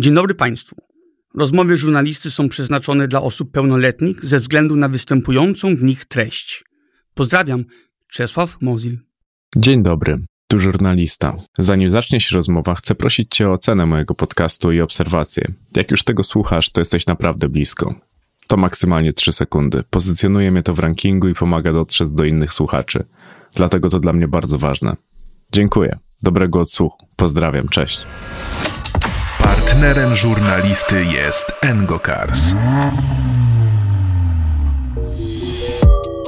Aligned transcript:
Dzień 0.00 0.14
dobry 0.14 0.34
Państwu. 0.34 0.76
Rozmowy 1.34 1.76
żurnalisty 1.76 2.30
są 2.30 2.48
przeznaczone 2.48 3.08
dla 3.08 3.22
osób 3.22 3.52
pełnoletnich 3.52 4.24
ze 4.24 4.40
względu 4.40 4.76
na 4.76 4.88
występującą 4.88 5.76
w 5.76 5.82
nich 5.82 6.04
treść. 6.04 6.64
Pozdrawiam, 7.14 7.64
Czesław 8.12 8.56
Mozil. 8.60 8.98
Dzień 9.56 9.82
dobry, 9.82 10.18
tu 10.48 10.58
żurnalista. 10.58 11.36
Zanim 11.58 11.90
zacznie 11.90 12.20
się 12.20 12.36
rozmowa, 12.36 12.74
chcę 12.74 12.94
prosić 12.94 13.34
Cię 13.34 13.48
o 13.48 13.52
ocenę 13.52 13.86
mojego 13.86 14.14
podcastu 14.14 14.72
i 14.72 14.80
obserwację. 14.80 15.52
Jak 15.76 15.90
już 15.90 16.04
tego 16.04 16.22
słuchasz, 16.22 16.70
to 16.70 16.80
jesteś 16.80 17.06
naprawdę 17.06 17.48
blisko. 17.48 17.94
To 18.46 18.56
maksymalnie 18.56 19.12
3 19.12 19.32
sekundy. 19.32 19.84
Pozycjonuje 19.90 20.50
mnie 20.50 20.62
to 20.62 20.74
w 20.74 20.78
rankingu 20.78 21.28
i 21.28 21.34
pomaga 21.34 21.72
dotrzeć 21.72 22.10
do 22.10 22.24
innych 22.24 22.52
słuchaczy. 22.52 23.04
Dlatego 23.54 23.88
to 23.88 24.00
dla 24.00 24.12
mnie 24.12 24.28
bardzo 24.28 24.58
ważne. 24.58 24.96
Dziękuję. 25.52 25.98
Dobrego 26.22 26.60
odsłuchu. 26.60 27.06
Pozdrawiam. 27.16 27.68
Cześć. 27.68 28.02
Partnerem 29.50 30.16
żurnalisty 30.16 31.04
jest 31.04 31.52
Engokars. 31.62 32.54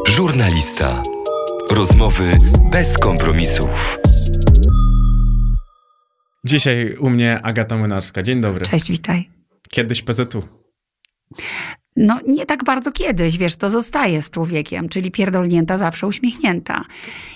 Żurnalista. 0.07 1.03
Rozmowy 1.71 2.31
bez 2.71 2.99
kompromisów. 2.99 3.99
Dzisiaj 6.45 6.97
u 7.01 7.11
mnie 7.11 7.41
Agata 7.43 7.77
Młynarska. 7.77 8.23
Dzień 8.23 8.41
dobry. 8.41 8.67
Cześć, 8.67 8.91
witaj. 8.91 9.31
Kiedyś 9.71 10.03
PZU. 10.03 10.43
No 11.97 12.21
nie 12.27 12.47
tak 12.47 12.65
bardzo 12.65 12.93
kiedyś, 12.93 13.39
wiesz, 13.39 13.57
to 13.57 13.71
zostaje 13.71 14.23
z 14.23 14.31
człowiekiem, 14.31 14.89
czyli 14.89 15.11
pierdolnięta 15.11 15.79
zawsze 15.79 16.07
uśmiechnięta. 16.07 16.85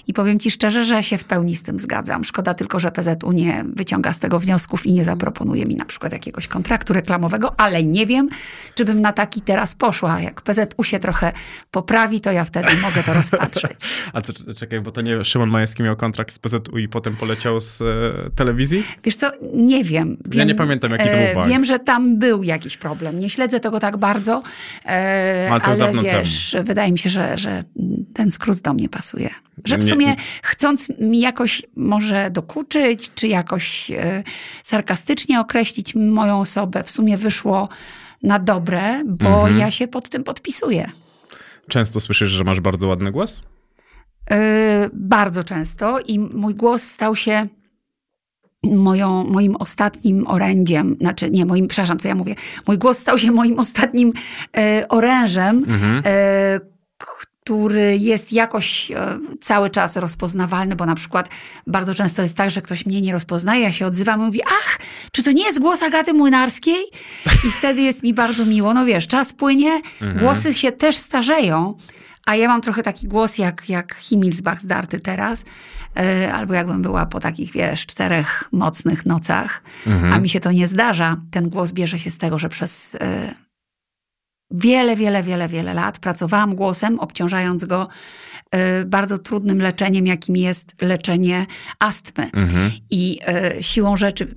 I 0.07 0.13
powiem 0.13 0.39
ci 0.39 0.51
szczerze, 0.51 0.85
że 0.85 1.03
się 1.03 1.19
w 1.19 1.25
pełni 1.25 1.57
z 1.57 1.63
tym 1.63 1.79
zgadzam. 1.79 2.25
Szkoda 2.25 2.55
tylko, 2.55 2.81
że 2.81 2.93
PZU 2.93 3.33
nie 3.33 3.65
wyciąga 3.75 4.13
z 4.13 4.19
tego 4.19 4.39
wniosków 4.39 4.87
i 4.87 4.93
nie 4.93 5.05
zaproponuje 5.05 5.65
mi 5.65 5.75
na 5.75 5.85
przykład 5.85 6.13
jakiegoś 6.13 6.49
kontraktu 6.49 6.93
reklamowego, 6.93 7.61
ale 7.61 7.83
nie 7.83 8.07
wiem, 8.07 8.29
czy 8.75 8.85
bym 8.85 9.01
na 9.01 9.13
taki 9.13 9.41
teraz 9.41 9.75
poszła. 9.75 10.21
Jak 10.21 10.43
PZU 10.43 10.85
się 10.85 10.99
trochę 10.99 11.33
poprawi, 11.71 12.21
to 12.21 12.33
ja 12.33 12.45
wtedy 12.45 12.77
mogę 12.83 13.03
to 13.03 13.15
rozpatrzeć. 13.15 13.73
A 14.13 14.23
to 14.23 14.33
czekaj, 14.55 14.81
bo 14.81 14.93
to 14.93 15.01
nie 15.01 15.25
Szymon 15.25 15.51
Majewski 15.51 15.83
miał 15.83 15.97
kontrakt 15.97 16.33
z 16.33 16.39
PZU 16.39 16.79
i 16.79 16.89
potem 16.89 17.17
poleciał 17.17 17.61
z 17.61 17.81
e, 17.81 17.85
telewizji? 18.35 18.85
Wiesz 19.05 19.17
co, 19.17 19.31
nie 19.55 19.85
wiem. 19.85 20.17
wiem 20.25 20.39
ja 20.39 20.45
nie 20.45 20.55
pamiętam, 20.55 20.91
jaki 20.91 21.05
to 21.05 21.17
był 21.17 21.35
bank. 21.35 21.49
Wiem, 21.49 21.65
że 21.65 21.79
tam 21.79 22.19
był 22.19 22.43
jakiś 22.43 22.77
problem. 22.77 23.19
Nie 23.19 23.31
śledzę 23.31 23.61
tego 23.61 23.81
tak 23.81 23.97
bardzo, 23.97 24.39
e, 24.39 24.46
Ale 25.51 25.61
to 25.61 25.67
ale 25.67 25.77
dawno 25.77 26.03
wiesz, 26.03 26.57
wydaje 26.65 26.93
mi 26.93 26.99
się, 26.99 27.11
że, 27.11 27.39
że 27.39 27.65
ten 28.15 28.31
skrót 28.31 28.59
do 28.61 28.75
mnie 28.75 28.89
pasuje. 28.89 29.31
Że 29.65 29.79
w 29.79 29.85
Nie- 29.85 29.91
sumie 29.91 30.17
chcąc 30.43 30.89
mi 31.01 31.21
jakoś 31.21 31.63
może 31.77 32.31
dokuczyć, 32.31 33.11
czy 33.15 33.29
jakoś 33.29 33.91
e, 33.91 34.23
sarkastycznie 34.63 35.41
określić 35.41 35.95
moją 35.95 36.41
osobę, 36.41 36.83
w 36.85 36.91
sumie 36.91 37.17
wyszło 37.19 37.69
na 38.23 38.39
dobre, 38.39 39.03
bo 39.07 39.29
Mhm. 39.41 39.59
ja 39.59 39.71
się 39.71 39.89
pod 39.89 40.09
tym 40.09 40.25
podpisuję. 40.25 40.91
Często 41.69 42.01
słyszysz, 42.01 42.31
że 42.31 42.45
masz 42.45 42.61
bardzo 42.61 42.87
ładny 42.89 43.13
głos? 43.13 43.41
E, 44.31 44.91
bardzo 44.93 45.45
często 45.45 46.01
i 46.01 46.19
mój 46.19 46.55
głos 46.55 46.83
stał 46.83 47.17
się 47.17 47.47
moją, 48.75 49.25
moim 49.25 49.57
ostatnim 49.57 50.27
orędziem, 50.27 50.97
znaczy 51.01 51.31
nie, 51.31 51.47
moim, 51.47 51.69
przepraszam, 51.69 51.99
co 51.99 52.09
ja 52.09 52.15
mówię, 52.15 52.35
mój 52.67 52.79
głos 52.79 52.99
stał 52.99 53.19
się 53.19 53.33
moim 53.33 53.59
ostatnim 53.59 54.13
e, 54.57 54.87
orężem, 54.89 55.57
Mhm. 55.57 56.03
e, 56.07 56.61
który 56.99 57.97
jest 57.99 58.33
jakoś 58.33 58.91
e, 58.91 59.19
cały 59.41 59.71
czas 59.71 59.97
rozpoznawalny, 59.97 60.77
bo 60.77 60.87
na 60.87 60.95
przykład 60.95 61.29
bardzo 61.67 61.95
często 61.95 62.23
jest 62.23 62.37
tak, 62.37 62.51
że 62.51 62.63
ktoś 62.63 62.87
mnie 62.87 63.03
nie 63.03 63.13
rozpoznaje, 63.13 63.63
ja 63.63 63.73
się 63.73 63.87
odzywam 63.87 64.21
i 64.21 64.25
mówi, 64.25 64.41
ach, 64.47 64.79
czy 65.13 65.23
to 65.23 65.33
nie 65.33 65.45
jest 65.45 65.61
głos 65.61 65.83
Agaty 65.83 66.13
Młynarskiej? 66.13 66.85
I 67.49 67.51
wtedy 67.59 67.83
jest 67.83 68.03
mi 68.03 68.15
bardzo 68.15 68.47
miło. 68.47 68.75
No 68.75 68.85
wiesz, 68.85 69.07
czas 69.07 69.33
płynie, 69.33 69.81
głosy 70.19 70.55
się 70.55 70.73
też 70.73 70.97
starzeją, 70.97 71.75
a 72.27 72.37
ja 72.37 72.49
mam 72.49 72.61
trochę 72.61 72.83
taki 72.83 73.09
głos 73.09 73.39
jak, 73.39 73.69
jak 73.69 73.95
Himmelsbach 73.95 74.63
zdarty 74.63 75.01
teraz, 75.01 75.45
albo 76.33 76.55
jakbym 76.55 76.83
była 76.83 77.07
po 77.07 77.21
takich, 77.21 77.53
wiesz, 77.53 77.87
czterech 77.87 78.49
mocnych 78.53 79.07
nocach, 79.07 79.63
a 80.13 80.19
mi 80.19 80.29
się 80.29 80.41
to 80.41 80.53
nie 80.53 80.69
zdarza. 80.69 81.17
Ten 81.31 81.49
głos 81.49 81.73
bierze 81.73 81.99
się 81.99 82.11
z 82.11 82.19
tego, 82.19 82.39
że 82.39 82.49
przez 82.49 82.97
e, 83.01 83.35
wiele, 84.51 84.97
wiele, 84.97 85.23
wiele, 85.23 85.49
wiele 85.49 85.75
lat 85.75 85.99
pracowałam 85.99 86.55
głosem, 86.55 87.01
obciążając 87.01 87.65
go 87.65 87.89
e, 88.51 88.85
bardzo 88.85 89.19
trudnym 89.19 89.63
leczeniem, 89.63 90.07
jakim 90.07 90.37
jest 90.37 90.83
leczenie 90.83 91.47
astmy. 91.79 92.31
Mhm. 92.33 92.71
I 92.91 93.19
e, 93.27 93.63
siłą 93.63 93.97
rzeczy, 93.97 94.35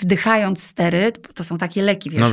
wdychając 0.00 0.62
steryt, 0.62 1.26
bo 1.26 1.32
to 1.32 1.44
są 1.44 1.58
takie 1.58 1.82
leki, 1.82 2.10
wiesz, 2.10 2.20
No 2.20 2.30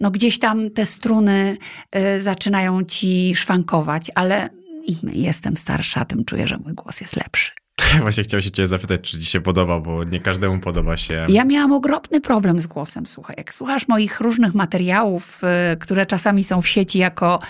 no 0.00 0.10
gdzieś 0.10 0.38
tam 0.38 0.70
te 0.70 0.86
struny 0.86 1.56
e, 1.90 2.20
zaczynają 2.20 2.84
ci 2.84 3.36
szwankować, 3.36 4.10
ale 4.14 4.50
im 4.88 5.10
jestem 5.12 5.56
starsza, 5.56 6.04
tym 6.04 6.24
czuję, 6.24 6.48
że 6.48 6.58
mój 6.58 6.74
głos 6.74 7.00
jest 7.00 7.16
lepszy. 7.16 7.50
Właśnie 8.02 8.24
chciałem 8.24 8.42
się 8.42 8.50
cię 8.50 8.66
zapytać, 8.66 9.00
czy 9.00 9.18
ci 9.18 9.26
się 9.26 9.40
podoba, 9.40 9.80
bo 9.80 10.04
nie 10.04 10.20
każdemu 10.20 10.60
podoba 10.60 10.96
się. 10.96 11.26
Ja 11.28 11.44
miałam 11.44 11.72
ogromny 11.72 12.20
problem 12.20 12.60
z 12.60 12.66
głosem, 12.66 13.06
słuchaj. 13.06 13.34
Jak 13.38 13.54
słuchasz 13.54 13.88
moich 13.88 14.20
różnych 14.20 14.54
materiałów, 14.54 15.40
y, 15.72 15.76
które 15.76 16.06
czasami 16.06 16.44
są 16.44 16.62
w 16.62 16.68
sieci 16.68 16.98
jako 16.98 17.40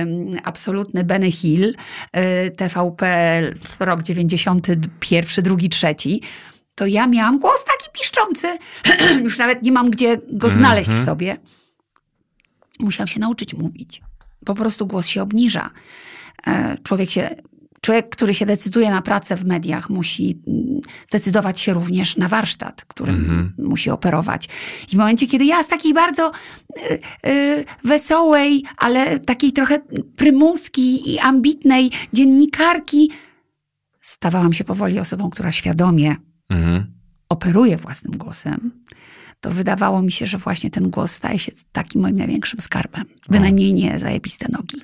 ym, 0.00 0.36
absolutny 0.44 1.04
Benny 1.04 1.32
Hill, 1.32 1.74
y, 2.16 2.50
TVP, 2.50 3.42
rok 3.80 4.02
91, 4.02 5.44
drugi, 5.44 5.68
trzeci, 5.68 6.22
to 6.74 6.86
ja 6.86 7.06
miałam 7.06 7.38
głos 7.38 7.64
taki 7.64 7.98
piszczący. 8.00 8.58
Już 9.24 9.38
nawet 9.38 9.62
nie 9.62 9.72
mam 9.72 9.90
gdzie 9.90 10.20
go 10.32 10.50
znaleźć 10.50 10.90
w 10.90 11.04
sobie. 11.04 11.36
Musiałam 12.80 13.08
się 13.08 13.20
nauczyć 13.20 13.54
mówić. 13.54 14.02
Po 14.44 14.54
prostu 14.54 14.86
głos 14.86 15.06
się 15.06 15.22
obniża. 15.22 15.70
E, 16.46 16.76
Człowiek 16.82 17.10
się 17.10 17.30
Człowiek, 17.80 18.08
który 18.08 18.34
się 18.34 18.46
decyduje 18.46 18.90
na 18.90 19.02
pracę 19.02 19.36
w 19.36 19.44
mediach, 19.44 19.90
musi 19.90 20.42
mm, 20.46 20.80
zdecydować 21.08 21.60
się 21.60 21.74
również 21.74 22.16
na 22.16 22.28
warsztat, 22.28 22.84
którym 22.84 23.52
musi 23.58 23.90
operować. 23.90 24.48
I 24.92 24.96
w 24.96 24.98
momencie, 24.98 25.26
kiedy 25.26 25.44
ja 25.44 25.62
z 25.62 25.68
takiej 25.68 25.94
bardzo 25.94 26.32
y, 26.90 27.30
y, 27.30 27.64
wesołej, 27.84 28.64
ale 28.76 29.18
takiej 29.18 29.52
trochę 29.52 29.78
prymuskiej 30.16 31.10
i 31.10 31.18
ambitnej 31.18 31.90
dziennikarki, 32.12 33.10
stawałam 34.00 34.52
się 34.52 34.64
powoli 34.64 34.98
osobą, 34.98 35.30
która 35.30 35.52
świadomie 35.52 36.16
Mhm. 36.48 36.86
operuje 37.28 37.76
własnym 37.76 38.16
głosem, 38.16 38.70
to 39.40 39.50
wydawało 39.50 40.02
mi 40.02 40.12
się, 40.12 40.26
że 40.26 40.38
właśnie 40.38 40.70
ten 40.70 40.90
głos 40.90 41.12
staje 41.12 41.38
się 41.38 41.52
takim 41.72 42.00
moim 42.00 42.16
największym 42.16 42.60
skarbem. 42.60 43.04
Bynajmniej 43.28 43.74
nie 43.74 43.98
zajebiste 43.98 44.46
nogi. 44.52 44.80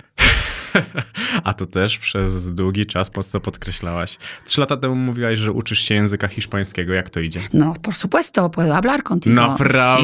A 1.44 1.54
to 1.54 1.66
też 1.66 1.98
przez 1.98 2.54
długi 2.54 2.86
czas 2.86 3.16
mocno 3.16 3.40
podkreślałaś. 3.40 4.18
Trzy 4.44 4.60
lata 4.60 4.76
temu 4.76 4.94
mówiłaś, 4.94 5.38
że 5.38 5.52
uczysz 5.52 5.78
się 5.78 5.94
języka 5.94 6.28
hiszpańskiego. 6.28 6.92
Jak 6.94 7.10
to 7.10 7.20
idzie? 7.20 7.40
No, 7.52 7.74
por 7.82 7.94
supuesto, 7.94 8.50
puedo 8.50 8.72
hablar 8.74 9.02
contigo. 9.02 9.34
Naprawdę? 9.36 10.02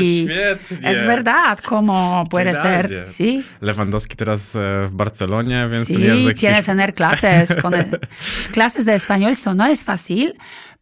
Sí. 0.00 0.24
Świetnie. 0.24 0.90
Es 0.90 1.02
verdad, 1.02 1.60
como 1.60 2.24
puede 2.30 2.54
ser. 2.54 3.04
Sí. 3.06 3.42
Lewandowski 3.60 4.16
teraz 4.16 4.56
e, 4.56 4.86
w 4.86 4.90
Barcelonie, 4.90 5.68
więc 5.72 5.86
ten 5.88 5.96
Sí, 5.96 6.02
język 6.02 6.38
tiene 6.38 6.56
hiszp... 6.56 6.66
tener 6.66 6.94
clases. 6.94 7.56
Con 7.62 7.74
el- 7.74 7.98
clases 8.54 8.84
de 8.84 8.94
español, 8.94 9.30
eso 9.32 9.54
no 9.54 9.66
es 9.66 9.84
fácil, 9.84 10.32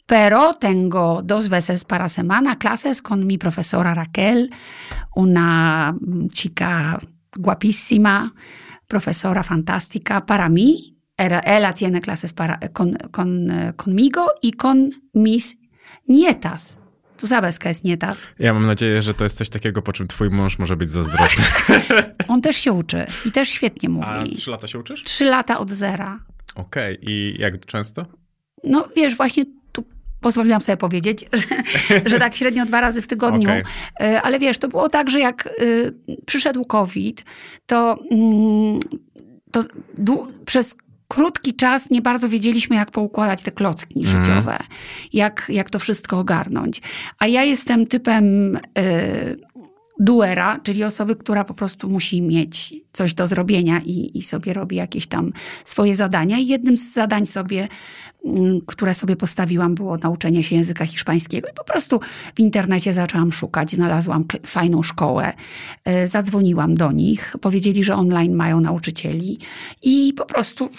pero 0.07 0.55
tengo 0.55 1.23
dos 1.23 1.49
veces 1.49 1.85
para 1.85 2.09
semana 2.09 2.57
clases 2.57 3.03
con 3.03 3.27
mi 3.27 3.39
profesora 3.39 3.95
Raquel, 3.95 4.51
una 5.17 5.95
chica 6.33 6.99
guapísima, 7.37 8.33
profesora 8.89 9.43
fantástica 9.43 10.21
para 10.21 10.49
mí. 10.49 10.95
Era- 11.19 11.41
Ella 11.45 11.73
tiene 11.73 12.01
clases 12.01 12.33
para, 12.33 12.59
con, 12.73 12.97
con, 13.13 13.51
eh, 13.51 13.73
conmigo 13.77 14.27
y 14.43 14.53
con 14.53 14.91
mis 15.15 15.57
nietas. 16.09 16.79
¿Tú 17.17 17.27
sabes 17.29 17.59
qué 17.59 17.71
es 17.71 17.85
nietas? 17.85 18.27
Ja 18.39 18.53
mam 18.55 18.67
nadzieję, 18.67 19.03
że 19.03 19.15
to 19.15 19.25
jest 19.25 19.37
coś 19.39 19.49
takiego, 19.49 19.83
po 19.83 19.93
czym 19.93 20.09
twój 20.09 20.31
mąż 20.31 20.59
może 20.59 20.77
być 20.77 20.91
zazdrosny. 20.91 21.45
On 22.29 22.43
też 22.43 22.57
się 22.57 22.73
uczy 22.73 23.07
i 23.27 23.33
też 23.33 23.49
świetnie 23.49 23.89
A 23.89 23.93
mówi. 24.21 24.37
trzy 24.37 24.51
lata 24.51 24.67
się 24.69 24.79
uczysz? 24.79 25.05
Trzy 25.05 25.25
lata 25.25 25.59
od 25.59 25.71
zera. 25.71 26.21
Okej. 26.55 26.99
I 27.03 27.37
jak 27.39 27.67
często? 27.67 28.07
No 28.65 28.89
wiesz, 28.97 29.17
właśnie 29.17 29.45
tu 29.45 29.51
pozwoliłam 30.25 30.61
sobie 30.61 30.77
powiedzieć, 30.77 31.25
że, 31.89 32.01
że 32.07 32.19
tak 32.19 32.35
średnio 32.35 32.67
dwa 32.67 32.81
razy 32.81 33.03
w 33.03 33.07
tygodniu. 33.07 33.49
Okej. 33.49 33.63
E, 34.01 34.23
Ale 34.23 34.39
wiesz, 34.39 34.59
to 34.59 34.69
było 34.69 34.89
tak, 34.89 35.11
że 35.11 35.21
jak 35.21 35.49
y, 35.63 35.95
przyszedł 36.27 36.65
COVID, 36.65 37.25
to, 37.67 37.99
mm, 38.11 38.81
to 39.53 39.61
przez 40.47 40.77
krótki 41.09 41.55
czas 41.55 41.91
nie 41.91 42.03
bardzo 42.03 42.29
wiedzieliśmy, 42.29 42.77
jak 42.77 42.91
poukładać 42.91 43.43
te 43.43 43.53
klocki 43.53 44.01
Mhm. 44.01 44.25
życiowe, 44.25 44.59
jak, 45.13 45.47
jak 45.49 45.71
to 45.71 45.79
wszystko 45.79 46.19
ogarnąć. 46.19 46.83
A 47.19 47.27
ja 47.27 47.43
jestem 47.45 47.87
typem 47.87 48.57
y, 48.57 48.61
duera, 49.99 50.61
czyli 50.63 50.85
osoby, 50.85 51.17
która 51.17 51.45
po 51.45 51.55
prostu 51.55 51.91
musi 51.91 52.23
mieć 52.23 52.75
coś 52.93 53.15
do 53.15 53.27
zrobienia 53.27 53.81
i, 53.85 54.19
i 54.19 54.23
sobie 54.23 54.53
robi 54.53 54.77
jakieś 54.77 55.07
tam 55.07 55.33
swoje 55.65 55.97
zadania. 55.97 56.39
I 56.39 56.47
jednym 56.47 56.79
z 56.79 56.93
zadań 56.93 57.27
sobie, 57.27 57.59
mm, 57.61 57.69
które 58.67 58.95
sobie 58.95 59.17
postawiłam, 59.17 59.75
było 59.75 59.97
nauczenie 59.97 60.43
się 60.43 60.57
języka 60.57 60.87
hiszpańskiego. 60.87 61.49
I 61.49 61.55
po 61.55 61.65
prostu 61.65 62.01
w 62.35 62.41
internecie 62.41 62.93
zaczęłam 62.93 63.33
szukać, 63.33 63.71
znalazłam 63.73 64.25
fajną 64.47 64.83
szkołę, 64.83 65.33
e, 65.85 66.09
zadzwoniłam 66.09 66.75
do 66.75 66.93
nich, 66.93 67.37
powiedzieli, 67.41 67.85
że 67.85 67.95
online 67.97 68.35
mają 68.35 68.61
nauczycieli 68.61 69.39
i 69.83 70.13
po 70.17 70.27
prostu 70.27 70.71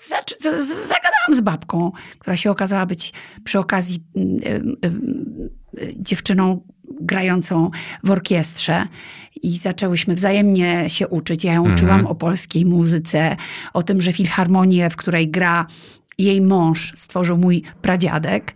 z- 0.00 0.88
zagadałam 0.88 1.34
z 1.34 1.40
babką, 1.40 1.92
która 2.18 2.36
się 2.36 2.50
okazała 2.50 2.86
być 2.86 3.12
przy 3.44 3.58
okazji 3.58 4.02
mm, 4.16 4.76
em, 4.82 5.16
dziewczyną 5.96 6.60
grającą 7.00 7.70
w 8.04 8.10
orkiestrze 8.10 8.86
i 9.42 9.58
zaczęłyśmy 9.58 10.14
wzajemnie 10.14 10.90
się 10.90 11.08
uczyć. 11.08 11.44
Ja 11.44 11.52
ją 11.52 11.60
Mhm. 11.60 11.74
uczyłam 11.74 12.06
o 12.06 12.14
polskiej 12.14 12.64
muzyce, 12.66 13.36
o 13.74 13.82
tym, 13.82 14.02
że 14.02 14.12
filharmonię, 14.12 14.90
w 14.90 14.96
której 14.96 15.30
gra 15.30 15.66
jej 16.18 16.40
mąż 16.40 16.92
stworzył 16.96 17.36
mój 17.36 17.62
pradziadek, 17.82 18.54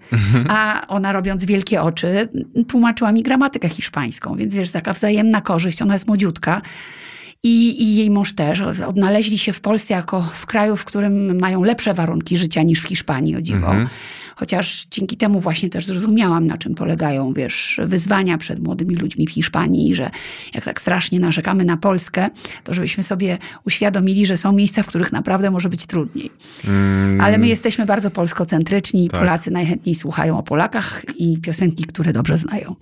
a 0.49 0.87
ona 0.89 1.13
robiąc 1.13 1.45
wielkie 1.45 1.83
oczy 1.83 2.29
tłumaczyła 2.69 3.13
mi 3.13 3.23
gramatykę 3.23 3.69
hiszpańską, 3.69 4.37
więc 4.37 4.55
wiesz, 4.55 4.71
taka 4.71 4.93
wzajemna 4.93 5.41
korzyść, 5.41 5.83
ona 5.83 5.95
jest 5.95 6.07
młodziutka. 6.07 6.63
I, 7.43 7.83
I 7.83 7.97
jej 7.97 8.11
mąż 8.11 8.33
też. 8.33 8.61
Odnaleźli 8.87 9.39
się 9.39 9.53
w 9.53 9.61
Polsce 9.61 9.95
jako 9.95 10.21
w 10.35 10.47
kraju, 10.47 10.77
w 10.77 10.85
którym 10.85 11.41
mają 11.41 11.63
lepsze 11.63 11.95
warunki 11.95 12.37
życia 12.37 12.63
niż 12.63 12.81
w 12.81 12.89
Hiszpanii, 12.89 13.37
o 13.37 13.43
dziwo. 13.43 13.67
Mhm. 13.67 13.89
Chociaż 14.37 14.87
dzięki 14.91 15.17
temu 15.17 15.41
właśnie 15.41 15.69
też 15.69 15.87
zrozumiałam, 15.87 16.47
na 16.47 16.59
czym 16.59 16.75
polegają, 16.75 17.33
wiesz, 17.33 17.81
wyzwania 17.85 18.39
przed 18.39 18.65
młodymi 18.65 18.97
ludźmi 18.97 19.27
w 19.27 19.31
Hiszpanii, 19.31 19.95
że 19.95 20.11
jak 20.55 20.65
tak 20.65 20.81
strasznie 20.81 21.21
narzekamy 21.21 21.65
na 21.65 21.77
Polskę, 21.77 22.31
to 22.65 22.75
żebyśmy 22.75 23.03
sobie 23.03 23.39
uświadomili, 23.67 24.27
że 24.27 24.37
są 24.37 24.53
miejsca, 24.53 24.83
w 24.83 24.87
których 24.87 25.13
naprawdę 25.13 25.51
może 25.51 25.69
być 25.69 25.87
trudniej. 25.87 26.31
Mm, 26.69 27.21
Ale 27.21 27.39
my 27.39 27.49
jesteśmy 27.49 27.87
bardzo 27.87 28.11
polskocentryczni 28.11 29.05
i 29.05 29.09
Tak. 29.09 29.21
Polacy 29.21 29.51
najchętniej 29.51 29.95
słuchają 29.95 30.39
o 30.39 30.43
Polakach 30.43 31.05
i 31.17 31.39
piosenki, 31.39 31.85
które 31.85 32.13
dobrze 32.13 32.39
znają. 32.39 32.77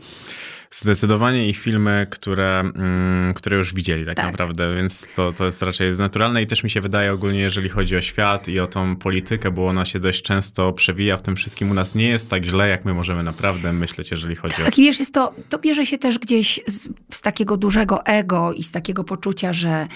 Zdecydowanie 0.70 1.48
ich 1.48 1.58
filmy, 1.58 2.06
które, 2.10 2.60
mm, 2.60 3.34
które 3.34 3.56
już 3.56 3.74
widzieli 3.74 4.06
tak, 4.06 4.16
Tak. 4.16 4.26
naprawdę, 4.26 4.74
więc 4.74 5.08
to, 5.16 5.32
to 5.32 5.44
jest 5.44 5.62
raczej 5.62 5.92
naturalne 5.92 6.42
i 6.42 6.46
też 6.46 6.64
mi 6.64 6.70
się 6.70 6.80
wydaje 6.80 7.12
ogólnie, 7.12 7.40
jeżeli 7.40 7.68
chodzi 7.68 7.96
o 7.96 8.00
świat 8.00 8.48
i 8.48 8.60
o 8.60 8.66
tą 8.66 8.96
politykę, 8.96 9.50
bo 9.50 9.66
ona 9.66 9.84
się 9.84 9.98
dość 9.98 10.22
często 10.22 10.72
przewija 10.72 11.16
w 11.16 11.22
tym 11.22 11.36
wszystkim. 11.36 11.70
U 11.70 11.74
nas 11.74 11.94
nie 11.94 12.08
jest 12.08 12.28
tak 12.28 12.44
źle, 12.44 12.68
jak 12.68 12.84
my 12.84 12.94
możemy 12.94 13.22
naprawdę 13.22 13.72
myśleć, 13.72 14.10
jeżeli 14.10 14.36
chodzi 14.36 14.62
o... 14.62 14.64
Tak, 14.64 14.78
i 14.78 14.82
wiesz, 14.82 14.98
jest 14.98 15.14
to, 15.14 15.34
to 15.48 15.58
bierze 15.58 15.86
się 15.86 15.98
też 15.98 16.18
gdzieś 16.18 16.60
z, 16.66 16.88
z 17.12 17.20
takiego 17.20 17.56
dużego 17.56 18.06
ego 18.06 18.52
i 18.52 18.62
z 18.62 18.70
takiego 18.70 19.04
poczucia, 19.04 19.52
że 19.52 19.86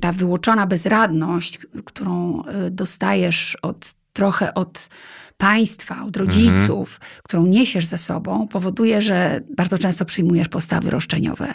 ta 0.00 0.12
wyłoczona 0.12 0.66
bezradność, 0.66 1.58
którą 1.84 2.42
y, 2.66 2.70
dostajesz 2.70 3.56
od, 3.62 3.94
trochę 4.12 4.54
od 4.54 4.88
państwa, 5.36 6.04
od 6.04 6.16
rodziców, 6.16 7.00
którą 7.22 7.46
niesiesz 7.46 7.86
ze 7.86 7.98
sobą, 7.98 8.48
powoduje, 8.48 9.00
że 9.00 9.40
bardzo 9.56 9.78
często 9.78 10.04
przyjmujesz 10.04 10.48
postawy 10.48 10.90
roszczeniowe. 10.90 11.54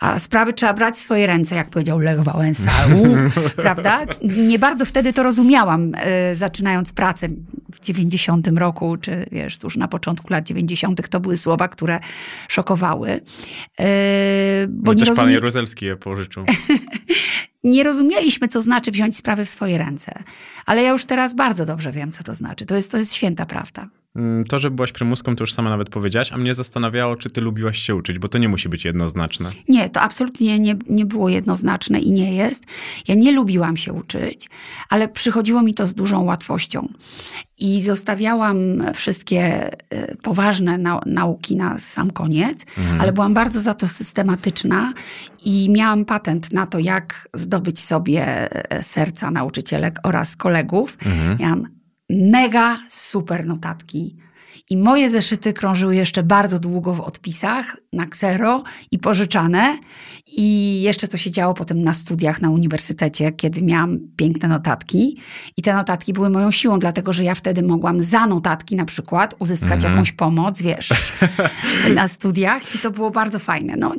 A 0.00 0.18
sprawy 0.18 0.52
trzeba 0.52 0.74
brać 0.74 0.94
w 0.94 0.98
swoje 0.98 1.26
ręce, 1.26 1.54
jak 1.54 1.70
powiedział 1.70 1.98
Lech 1.98 2.20
Wałęsa. 2.20 2.70
U, 2.94 3.30
prawda? 3.62 4.00
Nie 4.22 4.58
bardzo 4.58 4.84
wtedy 4.84 5.12
to 5.12 5.22
rozumiałam, 5.22 5.92
y, 5.94 6.34
zaczynając 6.36 6.92
pracę 6.92 7.26
w 7.72 7.80
90 7.80 8.48
roku, 8.48 8.96
czy 8.96 9.26
wiesz, 9.32 9.58
tuż 9.58 9.76
na 9.76 9.88
początku 9.88 10.32
lat 10.32 10.44
90. 10.46 11.08
to 11.08 11.20
były 11.20 11.36
słowa, 11.36 11.68
które 11.68 12.00
szokowały. 12.48 13.10
Y, 13.10 13.20
bo 14.68 14.92
No 14.92 14.92
nie, 14.92 14.98
też 14.98 15.08
pan 15.08 15.16
rozumie, 15.16 15.34
Jaruzelski 15.34 15.86
je 15.86 15.96
pożyczył. 15.96 16.44
nie 17.64 17.82
rozumieliśmy, 17.82 18.48
co 18.48 18.62
znaczy 18.62 18.90
wziąć 18.90 19.16
sprawy 19.16 19.44
w 19.44 19.50
swoje 19.50 19.78
ręce. 19.78 20.22
Ale 20.66 20.82
ja 20.82 20.90
już 20.90 21.04
teraz 21.04 21.34
bardzo 21.34 21.66
dobrze 21.66 21.92
wiem, 21.92 22.12
co 22.12 22.24
to 22.24 22.34
znaczy. 22.34 22.66
To 22.66 22.76
jest, 22.76 22.90
to 22.90 22.98
jest 22.98 23.14
święta 23.14 23.46
prawda. 23.46 23.88
Mm, 24.16 24.44
To, 24.44 24.58
że 24.58 24.70
byłaś 24.70 24.92
prymuską, 24.92 25.36
to 25.36 25.42
już 25.42 25.52
sama 25.52 25.70
nawet 25.70 25.90
powiedziałaś, 25.90 26.32
a 26.32 26.36
mnie 26.36 26.54
zastanawiało, 26.54 27.16
czy 27.16 27.30
ty 27.30 27.40
lubiłaś 27.40 27.78
się 27.78 27.94
uczyć, 27.94 28.18
bo 28.18 28.28
to 28.28 28.38
nie 28.38 28.48
musi 28.48 28.68
być 28.68 28.84
jednoznaczne. 28.84 29.50
Nie, 29.68 29.90
to 29.90 30.00
absolutnie 30.00 30.58
nie, 30.58 30.76
nie 30.90 31.06
było 31.06 31.28
jednoznaczne 31.28 32.00
i 32.00 32.12
nie 32.12 32.34
jest. 32.34 32.64
Ja 33.08 33.14
nie 33.14 33.32
lubiłam 33.32 33.76
się 33.76 33.92
uczyć, 33.92 34.48
ale 34.88 35.08
przychodziło 35.08 35.62
mi 35.62 35.74
to 35.74 35.86
z 35.86 35.94
dużą 35.94 36.24
łatwością. 36.24 36.88
I 37.58 37.80
zostawiałam 37.82 38.56
wszystkie 38.94 39.40
e, 39.42 40.16
poważne 40.16 40.78
nau- 40.78 41.06
nauki 41.06 41.56
na 41.56 41.78
sam 41.78 42.10
koniec, 42.10 42.66
ale 43.00 43.12
byłam 43.12 43.34
bardzo 43.34 43.60
za 43.60 43.74
to 43.74 43.88
systematyczna 43.88 44.92
i 45.44 45.70
miałam 45.70 46.04
patent 46.04 46.52
na 46.52 46.66
to, 46.66 46.78
jak 46.78 47.28
zdobyć 47.34 47.80
sobie 47.80 48.24
e, 48.72 48.82
serca 48.82 49.30
nauczycielek 49.30 49.98
oraz 50.02 50.36
kolegów. 50.36 50.98
Miałam 51.40 51.66
mega 52.10 52.78
super 52.88 53.46
notatki. 53.46 54.16
I 54.70 54.76
moje 54.76 55.10
zeszyty 55.10 55.52
krążyły 55.52 55.96
jeszcze 55.96 56.22
bardzo 56.22 56.58
długo 56.58 56.94
w 56.94 57.00
odpisach 57.00 57.76
na 57.92 58.06
ksero 58.06 58.62
i 58.90 58.98
pożyczane. 58.98 59.78
I 60.26 60.80
jeszcze 60.82 61.08
co 61.08 61.18
się 61.18 61.30
działo 61.30 61.54
potem 61.54 61.84
na 61.84 61.94
studiach 61.94 62.42
na 62.42 62.50
uniwersytecie, 62.50 63.32
kiedy 63.32 63.62
miałam 63.62 63.98
piękne 64.16 64.48
notatki. 64.48 65.18
I 65.56 65.62
te 65.62 65.74
notatki 65.74 66.12
były 66.12 66.30
moją 66.30 66.50
siłą, 66.50 66.78
dlatego 66.78 67.12
że 67.12 67.24
ja 67.24 67.34
wtedy 67.34 67.62
mogłam 67.62 68.00
za 68.00 68.26
notatki 68.26 68.76
na 68.76 68.84
przykład 68.84 69.34
uzyskać 69.38 69.84
jakąś 69.84 70.12
pomoc, 70.12 70.62
wiesz, 70.62 70.88
na 71.94 72.08
studiach. 72.08 72.74
I 72.74 72.78
to 72.78 72.90
było 72.90 73.10
bardzo 73.10 73.38
fajne. 73.38 73.76
No, 73.76 73.92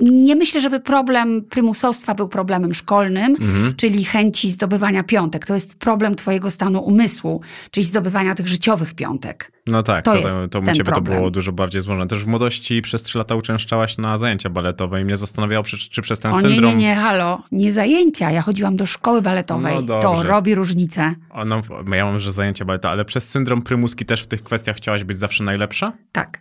nie 0.00 0.36
myślę, 0.36 0.60
żeby 0.60 0.80
problem 0.80 1.42
prymusostwa 1.44 2.14
był 2.14 2.28
problemem 2.28 2.74
szkolnym, 2.74 3.36
czyli 3.76 4.04
chęci 4.04 4.50
zdobywania 4.50 5.02
piątek. 5.02 5.46
To 5.46 5.54
jest 5.54 5.78
problem 5.78 6.14
twojego 6.14 6.50
stanu 6.50 6.80
umysłu, 6.80 7.40
czyli 7.70 7.84
zdobywania 7.84 8.34
tych 8.34 8.48
życiowych 8.48 8.94
piątek. 8.94 9.52
No 9.66 9.82
tak, 9.82 10.04
To 10.04 10.12
to, 10.12 10.18
jest 10.18 10.34
to, 10.34 10.48
to 10.48 10.60
u 10.60 10.66
ciebie 10.66 10.84
to 10.84 10.92
problem. 10.92 11.16
było 11.18 11.30
dużo 11.30 11.52
bardziej 11.52 11.82
złożone. 11.82 12.06
Też 12.06 12.24
w 12.24 12.26
młodości 12.26 12.82
przez 12.82 13.02
trzy 13.02 13.18
lata 13.18 13.34
uczęszczałaś 13.34 13.98
na 13.98 14.18
zajęcia 14.18 14.50
baletowe 14.50 15.00
i 15.00 15.04
mnie 15.04 15.16
zastanawiało, 15.16 15.64
czy, 15.64 15.78
czy 15.78 16.02
przez 16.02 16.18
ten 16.18 16.32
O 16.32 16.40
nie, 16.40 16.48
syndrom... 16.48 16.70
nie, 16.70 16.76
nie, 16.76 16.94
halo, 16.94 17.42
nie 17.52 17.72
zajęcia. 17.72 18.30
Ja 18.30 18.42
chodziłam 18.42 18.76
do 18.76 18.86
szkoły 18.86 19.22
baletowej. 19.22 19.84
No 19.86 19.98
to 20.00 20.22
robi 20.22 20.54
różnicę. 20.54 21.14
O, 21.30 21.44
no, 21.44 21.60
ja 21.92 22.04
mam, 22.04 22.18
że 22.18 22.32
zajęcia 22.32 22.64
baleta, 22.64 22.90
ale 22.90 23.04
przez 23.04 23.28
syndrom 23.28 23.62
prymuski 23.62 24.04
też 24.04 24.22
w 24.22 24.26
tych 24.26 24.42
kwestiach 24.42 24.76
chciałaś 24.76 25.04
być 25.04 25.18
zawsze 25.18 25.44
najlepsza? 25.44 25.92
Tak. 26.12 26.38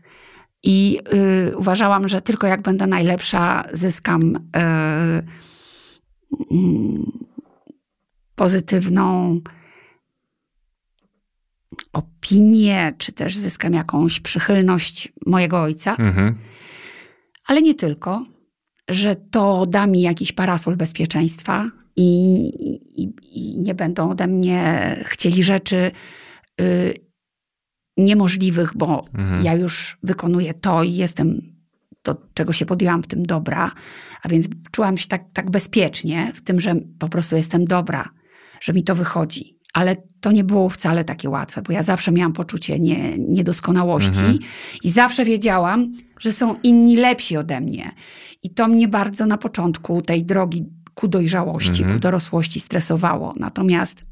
I 0.63 0.99
y, 1.51 1.57
uważałam, 1.57 2.07
że 2.09 2.21
tylko 2.21 2.47
jak 2.47 2.61
będę 2.61 2.87
najlepsza, 2.87 3.63
zyskam 3.73 4.35
y, 4.35 4.39
mm, 6.51 7.11
pozytywną 8.35 9.39
opinię, 11.93 12.93
czy 12.97 13.11
też 13.11 13.37
zyskam 13.37 13.73
jakąś 13.73 14.19
przychylność 14.19 15.13
mojego 15.25 15.61
ojca, 15.61 15.95
Mhm. 15.95 16.37
ale 17.47 17.61
nie 17.61 17.75
tylko, 17.75 18.25
że 18.89 19.15
to 19.15 19.65
da 19.65 19.87
mi 19.87 20.01
jakiś 20.01 20.31
parasol 20.31 20.75
bezpieczeństwa 20.75 21.65
i, 21.95 22.37
i, 23.03 23.11
i 23.31 23.57
nie 23.59 23.75
będą 23.75 24.11
ode 24.11 24.27
mnie 24.27 24.97
chcieli 25.05 25.43
rzeczy 25.43 25.91
y, 26.61 26.93
niemożliwych, 27.97 28.71
bo 28.75 29.05
Mhm. 29.17 29.43
ja 29.43 29.53
już 29.55 29.97
wykonuję 30.03 30.53
to 30.53 30.83
i 30.83 30.93
jestem 30.93 31.41
do 32.03 32.15
czego 32.33 32.53
się 32.53 32.65
podjęłam 32.65 33.03
w 33.03 33.07
tym 33.07 33.23
dobra, 33.23 33.71
a 34.23 34.29
więc 34.29 34.47
czułam 34.71 34.97
się 34.97 35.07
tak, 35.07 35.23
tak 35.33 35.51
bezpiecznie 35.51 36.31
w 36.35 36.41
tym, 36.41 36.59
że 36.59 36.75
po 36.99 37.09
prostu 37.09 37.35
jestem 37.35 37.65
dobra, 37.65 38.09
że 38.61 38.73
mi 38.73 38.83
to 38.83 38.95
wychodzi. 38.95 39.57
Ale 39.73 39.95
to 40.21 40.31
nie 40.31 40.43
było 40.43 40.69
wcale 40.69 41.03
takie 41.03 41.29
łatwe, 41.29 41.61
bo 41.61 41.73
ja 41.73 41.83
zawsze 41.83 42.11
miałam 42.11 42.33
poczucie 42.33 42.79
nie, 42.79 43.17
niedoskonałości 43.17 44.09
Mhm. 44.09 44.39
i 44.83 44.89
zawsze 44.89 45.25
wiedziałam, 45.25 45.93
że 46.19 46.31
są 46.33 46.55
inni 46.63 46.95
lepsi 46.95 47.37
ode 47.37 47.61
mnie. 47.61 47.91
I 48.43 48.49
to 48.53 48.67
mnie 48.67 48.87
bardzo 48.87 49.25
na 49.25 49.37
początku 49.37 50.01
tej 50.01 50.23
drogi 50.25 50.65
ku 50.93 51.07
dojrzałości, 51.07 51.81
Mhm. 51.81 51.93
ku 51.93 51.99
dorosłości 51.99 52.59
stresowało. 52.59 53.33
Natomiast 53.37 54.03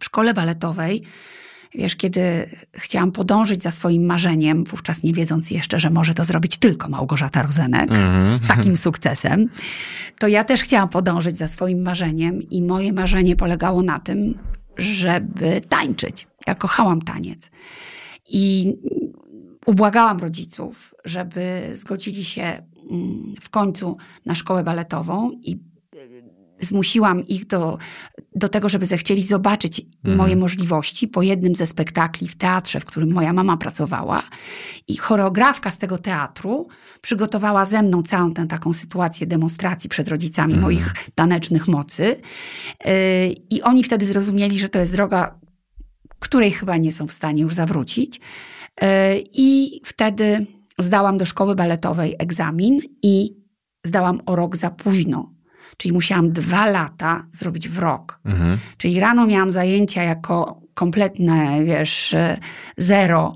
w 0.00 0.04
szkole 0.04 0.34
baletowej, 0.34 1.02
wiesz, 1.74 1.96
kiedy 1.96 2.50
chciałam 2.72 3.12
podążyć 3.12 3.62
za 3.62 3.70
swoim 3.70 4.06
marzeniem, 4.06 4.64
wówczas 4.64 5.02
nie 5.02 5.12
wiedząc 5.12 5.50
jeszcze, 5.50 5.78
że 5.78 5.90
może 5.90 6.14
to 6.14 6.24
zrobić 6.24 6.56
tylko 6.56 6.88
Małgorzata 6.88 7.42
Rozenek 7.42 7.90
Mhm. 7.90 8.28
z 8.28 8.40
takim 8.40 8.76
sukcesem, 8.86 9.48
to 10.18 10.28
ja 10.28 10.44
też 10.44 10.62
chciałam 10.62 10.88
podążyć 10.88 11.38
za 11.38 11.48
swoim 11.48 11.82
marzeniem 11.82 12.42
i 12.42 12.62
moje 12.62 12.92
marzenie 12.92 13.36
polegało 13.36 13.82
na 13.82 13.98
tym, 13.98 14.38
żeby 14.78 15.60
tańczyć. 15.68 16.26
Ja 16.46 16.54
kochałam 16.54 17.02
taniec. 17.02 17.50
I 18.28 18.74
ubłagałam 19.66 20.18
rodziców, 20.18 20.94
żeby 21.04 21.70
zgodzili 21.72 22.24
się 22.24 22.42
mm, 22.42 23.32
w 23.40 23.50
końcu 23.50 23.96
na 24.26 24.34
szkołę 24.34 24.64
baletową 24.64 25.30
i 25.42 25.69
zmusiłam 26.60 27.26
ich 27.26 27.46
do, 27.46 27.78
do 28.34 28.48
tego, 28.48 28.68
żeby 28.68 28.86
zechcieli 28.86 29.22
zobaczyć 29.22 29.82
moje 30.04 30.36
możliwości 30.36 31.08
po 31.08 31.22
jednym 31.22 31.54
ze 31.54 31.66
spektakli 31.66 32.28
w 32.28 32.36
teatrze, 32.36 32.80
w 32.80 32.84
którym 32.84 33.12
moja 33.12 33.32
mama 33.32 33.56
pracowała. 33.56 34.22
I 34.88 34.96
choreografka 34.96 35.70
z 35.70 35.78
tego 35.78 35.98
teatru 35.98 36.68
przygotowała 37.00 37.64
ze 37.64 37.82
mną 37.82 38.02
całą 38.02 38.32
tę 38.32 38.46
taką 38.46 38.72
sytuację 38.72 39.26
demonstracji 39.26 39.90
przed 39.90 40.08
rodzicami 40.08 40.54
moich 40.56 40.94
tanecznych 41.14 41.68
mocy. 41.68 42.16
Yy, 42.84 42.92
I 43.50 43.62
oni 43.62 43.84
wtedy 43.84 44.06
zrozumieli, 44.06 44.58
że 44.58 44.68
to 44.68 44.78
jest 44.78 44.92
droga, 44.92 45.38
której 46.18 46.50
chyba 46.50 46.76
nie 46.76 46.92
są 46.92 47.06
w 47.06 47.12
stanie 47.12 47.42
już 47.42 47.54
zawrócić. 47.54 48.20
Yy, 48.82 48.88
I 49.32 49.80
wtedy 49.84 50.46
zdałam 50.78 51.18
do 51.18 51.26
szkoły 51.26 51.54
baletowej 51.54 52.16
egzamin 52.18 52.80
i 53.02 53.36
zdałam 53.84 54.20
o 54.26 54.36
rok 54.36 54.56
za 54.56 54.70
późno. 54.70 55.39
Czyli 55.80 55.92
musiałam 55.92 56.32
dwa 56.32 56.66
lata 56.66 57.26
zrobić 57.32 57.68
w 57.68 57.78
rok. 57.78 58.20
Mhm. 58.24 58.58
Czyli 58.76 59.00
rano 59.00 59.26
miałam 59.26 59.50
zajęcia 59.50 60.02
jako 60.02 60.60
kompletne, 60.74 61.64
wiesz, 61.64 62.14
zero 62.76 63.34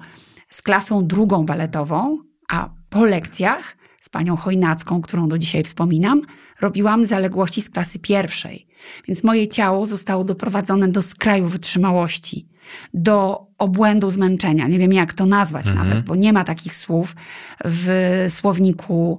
z 0.50 0.62
klasą 0.62 1.06
drugą 1.06 1.46
baletową, 1.46 2.18
a 2.48 2.70
po 2.90 3.04
lekcjach 3.04 3.76
z 4.00 4.08
panią 4.08 4.36
Chojnacką, 4.36 5.00
którą 5.00 5.28
do 5.28 5.38
dzisiaj 5.38 5.62
wspominam, 5.62 6.22
robiłam 6.60 7.06
zaległości 7.06 7.62
z 7.62 7.70
klasy 7.70 7.98
pierwszej. 7.98 8.66
Więc 9.08 9.24
moje 9.24 9.48
ciało 9.48 9.86
zostało 9.86 10.24
doprowadzone 10.24 10.88
do 10.88 11.02
skraju 11.02 11.48
wytrzymałości, 11.48 12.48
do 12.94 13.46
obłędu 13.58 14.10
zmęczenia. 14.10 14.66
Nie 14.66 14.78
wiem, 14.78 14.92
jak 14.92 15.12
to 15.12 15.26
nazwać 15.26 15.74
nawet, 15.74 16.04
bo 16.04 16.16
nie 16.16 16.32
ma 16.32 16.44
takich 16.44 16.76
słów 16.76 17.16
w 17.64 18.26
słowniku 18.28 19.18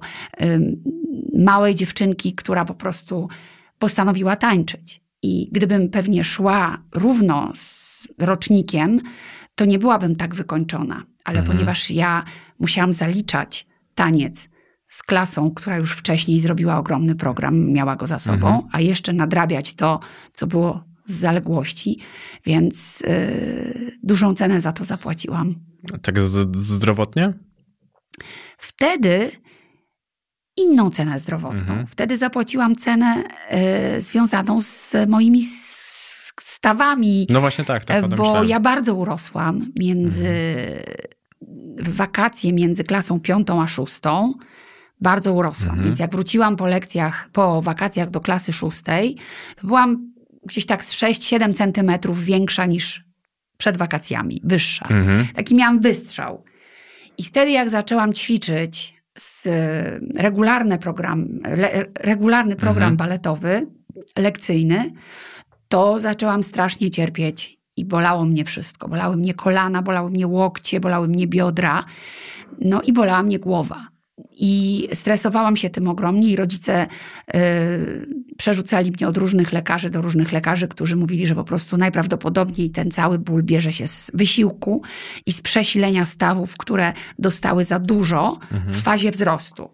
małej 1.34 1.74
dziewczynki, 1.74 2.32
która 2.32 2.64
po 2.64 2.74
prostu 2.74 3.28
postanowiła 3.78 4.36
tańczyć. 4.36 5.00
I 5.22 5.48
gdybym 5.52 5.88
pewnie 5.88 6.24
szła 6.24 6.78
równo 6.92 7.52
z 7.54 8.08
rocznikiem, 8.18 9.00
to 9.54 9.64
nie 9.64 9.78
byłabym 9.78 10.16
tak 10.16 10.34
wykończona. 10.34 11.02
Ale 11.24 11.42
ponieważ 11.42 11.90
ja 11.90 12.24
musiałam 12.58 12.92
zaliczać 12.92 13.66
taniec 13.94 14.48
z 14.88 15.02
klasą, 15.02 15.50
która 15.50 15.76
już 15.76 15.92
wcześniej 15.92 16.40
zrobiła 16.40 16.78
ogromny 16.78 17.14
program, 17.14 17.72
miała 17.72 17.96
go 17.96 18.06
za 18.06 18.18
sobą, 18.18 18.68
a 18.72 18.80
jeszcze 18.80 19.12
nadrabiać 19.12 19.74
to, 19.74 20.00
co 20.32 20.46
było 20.46 20.84
z 21.06 21.14
zaległości, 21.14 22.00
więc 22.46 23.00
yy, 23.00 23.90
dużą 24.02 24.34
cenę 24.34 24.60
za 24.60 24.72
to 24.72 24.84
zapłaciłam. 24.84 25.54
Tak 26.02 26.20
z- 26.20 26.56
zdrowotnie? 26.56 27.32
Wtedy 28.58 29.30
inną 30.56 30.90
cenę 30.90 31.18
zdrowotną. 31.18 31.60
Mhm. 31.60 31.86
Wtedy 31.86 32.16
zapłaciłam 32.16 32.76
cenę 32.76 33.24
y, 33.96 34.00
związaną 34.00 34.62
z 34.62 34.94
moimi 35.08 35.42
stawami, 36.40 37.26
No 37.30 37.40
właśnie 37.40 37.64
tak, 37.64 37.84
tak 37.84 38.00
tym 38.00 38.10
bo 38.10 38.16
myślałem. 38.16 38.48
ja 38.48 38.60
bardzo 38.60 38.94
urosłam 38.94 39.72
między 39.76 40.28
w 41.78 41.96
wakacje 41.96 42.52
między 42.52 42.84
klasą 42.84 43.20
piątą 43.20 43.62
a 43.62 43.68
szóstą. 43.68 44.34
Bardzo 45.00 45.32
urosłam. 45.32 45.70
Mhm. 45.70 45.86
Więc 45.86 45.98
jak 45.98 46.10
wróciłam 46.10 46.56
po 46.56 46.66
lekcjach, 46.66 47.28
po 47.32 47.62
wakacjach 47.62 48.10
do 48.10 48.20
klasy 48.20 48.52
szóstej, 48.52 49.16
to 49.56 49.66
byłam 49.66 50.12
gdzieś 50.46 50.66
tak 50.66 50.84
z 50.84 50.94
6-7 50.94 51.54
centymetrów 51.54 52.24
większa 52.24 52.66
niż 52.66 53.04
przed 53.58 53.76
wakacjami, 53.76 54.40
wyższa. 54.44 54.86
Mhm. 54.90 55.26
Taki 55.34 55.54
miałam 55.54 55.80
wystrzał. 55.80 56.44
I 57.18 57.24
wtedy, 57.24 57.50
jak 57.50 57.70
zaczęłam 57.70 58.12
ćwiczyć 58.12 59.02
z, 59.18 59.48
regularny 60.16 60.78
program, 60.78 61.28
le, 61.44 61.84
regularny 62.00 62.56
program 62.56 62.92
Mhm. 62.92 62.96
baletowy, 62.96 63.66
lekcyjny, 64.18 64.92
to 65.68 65.98
zaczęłam 65.98 66.42
strasznie 66.42 66.90
cierpieć 66.90 67.58
i 67.76 67.84
bolało 67.84 68.24
mnie 68.24 68.44
wszystko. 68.44 68.88
Bolały 68.88 69.16
mnie 69.16 69.34
kolana, 69.34 69.82
bolały 69.82 70.10
mnie 70.10 70.26
łokcie, 70.26 70.80
bolały 70.80 71.08
mnie 71.08 71.26
biodra, 71.26 71.84
no 72.60 72.82
i 72.82 72.92
bolała 72.92 73.22
mnie 73.22 73.38
głowa. 73.38 73.88
I 74.36 74.88
stresowałam 74.94 75.56
się 75.56 75.70
tym 75.70 75.88
ogromnie 75.88 76.28
i 76.28 76.36
rodzice 76.36 76.86
y, 77.34 78.06
przerzucali 78.38 78.92
mnie 78.92 79.08
od 79.08 79.16
różnych 79.16 79.52
lekarzy 79.52 79.90
do 79.90 80.02
różnych 80.02 80.32
lekarzy, 80.32 80.68
którzy 80.68 80.96
mówili, 80.96 81.26
że 81.26 81.34
po 81.34 81.44
prostu 81.44 81.76
najprawdopodobniej 81.76 82.70
ten 82.70 82.90
cały 82.90 83.18
ból 83.18 83.42
bierze 83.42 83.72
się 83.72 83.86
z 83.86 84.10
wysiłku 84.14 84.82
i 85.26 85.32
z 85.32 85.42
przesilenia 85.42 86.06
stawów, 86.06 86.56
które 86.56 86.92
dostały 87.18 87.64
za 87.64 87.78
dużo 87.78 88.38
w 88.66 88.82
fazie 88.82 89.10
wzrostu. 89.10 89.70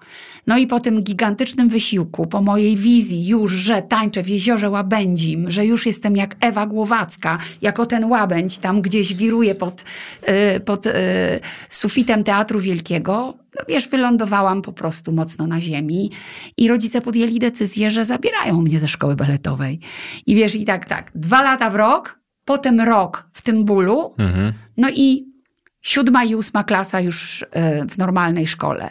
No 0.47 0.59
i 0.59 0.67
po 0.67 0.81
tym 0.81 1.03
gigantycznym 1.03 1.69
wysiłku, 1.69 2.27
po 2.27 2.43
mojej 2.43 2.77
wizji 2.77 3.27
już, 3.27 3.53
że 3.53 3.83
tańczę 3.83 4.23
w 4.23 4.29
jeziorze 4.29 4.71
Łabędzim, 4.71 5.51
że 5.51 5.67
już 5.67 5.87
jestem 5.87 6.17
jak 6.17 6.37
Ewa 6.41 6.67
Głowacka, 6.67 7.39
jako 7.63 7.87
ten 7.87 8.05
łabędź 8.05 8.59
tam 8.59 8.83
gdzieś 8.83 9.15
wiruje 9.15 9.55
pod, 9.55 9.85
y, 10.57 10.61
pod 10.61 10.87
y, 10.87 10.91
sufitem 11.71 12.25
Teatru 12.25 12.61
Wielkiego, 12.61 13.42
no 13.59 13.65
wiesz, 13.69 13.89
wylądowałam 13.89 14.63
po 14.63 14.73
prostu 14.73 15.13
mocno 15.13 15.47
na 15.47 15.61
ziemi 15.61 16.11
i 16.57 16.69
rodzice 16.69 17.01
podjęli 17.01 17.39
decyzję, 17.39 17.91
że 17.91 18.05
zabierają 18.05 18.63
mnie 18.63 18.81
ze 18.81 18.89
szkoły 18.89 19.17
baletowej. 19.17 19.81
I 20.27 20.35
wiesz, 20.35 20.55
i 20.55 20.65
tak, 20.65 20.85
tak, 20.85 21.11
dwa 21.15 21.43
lata 21.43 21.71
w 21.71 21.75
rok, 21.75 22.19
potem 22.45 22.81
rok 22.81 23.29
w 23.33 23.43
tym 23.43 23.65
bólu, 23.65 24.15
Mhm. 24.19 24.53
no 24.77 24.89
i 24.95 25.33
siódma 25.83 26.25
i 26.25 26.35
ósma 26.35 26.65
klasa 26.65 27.01
już 27.01 27.45
e, 27.51 27.87
w 27.87 27.99
normalnej 27.99 28.47
szkole. 28.47 28.91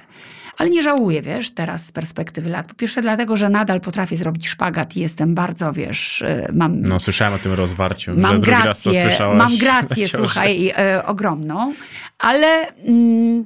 Ale 0.58 0.70
nie 0.70 0.84
żałuję, 0.84 1.22
wiesz, 1.22 1.51
teraz 1.51 1.86
z 1.86 1.91
perspektywy 1.91 2.50
lat. 2.50 2.68
Po 2.68 2.74
pierwsze 2.74 3.01
dlatego, 3.01 3.38
że 3.38 3.50
nadal 3.50 3.82
potrafię 3.82 4.18
zrobić 4.18 4.48
szpagat 4.50 4.98
i 4.98 5.00
jestem 5.00 5.36
bardzo, 5.36 5.74
wiesz, 5.74 6.22
e, 6.22 6.48
mam 6.53 6.82
No 6.82 7.00
słyszałem 7.00 7.34
o 7.34 7.38
tym 7.38 7.53
rozwarciu, 7.53 8.12
mam 8.18 8.36
że 8.36 8.41
drugi 8.41 8.51
raz 8.63 8.82
to 8.84 8.89
grację, 8.91 9.08
słyszałaś. 9.10 9.38
mam 9.38 9.58
grację, 9.58 10.08
słuchaj, 10.18 10.70
e, 10.77 11.06
ogromną, 11.06 11.74
ale 12.20 12.68
mm, 12.68 13.46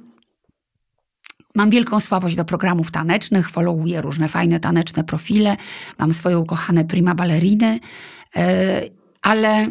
mam 1.55 1.69
wielką 1.69 1.99
słabość 1.99 2.35
do 2.35 2.45
programów 2.45 2.91
tanecznych, 2.91 3.49
followuję 3.49 4.01
różne 4.01 4.29
fajne 4.29 4.59
taneczne 4.59 5.03
profile, 5.03 5.57
mam 5.99 6.13
swoje 6.13 6.39
ukochane 6.39 6.85
prima 6.85 7.15
balleriny, 7.15 7.79
e, 8.35 8.81
ale 9.21 9.67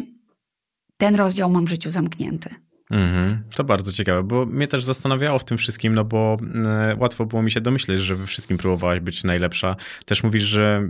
ten 0.97 1.15
rozdział 1.15 1.49
mam 1.49 1.65
w 1.65 1.69
życiu 1.69 1.91
zamknięty. 1.91 2.49
Mhm, 2.91 3.43
to 3.55 3.63
bardzo 3.63 3.91
ciekawe, 3.91 4.23
bo 4.23 4.45
mnie 4.45 4.67
też 4.67 4.83
zastanawiało 4.83 5.39
w 5.39 5.45
tym 5.45 5.57
wszystkim, 5.57 5.95
no 5.95 6.03
bo 6.03 6.37
e, 6.65 6.95
łatwo 6.99 7.25
było 7.25 7.41
mi 7.41 7.51
się 7.51 7.61
domyśleć, 7.61 8.01
że 8.01 8.15
we 8.15 8.27
wszystkim 8.27 8.57
próbowałaś 8.57 8.99
być 8.99 9.23
najlepsza. 9.23 9.75
Też 10.05 10.23
mówisz, 10.23 10.43
że 10.43 10.89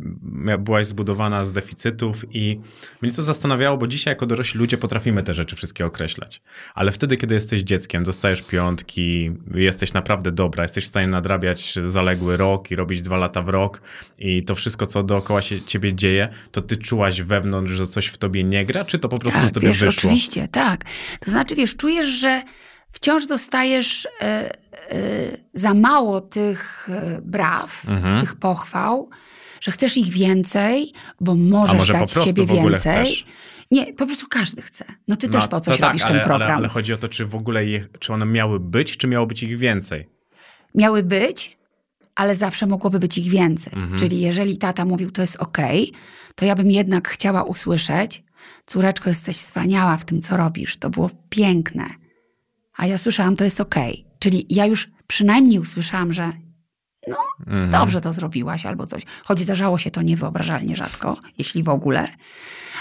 byłaś 0.59 0.87
zbudowana 0.87 1.45
z 1.45 1.51
deficytów 1.51 2.25
i 2.35 2.59
mnie 3.01 3.11
to 3.11 3.23
zastanawiało, 3.23 3.77
bo 3.77 3.87
dzisiaj 3.87 4.11
jako 4.11 4.25
dorośli 4.25 4.59
ludzie 4.59 4.77
potrafimy 4.77 5.23
te 5.23 5.33
rzeczy 5.33 5.55
wszystkie 5.55 5.85
określać. 5.85 6.41
Ale 6.73 6.91
wtedy, 6.91 7.17
kiedy 7.17 7.33
jesteś 7.35 7.61
dzieckiem, 7.61 8.03
dostajesz 8.03 8.41
piątki, 8.41 9.31
jesteś 9.55 9.93
naprawdę 9.93 10.31
dobra, 10.31 10.63
jesteś 10.63 10.83
w 10.83 10.87
stanie 10.87 11.07
nadrabiać 11.07 11.79
zaległy 11.85 12.37
rok 12.37 12.71
i 12.71 12.75
robić 12.75 13.01
dwa 13.01 13.17
lata 13.17 13.41
w 13.41 13.49
rok 13.49 13.81
i 14.19 14.43
to 14.43 14.55
wszystko, 14.55 14.85
co 14.85 15.03
dookoła 15.03 15.41
się 15.41 15.61
ciebie 15.61 15.93
dzieje, 15.95 16.29
to 16.51 16.61
ty 16.61 16.77
czułaś 16.77 17.21
wewnątrz, 17.21 17.71
że 17.71 17.85
coś 17.87 18.05
w 18.07 18.17
tobie 18.17 18.43
nie 18.43 18.65
gra, 18.65 18.85
czy 18.85 18.99
to 18.99 19.09
po 19.09 19.19
prostu 19.19 19.39
Tak, 19.41 19.51
tobie 19.51 19.67
wiesz, 19.67 19.79
wyszło? 19.79 20.09
oczywiście, 20.09 20.47
tak. 20.47 20.85
To 21.19 21.31
znaczy, 21.31 21.55
wiesz, 21.55 21.75
czujesz, 21.85 22.09
że 22.09 22.41
wciąż 22.91 23.25
dostajesz 23.25 24.07
e, 24.21 24.21
e, 24.21 25.37
za 25.53 25.73
mało 25.73 26.21
tych 26.21 26.89
e, 26.89 27.21
braw, 27.21 27.81
Mhm. 27.87 28.21
tych 28.21 28.35
pochwał, 28.35 29.09
że 29.61 29.71
chcesz 29.71 29.97
ich 29.97 30.07
więcej, 30.07 30.93
bo 31.21 31.35
możesz 31.35 31.77
może 31.79 31.93
dać 31.93 32.13
prostu 32.13 32.29
siebie 32.29 32.45
więcej. 32.45 32.77
chcesz? 33.05 33.25
Nie, 33.71 33.93
po 33.93 34.05
prostu 34.05 34.27
każdy 34.29 34.61
chce. 34.61 34.85
No 35.07 35.15
ty 35.15 35.27
No, 35.27 35.33
też 35.33 35.47
po 35.47 35.59
coś 35.59 35.75
to 35.75 35.81
tak, 35.81 35.89
robisz 35.89 36.03
ale, 36.05 36.13
ten 36.13 36.23
program. 36.23 36.47
Ale, 36.49 36.55
ale 36.57 36.67
chodzi 36.67 36.93
o 36.93 36.97
to, 36.97 37.07
czy 37.07 37.25
w 37.25 37.35
ogóle 37.35 37.65
je, 37.65 37.85
czy 37.99 38.13
one 38.13 38.25
miały 38.25 38.59
być, 38.59 38.97
czy 38.97 39.07
miało 39.07 39.25
być 39.25 39.43
ich 39.43 39.57
więcej. 39.57 40.07
Miały 40.75 41.03
być, 41.03 41.57
ale 42.15 42.35
zawsze 42.35 42.65
mogłoby 42.67 42.99
być 42.99 43.17
ich 43.17 43.29
więcej. 43.29 43.73
Mhm. 43.75 43.99
Czyli 43.99 44.21
jeżeli 44.21 44.57
tata 44.57 44.85
mówił, 44.85 45.11
to 45.11 45.21
jest 45.21 45.35
okej, 45.35 45.91
to 46.35 46.45
ja 46.45 46.55
bym 46.55 46.71
jednak 46.71 47.09
chciała 47.09 47.43
usłyszeć, 47.43 48.23
córeczko, 48.65 49.09
jesteś 49.09 49.37
wspaniała 49.37 49.97
w 49.97 50.05
tym, 50.05 50.21
co 50.21 50.37
robisz. 50.37 50.77
To 50.77 50.89
było 50.89 51.09
piękne. 51.29 51.89
A 52.77 52.85
ja 52.87 52.97
słyszałam, 52.97 53.35
to 53.35 53.43
jest 53.43 53.61
okej. 53.61 54.05
Czyli 54.19 54.45
ja 54.49 54.65
już 54.65 54.89
przynajmniej 55.07 55.59
usłyszałam, 55.59 56.13
że 56.13 56.31
Mhm. 57.39 57.71
dobrze 57.71 58.01
to 58.01 58.13
zrobiłaś 58.13 58.65
albo 58.65 58.87
coś. 58.87 59.03
Choć 59.23 59.39
zdarzało 59.39 59.77
się 59.77 59.91
to 59.91 60.01
niewyobrażalnie 60.01 60.75
rzadko, 60.75 61.17
jeśli 61.37 61.63
w 61.63 61.69
ogóle. 61.69 62.07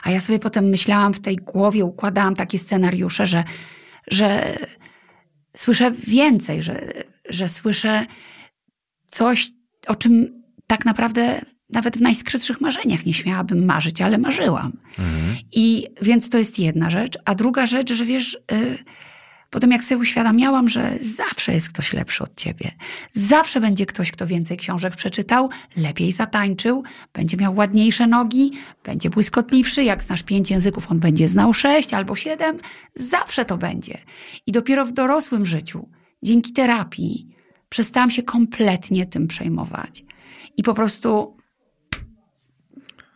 A 0.02 0.10
ja 0.10 0.20
sobie 0.20 0.38
potem 0.38 0.64
myślałam 0.64 1.14
w 1.14 1.20
tej 1.20 1.36
głowie, 1.36 1.84
układałam 1.84 2.34
takie 2.34 2.58
scenariusze, 2.58 3.26
że, 3.26 3.44
że 4.10 4.56
słyszę 5.56 5.90
więcej, 5.90 6.62
że, 6.62 6.92
że 7.28 7.48
słyszę 7.48 8.06
coś, 9.06 9.50
o 9.86 9.94
czym 9.94 10.42
tak 10.66 10.84
naprawdę 10.84 11.40
nawet 11.70 11.96
w 11.96 12.00
najskrytszych 12.00 12.60
marzeniach 12.60 13.06
nie 13.06 13.14
śmiałabym 13.14 13.64
marzyć, 13.64 14.00
ale 14.00 14.18
marzyłam. 14.18 14.72
Mhm. 14.98 15.36
I 15.52 15.86
więc 16.02 16.28
to 16.28 16.38
jest 16.38 16.58
jedna 16.58 16.90
rzecz. 16.90 17.18
A 17.24 17.34
druga 17.34 17.66
rzecz, 17.66 17.92
że 17.92 18.04
wiesz, 18.04 18.38
y, 18.52 18.84
Potem 19.54 19.70
jak 19.70 19.84
sobie 19.84 19.98
uświadamiałam, 19.98 20.68
że 20.68 20.98
zawsze 21.02 21.52
jest 21.52 21.68
ktoś 21.68 21.92
lepszy 21.92 22.24
od 22.24 22.36
ciebie. 22.36 22.70
Zawsze 23.12 23.60
będzie 23.60 23.86
ktoś, 23.86 24.10
kto 24.10 24.26
więcej 24.26 24.56
książek 24.56 24.96
przeczytał, 24.96 25.50
lepiej 25.76 26.12
zatańczył, 26.12 26.82
będzie 27.12 27.36
miał 27.36 27.54
ładniejsze 27.56 28.06
nogi, 28.06 28.50
będzie 28.84 29.10
błyskotliwszy. 29.10 29.84
Jak 29.84 30.02
znasz 30.02 30.22
pięć 30.22 30.50
języków, 30.50 30.90
on 30.90 31.00
będzie 31.00 31.28
znał 31.28 31.54
sześć 31.54 31.94
albo 31.94 32.16
siedem. 32.16 32.56
Zawsze 32.96 33.44
to 33.44 33.56
będzie. 33.56 33.98
I 34.46 34.52
dopiero 34.52 34.86
w 34.86 34.92
dorosłym 34.92 35.46
życiu, 35.46 35.88
dzięki 36.22 36.52
terapii, 36.52 37.28
przestałam 37.68 38.10
się 38.10 38.22
kompletnie 38.22 39.06
tym 39.06 39.26
przejmować. 39.26 40.04
I 40.56 40.62
po 40.62 40.74
prostu 40.74 41.36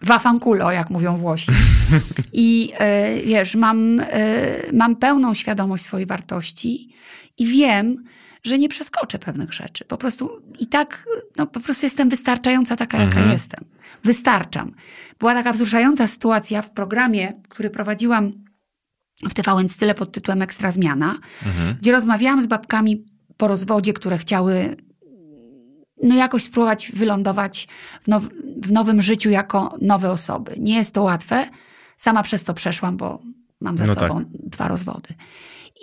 wafankulo, 0.02 0.71
jak 0.73 0.90
mówią 0.90 1.17
Włosi. 1.17 1.52
I 2.33 2.73
e, 2.78 3.23
wiesz, 3.23 3.55
mam, 3.55 4.00
e, 4.00 4.07
mam 4.73 4.97
pełną 4.97 5.35
świadomość 5.35 5.85
swojej 5.85 6.07
wartości 6.07 6.88
i 7.38 7.47
wiem, 7.47 8.05
że 8.45 8.59
nie 8.59 8.69
przeskoczę 8.69 9.19
pewnych 9.19 9.52
rzeczy. 9.52 9.85
Po 9.85 9.97
prostu 9.97 10.31
i 10.59 10.67
tak, 10.67 11.07
no 11.37 11.47
po 11.47 11.61
prostu 11.61 11.87
jestem 11.87 12.09
wystarczająca 12.09 12.76
taka, 12.76 12.99
jaka 12.99 13.17
Mhm. 13.17 13.33
jestem. 13.33 13.64
Wystarczam. 14.05 14.73
Była 15.19 15.35
taka 15.35 15.52
wzruszająca 15.52 16.07
sytuacja 16.09 16.62
w 16.62 16.71
programie, 16.71 17.33
który 17.49 17.71
prowadziłam 17.71 18.33
w 19.31 19.35
TVN 19.35 19.69
Style 19.69 19.95
pod 19.95 20.12
tytułem 20.12 20.43
Ekstra 20.43 20.71
Zmiana, 20.71 21.19
Mhm. 21.47 21.76
gdzie 21.81 21.93
rozmawiałam 21.93 22.40
z 22.43 22.47
babkami 22.47 23.05
po 23.37 23.49
rozwodzie, 23.49 23.93
które 23.93 24.19
chciały 24.19 24.76
no 26.02 26.14
jakoś 26.14 26.43
spróbować 26.43 26.93
wylądować 26.95 27.69
w, 28.02 28.09
now, 28.09 28.23
w 28.62 28.73
nowym 28.73 29.02
życiu 29.02 29.31
jako 29.31 29.76
nowe 29.81 30.11
osoby. 30.11 30.55
Nie 30.59 30.76
jest 30.76 30.95
to 30.95 31.02
łatwe. 31.02 31.50
Sama 31.97 32.23
przez 32.23 32.45
to 32.45 32.55
przeszłam, 32.55 32.97
bo 32.97 33.23
mam 33.61 33.78
za 33.78 33.87
No 33.87 33.95
sobą 33.95 34.25
dwa 34.33 34.69
rozwody. 34.69 35.14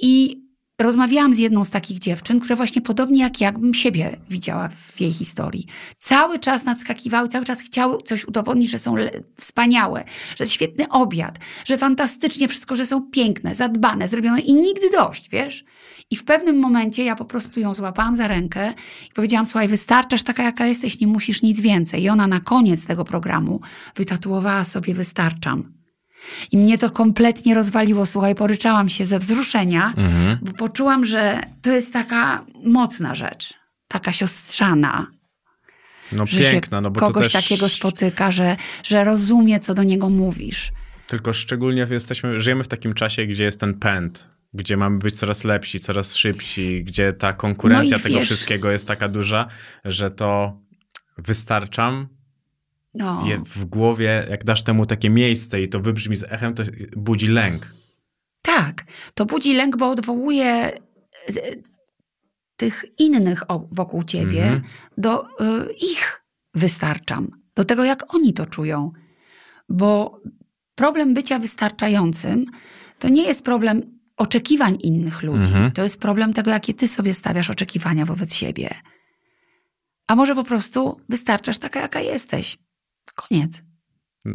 I 0.01 0.41
rozmawiałam 0.79 1.34
z 1.34 1.38
jedną 1.38 1.65
z 1.65 1.69
takich 1.69 2.00
dziewczyn, 2.00 2.39
które 2.39 2.55
właśnie 2.55 2.81
podobnie 2.81 3.22
jak 3.22 3.41
ja, 3.41 3.51
bym 3.51 3.74
siebie 3.74 4.17
widziała 4.29 4.69
w 4.69 5.01
jej 5.01 5.13
historii. 5.13 5.65
Cały 6.00 6.39
czas 6.39 6.65
nadskakiwały, 6.65 7.27
cały 7.27 7.45
czas 7.45 7.62
chciały 7.62 7.98
coś 8.03 8.25
udowodnić, 8.25 8.72
że 8.72 8.79
są 8.79 8.95
wspaniałe, 9.38 10.03
że 10.36 10.45
świetny 10.45 10.89
obiad, 10.89 11.39
że 11.65 11.77
fantastycznie 11.77 12.48
wszystko, 12.48 12.75
że 12.75 12.86
są 12.86 13.01
piękne, 13.12 13.55
zadbane, 13.55 14.07
zrobione 14.07 14.39
i 14.39 14.53
nigdy 14.53 14.89
dość, 14.89 15.29
wiesz? 15.29 15.65
I 16.12 16.15
w 16.15 16.24
pewnym 16.25 16.59
momencie 16.59 17.03
ja 17.05 17.15
po 17.15 17.25
prostu 17.25 17.59
ją 17.59 17.74
złapałam 17.74 18.15
za 18.15 18.27
rękę 18.27 18.74
i 19.09 19.13
powiedziałam, 19.13 19.45
słuchaj, 19.45 19.67
wystarczasz 19.67 20.24
taka, 20.24 20.43
jaka 20.43 20.65
jesteś, 20.65 21.00
nie 21.00 21.07
musisz 21.07 21.41
nic 21.41 21.59
więcej. 21.62 22.03
I 22.03 22.09
ona 22.09 22.27
na 22.27 22.39
koniec 22.39 22.85
tego 22.85 23.05
programu 23.05 23.62
wytatuowała 23.95 24.63
sobie 24.63 24.93
wystarczam. 24.93 25.74
I 26.51 26.57
mnie 26.57 26.77
to 26.77 26.89
kompletnie 26.91 27.53
rozwaliło, 27.55 28.05
słuchaj, 28.05 28.35
poryczałam 28.35 28.89
się 28.89 29.05
ze 29.05 29.19
wzruszenia, 29.19 29.93
Mhm. 29.97 30.38
bo 30.41 30.53
poczułam, 30.53 31.05
że 31.05 31.41
to 31.62 31.71
jest 31.71 31.93
taka 31.93 32.45
mocna 32.63 33.15
rzecz, 33.15 33.53
taka 33.88 34.12
siostrzana, 34.12 35.07
No 36.12 36.27
że 36.27 36.39
piękna, 36.39 36.77
się 36.77 36.81
no 36.81 36.91
bo 36.91 37.00
kogoś 37.00 37.24
też... 37.24 37.33
takiego 37.33 37.69
spotyka, 37.69 38.31
że, 38.31 38.57
że 38.83 39.03
rozumie, 39.03 39.59
co 39.59 39.74
do 39.74 39.83
niego 39.83 40.09
mówisz. 40.09 40.71
Tylko 41.07 41.33
szczególnie 41.33 41.88
jesteśmy, 41.89 42.39
żyjemy 42.39 42.63
w 42.63 42.67
takim 42.67 42.93
czasie, 42.93 43.25
gdzie 43.25 43.43
jest 43.43 43.59
ten 43.59 43.74
pęd, 43.74 44.27
gdzie 44.55 44.77
mamy 44.77 44.97
być 45.00 45.15
coraz 45.15 45.43
lepsi, 45.43 45.79
coraz 45.79 46.15
szybsi, 46.15 46.83
gdzie 46.83 47.13
ta 47.13 47.33
konkurencja 47.33 47.97
No 47.97 48.03
tego 48.03 48.15
wiesz- 48.19 48.25
wszystkiego 48.27 48.71
jest 48.71 48.88
taka 48.88 49.07
duża, 49.07 49.47
że 49.85 50.09
to 50.09 50.59
wystarczam 51.17 52.07
No. 52.93 53.24
w 53.45 53.65
głowie, 53.65 54.27
jak 54.29 54.43
dasz 54.43 54.63
temu 54.63 54.85
takie 54.85 55.09
miejsce 55.09 55.62
i 55.62 55.69
to 55.69 55.79
wybrzmi 55.79 56.15
z 56.15 56.24
echem, 56.24 56.53
to 56.53 56.63
budzi 56.97 57.27
lęk. 57.27 57.74
Tak, 58.41 58.83
to 59.13 59.25
budzi 59.25 59.53
lęk, 59.53 59.77
bo 59.77 59.89
odwołuje 59.89 60.45
e, 60.47 60.74
tych 62.57 62.85
innych 63.00 63.43
wokół 63.71 64.03
ciebie 64.03 64.43
Mhm. 64.43 64.62
do 64.97 65.24
e, 65.24 65.27
ich 65.74 66.21
wystarczam, 66.53 67.27
do 67.55 67.65
tego, 67.65 67.83
jak 67.83 68.13
oni 68.15 68.33
to 68.33 68.45
czują. 68.45 68.91
Bo 69.69 70.21
problem 70.75 71.13
bycia 71.13 71.39
wystarczającym 71.39 72.45
to 73.00 73.09
nie 73.09 73.24
jest 73.24 73.43
problem 73.45 73.94
oczekiwań 74.17 74.77
innych 74.81 75.24
ludzi. 75.24 75.51
Mhm. 75.51 75.72
To 75.72 75.84
jest 75.84 76.01
problem 76.01 76.34
tego, 76.34 76.51
jakie 76.51 76.74
ty 76.74 76.88
sobie 76.88 77.13
stawiasz 77.13 77.50
oczekiwania 77.50 78.05
wobec 78.05 78.34
siebie. 78.34 78.69
A 80.07 80.15
może 80.15 80.36
po 80.36 80.43
prostu 80.43 81.01
wystarczasz 81.10 81.57
taka, 81.57 81.81
jaka 81.81 82.01
jesteś. 82.01 82.57
Koniec. 83.15 83.63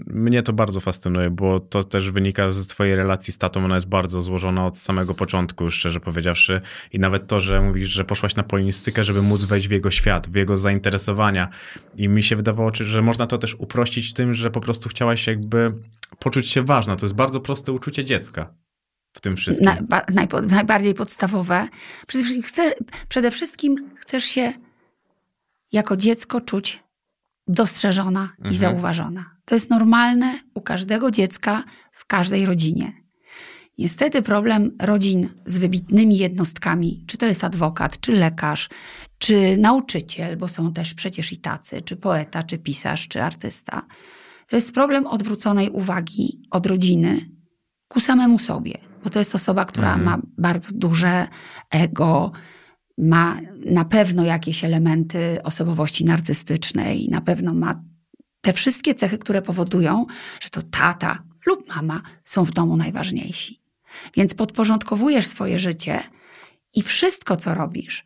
Mnie 0.07 0.43
to 0.43 0.53
bardzo 0.53 0.81
fascynuje, 0.81 1.31
bo 1.31 1.61
to 1.61 1.85
też 1.85 2.11
wynika 2.11 2.51
z 2.51 2.67
twojej 2.67 2.97
relacji 2.97 3.33
z 3.33 3.39
tatą. 3.39 3.65
Ona 3.65 3.75
jest 3.75 3.89
bardzo 3.89 4.23
złożona 4.23 4.67
od 4.67 4.79
samego 4.79 5.15
początku, 5.15 5.71
szczerze 5.71 6.01
powiedziawszy. 6.01 6.61
I 6.93 6.99
nawet 6.99 7.27
to, 7.27 7.41
że 7.41 7.61
mówisz, 7.61 7.89
że 7.89 8.05
poszłaś 8.05 8.37
na 8.37 8.43
polinistykę, 8.43 9.05
żeby 9.05 9.23
móc 9.23 9.45
wejść 9.45 9.69
w 9.69 9.71
jego 9.71 9.91
świat, 9.91 10.29
w 10.29 10.35
jego 10.35 10.57
zainteresowania. 10.57 11.49
I 11.97 12.09
mi 12.09 12.23
się 12.23 12.37
wydawało, 12.37 12.71
że 12.75 13.03
można 13.03 13.27
to 13.27 13.39
też 13.39 13.55
uprościć 13.55 14.13
tym, 14.13 14.35
że 14.35 14.51
po 14.51 14.61
prostu 14.61 14.89
chciałaś 14.89 15.27
jakby 15.27 15.73
poczuć 16.19 16.49
się 16.49 16.63
ważna. 16.63 16.97
To 16.97 17.07
jest 17.07 17.17
bardzo 17.17 17.41
proste 17.41 17.73
uczucie 17.73 18.05
dziecka 18.05 18.55
w 19.13 19.21
tym 19.21 19.37
wszystkim. 19.37 19.71
Na, 19.89 20.03
najbardziej 20.49 20.95
podstawowe. 20.95 21.69
Przede 22.07 22.25
wszystkim, 22.25 22.43
chcę, 22.43 22.73
przede 23.09 23.31
wszystkim 23.31 23.91
chcesz 23.97 24.25
się 24.25 24.53
jako 25.73 25.97
dziecko 25.97 26.41
czuć 26.41 26.83
dostrzeżona 27.49 28.23
Mhm. 28.23 28.55
i 28.55 28.57
zauważona. 28.57 29.37
To 29.45 29.55
jest 29.55 29.71
normalne 29.71 30.39
u 30.55 30.61
każdego 30.61 31.11
dziecka 31.11 31.65
w 31.93 32.07
każdej 32.07 32.47
rodzinie. 32.47 32.93
Niestety 33.79 34.23
problem 34.23 34.77
rodzin 34.83 35.29
z 35.47 35.59
wybitnymi 35.59 36.19
jednostkami, 36.19 37.05
czy 37.07 37.19
to 37.19 37.27
jest 37.27 37.45
adwokat, 37.45 38.01
czy 38.01 38.13
lekarz, 38.13 38.69
czy 39.19 39.57
nauczyciel, 39.57 40.37
bo 40.37 40.49
są 40.49 40.73
też 40.73 40.95
przecież 40.95 41.33
i 41.33 41.37
tacy, 41.37 41.83
czy 41.83 41.97
poeta, 41.97 42.43
czy 42.43 42.59
pisarz, 42.59 43.09
czy 43.09 43.23
artysta, 43.23 43.87
to 44.49 44.57
jest 44.57 44.73
problem 44.73 45.07
odwróconej 45.07 45.71
uwagi 45.71 46.43
od 46.51 46.67
rodziny 46.67 47.31
ku 47.89 48.01
samemu 48.01 48.39
sobie. 48.39 48.90
Bo 49.05 49.11
to 49.11 49.19
jest 49.19 49.35
osoba, 49.35 49.65
która 49.65 49.89
Mhm. 49.95 50.05
ma 50.05 50.19
bardzo 50.39 50.73
duże 50.75 51.29
ego, 51.71 52.33
ma 52.99 53.41
na 53.65 53.85
pewno 53.85 54.25
jakieś 54.25 54.65
elementy 54.65 55.43
osobowości 55.43 56.05
narcystycznej, 56.05 57.09
na 57.11 57.21
pewno 57.21 57.55
ma 57.55 57.83
te 58.41 58.53
wszystkie 58.53 58.95
cechy, 58.95 59.19
które 59.19 59.43
powodują, 59.43 60.07
że 60.41 60.51
to 60.51 60.63
tata 60.63 61.23
lub 61.47 61.69
mama 61.77 62.03
są 62.25 62.45
w 62.45 62.51
domu 62.51 62.77
najważniejsi. 62.77 63.61
Więc 64.17 64.35
podporządkowujesz 64.35 65.27
swoje 65.27 65.59
życie 65.59 66.01
i 66.75 66.83
wszystko, 66.83 67.37
co 67.37 67.55
robisz, 67.55 68.05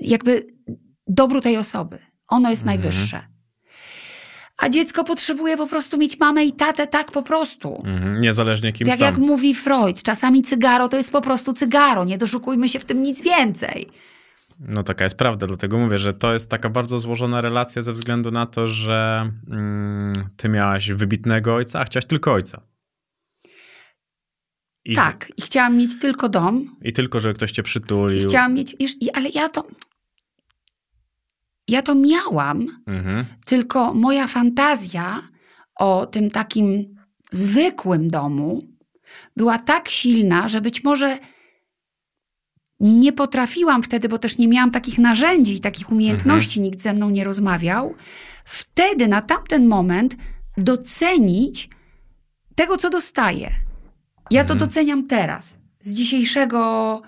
jakby 0.00 0.46
dobru 1.06 1.40
tej 1.40 1.56
osoby. 1.56 1.98
Ono 2.28 2.50
jest 2.50 2.62
Mhm. 2.62 2.80
najwyższe. 2.80 3.31
A 4.62 4.68
dziecko 4.68 5.04
potrzebuje 5.04 5.56
po 5.56 5.66
prostu 5.66 5.98
mieć 5.98 6.18
mamę 6.20 6.44
i 6.44 6.52
tatę 6.52 6.86
tak 6.86 7.10
po 7.12 7.22
prostu. 7.22 7.82
Mhm. 7.86 8.20
Niezależnie 8.20 8.72
kim 8.72 8.88
Jak, 8.88 8.98
są. 8.98 9.04
jak 9.04 9.18
mówi 9.18 9.54
Freud, 9.54 10.02
czasami 10.02 10.42
cygaro 10.42 10.88
to 10.88 10.96
jest 10.96 11.12
po 11.12 11.20
prostu 11.20 11.52
cygaro, 11.52 12.04
nie 12.04 12.18
doszukujmy 12.18 12.68
się 12.68 12.78
w 12.78 12.84
tym 12.84 13.02
nic 13.02 13.22
więcej. 13.22 13.88
No 14.60 14.82
taka 14.82 15.04
jest 15.04 15.16
prawda, 15.16 15.46
dlatego 15.46 15.78
mówię, 15.78 15.98
że 15.98 16.14
to 16.14 16.32
jest 16.32 16.50
taka 16.50 16.68
bardzo 16.68 16.98
złożona 16.98 17.40
relacja 17.40 17.82
ze 17.82 17.92
względu 17.92 18.30
na 18.30 18.46
to, 18.46 18.66
że 18.66 19.30
mm, 19.50 20.12
ty 20.36 20.48
miałaś 20.48 20.90
wybitnego 20.90 21.54
ojca, 21.54 21.80
a 21.80 21.84
chciałaś 21.84 22.06
tylko 22.06 22.32
ojca. 22.32 22.62
I, 24.84 24.94
Tak, 24.94 25.32
i 25.36 25.42
chciałam 25.42 25.76
mieć 25.76 25.98
tylko 26.00 26.28
dom, 26.28 26.76
I 26.82 26.92
tylko, 26.92 27.20
żeby 27.20 27.34
ktoś 27.34 27.52
cię 27.52 27.62
i 27.62 27.64
przytulił. 27.64 28.28
chciałam 28.28 28.54
mieć, 28.54 28.76
wiesz, 28.80 28.92
ale 29.14 29.28
ja 29.28 29.48
to, 29.48 29.64
ja 31.72 31.82
to 31.82 31.94
miałam, 31.94 32.66
Mhm. 32.86 33.26
tylko 33.44 33.94
moja 33.94 34.26
fantazja 34.26 35.22
o 35.78 36.06
tym 36.06 36.30
takim 36.30 36.96
zwykłym 37.32 38.08
domu 38.08 38.62
była 39.36 39.58
tak 39.58 39.88
silna, 39.88 40.48
że 40.48 40.60
być 40.60 40.84
może 40.84 41.18
nie 42.80 43.12
potrafiłam 43.12 43.82
wtedy, 43.82 44.08
bo 44.08 44.18
też 44.18 44.38
nie 44.38 44.48
miałam 44.48 44.70
takich 44.70 44.98
narzędzi 44.98 45.54
i 45.54 45.60
takich 45.60 45.92
umiejętności, 45.92 46.60
nikt 46.60 46.80
ze 46.80 46.92
mną 46.92 47.10
nie 47.10 47.24
rozmawiał, 47.24 47.94
wtedy 48.44 49.08
na 49.08 49.22
tamten 49.22 49.66
moment 49.66 50.16
docenić 50.56 51.68
tego, 52.54 52.76
co 52.76 52.90
dostaję. 52.90 53.50
Ja 54.30 54.44
to 54.44 54.54
Mhm. 54.54 54.58
doceniam 54.58 55.06
teraz, 55.06 55.58
z 55.80 55.92
dzisiejszego, 55.94 57.02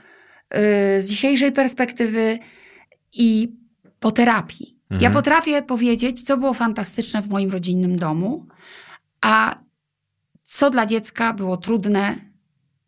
yy, 0.55 0.59
z 1.03 1.09
dzisiejszej 1.09 1.53
perspektywy 1.53 2.39
i 3.13 3.49
po 4.05 4.11
terapii. 4.13 4.77
Ja 4.91 4.97
Mhm. 4.97 5.13
potrafię 5.13 5.63
powiedzieć, 5.63 6.23
co 6.23 6.37
było 6.37 6.55
fantastyczne 6.55 7.23
w 7.23 7.29
moim 7.29 7.51
rodzinnym 7.51 7.99
domu, 7.99 8.47
a 9.21 9.57
co 10.43 10.71
dla 10.71 10.87
dziecka 10.87 11.33
było 11.33 11.57
trudne, 11.57 12.17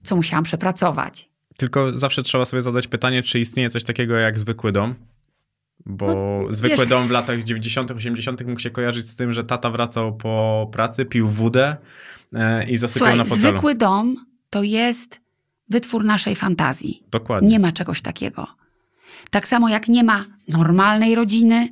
co 0.03 0.17
musiałam 0.17 0.45
przepracować. 0.45 1.29
Tylko 1.59 1.99
zawsze 1.99 2.23
trzeba 2.23 2.45
sobie 2.45 2.63
zadać 2.63 2.89
pytanie, 2.89 3.23
czy 3.23 3.41
istnieje 3.41 3.71
coś 3.71 3.85
takiego 3.85 4.15
jak 4.17 4.39
zwykły 4.39 4.73
dom? 4.73 4.95
Bo 5.87 6.07
No, 6.07 6.53
zwykły 6.53 6.77
wiesz- 6.79 6.89
dom 6.89 7.09
w 7.09 7.11
latach 7.11 7.43
90., 7.45 7.91
80. 7.91 8.47
mógł 8.47 8.61
się 8.61 8.71
kojarzyć 8.71 9.07
z 9.09 9.15
tym, 9.15 9.33
że 9.33 9.45
tata 9.45 9.71
wracał 9.71 10.17
po 10.17 10.69
pracy, 10.73 11.05
pił 11.05 11.29
wódę 11.29 11.77
e, 12.35 12.71
i 12.71 12.77
zasypiał 12.77 13.07
Słuchaj, 13.09 13.19
na 13.19 13.25
fotelu. 13.25 13.49
zwykły 13.49 13.75
dom 13.75 14.17
to 14.51 14.63
jest 14.63 15.21
wytwór 15.69 16.05
naszej 16.05 16.37
fantazji. 16.37 17.03
Dokładnie. 17.11 17.49
Nie 17.49 17.59
ma 17.59 17.73
czegoś 17.73 18.01
takiego. 18.03 18.47
Tak 19.31 19.49
samo 19.49 19.69
jak 19.69 19.89
nie 19.89 20.05
ma 20.05 20.25
normalnej 20.49 21.15
rodziny 21.15 21.69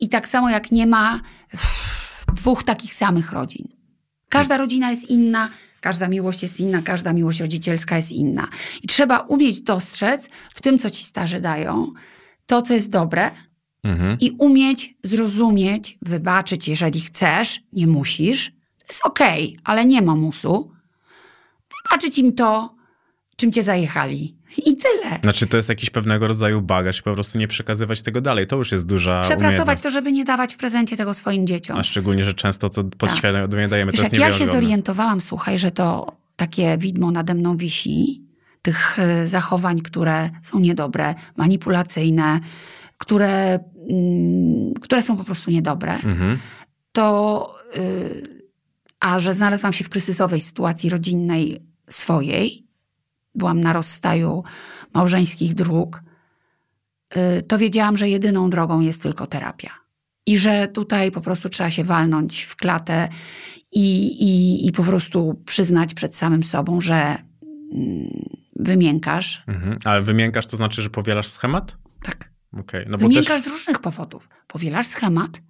i 0.00 0.08
tak 0.08 0.28
samo 0.28 0.50
jak 0.50 0.72
nie 0.72 0.86
ma 0.86 1.20
uff, 1.54 2.04
dwóch 2.34 2.62
takich 2.62 2.94
samych 2.94 3.32
rodzin. 3.32 3.68
Każda 4.28 4.56
rodzina 4.56 4.90
jest 4.90 5.04
inna, 5.10 5.48
każda 5.80 6.08
miłość 6.08 6.42
jest 6.42 6.60
inna, 6.60 6.82
każda 6.82 7.12
miłość 7.12 7.40
rodzicielska 7.40 7.96
jest 7.96 8.12
inna. 8.12 8.48
I 8.82 8.86
trzeba 8.86 9.18
umieć 9.18 9.62
dostrzec 9.62 10.30
w 10.54 10.60
tym, 10.62 10.78
co 10.78 10.90
ci 10.90 11.04
starzy 11.04 11.40
dają, 11.40 11.90
to, 12.46 12.62
co 12.62 12.74
jest 12.74 12.90
dobre, 12.90 13.30
Mhm. 13.82 14.16
i 14.20 14.30
umieć 14.38 14.94
zrozumieć, 15.02 15.98
wybaczyć, 16.02 16.68
jeżeli 16.68 17.00
chcesz, 17.00 17.60
nie 17.72 17.86
musisz. 17.86 18.50
To 18.78 18.84
jest 18.88 19.00
okej, 19.04 19.56
ale 19.64 19.84
nie 19.84 20.02
ma 20.02 20.14
musu. 20.14 20.72
Wybaczyć 21.84 22.18
im 22.18 22.32
to, 22.34 22.74
czym 23.38 23.52
cię 23.52 23.62
zajechali. 23.62 24.36
I 24.66 24.76
tyle. 24.76 25.18
Znaczy 25.22 25.46
to 25.46 25.56
jest 25.56 25.68
jakiś 25.68 25.90
pewnego 25.90 26.28
rodzaju 26.28 26.62
bagaż 26.62 26.98
i 26.98 27.02
po 27.02 27.14
prostu 27.14 27.38
nie 27.38 27.48
przekazywać 27.48 28.02
tego 28.02 28.20
dalej. 28.20 28.46
To 28.46 28.56
już 28.56 28.72
jest 28.72 28.86
duża 28.86 29.20
Przepracować 29.20 29.50
umiejętność. 29.50 29.82
to, 29.82 29.90
żeby 29.90 30.12
nie 30.12 30.24
dawać 30.24 30.54
w 30.54 30.56
prezencie 30.56 30.96
tego 30.96 31.14
swoim 31.14 31.46
dzieciom. 31.46 31.78
A 31.78 31.82
szczególnie, 31.82 32.24
że 32.24 32.34
często 32.34 32.68
to 32.70 32.84
podświadomie 32.84 33.68
dajemy, 33.68 33.92
Wiesz, 33.92 33.98
to 34.00 34.04
jest 34.04 34.12
jak 34.18 34.32
ja 34.32 34.38
się 34.38 34.46
zorientowałam, 34.46 35.20
słuchaj, 35.20 35.58
że 35.58 35.70
to 35.70 36.16
takie 36.36 36.78
widmo 36.78 37.10
nade 37.10 37.34
mną 37.34 37.56
wisi, 37.56 38.22
tych 38.62 38.98
y, 39.24 39.28
zachowań, 39.28 39.80
które 39.80 40.30
są 40.42 40.58
niedobre, 40.58 41.14
manipulacyjne, 41.36 42.40
które, 42.98 43.58
mm, 43.90 44.74
które 44.82 45.02
są 45.02 45.16
po 45.16 45.24
prostu 45.24 45.50
niedobre, 45.50 45.92
Mhm. 45.94 46.38
to 46.92 47.54
y, 47.76 48.38
a 49.00 49.18
że 49.18 49.34
znalazłam 49.34 49.72
się 49.72 49.84
w 49.84 49.88
kryzysowej 49.88 50.40
sytuacji 50.40 50.90
rodzinnej 50.90 51.62
swojej, 51.90 52.67
byłam 53.34 53.60
na 53.60 53.72
rozstaju 53.72 54.44
małżeńskich 54.94 55.54
dróg, 55.54 56.02
y, 57.16 57.42
to 57.42 57.58
wiedziałam, 57.58 57.96
że 57.96 58.08
jedyną 58.08 58.50
drogą 58.50 58.80
jest 58.80 59.02
tylko 59.02 59.26
terapia. 59.26 59.70
I 60.26 60.38
że 60.38 60.68
tutaj 60.68 61.10
po 61.10 61.20
prostu 61.20 61.48
trzeba 61.48 61.70
się 61.70 61.84
walnąć 61.84 62.42
w 62.42 62.56
klatę 62.56 63.08
i, 63.72 64.06
i, 64.06 64.66
i 64.66 64.72
po 64.72 64.84
prostu 64.84 65.42
przyznać 65.46 65.94
przed 65.94 66.16
samym 66.16 66.44
sobą, 66.44 66.80
że 66.80 66.94
mm, 67.74 68.28
wymiękasz. 68.56 69.42
Mhm. 69.46 69.78
Ale 69.84 70.02
wymiękasz 70.02 70.46
to 70.46 70.56
znaczy, 70.56 70.82
że 70.82 70.90
powielasz 70.90 71.28
schemat? 71.28 71.76
Tak. 72.02 72.32
Okej. 72.52 72.84
No 72.88 72.98
bo 72.98 73.08
Wymiękasz 73.08 73.42
też... 73.42 73.50
z 73.50 73.54
różnych 73.54 73.78
powodów. 73.78 74.28
Powielasz 74.46 74.86
schemat, 74.86 75.40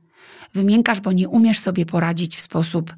wymiękasz, 0.54 1.00
bo 1.00 1.12
nie 1.12 1.28
umiesz 1.28 1.58
sobie 1.58 1.86
poradzić 1.86 2.36
w 2.36 2.40
sposób 2.40 2.94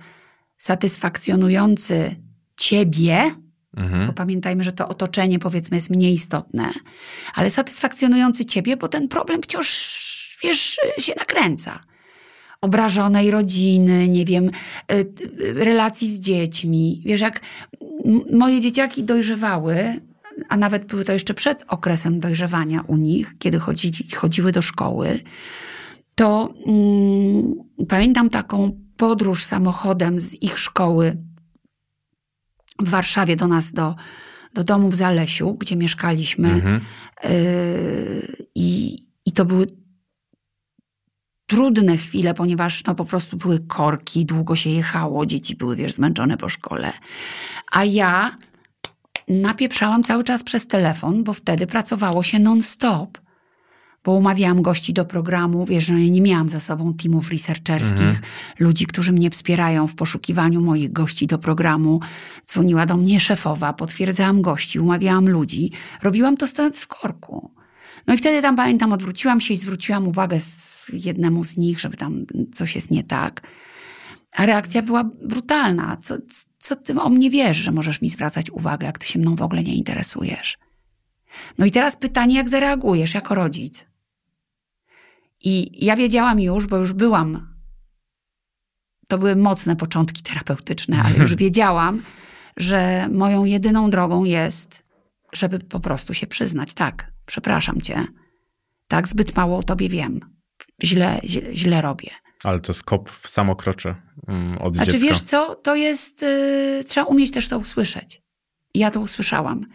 satysfakcjonujący 0.59 2.17
ciebie, 2.57 3.31
bo 3.75 3.83
Mhm. 3.83 4.15
pamiętajmy, 4.15 4.65
że 4.65 4.73
to 4.73 4.89
otoczenie 4.89 5.39
powiedzmy 5.39 5.77
jest 5.77 5.91
mniej 5.91 6.15
istotne, 6.15 6.71
ale 7.35 7.51
satysfakcjonujący 7.51 8.45
ciebie, 8.45 8.77
bo 8.77 8.89
ten 8.89 9.09
problem 9.09 9.43
wciąż, 9.43 9.69
wiesz, 10.45 10.77
się 10.99 11.13
nakręca. 11.19 11.81
Obrażonej 12.61 13.31
rodziny, 13.31 14.09
nie 14.09 14.25
wiem, 14.25 14.47
y, 14.49 14.95
y, 15.41 15.55
relacji 15.55 16.09
z 16.09 16.21
dziećmi. 16.21 17.03
Wiesz, 17.05 17.21
jak 17.21 17.41
moje 18.33 18.61
dzieciaki 18.61 19.05
dojrzewały, 19.05 20.01
a 20.49 20.57
nawet 20.57 20.85
były 20.85 21.05
to 21.05 21.13
jeszcze 21.13 21.35
przed 21.35 21.65
okresem 21.69 22.21
dojrzewania 22.21 22.81
u 22.87 22.97
nich, 22.97 23.35
kiedy 23.39 23.59
chodziły 24.17 24.53
do 24.53 24.63
szkoły, 24.63 25.21
to 26.15 26.55
mm, 26.67 27.55
pamiętam 27.89 28.31
taką 28.31 28.81
podróż 28.97 29.45
samochodem 29.45 30.19
z 30.19 30.43
ich 30.43 30.59
szkoły 30.59 31.17
w 32.81 32.89
Warszawie 32.89 33.37
do 33.37 33.49
nas, 33.49 33.73
do, 33.73 33.95
do 34.55 34.65
domu 34.65 34.89
w 34.89 34.95
Zalesiu, 34.95 35.55
gdzie 35.55 35.77
mieszkaliśmy. 35.77 36.49
Mhm. 36.49 36.81
Yy, 37.25 38.37
I, 38.55 38.99
I 39.27 39.33
to 39.33 39.45
były 39.45 39.67
trudne 41.47 41.97
chwile, 41.97 42.35
ponieważ 42.35 42.85
no, 42.85 42.95
po 42.95 43.05
prostu 43.05 43.37
były 43.37 43.61
korki, 43.61 44.27
długo 44.27 44.57
się 44.57 44.71
jechało, 44.71 45.27
dzieci 45.27 45.57
były, 45.57 45.77
wiesz, 45.77 45.93
zmęczone 45.93 46.37
po 46.37 46.49
szkole. 46.49 46.93
A 47.73 47.85
ja 47.85 48.37
napieprzałam 49.29 50.03
cały 50.03 50.25
czas 50.25 50.45
przez 50.45 50.67
telefon, 50.67 51.25
bo 51.25 51.33
wtedy 51.33 51.67
pracowało 51.67 52.23
się 52.23 52.39
non-stop. 52.39 53.19
Bo 54.05 54.13
umawiałam 54.13 54.63
gości 54.63 54.93
do 54.93 55.05
programu, 55.05 55.65
wiesz, 55.67 55.85
że 55.87 56.01
ja 56.01 56.11
nie 56.11 56.21
miałam 56.21 56.49
za 56.49 56.61
sobą 56.61 56.95
teamów 56.95 57.31
researcherskich, 57.31 58.01
Mhm. 58.01 58.19
ludzi, 58.59 58.87
którzy 58.87 59.13
mnie 59.13 59.31
wspierają 59.31 59.87
w 59.87 59.95
poszukiwaniu 59.95 60.61
moich 60.61 60.93
gości 60.93 61.27
do 61.27 61.39
programu. 61.39 62.01
Dzwoniła 62.47 62.87
do 62.87 62.97
mnie 62.97 63.21
szefowa, 63.21 63.73
potwierdzałam 63.73 64.43
gości, 64.43 64.81
umawiałam 64.81 65.29
ludzi. 65.29 65.73
Robiłam 66.03 66.37
to 66.37 66.47
stojąc 66.47 66.79
w 66.79 66.87
korku. 66.87 67.51
No 68.07 68.15
i 68.15 68.17
wtedy 68.19 68.43
tam 68.43 68.57
pamiętam, 68.57 68.93
odwróciłam 68.93 69.41
się 69.41 69.55
i 69.55 69.57
zwróciłam 69.57 70.09
uwagę 70.09 70.41
z 70.41 70.87
jednemu 70.93 71.45
z 71.45 71.57
nich, 71.57 71.81
żeby 71.81 71.97
tam 71.97 72.25
coś 72.55 72.75
jest 72.75 72.91
nie 72.91 73.05
tak. 73.05 73.41
A 74.37 74.47
reakcja 74.47 74.83
była 74.83 75.05
brutalna. 75.05 75.97
Co, 75.97 76.15
co 76.59 76.77
ty 76.77 77.01
o 77.01 77.09
mnie 77.09 77.31
wiesz, 77.31 77.57
że 77.57 77.73
możesz 77.73 78.03
mi 78.03 78.09
zwracać 78.09 78.51
uwagę, 78.51 78.87
jak 78.87 78.99
ty 78.99 79.07
się 79.07 79.19
mną 79.19 79.37
w 79.37 79.43
ogóle 79.43 79.63
nie 79.63 79.75
interesujesz? 79.75 80.59
No 81.59 81.67
i 81.67 81.71
teraz 81.71 81.97
pytanie, 81.97 82.35
jak 82.37 82.49
zareagujesz 82.49 83.15
jako 83.15 83.35
rodzic? 83.35 83.85
I 85.41 85.85
ja 85.87 85.97
wiedziałam 85.97 86.41
już, 86.41 86.67
bo 86.67 86.77
już 86.77 86.93
byłam. 86.93 87.55
To 89.09 89.19
były 89.19 89.37
mocne 89.37 89.77
początki 89.77 90.23
terapeutyczne, 90.23 91.03
ale 91.03 91.17
już 91.17 91.35
wiedziałam, 91.45 92.03
że 92.57 93.09
moją 93.13 93.45
jedyną 93.45 93.91
drogą 93.91 94.25
jest, 94.25 94.83
żeby 95.33 95.59
po 95.59 95.81
prostu 95.81 96.15
się 96.15 96.27
przyznać. 96.27 96.75
Tak, 96.75 97.13
przepraszam 97.27 97.81
cię. 97.81 98.07
Tak, 98.89 99.09
zbyt 99.09 99.37
mało 99.37 99.59
o 99.59 99.63
tobie 99.63 99.89
wiem. 99.89 100.21
Źle, 100.83 101.21
źle, 101.25 101.57
źle 101.57 101.83
robię. 101.83 102.11
Ale 102.45 102.59
to 102.59 102.73
jest 102.73 102.83
kop 102.83 103.11
w 103.11 103.29
samokrocze 103.29 103.95
mm, 104.29 104.59
od 104.59 104.77
Znaczy, 104.77 104.93
dziecka. 104.93 105.07
wiesz 105.07 105.21
co, 105.23 105.55
to 105.55 105.75
jest, 105.75 106.23
y, 106.23 106.85
trzeba 106.87 107.07
umieć 107.07 107.31
też 107.31 107.49
to 107.49 107.59
usłyszeć. 107.59 108.23
I 108.75 108.79
ja 108.79 108.91
to 108.91 109.01
usłyszałam. 109.01 109.67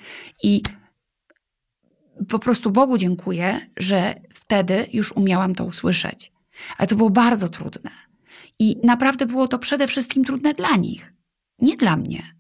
I 0.43 0.62
po 2.30 2.39
prostu 2.39 2.71
Bogu 2.71 2.97
dziękuję, 2.97 3.60
że 3.78 4.15
wtedy 4.34 4.88
już 4.93 5.12
umiałam 5.12 5.56
to 5.56 5.65
usłyszeć. 5.65 6.32
Ale 6.78 6.88
to 6.88 6.95
było 6.95 7.10
bardzo 7.10 7.49
trudne. 7.49 7.91
I 8.60 8.78
naprawdę 8.84 9.25
było 9.25 9.47
to 9.47 9.60
przede 9.60 9.88
wszystkim 9.88 10.23
trudne 10.23 10.54
dla 10.54 10.75
nich, 10.75 11.13
nie 11.60 11.78
dla 11.78 11.97
mnie. 11.97 12.36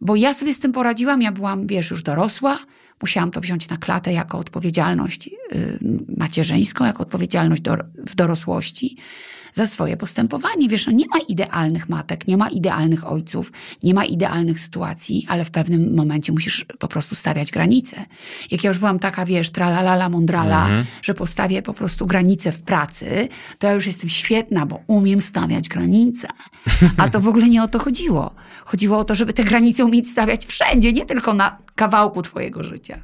Bo 0.00 0.16
ja 0.16 0.34
sobie 0.34 0.54
z 0.54 0.60
tym 0.60 0.72
poradziłam, 0.72 1.22
ja 1.22 1.32
byłam, 1.32 1.66
wiesz, 1.66 1.90
już 1.90 2.02
dorosła, 2.02 2.58
musiałam 3.02 3.30
to 3.30 3.40
wziąć 3.40 3.68
na 3.68 3.76
klatę 3.76 4.12
jako 4.12 4.38
odpowiedzialność 4.38 5.26
y, 5.28 5.78
macierzyńską, 6.18 6.84
jako 6.84 7.02
odpowiedzialność 7.02 7.62
do, 7.62 7.76
w 7.94 8.14
dorosłości 8.14 8.96
za 9.52 9.66
swoje 9.66 9.96
postępowanie. 9.96 10.68
Wiesz, 10.68 10.86
no 10.86 10.92
nie 10.92 11.06
ma 11.06 11.18
idealnych 11.28 11.88
matek, 11.88 12.28
nie 12.28 12.36
ma 12.36 12.48
idealnych 12.48 13.06
ojców, 13.12 13.52
nie 13.82 13.94
ma 13.94 14.04
idealnych 14.04 14.60
sytuacji, 14.60 15.26
ale 15.28 15.44
w 15.44 15.50
pewnym 15.50 15.94
momencie 15.96 16.32
musisz 16.32 16.66
po 16.78 16.88
prostu 16.88 17.14
stawiać 17.14 17.50
granice. 17.50 18.04
Jak 18.50 18.64
ja 18.64 18.68
już 18.70 18.78
byłam 18.78 18.98
taka, 18.98 19.24
wiesz, 19.24 19.50
tralalala, 19.50 20.08
mondrala, 20.08 20.62
Mhm. 20.64 20.84
że 21.02 21.14
postawię 21.14 21.62
po 21.62 21.74
prostu 21.74 22.06
granice 22.06 22.52
w 22.52 22.62
pracy, 22.62 23.28
to 23.58 23.66
ja 23.66 23.72
już 23.72 23.86
jestem 23.86 24.08
świetna, 24.08 24.66
bo 24.66 24.80
umiem 24.86 25.20
stawiać 25.20 25.68
granice. 25.68 26.28
A 26.96 27.10
to 27.10 27.20
w 27.20 27.28
ogóle 27.28 27.48
nie 27.48 27.62
o 27.62 27.68
to 27.68 27.78
chodziło. 27.78 28.34
Chodziło 28.64 28.98
o 28.98 29.04
to, 29.04 29.14
żeby 29.14 29.32
te 29.32 29.44
granice 29.44 29.84
umieć 29.84 30.08
stawiać 30.10 30.46
wszędzie, 30.46 30.92
nie 30.92 31.06
tylko 31.06 31.34
na 31.34 31.58
kawałku 31.74 32.22
twojego 32.22 32.64
życia. 32.64 32.98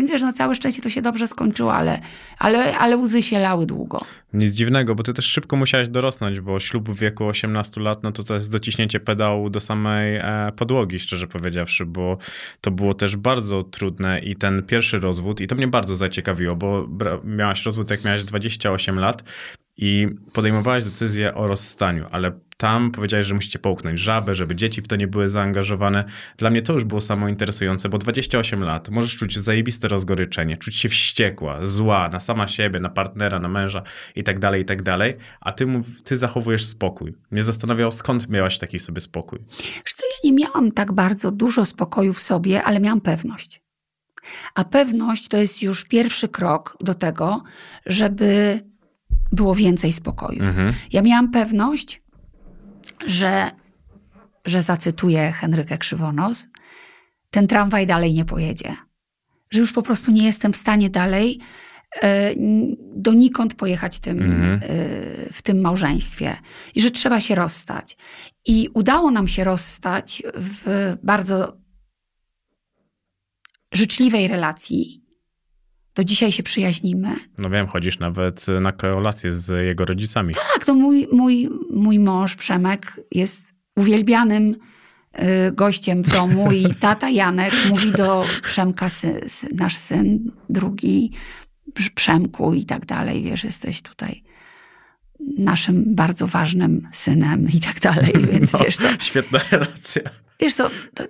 Więc 0.00 0.10
wiesz, 0.10 0.22
no 0.22 0.32
całe 0.32 0.54
szczęście 0.54 0.82
to 0.82 0.90
się 0.90 1.02
dobrze 1.02 1.28
skończyło, 1.28 1.74
ale, 1.74 2.00
ale, 2.38 2.78
ale 2.78 2.96
łzy 2.96 3.22
się 3.22 3.38
lały 3.38 3.66
długo. 3.66 4.00
Nic 4.32 4.54
dziwnego, 4.54 4.94
bo 4.94 5.02
ty 5.02 5.14
też 5.14 5.24
szybko 5.24 5.56
musiałeś 5.56 5.88
dorosnąć, 5.88 6.40
bo 6.40 6.60
ślub 6.60 6.90
w 6.90 6.98
wieku 6.98 7.26
18 7.26 7.80
lat, 7.80 8.02
no 8.02 8.12
to 8.12 8.24
to 8.24 8.34
jest 8.34 8.52
dociśnięcie 8.52 9.00
pedału 9.00 9.50
do 9.50 9.60
samej 9.60 10.16
e, 10.16 10.52
podłogi, 10.56 11.00
szczerze 11.00 11.26
powiedziawszy, 11.26 11.86
bo 11.86 12.18
to 12.60 12.70
było 12.70 12.94
też 12.94 13.16
bardzo 13.16 13.62
trudne 13.62 14.18
i 14.18 14.36
ten 14.36 14.62
pierwszy 14.62 14.98
rozwód, 14.98 15.40
i 15.40 15.46
to 15.46 15.56
mnie 15.56 15.68
bardzo 15.68 15.96
zaciekawiło, 15.96 16.56
bo 16.56 16.88
miałaś 17.24 17.64
rozwód 17.66 17.90
jak 17.90 18.04
miałaś 18.04 18.24
28 18.24 18.98
lat 18.98 19.24
i 19.76 20.08
podejmowałaś 20.32 20.84
decyzję 20.84 21.34
o 21.34 21.46
rozstaniu, 21.46 22.06
ale 22.10 22.32
tam 22.60 22.90
powiedziałeś, 22.90 23.26
że 23.26 23.34
musicie 23.34 23.58
połknąć 23.58 24.00
żabę, 24.00 24.34
żeby 24.34 24.56
dzieci 24.56 24.82
w 24.82 24.88
to 24.88 24.96
nie 24.96 25.06
były 25.06 25.28
zaangażowane. 25.28 26.04
Dla 26.36 26.50
mnie 26.50 26.62
to 26.62 26.72
już 26.72 26.84
było 26.84 27.00
samo 27.00 27.28
interesujące, 27.28 27.88
bo 27.88 27.98
28 27.98 28.62
lat, 28.62 28.88
możesz 28.88 29.16
czuć 29.16 29.38
zajebiste 29.38 29.88
rozgoryczenie, 29.88 30.56
czuć 30.56 30.76
się 30.76 30.88
wściekła, 30.88 31.58
zła 31.62 32.08
na 32.08 32.20
sama 32.20 32.48
siebie, 32.48 32.80
na 32.80 32.88
partnera, 32.88 33.38
na 33.38 33.48
męża 33.48 33.82
i 34.16 34.24
tak 34.24 34.38
dalej, 34.38 34.62
i 34.62 34.64
tak 34.64 34.82
dalej, 34.82 35.16
a 35.40 35.52
ty, 35.52 35.66
ty 36.04 36.16
zachowujesz 36.16 36.64
spokój. 36.64 37.14
Mnie 37.30 37.42
zastanawiało, 37.42 37.92
skąd 37.92 38.28
miałaś 38.28 38.58
taki 38.58 38.78
sobie 38.78 39.00
spokój. 39.00 39.38
Wiesz 39.58 39.94
co, 39.96 40.06
ja 40.06 40.30
nie 40.30 40.32
miałam 40.32 40.72
tak 40.72 40.92
bardzo 40.92 41.30
dużo 41.30 41.64
spokoju 41.64 42.14
w 42.14 42.22
sobie, 42.22 42.62
ale 42.62 42.80
miałam 42.80 43.00
pewność. 43.00 43.62
A 44.54 44.64
pewność 44.64 45.28
to 45.28 45.36
jest 45.36 45.62
już 45.62 45.84
pierwszy 45.84 46.28
krok 46.28 46.76
do 46.80 46.94
tego, 46.94 47.42
żeby 47.86 48.60
było 49.32 49.54
więcej 49.54 49.92
spokoju. 49.92 50.42
Mhm. 50.42 50.74
Ja 50.92 51.02
miałam 51.02 51.30
pewność, 51.30 52.00
że, 53.06 53.50
że 54.44 54.62
zacytuję 54.62 55.32
Henrykę 55.32 55.78
Krzywonos, 55.78 56.48
ten 57.30 57.46
tramwaj 57.46 57.86
dalej 57.86 58.14
nie 58.14 58.24
pojedzie. 58.24 58.76
Że 59.50 59.60
już 59.60 59.72
po 59.72 59.82
prostu 59.82 60.10
nie 60.10 60.24
jestem 60.24 60.52
w 60.52 60.56
stanie 60.56 60.90
dalej 60.90 61.40
e, 62.02 62.34
donikąd 62.96 63.54
pojechać 63.54 63.98
tym, 63.98 64.22
Mhm. 64.22 64.54
e, 64.54 64.60
w 65.32 65.42
tym 65.42 65.60
małżeństwie. 65.60 66.36
I 66.74 66.80
że 66.80 66.90
trzeba 66.90 67.20
się 67.20 67.34
rozstać. 67.34 67.96
I 68.46 68.68
udało 68.74 69.10
nam 69.10 69.28
się 69.28 69.44
rozstać 69.44 70.22
w 70.34 70.94
bardzo 71.02 71.56
życzliwej 73.72 74.28
relacji. 74.28 75.04
Do 76.00 76.04
dzisiaj 76.04 76.32
się 76.32 76.42
przyjaźnimy. 76.42 77.16
No 77.38 77.50
wiem, 77.50 77.66
chodzisz 77.66 77.98
nawet 77.98 78.46
na 78.60 78.72
kolację 78.72 79.32
z 79.32 79.64
jego 79.66 79.84
rodzicami. 79.84 80.34
Tak, 80.54 80.64
to 80.64 80.74
mój, 80.74 81.08
mój, 81.12 81.48
mój 81.70 81.98
mąż 81.98 82.36
Przemek 82.36 83.00
jest 83.12 83.54
uwielbianym 83.76 84.56
y, 85.18 85.52
gościem 85.52 86.02
w 86.02 86.08
domu 86.08 86.52
i 86.52 86.74
tata 86.80 87.10
Janek 87.10 87.52
mówi 87.68 87.92
do 87.92 88.24
Przemka, 88.42 88.90
sy, 88.90 89.20
sy, 89.28 89.48
nasz 89.54 89.76
syn 89.76 90.30
drugi, 90.48 91.12
Prz- 91.74 91.94
Przemku 91.94 92.54
i 92.54 92.64
tak 92.64 92.86
dalej, 92.86 93.22
wiesz, 93.22 93.44
jesteś 93.44 93.82
tutaj 93.82 94.22
naszym 95.38 95.94
bardzo 95.94 96.26
ważnym 96.26 96.88
synem 96.92 97.48
i 97.54 97.60
tak 97.60 97.80
dalej, 97.80 98.12
więc 98.32 98.52
No, 98.52 98.58
wiesz, 98.58 98.76
to, 98.76 98.88
Świetna 99.00 99.40
relacja. 99.50 100.02
wiesz 100.40 100.54
to, 100.54 100.70
to, 100.94 101.04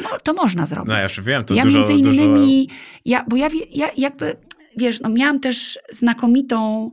to, 0.00 0.20
to 0.20 0.34
można 0.34 0.66
zrobić. 0.66 0.88
No 0.88 0.98
ja 0.98 1.06
wiem, 1.22 1.44
to 1.44 1.54
ja 1.54 1.64
dużo, 1.64 1.78
między 1.78 1.92
dużo... 1.92 2.12
innymi, 2.12 2.68
ja, 3.04 3.24
bo 3.28 3.36
ja, 3.36 3.48
ja 3.70 3.86
jakby, 3.96 4.36
wiesz, 4.76 5.00
no 5.00 5.08
miałam 5.08 5.40
też 5.40 5.78
znakomitą, 5.90 6.90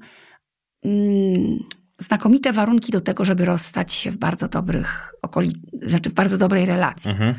mm, 0.85 1.59
znakomite 1.99 2.53
warunki 2.53 2.91
do 2.91 3.01
tego, 3.01 3.25
żeby 3.25 3.45
rozstać 3.45 3.93
się 3.93 4.11
w 4.11 4.17
bardzo 4.17 4.47
dobrych 4.47 5.13
okoli, 5.21 5.61
znaczy 5.87 6.09
w 6.09 6.13
bardzo 6.13 6.37
dobrej 6.37 6.65
relacji. 6.65 7.11
Mhm. 7.11 7.35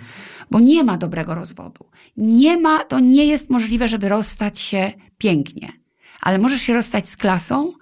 Bo 0.50 0.60
nie 0.60 0.84
ma 0.84 0.96
dobrego 0.96 1.34
rozwodu. 1.34 1.90
Nie 2.16 2.56
ma, 2.56 2.84
to 2.84 3.00
nie 3.00 3.26
jest 3.26 3.50
możliwe, 3.50 3.88
żeby 3.88 4.08
rozstać 4.08 4.58
się 4.58 4.92
pięknie. 5.18 5.72
Ale 6.20 6.38
możesz 6.38 6.60
się 6.60 6.72
rozstać 6.72 7.08
z 7.08 7.16
klasą 7.16 7.72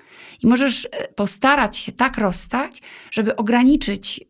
i 0.42 0.46
możesz 0.46 0.84
e, 0.84 1.08
postarać 1.08 1.76
się 1.76 1.92
tak 1.92 2.18
rozstać, 2.18 2.82
żeby 3.10 3.36
ograniczyć 3.36 4.20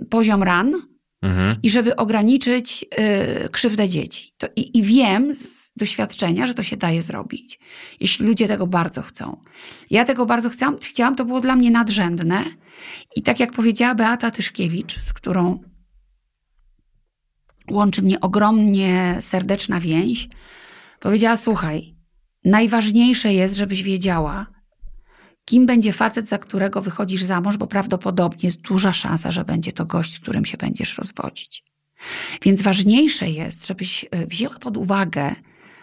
y, 0.00 0.06
poziom 0.06 0.42
ran, 0.42 0.74
Mhm. 1.24 1.56
i 1.62 1.70
żeby 1.70 1.96
ograniczyć 1.96 2.84
y, 3.44 3.48
krzywdę 3.48 3.88
dzieci. 3.88 4.32
To, 4.38 4.46
i, 4.56 4.78
I 4.78 4.82
wiem 4.82 5.34
z 5.34 5.72
doświadczenia, 5.76 6.46
że 6.46 6.54
to 6.54 6.62
się 6.62 6.76
daje 6.76 7.02
zrobić, 7.02 7.58
jeśli 8.00 8.26
ludzie 8.26 8.48
tego 8.48 8.66
bardzo 8.66 9.02
chcą. 9.02 9.40
Ja 9.90 10.04
tego 10.04 10.26
bardzo 10.26 10.50
chciałam, 10.50 10.78
chciałam, 10.78 11.16
to 11.16 11.24
było 11.24 11.40
dla 11.40 11.56
mnie 11.56 11.70
nadrzędne. 11.70 12.44
I 13.16 13.22
tak 13.22 13.40
jak 13.40 13.52
powiedziała 13.52 13.94
Beata 13.94 14.30
Tyszkiewicz, 14.30 15.00
z 15.00 15.12
którą 15.12 15.60
łączy 17.70 18.02
mnie 18.02 18.20
ogromnie 18.20 19.16
serdeczna 19.20 19.80
więź, 19.80 20.28
powiedziała: 21.00 21.36
Słuchaj, 21.36 21.94
najważniejsze 22.44 23.32
jest, 23.32 23.56
żebyś 23.56 23.82
wiedziała, 23.82 24.46
kim 25.44 25.66
będzie 25.66 25.92
facet, 25.92 26.28
za 26.28 26.38
którego 26.38 26.82
wychodzisz 26.82 27.22
za 27.22 27.40
mąż, 27.40 27.56
bo 27.56 27.66
prawdopodobnie 27.66 28.40
jest 28.42 28.60
duża 28.60 28.92
szansa, 28.92 29.30
że 29.30 29.44
będzie 29.44 29.72
to 29.72 29.86
gość, 29.86 30.14
z 30.14 30.18
którym 30.18 30.44
się 30.44 30.56
będziesz 30.56 30.98
rozwodzić. 30.98 31.64
Więc 32.42 32.62
ważniejsze 32.62 33.28
jest, 33.28 33.66
żebyś 33.66 34.06
e, 34.10 34.26
wzięła 34.26 34.58
pod 34.58 34.76
uwagę, 34.76 35.34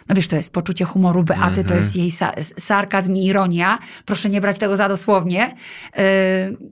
no 0.08 0.14
wiesz, 0.14 0.28
to 0.28 0.36
jest 0.36 0.52
poczucie 0.52 0.84
humoru 0.84 1.22
Beaty, 1.24 1.54
to 1.54 1.60
Mhm. 1.60 1.80
jest 1.80 1.96
jej 1.96 2.10
sa- 2.10 2.60
sarkazm 2.60 3.14
i 3.16 3.24
ironia. 3.24 3.78
Proszę 4.04 4.28
nie 4.28 4.40
brać 4.40 4.58
tego 4.58 4.76
za 4.76 4.88
dosłownie. 4.88 5.54
Yy, 5.96 6.02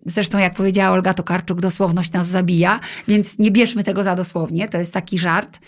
Zresztą, 0.04 0.38
jak 0.38 0.54
powiedziała 0.54 0.90
Olga 0.94 1.14
Tokarczuk, 1.14 1.60
dosłowność 1.60 2.12
nas 2.12 2.28
zabija, 2.28 2.80
więc 3.08 3.38
nie 3.38 3.50
bierzmy 3.50 3.84
tego 3.84 4.04
za 4.04 4.14
dosłownie. 4.16 4.68
To 4.68 4.78
jest 4.78 4.94
taki 4.94 5.18
żart. 5.18 5.58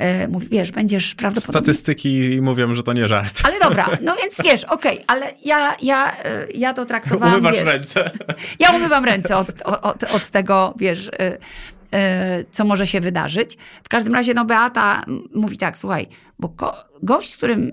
Yy, 0.00 0.28
Mówi, 0.28 0.48
wiesz, 0.50 0.72
będziesz 0.72 1.14
prawdopodobnie... 1.14 1.60
Statystyki 1.64 2.38
mówią, 2.42 2.74
że 2.74 2.82
to 2.82 2.92
nie 2.92 3.08
żart. 3.08 3.40
Ale 3.44 3.58
dobra, 3.60 3.88
no 4.06 4.16
więc 4.22 4.36
wiesz, 4.44 4.64
okej, 4.64 5.00
ale 5.06 5.26
ja, 5.44 5.76
ja, 5.82 6.12
y, 6.12 6.16
ja 6.54 6.74
to 6.74 6.84
traktowałam, 6.84 7.34
Umywasz 7.34 7.54
wiesz, 7.54 7.64
ręce. 7.64 8.10
ja 8.58 8.70
umywam 8.70 9.04
ręce 9.04 9.36
od, 9.36 9.48
od, 9.64 10.04
od 10.04 10.30
tego, 10.30 10.74
wiesz, 10.78 11.06
y, 11.08 11.12
y, 11.22 11.38
co 12.50 12.64
może 12.64 12.86
się 12.86 13.00
wydarzyć. 13.00 13.56
W 13.84 13.88
każdym 13.88 14.14
razie, 14.14 14.34
no 14.34 14.44
Beata 14.44 15.04
mówi 15.34 15.58
tak, 15.58 15.78
słuchaj, 15.78 16.06
bo 16.40 16.54
gość, 17.02 17.32
z 17.32 17.36
którym 17.36 17.72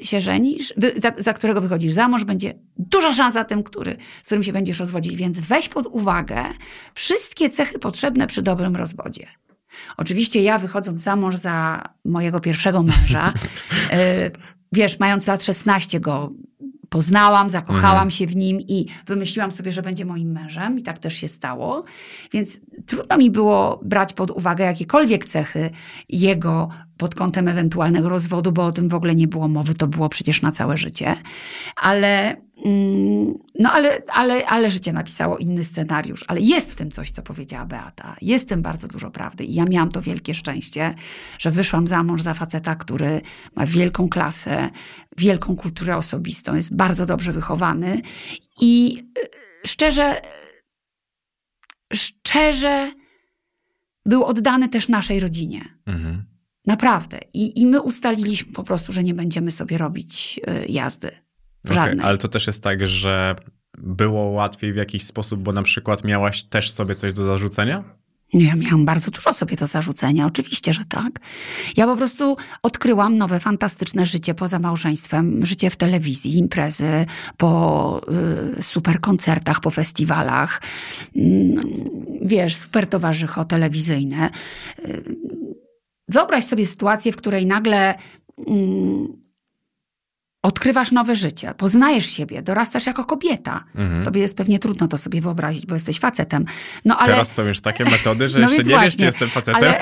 się 0.00 0.20
żenisz, 0.20 0.74
za, 1.02 1.12
za 1.22 1.32
którego 1.32 1.60
wychodzisz 1.60 1.92
za 1.92 2.08
mąż, 2.08 2.24
będzie 2.24 2.54
duża 2.76 3.12
szansa 3.12 3.44
tym, 3.44 3.62
który, 3.62 3.96
z 4.22 4.26
którym 4.26 4.42
się 4.42 4.52
będziesz 4.52 4.80
rozwodzić, 4.80 5.16
więc 5.16 5.40
weź 5.40 5.68
pod 5.68 5.86
uwagę 5.86 6.44
wszystkie 6.94 7.50
cechy 7.50 7.78
potrzebne 7.78 8.26
przy 8.26 8.42
dobrym 8.42 8.76
rozwodzie. 8.76 9.26
Oczywiście 9.96 10.42
ja 10.42 10.58
wychodząc 10.58 11.00
za 11.02 11.16
mąż 11.16 11.36
za 11.36 11.82
mojego 12.04 12.40
pierwszego 12.40 12.82
męża, 12.82 13.32
y, 13.34 14.30
wiesz, 14.72 14.98
mając 14.98 15.26
lat 15.26 15.44
16 15.44 16.00
go 16.00 16.32
poznałam, 16.88 17.50
zakochałam 17.50 17.94
Mhm. 17.94 18.10
się 18.10 18.26
w 18.26 18.36
nim 18.36 18.60
i 18.60 18.86
wymyśliłam 19.06 19.52
sobie, 19.52 19.72
że 19.72 19.82
będzie 19.82 20.04
moim 20.04 20.32
mężem 20.32 20.78
i 20.78 20.82
tak 20.82 20.98
też 20.98 21.14
się 21.14 21.28
stało. 21.28 21.84
Więc 22.32 22.60
trudno 22.86 23.16
mi 23.16 23.30
było 23.30 23.80
brać 23.84 24.12
pod 24.12 24.30
uwagę 24.30 24.64
jakiekolwiek 24.64 25.24
cechy 25.24 25.70
jego 26.08 26.68
pod 26.98 27.14
kątem 27.14 27.48
ewentualnego 27.48 28.08
rozwodu, 28.08 28.52
bo 28.52 28.66
o 28.66 28.72
tym 28.72 28.88
w 28.88 28.94
ogóle 28.94 29.14
nie 29.14 29.28
było 29.28 29.48
mowy, 29.48 29.74
to 29.74 29.86
było 29.86 30.08
przecież 30.08 30.42
na 30.42 30.52
całe 30.52 30.76
życie. 30.76 31.16
Ale, 31.76 32.36
mm, 32.64 33.34
no 33.58 33.72
ale, 33.72 33.98
ale, 34.12 34.46
ale 34.46 34.70
życie 34.70 34.92
napisało 34.92 35.38
inny 35.38 35.64
scenariusz. 35.64 36.24
Ale 36.28 36.40
jest 36.40 36.72
w 36.72 36.76
tym 36.76 36.90
coś, 36.90 37.10
co 37.10 37.22
powiedziała 37.22 37.66
Beata. 37.66 38.16
Jest 38.22 38.44
w 38.44 38.48
tym 38.48 38.62
bardzo 38.62 38.88
dużo 38.88 39.10
prawdy. 39.10 39.44
I 39.44 39.54
ja 39.54 39.64
miałam 39.64 39.88
to 39.88 40.02
wielkie 40.02 40.34
szczęście, 40.34 40.94
że 41.38 41.50
wyszłam 41.50 41.86
za 41.86 42.02
mąż 42.02 42.22
za 42.22 42.34
faceta, 42.34 42.76
który 42.76 43.20
ma 43.56 43.66
wielką 43.66 44.08
klasę, 44.08 44.70
wielką 45.16 45.56
kulturę 45.56 45.96
osobistą, 45.96 46.54
jest 46.54 46.76
bardzo 46.76 47.06
dobrze 47.06 47.32
wychowany 47.32 48.02
i 48.60 49.02
y, 49.18 49.68
szczerze, 49.68 50.20
szczerze 51.92 52.92
był 54.06 54.24
oddany 54.24 54.68
też 54.68 54.88
naszej 54.88 55.20
rodzinie. 55.20 55.78
Mhm. 55.86 56.37
Naprawdę. 56.68 57.18
I, 57.34 57.60
I 57.60 57.66
my 57.66 57.82
ustaliliśmy 57.82 58.52
po 58.52 58.64
prostu, 58.64 58.92
że 58.92 59.04
nie 59.04 59.14
będziemy 59.14 59.50
sobie 59.50 59.78
robić 59.78 60.40
y, 60.48 60.66
jazdy. 60.72 61.10
Żadnej. 61.70 62.06
ale 62.06 62.18
to 62.18 62.28
też 62.28 62.46
jest 62.46 62.62
tak, 62.62 62.86
że 62.86 63.36
było 63.78 64.24
łatwiej 64.24 64.72
w 64.72 64.76
jakiś 64.76 65.04
sposób, 65.04 65.40
bo 65.40 65.52
na 65.52 65.62
przykład 65.62 66.04
miałaś 66.04 66.44
też 66.44 66.70
sobie 66.70 66.94
coś 66.94 67.12
do 67.12 67.24
zarzucenia? 67.24 67.84
Ja 68.32 68.56
miałam 68.56 68.84
bardzo 68.84 69.10
dużo 69.10 69.32
sobie 69.32 69.56
do 69.56 69.66
zarzucenia, 69.66 70.26
oczywiście, 70.26 70.72
że 70.72 70.84
tak. 70.88 71.20
Ja 71.76 71.86
po 71.86 71.96
prostu 71.96 72.36
odkryłam 72.62 73.18
nowe, 73.18 73.40
fantastyczne 73.40 74.06
życie 74.06 74.34
poza 74.34 74.58
małżeństwem, 74.58 75.46
życie 75.46 75.70
w 75.70 75.76
telewizji, 75.76 76.38
imprezy, 76.38 77.06
po 77.36 78.00
y, 78.58 78.62
super 78.62 79.00
koncertach, 79.00 79.60
po 79.60 79.70
festiwalach, 79.70 80.62
mm, 81.16 81.54
wiesz, 82.22 82.56
super 82.56 82.86
towarzycho 82.86 83.44
telewizyjne. 83.44 84.30
Y, 84.88 85.02
wyobraź 86.08 86.44
sobie 86.44 86.66
sytuację, 86.66 87.12
w 87.12 87.16
której 87.16 87.46
nagle 87.46 87.94
mm, 88.46 89.08
odkrywasz 90.42 90.92
nowe 90.92 91.16
życie, 91.16 91.54
poznajesz 91.54 92.06
siebie, 92.06 92.42
dorastasz 92.42 92.86
jako 92.86 93.04
kobieta. 93.04 93.64
Mhm. 93.74 94.04
Tobie 94.04 94.20
jest 94.20 94.36
pewnie 94.36 94.58
trudno 94.58 94.88
to 94.88 94.98
sobie 94.98 95.20
wyobrazić, 95.20 95.66
bo 95.66 95.74
jesteś 95.74 95.98
facetem. 95.98 96.44
No 96.84 96.98
ale 96.98 97.06
Teraz 97.12 97.32
są 97.32 97.44
już 97.44 97.60
takie 97.60 97.84
metody, 97.84 98.28
że 98.28 98.38
No 98.40 98.50
jeszcze 98.50 98.62
nie 98.62 98.80
wiesz, 98.80 98.96
czy 98.96 99.04
jestem 99.04 99.28
facetem. 99.28 99.62
ale, 99.64 99.80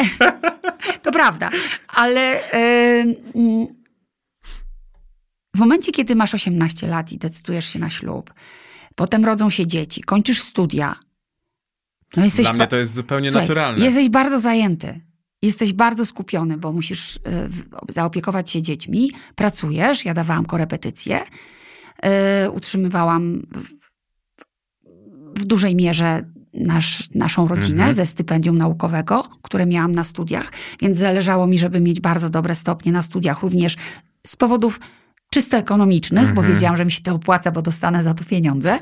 to 1.04 1.12
prawda, 1.12 1.50
ale 1.88 2.40
y, 2.40 3.16
mm, 3.34 3.66
w 5.54 5.58
momencie, 5.58 5.92
kiedy 5.92 6.16
masz 6.16 6.34
18 6.34 6.86
lat 6.86 7.12
i 7.12 7.18
decydujesz 7.18 7.66
się 7.66 7.78
na 7.78 7.90
ślub, 7.90 8.34
potem 8.94 9.24
rodzą 9.24 9.50
się 9.50 9.66
dzieci, 9.66 10.02
kończysz 10.02 10.42
studia, 10.42 10.96
no 12.16 12.24
jesteś 12.24 12.46
Dla 12.46 12.52
mnie 12.52 12.66
to 12.66 12.76
jest 12.76 12.94
zupełnie 12.94 13.30
Słuchaj, 13.30 13.48
naturalne. 13.48 13.84
Jesteś 13.84 14.08
bardzo 14.08 14.40
zajęty. 14.40 15.00
Jesteś 15.42 15.72
bardzo 15.72 16.06
skupiony, 16.06 16.56
bo 16.58 16.72
musisz 16.72 17.18
w- 17.24 17.92
zaopiekować 17.92 18.50
się 18.50 18.62
dziećmi, 18.62 19.10
pracujesz. 19.34 20.04
Ja 20.04 20.14
dawałam 20.14 20.44
korepetycje, 20.46 21.20
y, 22.44 22.50
utrzymywałam 22.50 23.46
w, 23.54 23.70
w 25.40 25.44
dużej 25.44 25.76
mierze 25.76 26.24
nasz, 26.54 27.10
naszą 27.14 27.48
rodzinę 27.48 27.78
Mhm. 27.78 27.94
ze 27.94 28.06
stypendium 28.06 28.58
naukowego, 28.58 29.22
które 29.42 29.66
miałam 29.66 29.92
na 29.92 30.04
studiach, 30.04 30.52
więc 30.80 30.98
zależało 30.98 31.46
mi, 31.46 31.58
żeby 31.58 31.80
mieć 31.80 32.00
bardzo 32.00 32.30
dobre 32.30 32.54
stopnie 32.54 32.92
na 32.92 33.02
studiach, 33.02 33.42
również 33.42 33.76
z 34.26 34.36
powodów 34.36 34.80
czysto 35.36 35.56
ekonomicznych, 35.56 36.24
bo 36.24 36.40
Mhm. 36.40 36.52
wiedziałam, 36.52 36.76
że 36.76 36.84
mi 36.84 36.90
się 36.90 37.00
to 37.02 37.14
opłaca, 37.14 37.50
bo 37.50 37.62
dostanę 37.62 38.02
za 38.02 38.14
to 38.14 38.24
pieniądze. 38.24 38.78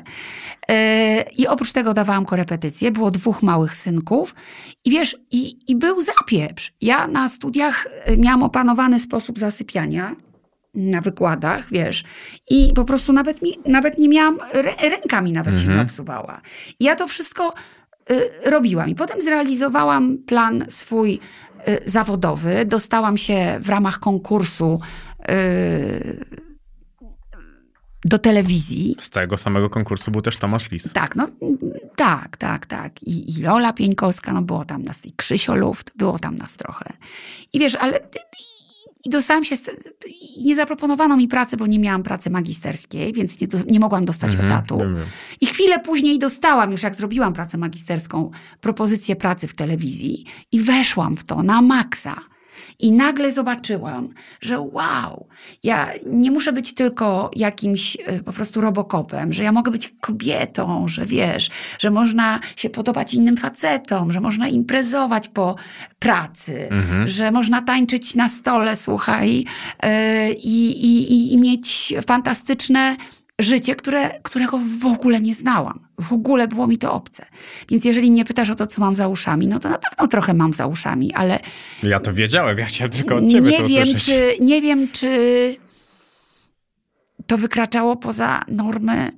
Yy, 0.69 0.75
I 1.37 1.47
oprócz 1.47 1.71
tego 1.71 1.93
dawałam 1.93 2.25
korepetycje. 2.25 2.91
Było 2.91 3.11
dwóch 3.11 3.43
małych 3.43 3.77
synków. 3.77 4.35
I 4.85 4.91
wiesz, 4.91 5.17
i, 5.31 5.57
i 5.71 5.75
był 5.75 6.01
zapieprz. 6.01 6.73
Ja 6.81 7.07
na 7.07 7.29
studiach 7.29 7.87
y, 8.09 8.17
miałam 8.17 8.43
opanowany 8.43 8.99
sposób 8.99 9.39
zasypiania 9.39 10.15
na 10.75 11.01
wykładach, 11.01 11.67
wiesz. 11.71 12.03
I 12.49 12.71
po 12.75 12.85
prostu 12.85 13.13
nawet, 13.13 13.41
mi, 13.41 13.51
nawet 13.65 13.97
nie 13.97 14.09
miałam, 14.09 14.37
rę- 14.37 14.89
ręka 14.89 15.21
mi 15.21 15.31
nawet 15.31 15.55
się 15.55 15.63
nie 15.65 15.69
Mhm. 15.69 15.85
obsuwała. 15.87 16.41
I 16.79 16.83
ja 16.83 16.95
to 16.95 17.07
wszystko 17.07 17.53
y, 18.11 18.29
robiłam. 18.51 18.89
I 18.89 18.95
potem 18.95 19.21
zrealizowałam 19.21 20.17
plan 20.17 20.65
swój 20.69 21.19
y, 21.67 21.79
zawodowy. 21.85 22.65
Dostałam 22.65 23.17
się 23.17 23.57
w 23.61 23.69
ramach 23.69 23.99
konkursu 23.99 24.79
do 28.05 28.17
telewizji. 28.19 28.95
Z 28.99 29.09
tego 29.09 29.37
samego 29.37 29.69
konkursu 29.69 30.11
był 30.11 30.21
też 30.21 30.37
Tomasz 30.37 30.71
Lis. 30.71 30.93
Tak, 30.93 31.15
no 31.15 31.27
tak, 31.95 32.37
tak, 32.37 32.65
tak. 32.65 33.03
I, 33.03 33.31
i 33.39 33.41
Lola 33.41 33.73
Pieńkowska, 33.73 34.33
no 34.33 34.41
było 34.41 34.65
tam 34.65 34.81
nas, 34.81 35.05
i 35.05 35.11
Krzysio 35.11 35.55
Luft, 35.55 35.91
było 35.95 36.19
tam 36.19 36.35
nas 36.35 36.57
trochę. 36.57 36.93
I 37.53 37.59
wiesz, 37.59 37.75
ale 37.75 37.99
i 39.05 39.09
dostałam 39.09 39.43
się, 39.43 39.55
nie 40.43 40.55
zaproponowano 40.55 41.17
mi 41.17 41.27
pracy, 41.27 41.57
bo 41.57 41.67
nie 41.67 41.79
miałam 41.79 42.03
pracy 42.03 42.29
magisterskiej, 42.29 43.13
więc 43.13 43.41
nie, 43.41 43.47
do, 43.47 43.57
nie 43.67 43.79
mogłam 43.79 44.05
dostać 44.05 44.33
Mhm, 44.35 44.51
etatu. 44.51 44.77
wiem. 44.77 44.97
I 45.41 45.45
chwilę 45.45 45.79
później 45.79 46.19
dostałam, 46.19 46.71
już 46.71 46.83
jak 46.83 46.95
zrobiłam 46.95 47.33
pracę 47.33 47.57
magisterską, 47.57 48.31
propozycję 48.61 49.15
pracy 49.15 49.47
w 49.47 49.55
telewizji 49.55 50.25
i 50.51 50.59
weszłam 50.61 51.15
w 51.15 51.23
to 51.23 51.43
na 51.43 51.61
maksa. 51.61 52.15
I 52.79 52.91
nagle 52.91 53.31
zobaczyłam, 53.31 54.09
że 54.41 54.59
wow, 54.59 55.27
ja 55.63 55.89
nie 56.05 56.31
muszę 56.31 56.53
być 56.53 56.73
tylko 56.73 57.31
jakimś 57.35 57.95
y, 57.95 58.23
po 58.23 58.33
prostu 58.33 58.61
robokopem, 58.61 59.33
że 59.33 59.43
ja 59.43 59.51
mogę 59.51 59.71
być 59.71 59.93
kobietą, 60.01 60.87
że 60.87 61.05
wiesz, 61.05 61.49
że 61.79 61.91
można 61.91 62.39
się 62.55 62.69
podobać 62.69 63.13
innym 63.13 63.37
facetom, 63.37 64.11
że 64.11 64.21
można 64.21 64.47
imprezować 64.47 65.27
po 65.27 65.55
pracy, 65.99 66.67
Mhm. 66.71 67.07
że 67.07 67.31
można 67.31 67.61
tańczyć 67.61 68.15
na 68.15 68.29
stole, 68.29 68.75
słuchaj, 68.75 69.45
i, 70.37 70.65
i, 70.65 71.13
i, 71.13 71.33
i 71.33 71.37
mieć 71.37 71.93
fantastyczne 72.07 72.95
życie, 73.41 73.75
które, 73.75 74.19
którego 74.23 74.59
w 74.79 74.85
ogóle 74.85 75.21
nie 75.21 75.35
znałam. 75.35 75.87
W 76.01 76.13
ogóle 76.13 76.47
było 76.47 76.67
mi 76.67 76.77
to 76.77 76.93
obce. 76.93 77.25
Więc 77.69 77.85
jeżeli 77.85 78.11
mnie 78.11 78.25
pytasz 78.25 78.49
o 78.49 78.55
to, 78.55 78.67
co 78.67 78.81
mam 78.81 78.95
za 78.95 79.07
uszami, 79.07 79.47
no 79.47 79.59
to 79.59 79.69
na 79.69 79.77
pewno 79.77 80.07
trochę 80.07 80.33
mam 80.33 80.53
za 80.53 80.67
uszami, 80.67 81.13
ale 81.13 81.39
Ja 81.83 81.99
to 81.99 82.13
wiedziałem, 82.13 82.57
ja 82.57 82.65
chciałem 82.65 82.91
tylko 82.91 83.15
od 83.15 83.27
ciebie 83.27 83.51
nie 83.51 83.57
to 83.57 83.65
wiem, 83.67 83.81
usłyszeć. 83.87 84.05
czy, 84.05 84.43
nie 84.43 84.61
wiem, 84.61 84.87
czy 84.91 85.09
to 87.27 87.37
wykraczało 87.37 87.95
poza 87.97 88.41
normy 88.47 89.11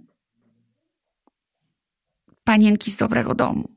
panienki 2.43 2.91
z 2.91 2.97
dobrego 2.97 3.36
domu. 3.36 3.69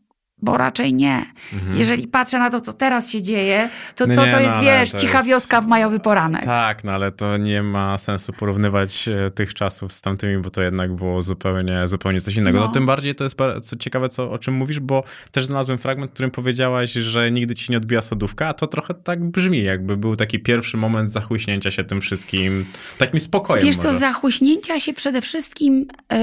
Bo 0.42 0.56
raczej 0.56 0.94
nie. 0.94 1.24
Mhm. 1.52 1.76
Jeżeli 1.78 2.08
patrzę 2.08 2.38
na 2.38 2.50
to, 2.50 2.60
co 2.60 2.72
teraz 2.72 3.10
się 3.10 3.22
dzieje, 3.22 3.68
to 3.96 4.06
No 4.06 4.14
to, 4.14 4.24
nie, 4.26 4.30
to 4.30 4.36
no 4.36 4.42
jest, 4.42 4.54
ale 4.54 4.64
wiesz, 4.80 4.90
to 4.92 4.98
cicha 4.98 5.18
jest- 5.18 5.28
wioska 5.28 5.60
w 5.60 5.66
majowy 5.66 6.00
poranek. 6.00 6.44
Tak, 6.44 6.84
no 6.84 6.92
ale 6.92 7.12
to 7.12 7.36
nie 7.36 7.62
ma 7.62 7.98
sensu 7.98 8.32
porównywać 8.32 9.08
e, 9.08 9.30
tych 9.30 9.54
czasów 9.54 9.92
z 9.92 10.00
tamtymi, 10.00 10.42
bo 10.42 10.50
to 10.50 10.62
jednak 10.62 10.94
było 10.94 11.22
zupełnie, 11.22 11.88
zupełnie 11.88 12.20
coś 12.20 12.36
innego. 12.36 12.58
No. 12.60 12.66
No. 12.66 12.72
tym 12.72 12.86
bardziej 12.86 13.14
to 13.14 13.24
jest 13.24 13.36
ba- 13.36 13.60
co 13.60 13.76
ciekawe, 13.76 14.08
co, 14.08 14.30
o 14.30 14.38
czym 14.38 14.54
mówisz, 14.54 14.80
bo 14.80 15.04
też 15.32 15.44
znalazłem 15.44 15.78
fragment, 15.78 16.10
w 16.10 16.14
którym 16.14 16.30
powiedziałaś, 16.30 16.92
że 16.92 17.30
nigdy 17.30 17.54
ci 17.54 17.72
nie 17.72 17.78
odbija 17.78 18.02
sodówka, 18.02 18.48
a 18.48 18.54
to 18.54 18.66
trochę 18.66 18.94
tak 18.94 19.24
brzmi, 19.24 19.62
jakby 19.62 19.96
był 19.96 20.16
taki 20.16 20.38
pierwszy 20.38 20.76
moment 20.76 21.10
zachłyśnięcia 21.12 21.70
się 21.70 21.84
tym 21.84 22.00
wszystkim, 22.00 22.66
takim 22.98 23.20
spokojem 23.20 23.66
Wiesz 23.66 23.76
może. 23.76 23.88
co, 23.88 23.94
zachłyśnięcia 23.94 24.80
się 24.80 24.92
przede 24.92 25.20
wszystkim 25.22 25.86
yy, 26.12 26.18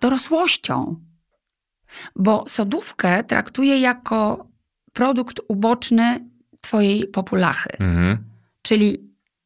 dorosłością. 0.00 0.96
Bo 2.16 2.44
sodówkę 2.48 3.24
traktuję 3.24 3.78
jako 3.80 4.46
produkt 4.92 5.40
uboczny 5.48 6.20
twojej 6.60 7.06
populachy. 7.06 7.70
Mhm. 7.78 8.18
Czyli 8.62 8.98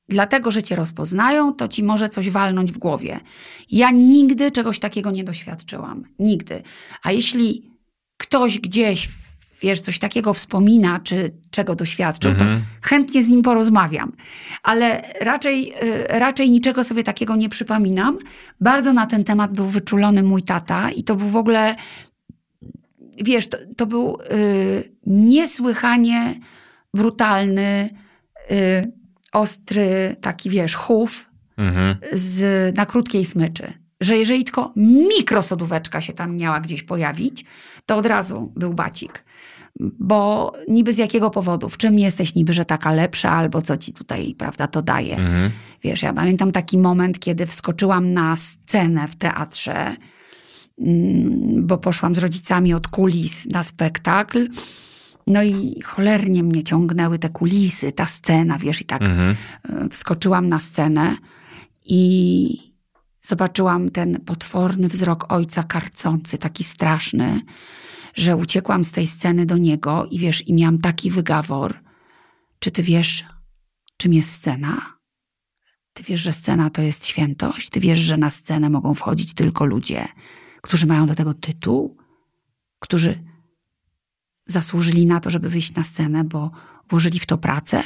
dlatego, 0.09 0.51
że 0.51 0.63
cię 0.63 0.77
rozpoznają, 0.77 1.53
to 1.53 1.69
ci 1.69 1.85
może 1.85 2.09
coś 2.09 2.31
walnąć 2.31 2.73
w 2.73 2.79
głowie. 2.79 3.21
Ja 3.71 3.91
nigdy 3.91 4.51
czegoś 4.51 4.79
takiego 4.79 5.11
nie 5.11 5.25
doświadczyłam. 5.25 6.05
Nigdy. 6.19 6.63
A 7.03 7.13
jeśli 7.13 7.71
ktoś 8.19 8.59
gdzieś, 8.59 9.09
wiesz, 9.63 9.81
coś 9.81 9.99
takiego 9.99 10.35
wspomina, 10.35 11.01
czy 11.01 11.31
czego 11.51 11.75
doświadczył, 11.75 12.31
Mhm. 12.31 12.57
to 12.59 12.63
chętnie 12.89 13.23
z 13.23 13.29
nim 13.29 13.43
porozmawiam. 13.43 14.13
Ale 14.63 15.03
raczej, 15.21 15.73
y, 15.83 16.07
raczej 16.09 16.51
niczego 16.51 16.85
sobie 16.85 17.03
takiego 17.03 17.37
nie 17.37 17.49
przypominam. 17.49 18.19
Bardzo 18.61 18.93
na 18.93 19.07
ten 19.07 19.25
temat 19.25 19.53
był 19.53 19.67
wyczulony 19.67 20.23
mój 20.23 20.43
tata 20.43 20.91
i 20.91 21.05
to 21.05 21.17
był 21.17 21.29
w 21.29 21.37
ogóle, 21.37 21.77
wiesz, 23.25 23.49
to, 23.49 23.59
to 23.77 23.87
był 23.87 24.19
y, 24.33 24.93
niesłychanie 25.07 26.35
brutalny, 26.95 27.91
y, 28.51 28.93
ostry 29.33 30.17
taki, 30.21 30.51
wiesz, 30.51 30.75
chów 30.75 31.31
Mhm. 31.57 31.97
z, 32.13 32.77
na 32.77 32.87
krótkiej 32.87 33.25
smyczy. 33.25 33.73
Że 34.01 34.17
jeżeli 34.17 34.45
tylko 34.45 34.73
mikrosodóweczka 34.77 36.01
się 36.01 36.13
tam 36.13 36.37
miała 36.37 36.61
gdzieś 36.61 36.83
pojawić, 36.83 37.45
to 37.87 37.97
od 37.97 38.07
razu 38.07 38.53
był 38.57 38.75
bacik. 38.75 39.25
Bo 39.81 40.53
niby 40.69 40.93
z 40.93 40.99
jakiego 40.99 41.31
powodu? 41.31 41.69
W 41.69 41.77
czym 41.77 41.99
jesteś 41.99 42.35
niby, 42.35 42.53
że 42.53 42.65
taka 42.65 42.93
lepsza, 42.93 43.31
albo 43.31 43.63
co 43.63 43.77
ci 43.77 43.93
tutaj, 43.93 44.35
prawda, 44.39 44.67
to 44.67 44.83
daje? 44.83 45.17
Mhm. 45.17 45.51
Wiesz, 45.83 46.03
ja 46.03 46.13
pamiętam 46.13 46.53
taki 46.53 46.79
moment, 46.79 47.19
kiedy 47.19 47.47
wskoczyłam 47.47 48.13
na 48.13 48.37
scenę 48.37 49.09
w 49.09 49.17
teatrze, 49.17 49.97
bo 51.59 51.79
poszłam 51.79 52.15
z 52.15 52.19
rodzicami 52.19 52.75
od 52.75 52.89
kulis 52.89 53.47
na 53.47 53.63
spektakl. 53.63 54.49
No 55.27 55.43
i 55.43 55.83
cholernie 55.83 56.43
mnie 56.43 56.65
ciągnęły 56.65 57.19
te 57.19 57.29
kulisy, 57.29 57.93
ta 57.93 58.07
scena, 58.07 58.59
wiesz, 58.59 58.81
i 58.81 58.85
tak 58.85 59.03
Mhm. 59.03 59.37
e, 59.69 59.89
wskoczyłam 59.89 60.49
na 60.49 60.59
scenę 60.59 61.17
i 61.85 62.73
zobaczyłam 63.23 63.89
ten 63.91 64.21
potworny 64.21 64.89
wzrok 64.89 65.33
ojca 65.33 65.63
karcący, 65.63 66.39
taki 66.39 66.65
straszny, 66.65 67.41
że 68.15 68.37
uciekłam 68.37 68.85
z 68.85 68.91
tej 68.93 69.07
sceny 69.07 69.47
do 69.47 69.57
niego 69.57 70.07
i 70.11 70.19
wiesz, 70.19 70.49
i 70.49 70.55
miałam 70.55 70.79
taki 70.79 71.11
wygawor. 71.11 71.75
Czy 72.59 72.71
ty 72.71 72.83
wiesz, 72.83 73.25
czym 73.97 74.13
jest 74.13 74.33
scena? 74.33 74.97
Ty 75.93 76.03
wiesz, 76.03 76.21
że 76.21 76.33
scena 76.33 76.71
to 76.71 76.83
jest 76.83 77.07
świętość? 77.07 77.71
Ty 77.71 77.81
wiesz, 77.81 77.99
że 77.99 78.17
na 78.17 78.31
scenę 78.31 78.71
mogą 78.71 78.95
wchodzić 78.95 79.35
tylko 79.35 79.65
ludzie, 79.65 80.09
którzy 80.67 80.87
mają 80.87 81.07
do 81.07 81.15
tego 81.15 81.35
tytuł, 81.35 81.97
którzy 82.79 83.23
zasłużyli 84.47 85.07
na 85.07 85.21
to, 85.21 85.31
żeby 85.31 85.49
wyjść 85.49 85.75
na 85.75 85.85
scenę, 85.85 86.25
bo 86.25 86.51
włożyli 86.89 87.19
w 87.21 87.27
to 87.27 87.39
pracę? 87.39 87.83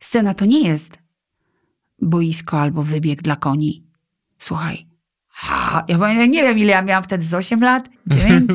Scena 0.00 0.34
to 0.34 0.44
nie 0.44 0.68
jest 0.68 0.98
boisko 2.02 2.60
albo 2.60 2.82
wybieg 2.82 3.22
dla 3.22 3.36
koni. 3.36 3.84
Słuchaj, 4.38 4.86
ja 5.98 6.26
nie 6.26 6.42
wiem 6.42 6.58
ile 6.58 6.72
ja 6.72 6.82
miałam 6.82 7.04
wtedy, 7.04 7.24
z 7.24 7.34
8 7.34 7.60
lat, 7.60 7.88
9. 8.06 8.50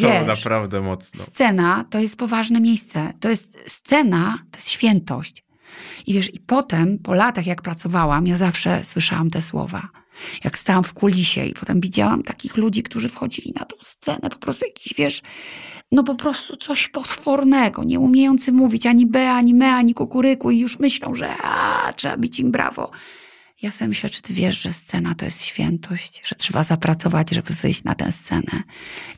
To 0.00 0.08
Wiesz, 0.08 0.26
naprawdę 0.26 0.80
mocno. 0.80 1.24
scena 1.24 1.84
to 1.90 1.98
jest 1.98 2.16
poważne 2.16 2.60
miejsce. 2.60 3.12
To 3.20 3.28
jest 3.28 3.58
scena, 3.68 4.38
to 4.50 4.58
jest 4.58 4.68
świętość. 4.68 5.44
I 6.06 6.14
wiesz, 6.14 6.34
i 6.34 6.40
potem, 6.40 6.98
po 6.98 7.14
latach 7.14 7.46
jak 7.46 7.62
pracowałam, 7.62 8.26
ja 8.26 8.36
zawsze 8.36 8.84
słyszałam 8.84 9.30
te 9.30 9.42
słowa. 9.42 9.88
Jak 10.44 10.58
stałam 10.58 10.84
w 10.84 10.94
kulisie 10.94 11.44
i 11.44 11.54
potem 11.54 11.80
widziałam 11.80 12.22
takich 12.22 12.56
ludzi, 12.56 12.82
którzy 12.82 13.08
wchodzili 13.08 13.52
na 13.60 13.64
tą 13.64 13.76
scenę, 13.80 14.30
po 14.30 14.38
prostu 14.38 14.64
jakiś, 14.64 14.94
wiesz, 14.94 15.22
no 15.92 16.02
po 16.02 16.14
prostu 16.14 16.56
coś 16.56 16.88
potwornego, 16.88 17.84
nie 17.84 18.00
umiejący 18.00 18.52
mówić 18.52 18.86
ani 18.86 19.06
be, 19.06 19.30
ani 19.30 19.54
me, 19.54 19.72
ani 19.72 19.94
kukuryku 19.94 20.50
i 20.50 20.58
już 20.58 20.78
myślą, 20.78 21.14
że 21.14 21.36
a, 21.42 21.92
trzeba 21.96 22.16
bić 22.16 22.40
im 22.40 22.50
brawo. 22.50 22.90
Ja 23.62 23.70
sobie 23.70 23.88
myślę, 23.88 24.10
czy 24.10 24.22
ty 24.22 24.32
wiesz, 24.32 24.62
że 24.62 24.72
scena 24.72 25.14
to 25.14 25.24
jest 25.24 25.42
świętość, 25.42 26.22
że 26.24 26.36
trzeba 26.36 26.64
zapracować, 26.64 27.30
żeby 27.30 27.54
wyjść 27.54 27.84
na 27.84 27.94
tę 27.94 28.12
scenę. 28.12 28.62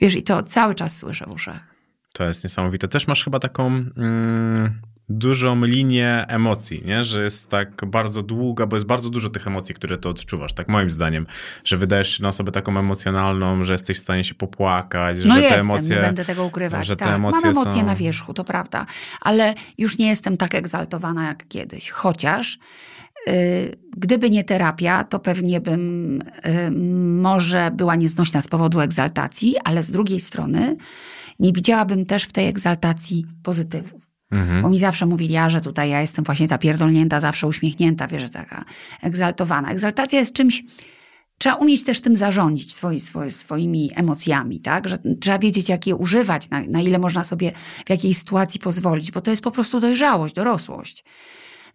Wiesz, 0.01 0.17
i 0.17 0.23
to 0.23 0.43
cały 0.43 0.75
czas 0.75 0.99
słyszę 0.99 1.27
w 1.27 1.35
uszach. 1.35 1.74
To 2.16 2.24
jest 2.24 2.44
niesamowite. 2.44 2.88
Też 2.88 3.07
masz 3.09 3.24
chyba 3.24 3.38
taką 3.38 3.66
mm, 3.66 4.81
dużą 5.09 5.64
linię 5.64 6.24
emocji, 6.29 6.83
nie? 6.85 7.05
że 7.05 7.24
jest 7.24 7.50
tak 7.50 7.85
bardzo 7.87 8.22
długa, 8.22 8.66
bo 8.66 8.77
jest 8.77 8.87
bardzo 8.87 9.11
dużo 9.11 9.31
tych 9.31 9.46
emocji, 9.46 9.74
które 9.74 9.98
ty 9.98 10.09
odczuwasz, 10.09 10.53
tak 10.53 10.68
moim 10.68 10.90
zdaniem, 10.90 11.27
że 11.64 11.77
wydajesz 11.77 12.16
się 12.16 12.22
na 12.22 12.29
osobę 12.29 12.53
taką 12.53 12.79
emocjonalną, 12.79 13.64
że 13.64 13.72
jesteś 13.72 13.96
w 13.96 14.00
stanie 14.00 14.24
się 14.24 14.35
popłakać, 14.35 15.18
No 15.24 15.35
że 15.35 15.40
jestem, 15.40 15.59
te 15.59 15.61
emocje... 15.61 15.96
nie 15.96 16.03
będę 16.03 16.24
tego 16.24 16.44
ukrywać. 16.44 16.87
że 16.87 16.96
te 16.96 17.05
tak. 17.05 17.14
emocje 17.14 17.40
Mam 17.40 17.50
emocje 17.50 17.81
są- 17.81 17.87
na 17.87 17.96
wierzchu, 17.96 18.35
to 18.35 18.44
prawda, 18.44 18.87
ale 19.20 19.55
już 19.79 19.98
nie 19.98 20.07
jestem 20.09 20.37
tak 20.37 20.55
egzaltowana 20.55 21.27
jak 21.27 21.48
kiedyś. 21.48 21.90
Chociaż 21.90 22.59
y, 23.29 23.77
gdyby 23.96 24.31
nie 24.31 24.44
terapia, 24.44 25.05
to 25.05 25.18
pewnie 25.18 25.61
bym 25.61 26.20
y, 26.22 26.70
może 27.20 27.70
była 27.74 27.94
nieznośna 27.96 28.42
z 28.42 28.48
powodu 28.48 28.81
egzaltacji, 28.81 29.55
ale 29.64 29.83
z 29.83 29.90
drugiej 29.90 30.20
strony 30.20 30.77
nie 31.38 31.53
widziałabym 31.53 32.07
też 32.07 32.25
w 32.25 32.33
tej 32.33 32.49
egzaltacji 32.49 33.27
pozytywów. 33.42 34.14
Mhm. 34.31 34.62
Bo 34.62 34.68
mi 34.68 34.79
zawsze 34.79 35.07
mówili, 35.07 35.35
ja, 35.35 35.49
że 35.49 35.61
tutaj 35.61 35.90
ja 35.90 36.01
jestem 36.01 36.25
właśnie 36.25 36.49
ta 36.49 36.59
pierdolnięta, 36.59 37.20
zawsze 37.20 37.47
uśmiechnięta, 37.47 38.07
wiesz, 38.07 38.31
taka 38.31 38.64
egzaltowana. 39.03 39.70
Egzaltacja 39.70 40.18
jest 40.18 40.33
czymś, 40.33 40.62
trzeba 41.38 41.55
umieć 41.55 41.85
też 41.85 42.01
tym 42.01 42.16
zarządzić 42.16 42.75
swoi, 42.75 43.01
swoi, 43.01 43.31
swoimi 43.31 43.90
emocjami, 43.94 44.61
tak? 44.61 44.88
Że 44.88 44.99
trzeba 45.20 45.38
wiedzieć, 45.38 45.68
jak 45.68 45.87
je 45.87 45.97
używać, 45.97 46.51
na, 46.51 46.61
na 46.61 46.81
ile 46.81 46.99
można 46.99 47.25
sobie 47.25 47.53
w 47.87 47.91
jakiej 47.91 48.14
sytuacji 48.14 48.61
pozwolić, 48.61 49.11
bo 49.12 49.20
to 49.20 49.30
jest 49.30 49.43
po 49.43 49.51
prostu 49.51 49.80
dojrzałość, 49.80 50.35
dorosłość. 50.35 51.05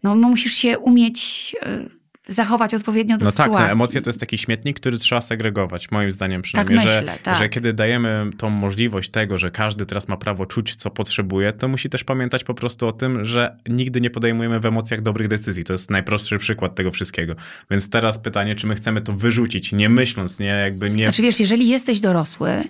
No, 0.03 0.15
no 0.15 0.29
musisz 0.29 0.53
się 0.53 0.79
umieć 0.79 1.55
y, 1.63 1.98
zachować 2.29 2.73
odpowiednio 2.73 3.17
do 3.17 3.25
No 3.25 3.31
sytuacji. 3.31 3.53
tak, 3.53 3.65
no, 3.65 3.71
emocje 3.71 4.01
to 4.01 4.09
jest 4.09 4.19
taki 4.19 4.37
śmietnik, 4.37 4.79
który 4.79 4.97
trzeba 4.97 5.21
segregować, 5.21 5.91
moim 5.91 6.11
zdaniem 6.11 6.41
przynajmniej, 6.41 6.79
myślę, 6.79 7.03
że, 7.07 7.17
tak. 7.23 7.37
że 7.37 7.49
kiedy 7.49 7.73
dajemy 7.73 8.29
tą 8.37 8.49
możliwość 8.49 9.09
tego, 9.09 9.37
że 9.37 9.51
każdy 9.51 9.85
teraz 9.85 10.07
ma 10.07 10.17
prawo 10.17 10.45
czuć, 10.45 10.75
co 10.75 10.89
potrzebuje, 10.89 11.53
to 11.53 11.67
musi 11.67 11.89
też 11.89 12.03
pamiętać 12.03 12.43
po 12.43 12.53
prostu 12.53 12.87
o 12.87 12.91
tym, 12.91 13.25
że 13.25 13.57
nigdy 13.69 14.01
nie 14.01 14.09
podejmujemy 14.09 14.59
w 14.59 14.65
emocjach 14.65 15.01
dobrych 15.01 15.27
decyzji. 15.27 15.63
To 15.63 15.73
jest 15.73 15.89
najprostszy 15.89 16.37
przykład 16.37 16.75
tego 16.75 16.91
wszystkiego. 16.91 17.35
Więc 17.71 17.89
teraz 17.89 18.19
pytanie, 18.19 18.55
czy 18.55 18.67
my 18.67 18.75
chcemy 18.75 19.01
to 19.01 19.13
wyrzucić, 19.13 19.71
nie 19.71 19.89
myśląc, 19.89 20.39
nie 20.39 20.45
jakby 20.45 20.89
nie... 20.89 21.03
Znaczy 21.03 21.21
wiesz, 21.21 21.39
jeżeli 21.39 21.69
jesteś 21.69 21.99
dorosły, 21.99 22.63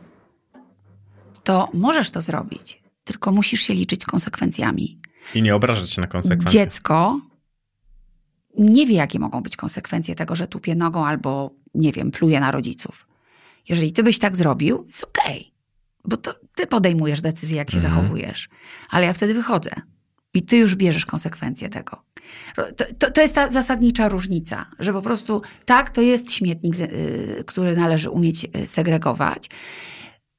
to 1.44 1.70
możesz 1.74 2.10
to 2.10 2.22
zrobić, 2.22 2.82
tylko 3.04 3.32
musisz 3.32 3.62
się 3.62 3.74
liczyć 3.74 4.02
z 4.02 4.06
konsekwencjami. 4.06 5.00
I 5.36 5.42
nie 5.42 5.56
obrażać 5.56 5.90
się 5.90 6.02
na 6.02 6.08
konsekwencje. 6.08 6.60
Dziecko 6.60 7.20
nie 8.58 8.86
wie, 8.86 8.96
jakie 8.96 9.20
mogą 9.20 9.42
być 9.42 9.56
konsekwencje 9.56 10.16
tego, 10.16 10.36
że 10.36 10.48
tupie 10.48 10.76
nogą 10.76 11.06
albo, 11.06 11.52
nie 11.76 11.92
wiem, 11.92 12.12
pluje 12.12 12.40
na 12.40 12.52
rodziców. 12.52 13.08
Jeżeli 13.70 13.94
ty 13.94 14.04
byś 14.04 14.20
tak 14.20 14.36
zrobił, 14.36 14.84
jest 14.88 15.04
okej. 15.04 15.54
Bo 16.06 16.18
to 16.18 16.36
ty 16.56 16.68
podejmujesz 16.68 17.22
decyzję, 17.22 17.58
jak 17.58 17.72
się 17.72 17.78
Mhm. 17.78 17.96
zachowujesz. 17.96 18.50
Ale 18.90 19.06
ja 19.06 19.14
wtedy 19.14 19.34
wychodzę. 19.34 19.72
I 20.34 20.42
ty 20.42 20.58
już 20.58 20.76
bierzesz 20.76 21.06
konsekwencje 21.06 21.70
tego. 21.70 22.04
To, 22.56 22.86
to, 23.00 23.12
to 23.12 23.22
jest 23.22 23.36
ta 23.36 23.52
zasadnicza 23.52 24.08
różnica, 24.10 24.66
że 24.80 24.94
po 24.94 25.02
prostu 25.02 25.42
tak, 25.66 25.90
to 25.90 26.02
jest 26.02 26.32
śmietnik, 26.32 26.80
y, 26.80 27.44
który 27.48 27.76
należy 27.76 28.10
umieć 28.10 28.48
y, 28.56 28.68
segregować. 28.68 29.50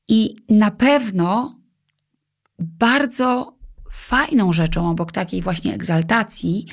I 0.08 0.36
na 0.48 0.70
pewno 0.70 1.58
bardzo 2.58 3.56
fajną 3.92 4.52
rzeczą 4.52 4.90
obok 4.90 5.12
takiej 5.12 5.42
właśnie 5.42 5.74
egzaltacji 5.74 6.66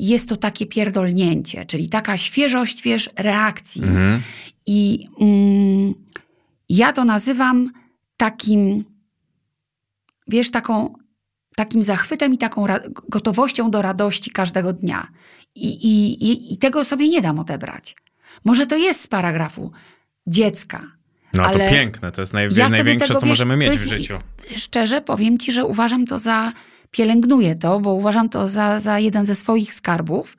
jest 0.00 0.28
to 0.28 0.36
takie 0.36 0.66
pierdolnięcie, 0.66 1.66
czyli 1.66 1.88
taka 1.88 2.16
świeżość, 2.16 2.82
wiesz, 2.82 3.10
reakcji. 3.16 3.82
Mhm. 3.82 4.22
I 4.66 5.08
mm, 5.20 5.94
ja 6.68 6.92
to 6.92 7.04
nazywam 7.04 7.70
takim, 8.16 8.84
wiesz, 10.28 10.50
taką, 10.50 10.94
takim 11.56 11.82
zachwytem 11.82 12.34
i 12.34 12.38
taką 12.38 12.64
gotowością 13.08 13.70
do 13.70 13.82
radości 13.82 14.30
każdego 14.30 14.72
dnia. 14.72 15.08
I, 15.54 15.68
i, 15.68 16.24
i, 16.30 16.52
I 16.52 16.58
tego 16.58 16.84
sobie 16.84 17.08
nie 17.08 17.20
dam 17.20 17.38
odebrać. 17.38 17.96
Może 18.44 18.66
to 18.66 18.76
jest 18.76 19.00
z 19.00 19.06
paragrafu 19.06 19.72
dziecka. 20.26 20.82
No 21.34 21.42
to 21.42 21.48
ale 21.48 21.70
piękne, 21.70 22.12
to 22.12 22.20
jest 22.20 22.32
naj, 22.32 22.48
ja 22.54 22.68
największe, 22.68 23.08
tego, 23.08 23.20
co 23.20 23.26
wiesz, 23.26 23.32
możemy 23.32 23.54
to 23.54 23.60
mieć 23.60 23.70
jest- 23.70 23.84
w 23.84 23.88
życiu. 23.88 24.18
Szczerze 24.56 25.00
powiem 25.00 25.38
ci, 25.38 25.52
że 25.52 25.64
uważam 25.64 26.06
to 26.06 26.18
za, 26.18 26.52
pielęgnuję 26.92 27.54
to, 27.56 27.80
bo 27.80 27.94
uważam 27.94 28.28
to 28.28 28.48
za, 28.48 28.80
za 28.80 28.98
jeden 28.98 29.26
ze 29.26 29.34
swoich 29.34 29.74
skarbów. 29.74 30.36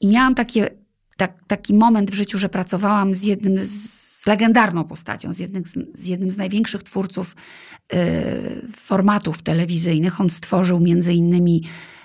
I 0.00 0.06
miałam 0.06 0.34
takie, 0.34 0.70
tak, 1.16 1.44
taki 1.46 1.74
moment 1.74 2.10
w 2.10 2.14
życiu, 2.14 2.38
że 2.38 2.48
pracowałam 2.48 3.14
z 3.14 3.22
jednym 3.22 3.58
z 3.58 4.04
z 4.24 4.26
legendarną 4.26 4.84
postacią, 4.84 5.32
z 5.32 5.38
jednym 5.38 5.64
z, 5.64 5.72
z, 5.94 6.06
jednym 6.06 6.30
z 6.30 6.36
największych 6.36 6.82
twórców 6.82 7.36
y, 7.94 7.96
formatów 8.76 9.42
telewizyjnych. 9.42 10.20
On 10.20 10.30
stworzył 10.30 10.80
między 10.80 11.12
innymi 11.12 11.62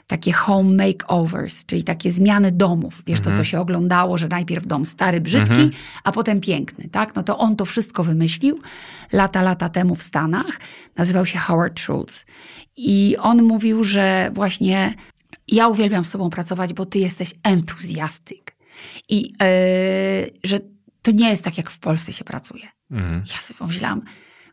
takie 0.07 0.31
home 0.31 0.85
makeovers, 0.85 1.65
czyli 1.65 1.83
takie 1.83 2.11
zmiany 2.11 2.51
domów. 2.51 3.03
Wiesz, 3.05 3.21
to 3.21 3.31
co 3.31 3.43
się 3.43 3.59
oglądało, 3.59 4.17
że 4.17 4.27
najpierw 4.27 4.67
dom 4.67 4.85
stary, 4.85 5.21
brzydki, 5.21 5.61
Mhm. 5.61 5.71
a 6.03 6.11
potem 6.11 6.41
piękny, 6.41 6.89
tak? 6.91 7.15
No 7.15 7.23
to 7.23 7.37
on 7.37 7.55
to 7.55 7.65
wszystko 7.65 8.03
wymyślił 8.03 8.59
lata, 9.13 9.41
lata 9.41 9.69
temu 9.69 9.95
w 9.95 10.03
Stanach. 10.03 10.59
Nazywał 10.97 11.25
się 11.25 11.39
Howard 11.39 11.79
Schultz. 11.79 12.25
I 12.81 13.17
on 13.17 13.43
mówił, 13.43 13.83
że 13.83 14.31
właśnie 14.33 14.93
ja 15.47 15.67
uwielbiam 15.67 16.05
z 16.05 16.11
tobą 16.11 16.29
pracować, 16.29 16.73
bo 16.73 16.85
ty 16.85 16.99
jesteś 16.99 17.33
entuzjastyk. 17.43 18.55
I 19.09 19.21
yy, 19.21 20.31
że 20.43 20.59
to 21.01 21.11
nie 21.11 21.29
jest 21.29 21.43
tak, 21.43 21.57
jak 21.57 21.69
w 21.69 21.79
Polsce 21.79 22.13
się 22.13 22.23
pracuje. 22.23 22.67
Mhm. 22.91 23.23
Ja 23.29 23.41
sobie 23.41 23.57
pomyślałam, 23.57 24.01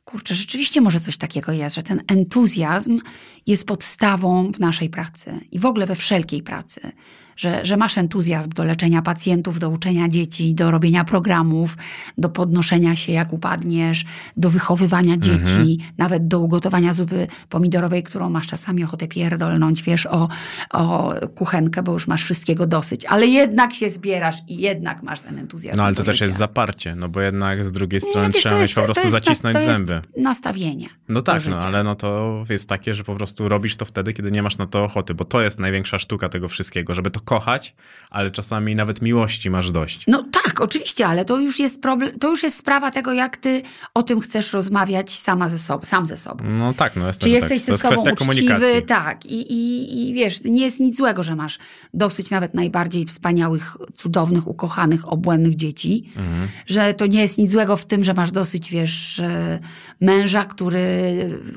kurczę, 0.05 0.35
rzeczywiście 0.35 0.81
może 0.81 1.01
coś 1.01 1.17
takiego 1.17 1.53
jest, 1.53 1.77
że 1.77 1.83
ten 1.83 2.03
entuzjazm 2.09 3.01
jest 3.47 3.67
podstawą 3.67 4.53
w 4.53 4.61
naszej 4.61 4.91
pracy 4.91 5.41
i 5.53 5.59
w 5.59 5.67
ogóle 5.67 5.87
we 5.87 5.97
wszelkiej 5.97 6.43
pracy. 6.43 6.93
Że, 7.37 7.61
że 7.67 7.77
masz 7.77 7.99
entuzjazm 7.99 8.51
do 8.51 8.65
leczenia 8.65 9.03
pacjentów, 9.03 9.59
do 9.59 9.71
uczenia 9.71 10.09
dzieci, 10.09 10.55
do 10.55 10.71
robienia 10.71 11.05
programów, 11.05 11.77
do 12.19 12.29
podnoszenia 12.29 12.97
się 12.97 13.13
jak 13.13 13.33
upadniesz, 13.33 14.05
do 14.37 14.51
wychowywania 14.51 15.17
dzieci, 15.17 15.79
nawet 15.99 16.29
do 16.29 16.41
ugotowania 16.41 16.93
zupy 16.93 17.27
pomidorowej, 17.49 18.03
którą 18.03 18.31
masz 18.31 18.47
czasami 18.47 18.85
ochotę 18.85 19.09
pierdolnąć, 19.09 19.83
wiesz, 19.83 20.07
o, 20.07 20.29
o 20.73 21.15
kuchenkę, 21.35 21.83
bo 21.83 21.93
już 21.93 22.07
masz 22.07 22.25
wszystkiego 22.25 22.67
dosyć. 22.67 23.05
Ale 23.05 23.27
jednak 23.27 23.75
się 23.75 23.91
zbierasz 23.91 24.37
i 24.49 24.57
jednak 24.57 25.03
masz 25.03 25.21
ten 25.21 25.39
entuzjazm 25.39 25.77
No 25.79 25.85
ale 25.85 25.95
to 25.95 26.05
też 26.05 26.17
życia. 26.17 26.25
jest 26.25 26.37
zaparcie, 26.37 26.95
no 26.95 27.09
bo 27.09 27.21
jednak 27.21 27.65
z 27.65 27.73
drugiej 27.73 28.01
Nie, 28.05 28.11
strony 28.11 28.33
trzeba 28.33 28.55
to 28.55 28.61
mieć 28.63 28.75
po 28.75 28.81
to 28.81 28.85
prostu 28.85 29.03
jest 29.03 29.13
zacisnąć 29.13 29.57
to 29.57 29.63
zęby. 29.63 29.93
Jest 29.95 30.17
nastawienie. 30.17 30.89
No 31.09 31.21
tak, 31.21 31.47
no 31.47 31.59
ale 31.59 31.85
no 31.85 31.95
to 31.95 32.45
jest 32.49 32.69
takie, 32.69 32.95
że 32.95 33.05
po 33.05 33.15
prostu 33.15 33.49
robisz 33.49 33.77
to 33.77 33.85
wtedy, 33.85 34.13
kiedy 34.13 34.31
nie 34.33 34.43
masz 34.43 34.59
na 34.59 34.67
to 34.67 34.85
ochoty, 34.85 35.15
bo 35.15 35.25
to 35.25 35.43
jest 35.43 35.59
największa 35.59 35.99
sztuka 35.99 36.29
tego 36.29 36.49
wszystkiego, 36.49 36.95
żeby 36.95 37.11
to 37.11 37.21
kochać, 37.27 37.75
ale 38.11 38.31
czasami 38.31 38.75
nawet 38.75 39.03
miłości 39.03 39.51
masz 39.51 39.71
dość. 39.71 40.05
No 40.07 40.25
tak, 40.33 40.61
oczywiście, 40.61 41.07
ale 41.07 41.25
to 41.25 41.41
już 41.41 41.59
jest 41.59 41.83
problem, 41.83 42.19
to 42.19 42.31
już 42.31 42.43
jest 42.43 42.57
sprawa 42.57 42.91
tego, 42.91 43.13
jak 43.13 43.37
ty 43.37 43.63
o 43.95 44.03
tym 44.03 44.21
chcesz 44.21 44.53
rozmawiać 44.53 45.19
sama 45.19 45.49
ze 45.49 45.59
sobą, 45.59 45.85
sam 45.85 46.07
ze 46.07 46.17
sobą. 46.17 46.45
No 46.45 46.75
tak, 46.75 46.97
no 46.97 47.07
jest 47.07 47.21
Czy 47.21 47.29
jesteś 47.29 47.65
tak. 47.65 47.77
Ze 47.77 47.83
sobą 47.83 48.03
uczciwy, 48.13 48.83
tak. 48.83 49.27
I, 49.27 49.53
i, 49.53 50.09
I 50.09 50.15
wiesz, 50.15 50.45
nie 50.45 50.65
jest 50.65 50.81
nic 50.81 50.97
złego, 50.97 51.23
że 51.23 51.37
masz 51.37 51.59
dosyć 51.95 52.31
nawet 52.31 52.55
najbardziej 52.55 53.07
wspaniałych, 53.07 53.77
cudownych, 53.97 54.49
ukochanych, 54.49 55.13
obłędnych 55.13 55.57
dzieci. 55.57 56.05
Mhm. 56.17 56.49
Że 56.67 56.95
to 56.95 57.07
nie 57.07 57.21
jest 57.21 57.39
nic 57.39 57.51
złego 57.51 57.77
w 57.77 57.85
tym, 57.85 58.05
że 58.05 58.15
masz 58.15 58.31
dosyć, 58.31 58.71
wiesz, 58.71 59.21
e, 59.21 59.59
męża, 60.01 60.45
który, 60.45 60.81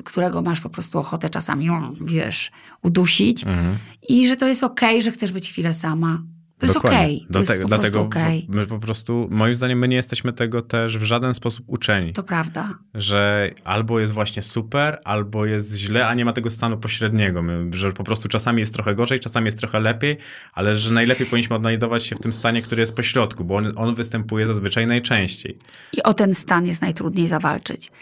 którego 0.04 0.42
masz 0.42 0.60
po 0.60 0.70
prostu 0.70 0.98
ochotę 0.98 1.28
czasami, 1.28 1.68
wiesz, 2.00 2.50
udusić. 2.82 3.44
Mhm. 3.44 3.76
I 4.08 4.28
że 4.28 4.36
to 4.36 4.48
jest 4.48 4.64
okej, 4.64 5.02
że 5.02 5.10
chcesz 5.10 5.32
być 5.32 5.52
chwilę 5.60 5.74
sama. 5.74 6.22
To 6.58 6.66
jest 6.66 6.74
Dokładnie. 6.74 6.98
okej. 6.98 7.14
Jest 7.16 7.30
Dlatego, 7.30 7.62
po 7.62 7.68
dlatego 7.68 7.98
prostu 7.98 8.18
okej. 8.20 8.46
my 8.48 8.66
po 8.66 8.78
prostu, 8.78 9.28
moim 9.30 9.54
zdaniem, 9.54 9.78
my 9.78 9.88
nie 9.88 9.96
jesteśmy 9.96 10.32
tego 10.32 10.62
też 10.62 10.98
w 10.98 11.02
żaden 11.02 11.34
sposób 11.34 11.64
uczeni. 11.68 12.12
To 12.12 12.22
prawda. 12.22 12.74
Że 12.94 13.50
albo 13.64 14.00
jest 14.00 14.12
właśnie 14.12 14.42
super, 14.42 14.98
albo 15.04 15.46
jest 15.46 15.76
źle, 15.76 16.06
a 16.08 16.14
nie 16.14 16.24
ma 16.24 16.32
tego 16.32 16.50
stanu 16.50 16.78
pośredniego. 16.78 17.42
My, 17.42 17.70
że 17.72 17.92
po 17.92 18.04
prostu 18.04 18.28
czasami 18.28 18.60
jest 18.60 18.74
trochę 18.74 18.94
gorzej, 18.94 19.20
czasami 19.20 19.46
jest 19.46 19.58
trochę 19.58 19.80
lepiej, 19.80 20.16
ale 20.52 20.76
że 20.76 20.92
najlepiej 20.92 21.26
powinniśmy 21.26 21.56
odnajdować 21.56 22.04
się 22.06 22.16
w 22.16 22.20
tym 22.20 22.32
stanie, 22.32 22.62
który 22.62 22.80
jest 22.80 22.94
pośrodku, 22.94 23.44
bo 23.44 23.56
on, 23.56 23.72
on 23.76 23.94
występuje 23.94 24.46
zazwyczaj 24.46 24.86
najczęściej. 24.86 25.58
I 25.92 26.02
o 26.02 26.14
ten 26.14 26.34
stan 26.34 26.66
jest 26.66 26.82
najtrudniej 26.82 27.28
zawalczyć. 27.28 27.92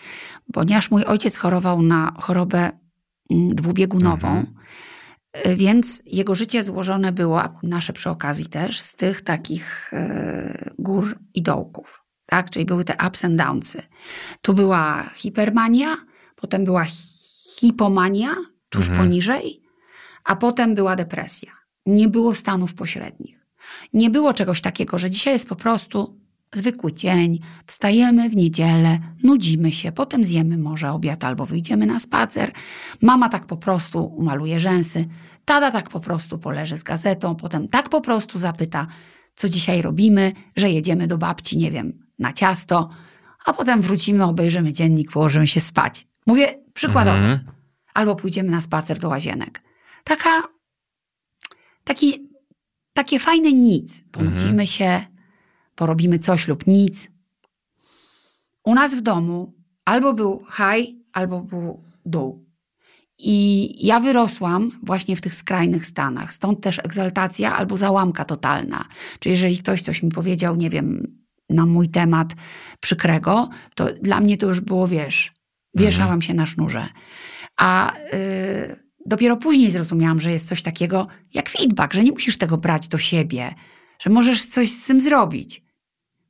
Ponieważ 0.52 0.90
mój 0.90 1.04
ojciec 1.04 1.36
chorował 1.36 1.82
na 1.82 2.12
chorobę 2.20 2.58
mm, 3.30 3.48
dwubiegunową, 3.48 4.28
Mhm. 4.28 4.58
Y, 5.46 5.56
więc 5.56 6.02
jego 6.06 6.34
życie 6.34 6.64
złożone 6.64 7.12
było, 7.12 7.42
nasze 7.62 7.92
przy 7.92 8.10
okazji 8.10 8.46
też, 8.46 8.80
z 8.80 8.94
tych 8.94 9.22
takich 9.22 9.90
e, 9.94 10.70
gór 10.78 11.18
i 11.34 11.42
dołków. 11.42 12.04
Tak? 12.26 12.50
Czyli 12.50 12.64
były 12.64 12.84
te 12.84 12.96
ups 13.08 13.24
and 13.24 13.36
downsy. 13.36 13.82
Tu 14.42 14.54
była 14.54 15.10
hipermania, 15.14 15.96
potem 16.36 16.64
była 16.64 16.84
hi- 16.84 17.08
hipomania, 17.60 18.34
tuż 18.68 18.88
Mhm. 18.88 19.06
poniżej, 19.08 19.62
a 20.24 20.36
potem 20.36 20.74
była 20.74 20.96
depresja. 20.96 21.52
Nie 21.86 22.08
było 22.08 22.34
stanów 22.34 22.74
pośrednich. 22.74 23.46
Nie 23.92 24.10
było 24.10 24.34
czegoś 24.34 24.60
takiego, 24.60 24.98
że 24.98 25.10
dzisiaj 25.10 25.34
jest 25.34 25.48
po 25.48 25.56
prostu 25.56 26.20
zwykły 26.54 26.92
dzień, 26.92 27.38
wstajemy 27.66 28.30
w 28.30 28.36
niedzielę, 28.36 28.98
nudzimy 29.22 29.72
się, 29.72 29.92
potem 29.92 30.24
zjemy 30.24 30.58
może 30.58 30.92
obiad 30.92 31.24
albo 31.24 31.46
wyjdziemy 31.46 31.86
na 31.86 32.00
spacer. 32.00 32.52
Mama 33.02 33.28
tak 33.28 33.46
po 33.46 33.56
prostu 33.56 34.04
umaluje 34.04 34.60
rzęsy, 34.60 35.06
tada 35.44 35.70
tak 35.70 35.88
po 35.90 36.00
prostu 36.00 36.38
poleży 36.38 36.76
z 36.76 36.82
gazetą, 36.82 37.34
potem 37.36 37.68
tak 37.68 37.88
po 37.88 38.00
prostu 38.00 38.38
zapyta, 38.38 38.86
co 39.36 39.48
dzisiaj 39.48 39.82
robimy, 39.82 40.32
że 40.56 40.70
jedziemy 40.70 41.06
do 41.06 41.18
babci, 41.18 41.58
nie 41.58 41.70
wiem, 41.70 42.06
na 42.18 42.32
ciasto, 42.32 42.90
a 43.44 43.52
potem 43.52 43.80
wrócimy, 43.82 44.24
obejrzymy 44.24 44.72
dziennik, 44.72 45.12
położymy 45.12 45.46
się 45.46 45.60
spać. 45.60 46.06
Mówię 46.26 46.54
przykładowo 46.74 47.16
Mhm. 47.18 47.40
albo 47.94 48.16
pójdziemy 48.16 48.50
na 48.50 48.60
spacer 48.60 48.98
do 48.98 49.08
łazienek. 49.08 49.62
Taka, 50.04 50.42
taki, 51.84 52.28
takie 52.92 53.18
fajne 53.18 53.52
nic. 53.52 54.02
Ponudzimy 54.12 54.50
Mhm. 54.50 54.66
się, 54.66 55.00
porobimy 55.78 56.18
coś 56.18 56.48
lub 56.48 56.66
nic. 56.66 57.10
U 58.64 58.74
nas 58.74 58.94
w 58.94 59.00
domu 59.00 59.54
albo 59.84 60.14
był 60.14 60.44
high, 60.56 60.88
albo 61.12 61.40
był 61.40 61.82
dół. 62.04 62.48
I 63.18 63.36
ja 63.86 64.00
wyrosłam 64.00 64.70
właśnie 64.82 65.16
w 65.16 65.20
tych 65.20 65.34
skrajnych 65.34 65.86
stanach. 65.86 66.34
Stąd 66.34 66.60
też 66.60 66.78
egzaltacja 66.78 67.56
albo 67.56 67.76
załamka 67.76 68.24
totalna. 68.24 68.84
Czyli 69.18 69.30
jeżeli 69.30 69.58
ktoś 69.58 69.82
coś 69.82 70.02
mi 70.02 70.10
powiedział, 70.10 70.56
nie 70.56 70.70
wiem, 70.70 71.18
na 71.48 71.66
mój 71.66 71.88
temat 71.88 72.34
przykrego, 72.80 73.48
to 73.74 73.88
dla 74.02 74.20
mnie 74.20 74.36
to 74.36 74.46
już 74.46 74.60
było, 74.60 74.88
wiesz, 74.88 75.32
wieszałam 75.74 76.22
się 76.22 76.34
na 76.34 76.46
sznurze. 76.46 76.88
A 77.56 77.96
y, 77.96 78.84
dopiero 79.06 79.36
później 79.36 79.70
zrozumiałam, 79.70 80.20
że 80.20 80.32
jest 80.32 80.48
coś 80.48 80.62
takiego 80.62 81.06
jak 81.34 81.48
feedback, 81.48 81.94
że 81.94 82.02
nie 82.02 82.12
musisz 82.12 82.38
tego 82.38 82.58
brać 82.58 82.88
do 82.88 82.98
siebie, 82.98 83.54
że 83.98 84.10
możesz 84.10 84.44
coś 84.44 84.70
z 84.70 84.86
tym 84.86 85.00
zrobić. 85.00 85.67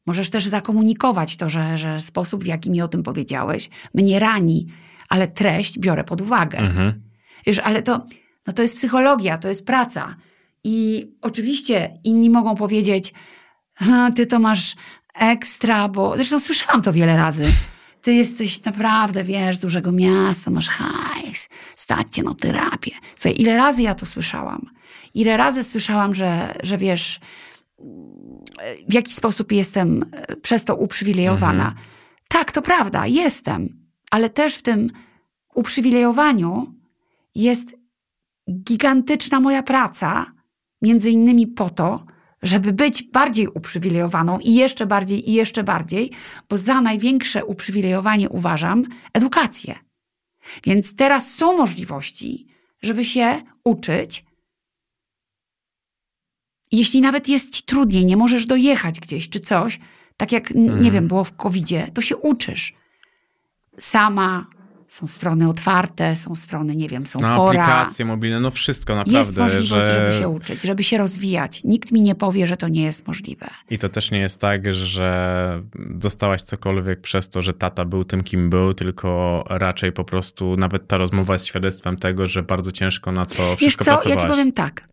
Możesz 0.09 0.31
też 0.31 0.47
zakomunikować 0.47 1.37
to, 1.37 1.49
że, 1.49 1.79
że 1.79 2.01
sposób, 2.01 2.45
w 2.45 2.47
jaki 2.47 2.71
mi 2.71 2.83
o 2.83 2.89
tym 2.89 3.03
powiedziałeś, 3.03 3.71
mnie 3.95 4.19
rani, 4.19 4.67
ale 5.09 5.29
treść 5.29 5.79
biorę 5.79 6.05
pod 6.05 6.21
uwagę. 6.21 6.59
Mhm. 6.59 7.03
Wiesz, 7.47 7.59
ale 7.59 7.83
to, 7.83 8.07
no 8.47 8.53
to 8.53 8.63
jest 8.63 8.77
psychologia, 8.77 9.39
to 9.39 9.49
jest 9.49 9.67
praca. 9.67 10.17
I 10.65 11.07
oczywiście 11.23 11.99
inni 12.05 12.31
mogą 12.31 12.55
powiedzieć, 12.55 13.13
"Ha, 13.75 14.11
ty 14.17 14.27
to 14.27 14.39
masz 14.39 14.75
ekstra, 15.15 15.89
bo 15.89 16.17
zresztą 16.17 16.41
słyszałam 16.41 16.83
to 16.83 16.93
wiele 16.93 17.17
razy. 17.17 17.47
Ty 18.03 18.15
jesteś 18.15 18.65
naprawdę, 18.65 19.25
wiesz, 19.25 19.57
z 19.57 19.59
dużego 19.59 19.93
miasta, 19.93 20.51
masz 20.51 20.69
hajs, 20.69 21.49
stać 21.77 22.07
cię 22.11 22.23
na 22.23 22.35
terapię. 22.35 22.93
Słuchaj, 23.17 23.41
ile 23.41 23.57
razy 23.57 23.83
ja 23.83 23.95
to 23.95 24.07
słyszałam? 24.07 24.71
Ile 25.15 25.37
razy 25.37 25.65
słyszałam, 25.65 26.15
że, 26.15 26.55
że 26.63 26.79
wiesz, 26.79 27.21
w 28.89 28.93
jaki 28.95 29.15
sposób 29.15 29.53
jestem 29.53 30.05
e, 30.13 30.37
przez 30.37 30.65
to 30.65 30.77
uprzywilejowana. 30.77 31.75
Tak, 32.29 32.53
to 32.53 32.63
prawda, 32.63 33.07
jestem, 33.07 33.87
ale 34.11 34.31
też 34.31 34.55
w 34.55 34.63
tym 34.63 34.91
uprzywilejowaniu 35.55 36.75
jest 37.35 37.77
gigantyczna 38.51 39.41
moja 39.41 39.63
praca, 39.63 40.27
między 40.83 41.11
innymi 41.11 41.47
po 41.47 41.71
to, 41.71 42.07
żeby 42.43 42.73
być 42.73 43.03
bardziej 43.03 43.49
uprzywilejowaną 43.49 44.39
i 44.39 44.55
jeszcze 44.55 44.87
bardziej, 44.87 45.31
i 45.31 45.33
jeszcze 45.33 45.65
bardziej, 45.65 46.11
bo 46.49 46.57
za 46.57 46.81
największe 46.81 47.45
uprzywilejowanie 47.45 48.29
uważam 48.29 48.85
edukację. 49.13 49.75
Więc 50.65 50.97
teraz 50.97 51.35
są 51.35 51.57
możliwości, 51.57 52.47
żeby 52.83 53.05
się 53.05 53.43
uczyć. 53.65 54.25
Jeśli 56.73 57.01
nawet 57.01 57.29
jest 57.29 57.51
ci 57.55 57.63
trudniej, 57.63 58.07
nie 58.07 58.17
możesz 58.17 58.47
dojechać 58.47 59.01
gdzieś 59.01 59.29
czy 59.29 59.41
coś, 59.41 59.79
tak 60.17 60.33
jak, 60.33 60.51
n- 60.51 60.65
nie 60.65 60.71
Mhm. 60.73 60.91
wiem, 60.91 61.09
było 61.09 61.25
w 61.25 61.37
COVID-zie, 61.37 61.87
to 61.95 62.01
się 62.01 62.17
uczysz. 62.17 62.75
Sama, 63.79 64.47
są 64.89 65.07
strony 65.07 65.49
otwarte, 65.49 66.17
są 66.17 66.35
strony, 66.35 66.77
nie 66.77 66.89
wiem, 66.89 67.07
są 67.07 67.21
No, 67.21 67.37
fora. 67.37 67.63
aplikacje 67.63 68.05
mobilne, 68.05 68.41
no 68.41 68.51
wszystko 68.51 68.95
naprawdę. 68.97 69.19
Jest 69.19 69.37
możliwość, 69.37 69.87
że... 69.87 69.95
żeby 69.95 70.13
się 70.13 70.29
uczyć, 70.29 70.63
żeby 70.63 70.85
się 70.85 70.99
rozwijać. 70.99 71.65
Nikt 71.65 71.93
mi 71.93 72.03
nie 72.03 72.15
powie, 72.15 72.47
że 72.47 72.57
to 72.57 72.69
nie 72.69 72.83
jest 72.83 73.07
możliwe. 73.07 73.47
I 73.71 73.79
to 73.79 73.89
też 73.89 74.11
nie 74.11 74.19
jest 74.19 74.41
tak, 74.41 74.73
że 74.73 75.63
dostałaś 75.75 76.43
cokolwiek 76.43 77.01
przez 77.01 77.29
to, 77.29 77.43
że 77.43 77.53
tata 77.55 77.85
był 77.85 78.05
tym, 78.05 78.21
kim 78.21 78.51
był, 78.51 78.75
tylko 78.75 79.45
raczej 79.49 79.93
po 79.93 80.05
prostu 80.05 80.57
nawet 80.57 80.89
ta 80.89 80.97
rozmowa 80.97 81.33
jest 81.33 81.47
świadectwem 81.47 81.97
tego, 81.97 82.27
że 82.27 82.43
bardzo 82.43 82.73
ciężko 82.73 83.13
na 83.13 83.27
to 83.27 83.43
Wiesz 83.51 83.57
wszystko 83.57 83.85
co, 83.85 83.91
ja 83.91 83.97
pracowałaś. 83.97 84.23
ci 84.23 84.29
powiem 84.31 84.53
tak. 84.53 84.89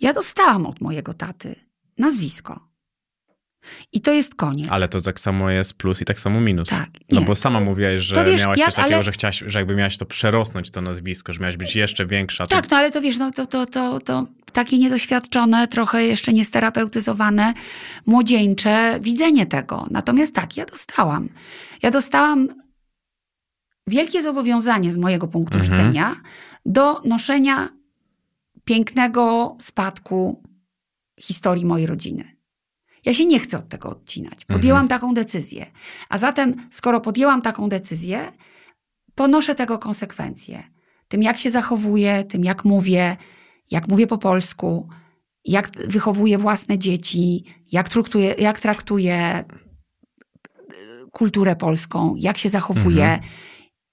Ja 0.00 0.12
dostałam 0.12 0.66
od 0.66 0.80
mojego 0.80 1.14
taty 1.14 1.54
nazwisko. 1.98 2.68
I 3.92 4.00
to 4.00 4.12
jest 4.12 4.34
koniec. 4.34 4.68
Ale 4.70 4.88
to 4.88 5.00
tak 5.00 5.20
samo 5.20 5.50
jest 5.50 5.74
plus 5.74 6.00
i 6.02 6.04
tak 6.04 6.20
samo 6.20 6.40
minus. 6.40 6.68
Tak. 6.68 6.88
No 7.12 7.20
bo 7.20 7.34
sama 7.34 7.60
mówiłaś, 7.60 8.00
że 8.00 8.14
To 8.14 8.24
wiesz, 8.24 8.40
miałaś 8.40 8.58
ja- 8.60 8.66
coś 8.66 8.74
takiego, 8.74 8.94
ale- 8.94 9.04
że 9.04 9.12
chciałaś, 9.12 9.42
że 9.46 9.58
jakby 9.58 9.74
miałaś 9.74 9.98
to 9.98 10.06
przerosnąć, 10.06 10.70
to 10.70 10.80
nazwisko, 10.80 11.32
że 11.32 11.40
miałaś 11.40 11.56
być 11.56 11.76
jeszcze 11.76 12.06
większa. 12.06 12.46
To... 12.46 12.54
Tak, 12.56 12.70
no 12.70 12.76
ale 12.76 12.90
to 12.90 13.00
wiesz, 13.00 13.18
no 13.18 13.30
to, 13.30 13.46
to, 13.46 13.66
to, 13.66 14.00
to 14.00 14.26
takie 14.52 14.78
niedoświadczone, 14.78 15.68
trochę 15.68 16.04
jeszcze 16.04 16.32
niesterapeutyzowane, 16.32 17.54
młodzieńcze 18.06 18.98
widzenie 19.00 19.46
tego. 19.46 19.86
Natomiast 19.90 20.34
tak, 20.34 20.56
ja 20.56 20.64
dostałam. 20.66 21.28
Ja 21.82 21.90
dostałam 21.90 22.48
wielkie 23.86 24.22
zobowiązanie 24.22 24.92
z 24.92 24.96
mojego 24.98 25.28
punktu 25.28 25.58
Mhm. 25.58 25.72
widzenia 25.78 26.16
do 26.66 27.00
noszenia 27.04 27.68
pięknego 28.64 29.56
spadku 29.60 30.42
historii 31.20 31.64
mojej 31.64 31.86
rodziny. 31.86 32.36
Ja 33.04 33.14
się 33.14 33.26
nie 33.26 33.40
chcę 33.40 33.58
od 33.58 33.68
tego 33.68 33.90
odcinać. 33.90 34.44
Podjęłam 34.44 34.88
taką 34.88 35.14
decyzję. 35.14 35.66
A 36.08 36.18
zatem, 36.18 36.54
skoro 36.70 37.00
podjęłam 37.00 37.42
taką 37.42 37.68
decyzję, 37.68 38.32
ponoszę 39.14 39.54
tego 39.54 39.78
konsekwencje. 39.78 40.62
Tym, 41.08 41.22
jak 41.22 41.38
się 41.38 41.50
zachowuję, 41.50 42.24
tym, 42.24 42.44
jak 42.44 42.64
mówię, 42.64 43.16
jak 43.70 43.88
mówię 43.88 44.06
po 44.06 44.18
polsku, 44.18 44.88
jak 45.44 45.70
wychowuję 45.88 46.38
własne 46.38 46.78
dzieci, 46.78 47.44
jak 47.72 47.88
traktuję, 47.88 48.34
jak 48.38 48.60
traktuję 48.60 49.44
kulturę 51.12 51.56
polską, 51.56 52.14
jak 52.16 52.38
się 52.38 52.48
zachowuję, 52.48 53.04
Mhm. 53.04 53.20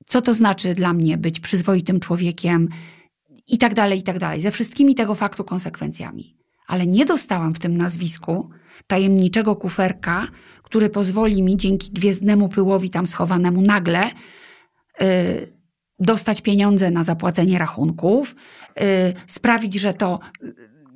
co 0.05 0.21
to 0.21 0.33
znaczy 0.33 0.73
dla 0.73 0.93
mnie 0.93 1.17
być 1.17 1.39
przyzwoitym 1.39 1.99
człowiekiem 1.99 2.67
i 3.49 3.57
tak 3.57 3.73
dalej, 3.73 3.99
i 3.99 4.03
tak 4.03 4.19
dalej. 4.19 4.41
Ze 4.41 4.51
wszystkimi 4.51 4.95
tego 4.95 5.15
faktu 5.15 5.43
konsekwencjami. 5.43 6.35
Ale 6.67 6.87
nie 6.87 7.05
dostałam 7.05 7.53
w 7.53 7.59
tym 7.59 7.77
nazwisku 7.77 8.49
tajemniczego 8.87 9.55
kuferka, 9.55 10.27
który 10.63 10.89
pozwoli 10.89 11.43
mi 11.43 11.57
dzięki 11.57 11.91
gwiezdnemu 11.91 12.49
pyłowi 12.49 12.89
tam 12.89 13.07
schowanemu 13.07 13.61
nagle 13.61 14.01
y, 15.01 15.53
dostać 15.99 16.41
pieniądze 16.41 16.91
na 16.91 17.03
zapłacenie 17.03 17.59
rachunków, 17.59 18.35
y, 18.81 19.13
sprawić, 19.27 19.73
że 19.73 19.93
to 19.93 20.19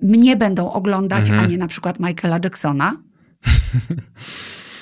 mnie 0.01 0.35
będą 0.35 0.71
oglądać, 0.71 1.29
Mhm. 1.29 1.39
a 1.39 1.47
nie 1.47 1.57
na 1.57 1.67
przykład 1.67 1.99
Michaela 1.99 2.39
Jacksona. 2.43 2.97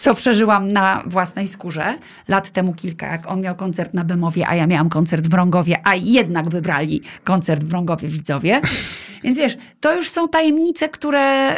Co 0.01 0.15
przeżyłam 0.15 0.71
na 0.71 1.03
własnej 1.05 1.47
skórze 1.47 1.99
lat 2.27 2.49
temu 2.51 2.73
kilka, 2.73 3.07
jak 3.11 3.27
on 3.31 3.41
miał 3.41 3.55
koncert 3.55 3.93
na 3.93 4.03
Bemowie, 4.03 4.47
a 4.47 4.55
ja 4.55 4.67
miałam 4.67 4.89
koncert 4.89 5.25
w 5.25 5.29
Brągowie, 5.29 5.81
a 5.83 5.95
jednak 5.95 6.49
wybrali 6.49 7.01
koncert 7.23 7.63
w 7.63 7.67
Brągowie 7.67 8.07
widzowie. 8.07 8.61
Więc 9.23 9.37
wiesz, 9.37 9.57
to 9.79 9.95
już 9.95 10.09
są 10.09 10.27
tajemnice, 10.27 10.89
które 10.89 11.57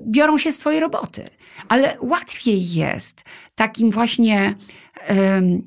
biorą 0.00 0.38
się 0.38 0.52
z 0.52 0.58
twojej 0.58 0.80
roboty. 0.80 1.30
Ale 1.68 1.96
łatwiej 2.00 2.72
jest 2.72 3.22
takim 3.54 3.90
właśnie 3.90 4.54
em, 5.06 5.62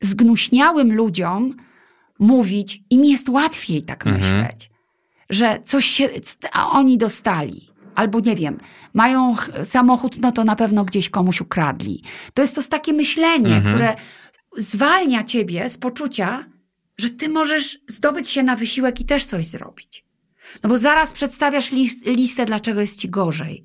zgnuśniałym 0.00 0.94
ludziom 0.94 1.56
mówić, 2.18 2.82
im 2.90 3.04
jest 3.04 3.28
łatwiej 3.28 3.82
tak 3.82 4.06
Mhm. 4.06 4.36
myśleć, 4.38 4.70
że 5.30 5.60
coś 5.64 5.86
się, 5.86 6.08
a 6.52 6.70
oni 6.70 6.98
dostali. 6.98 7.69
Albo 7.94 8.20
nie 8.20 8.36
wiem, 8.36 8.58
mają 8.94 9.34
ch- 9.36 9.50
samochód, 9.64 10.18
no 10.18 10.32
to 10.32 10.44
na 10.44 10.56
pewno 10.56 10.84
gdzieś 10.84 11.08
komuś 11.10 11.40
ukradli. 11.40 12.02
To 12.34 12.42
jest 12.42 12.54
to 12.54 12.62
takie 12.62 12.92
myślenie, 12.92 13.56
Mhm. 13.56 13.62
które 13.74 13.94
zwalnia 14.56 15.24
ciebie 15.24 15.70
z 15.70 15.78
poczucia, 15.78 16.44
że 16.98 17.10
ty 17.10 17.28
możesz 17.28 17.78
zdobyć 17.88 18.30
się 18.30 18.42
na 18.42 18.56
wysiłek 18.56 19.00
i 19.00 19.04
też 19.04 19.24
coś 19.24 19.46
zrobić. 19.46 20.04
No 20.62 20.68
bo 20.70 20.78
zaraz 20.78 21.12
przedstawiasz 21.12 21.72
list, 21.72 22.06
listę, 22.06 22.44
dlaczego 22.46 22.80
jest 22.80 22.98
ci 23.00 23.08
gorzej. 23.08 23.64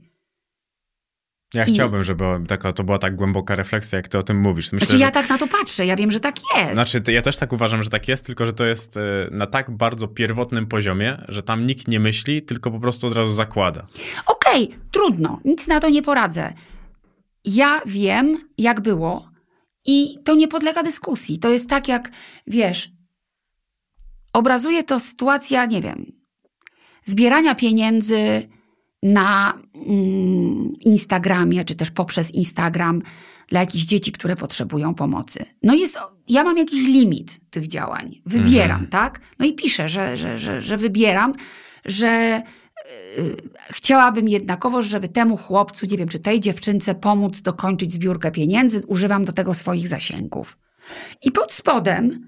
Ja 1.56 1.66
I- 1.66 1.74
chciałbym, 1.74 2.04
żeby 2.04 2.26
taka, 2.48 2.74
to 2.74 2.84
była 2.84 2.98
tak 2.98 3.16
głęboka 3.16 3.56
refleksja, 3.56 3.98
jak 3.98 4.08
ty 4.08 4.18
o 4.18 4.24
tym 4.24 4.40
mówisz. 4.40 4.72
Myślę, 4.72 4.88
Znaczy 4.88 5.00
ja 5.02 5.08
że... 5.08 5.12
tak 5.12 5.30
na 5.30 5.38
to 5.38 5.48
patrzę, 5.48 5.86
ja 5.86 5.96
wiem, 5.96 6.12
że 6.12 6.20
tak 6.20 6.36
jest. 6.58 6.74
Znaczy, 6.74 7.02
ja 7.12 7.22
też 7.22 7.38
tak 7.38 7.54
uważam, 7.54 7.84
że 7.84 7.90
tak 7.90 8.08
jest, 8.08 8.26
tylko 8.26 8.46
że 8.46 8.54
to 8.54 8.66
jest 8.66 8.98
e, 8.98 9.02
na 9.32 9.48
tak 9.48 9.72
bardzo 9.72 10.08
pierwotnym 10.08 10.68
poziomie, 10.68 11.26
że 11.28 11.44
tam 11.44 11.68
nikt 11.68 11.88
nie 11.88 12.00
myśli, 12.00 12.42
tylko 12.42 12.72
po 12.72 12.80
prostu 12.80 13.08
od 13.08 13.14
razu 13.14 13.34
zakłada. 13.34 13.88
Okej, 14.26 14.76
trudno, 14.92 15.40
nic 15.46 15.68
na 15.68 15.80
to 15.80 15.90
nie 15.90 16.02
poradzę. 16.02 16.54
Ja 17.46 17.82
wiem, 17.86 18.38
jak 18.58 18.82
było 18.82 19.30
i 19.86 20.18
to 20.24 20.36
nie 20.36 20.48
podlega 20.48 20.84
dyskusji. 20.84 21.40
To 21.40 21.50
jest 21.50 21.70
tak, 21.70 21.88
jak 21.88 22.12
wiesz, 22.48 22.90
obrazuje 24.34 24.84
to 24.84 25.00
sytuacja, 25.00 25.66
nie 25.66 25.82
wiem, 25.82 26.12
zbierania 27.04 27.56
pieniędzy 27.56 28.50
na 29.04 29.54
mm, 29.76 30.74
Instagramie, 30.82 31.66
czy 31.66 31.76
też 31.76 31.92
poprzez 31.92 32.32
Instagram 32.32 33.02
dla 33.50 33.60
jakichś 33.60 33.84
dzieci, 33.84 34.12
które 34.12 34.36
potrzebują 34.36 34.96
pomocy. 34.96 35.46
No 35.64 35.74
jest, 35.74 35.98
ja 36.30 36.44
mam 36.44 36.58
jakiś 36.58 36.88
limit 36.88 37.40
tych 37.50 37.68
działań. 37.68 38.22
Wybieram, 38.26 38.72
Mhm. 38.82 38.88
tak? 38.88 39.20
No 39.40 39.46
i 39.46 39.54
piszę, 39.54 39.90
że, 39.90 40.18
że, 40.18 40.40
że, 40.40 40.62
że 40.62 40.78
wybieram, 40.78 41.34
że 41.86 42.42
y, 43.18 43.36
chciałabym 43.70 44.30
jednakowoż, 44.30 44.86
żeby 44.86 45.08
temu 45.10 45.38
chłopcu, 45.38 45.86
nie 45.86 45.98
wiem, 45.98 46.08
czy 46.08 46.20
tej 46.20 46.40
dziewczynce 46.40 46.96
pomóc 46.96 47.42
dokończyć 47.42 47.94
zbiórkę 47.94 48.32
pieniędzy, 48.32 48.82
używam 48.88 49.26
do 49.26 49.34
tego 49.34 49.54
swoich 49.54 49.88
zasięgów. 49.88 50.58
I 51.24 51.32
pod 51.32 51.54
spodem 51.54 52.28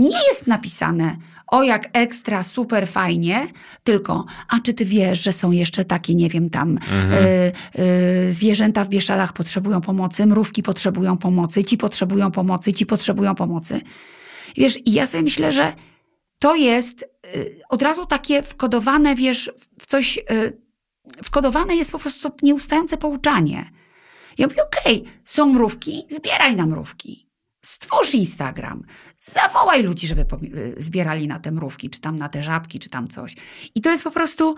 nie 0.00 0.28
jest 0.28 0.46
napisane, 0.46 1.16
o 1.46 1.62
jak 1.62 1.88
ekstra, 1.92 2.42
super 2.42 2.88
fajnie, 2.88 3.46
tylko, 3.84 4.26
a 4.48 4.58
czy 4.60 4.74
ty 4.74 4.84
wiesz, 4.84 5.22
że 5.22 5.32
są 5.32 5.50
jeszcze 5.50 5.84
takie, 5.84 6.14
nie 6.14 6.28
wiem, 6.28 6.50
tam 6.50 6.70
Mhm. 6.70 7.12
y, 7.12 7.52
y, 8.28 8.32
zwierzęta 8.32 8.84
w 8.84 8.88
Bieszczadach 8.88 9.32
potrzebują 9.32 9.80
pomocy, 9.80 10.26
mrówki 10.26 10.62
potrzebują 10.62 11.16
pomocy, 11.18 11.64
ci 11.64 11.78
potrzebują 11.78 12.30
pomocy, 12.30 12.72
ci 12.72 12.86
potrzebują 12.86 13.34
pomocy. 13.34 13.80
Wiesz, 14.56 14.78
i 14.86 14.92
ja 14.92 15.06
sobie 15.06 15.22
myślę, 15.22 15.52
że 15.52 15.72
to 16.38 16.56
jest 16.56 17.02
y, 17.36 17.60
od 17.68 17.82
razu 17.82 18.06
takie 18.06 18.42
wkodowane, 18.42 19.14
wiesz, 19.14 19.50
w 19.80 19.86
coś, 19.86 20.18
y, 20.18 20.60
wkodowane 21.24 21.76
jest 21.76 21.92
po 21.92 21.98
prostu 21.98 22.30
nieustające 22.42 22.96
pouczanie. 22.96 23.70
Ja 24.38 24.46
mówię, 24.46 24.62
okej, 24.64 25.04
są 25.24 25.46
mrówki, 25.46 26.06
zbieraj 26.10 26.56
na 26.56 26.66
mrówki. 26.66 27.26
Stwórz 27.64 28.14
Instagram, 28.14 28.82
zawołaj 29.20 29.82
ludzi, 29.82 30.06
żeby 30.06 30.26
y, 30.56 30.74
zbierali 30.78 31.28
na 31.28 31.38
te 31.38 31.50
mrówki, 31.52 31.90
czy 31.90 32.00
tam 32.00 32.16
na 32.16 32.28
te 32.28 32.42
żabki, 32.42 32.78
czy 32.78 32.88
tam 32.90 33.08
coś. 33.08 33.36
I 33.74 33.80
to 33.80 33.90
jest 33.90 34.04
po 34.04 34.10
prostu, 34.10 34.54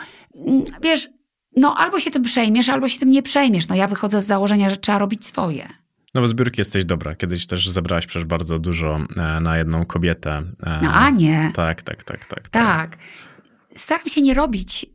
mm, 0.47 0.63
wiesz, 0.83 1.09
no 1.57 1.75
albo 1.79 2.01
się 2.01 2.11
tym 2.11 2.23
przejmiesz, 2.23 2.69
albo 2.69 2.89
się 2.89 2.99
tym 2.99 3.11
nie 3.11 3.23
przejmiesz. 3.23 3.69
No 3.69 3.75
ja 3.75 3.89
wychodzę 3.89 4.23
z 4.23 4.27
założenia, 4.27 4.71
że 4.71 4.77
trzeba 4.77 4.99
robić 4.99 5.27
swoje. 5.27 5.69
No 6.15 6.23
w 6.23 6.29
zbiórki 6.29 6.61
jesteś 6.61 6.85
dobra. 6.85 7.15
Kiedyś 7.15 7.47
też 7.47 7.69
zebrałaś 7.69 8.07
przecież 8.07 8.25
bardzo 8.27 8.59
dużo 8.59 8.97
e, 9.17 9.41
na 9.41 9.59
jedną 9.59 9.85
kobietę. 9.87 10.43
E, 10.63 10.81
No 10.83 10.93
a 10.93 11.11
nie. 11.11 11.51
Tak, 11.55 11.83
tak, 11.83 12.05
tak, 12.05 12.25
tak. 12.27 12.49
Tak. 12.49 12.97
Staram 13.77 14.09
się 14.09 14.21
nie 14.23 14.35
robić 14.35 14.87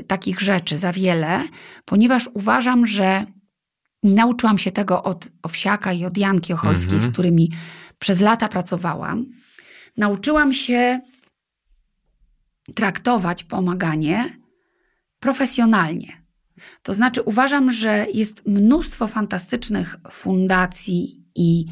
y, 0.00 0.04
takich 0.04 0.40
rzeczy 0.40 0.78
za 0.78 0.92
wiele, 0.92 1.40
ponieważ 1.84 2.28
uważam, 2.34 2.86
że 2.86 3.26
nauczyłam 4.02 4.58
się 4.58 4.72
tego 4.72 5.02
od 5.02 5.28
Owsiaka 5.42 5.92
i 5.92 6.04
od 6.04 6.16
Janki 6.18 6.52
Ocholskiej, 6.52 6.92
Mhm. 6.94 7.10
z 7.10 7.12
którymi 7.12 7.50
przez 7.98 8.20
lata 8.20 8.48
pracowałam. 8.48 9.26
Nauczyłam 9.96 10.52
się 10.52 11.00
traktować 12.74 13.44
pomaganie 13.44 14.36
profesjonalnie. 15.20 16.24
To 16.82 16.94
znaczy, 16.94 17.22
uważam, 17.22 17.72
że 17.72 18.06
jest 18.14 18.46
mnóstwo 18.46 19.06
fantastycznych 19.06 19.96
fundacji 20.10 21.24
i 21.34 21.66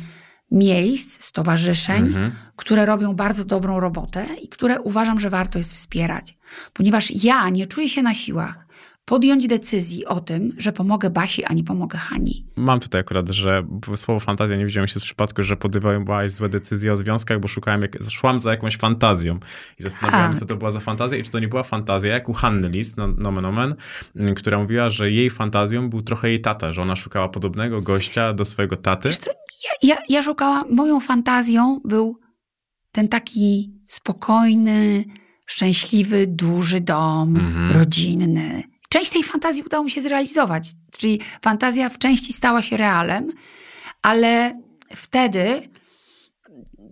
miejsc, 0.50 1.24
stowarzyszeń, 1.24 2.06
Mhm. 2.06 2.32
które 2.56 2.86
robią 2.86 3.14
bardzo 3.14 3.44
dobrą 3.44 3.80
robotę 3.80 4.26
i 4.42 4.48
które 4.48 4.80
uważam, 4.80 5.20
że 5.20 5.30
warto 5.30 5.58
jest 5.58 5.72
wspierać. 5.72 6.38
Ponieważ 6.72 7.10
ja 7.24 7.48
nie 7.48 7.66
czuję 7.66 7.88
się 7.88 8.02
na 8.02 8.14
siłach 8.14 8.66
podjąć 9.04 9.46
decyzji 9.46 10.06
o 10.06 10.20
tym, 10.20 10.52
że 10.58 10.72
pomogę 10.72 11.10
Basi, 11.10 11.44
a 11.44 11.52
nie 11.52 11.64
pomogę 11.64 11.98
Hani. 11.98 12.46
Mam 12.56 12.80
tutaj 12.80 13.00
akurat, 13.00 13.30
że 13.30 13.66
słowo 13.96 14.20
fantazja 14.20 14.56
nie 14.56 14.66
widziałem 14.66 14.88
się 14.88 15.00
z 15.00 15.02
przypadku, 15.02 15.42
że 15.42 15.56
podejmowałeś 15.56 16.32
złe 16.32 16.48
decyzje 16.48 16.92
o 16.92 16.96
związkach, 16.96 17.40
bo 17.40 17.48
szukałem, 17.48 17.82
jak, 17.82 17.96
szłam 18.10 18.40
za 18.40 18.50
jakąś 18.50 18.76
fantazją 18.76 19.38
i 19.78 19.82
zastanawiałem, 19.82 20.30
Tak. 20.30 20.38
co 20.40 20.46
to 20.46 20.56
była 20.56 20.70
za 20.70 20.80
fantazja 20.80 21.18
i 21.18 21.22
czy 21.22 21.30
to 21.30 21.38
nie 21.38 21.48
była 21.48 21.62
fantazja, 21.62 22.12
jak 22.12 22.28
u 22.28 22.32
Hanny 22.32 22.68
List, 22.68 22.96
no, 22.96 23.08
nomen 23.08 23.44
omen, 23.44 23.74
która 24.36 24.58
mówiła, 24.58 24.88
że 24.90 25.10
jej 25.10 25.30
fantazją 25.30 25.90
był 25.90 26.02
trochę 26.02 26.28
jej 26.28 26.40
tata, 26.40 26.72
że 26.72 26.82
ona 26.82 26.96
szukała 26.96 27.28
podobnego 27.28 27.82
gościa 27.82 28.32
do 28.32 28.44
swojego 28.44 28.76
taty. 28.76 29.08
Ja, 29.64 29.88
ja, 29.94 30.02
ja 30.08 30.22
szukałam, 30.22 30.64
moją 30.74 31.00
fantazją 31.00 31.80
był 31.84 32.16
ten 32.92 33.08
taki 33.08 33.72
spokojny, 33.86 35.04
szczęśliwy, 35.46 36.26
duży 36.26 36.80
dom, 36.80 37.36
Mhm. 37.36 37.72
rodzinny. 37.72 38.62
Część 38.92 39.10
tej 39.10 39.22
fantazji 39.22 39.62
udało 39.62 39.84
mi 39.84 39.90
się 39.90 40.00
zrealizować, 40.02 40.70
czyli 40.98 41.20
fantazja 41.42 41.88
w 41.88 41.98
części 41.98 42.32
stała 42.32 42.62
się 42.62 42.76
realem, 42.76 43.32
ale 44.02 44.60
wtedy 44.94 45.68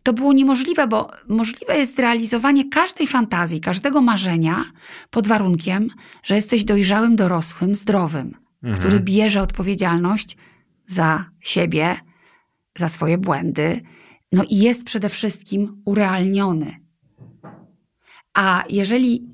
to 0.02 0.12
było 0.12 0.32
niemożliwe, 0.32 0.86
bo 0.86 1.10
możliwe 1.28 1.78
jest 1.78 1.96
zrealizowanie 1.96 2.68
każdej 2.68 3.06
fantazji, 3.06 3.60
każdego 3.60 4.02
marzenia 4.02 4.64
pod 5.10 5.26
warunkiem, 5.26 5.88
że 6.22 6.34
jesteś 6.34 6.64
dojrzałym, 6.64 7.16
dorosłym, 7.16 7.74
zdrowym, 7.74 8.34
Mhm. 8.62 8.78
który 8.78 9.00
bierze 9.00 9.42
odpowiedzialność 9.42 10.36
za 10.86 11.24
siebie, 11.40 11.96
za 12.78 12.88
swoje 12.88 13.18
błędy, 13.18 13.80
no 14.32 14.44
i 14.44 14.58
jest 14.58 14.84
przede 14.84 15.08
wszystkim 15.08 15.82
urealniony. 15.84 16.76
A 18.34 18.64
jeżeli 18.70 19.28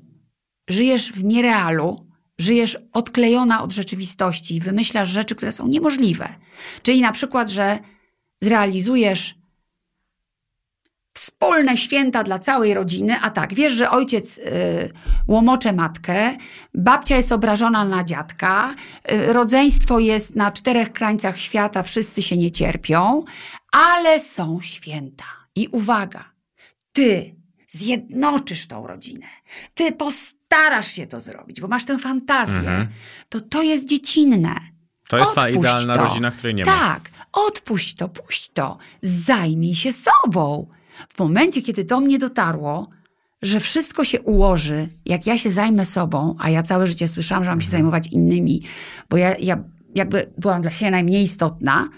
żyjesz 0.67 1.11
w 1.13 1.23
nierealu, 1.23 2.06
żyjesz 2.39 2.77
odklejona 2.93 3.63
od 3.63 3.71
rzeczywistości 3.71 4.55
i 4.55 4.59
wymyślasz 4.59 5.09
rzeczy, 5.09 5.35
które 5.35 5.51
są 5.51 5.67
niemożliwe, 5.67 6.29
czyli 6.83 7.01
na 7.01 7.11
przykład, 7.11 7.49
że 7.49 7.79
zrealizujesz 8.41 9.35
wspólne 11.17 11.77
święta 11.77 12.23
dla 12.23 12.39
całej 12.39 12.73
rodziny, 12.73 13.15
a 13.21 13.29
tak, 13.29 13.53
wiesz, 13.53 13.73
że 13.73 13.91
ojciec 13.91 14.37
y, 14.37 14.41
łomocze 15.27 15.73
matkę, 15.73 16.37
babcia 16.73 17.17
jest 17.17 17.31
obrażona 17.31 17.85
na 17.85 18.03
dziadka, 18.03 18.75
y, 19.11 19.33
rodzeństwo 19.33 19.99
jest 19.99 20.35
na 20.35 20.51
czterech 20.51 20.91
krańcach 20.91 21.37
świata, 21.37 21.83
wszyscy 21.83 22.21
się 22.21 22.37
nie 22.37 22.51
cierpią, 22.51 23.23
ale 23.71 24.19
są 24.19 24.61
święta. 24.61 25.25
I 25.55 25.67
uwaga, 25.67 26.25
ty 26.93 27.35
zjednoczysz 27.67 28.67
tą 28.67 28.87
rodzinę, 28.87 29.27
ty 29.73 29.91
postarasz 30.49 30.87
się 30.91 31.07
to 31.07 31.19
zrobić, 31.21 31.61
bo 31.61 31.67
masz 31.67 31.85
tę 31.85 31.97
fantazję, 31.97 32.57
Mhm. 32.59 32.87
to 33.29 33.41
to 33.41 33.63
jest 33.63 33.87
dziecinne. 33.89 34.55
To 35.09 35.17
jest 35.17 35.33
ta 35.33 35.41
Odpuść 35.41 35.57
idealna 35.57 35.95
to. 35.95 36.03
rodzina, 36.03 36.31
której 36.31 36.55
nie 36.55 36.65
ma. 36.65 36.71
Tak, 36.71 37.09
odpuść 37.33 37.95
to, 37.95 38.09
puść 38.09 38.49
to, 38.53 38.77
zajmij 39.01 39.75
się 39.75 39.89
sobą. 39.93 40.67
W 41.09 41.19
momencie, 41.19 41.61
kiedy 41.61 41.83
do 41.83 41.99
mnie 41.99 42.17
dotarło, 42.19 42.89
że 43.41 43.59
wszystko 43.59 44.03
się 44.03 44.21
ułoży, 44.21 44.89
jak 45.05 45.25
ja 45.27 45.37
się 45.37 45.51
zajmę 45.51 45.85
sobą, 45.85 46.35
a 46.39 46.49
ja 46.49 46.63
całe 46.63 46.87
życie 46.87 47.07
słyszałam, 47.07 47.43
że 47.43 47.49
mam 47.49 47.61
się 47.61 47.69
zajmować 47.69 48.07
innymi, 48.07 48.63
bo 49.09 49.17
ja, 49.17 49.35
ja 49.39 49.63
jakby 49.95 50.31
byłam 50.37 50.61
dla 50.61 50.71
siebie 50.71 50.91
najmniej 50.91 51.23
istotna, 51.23 51.89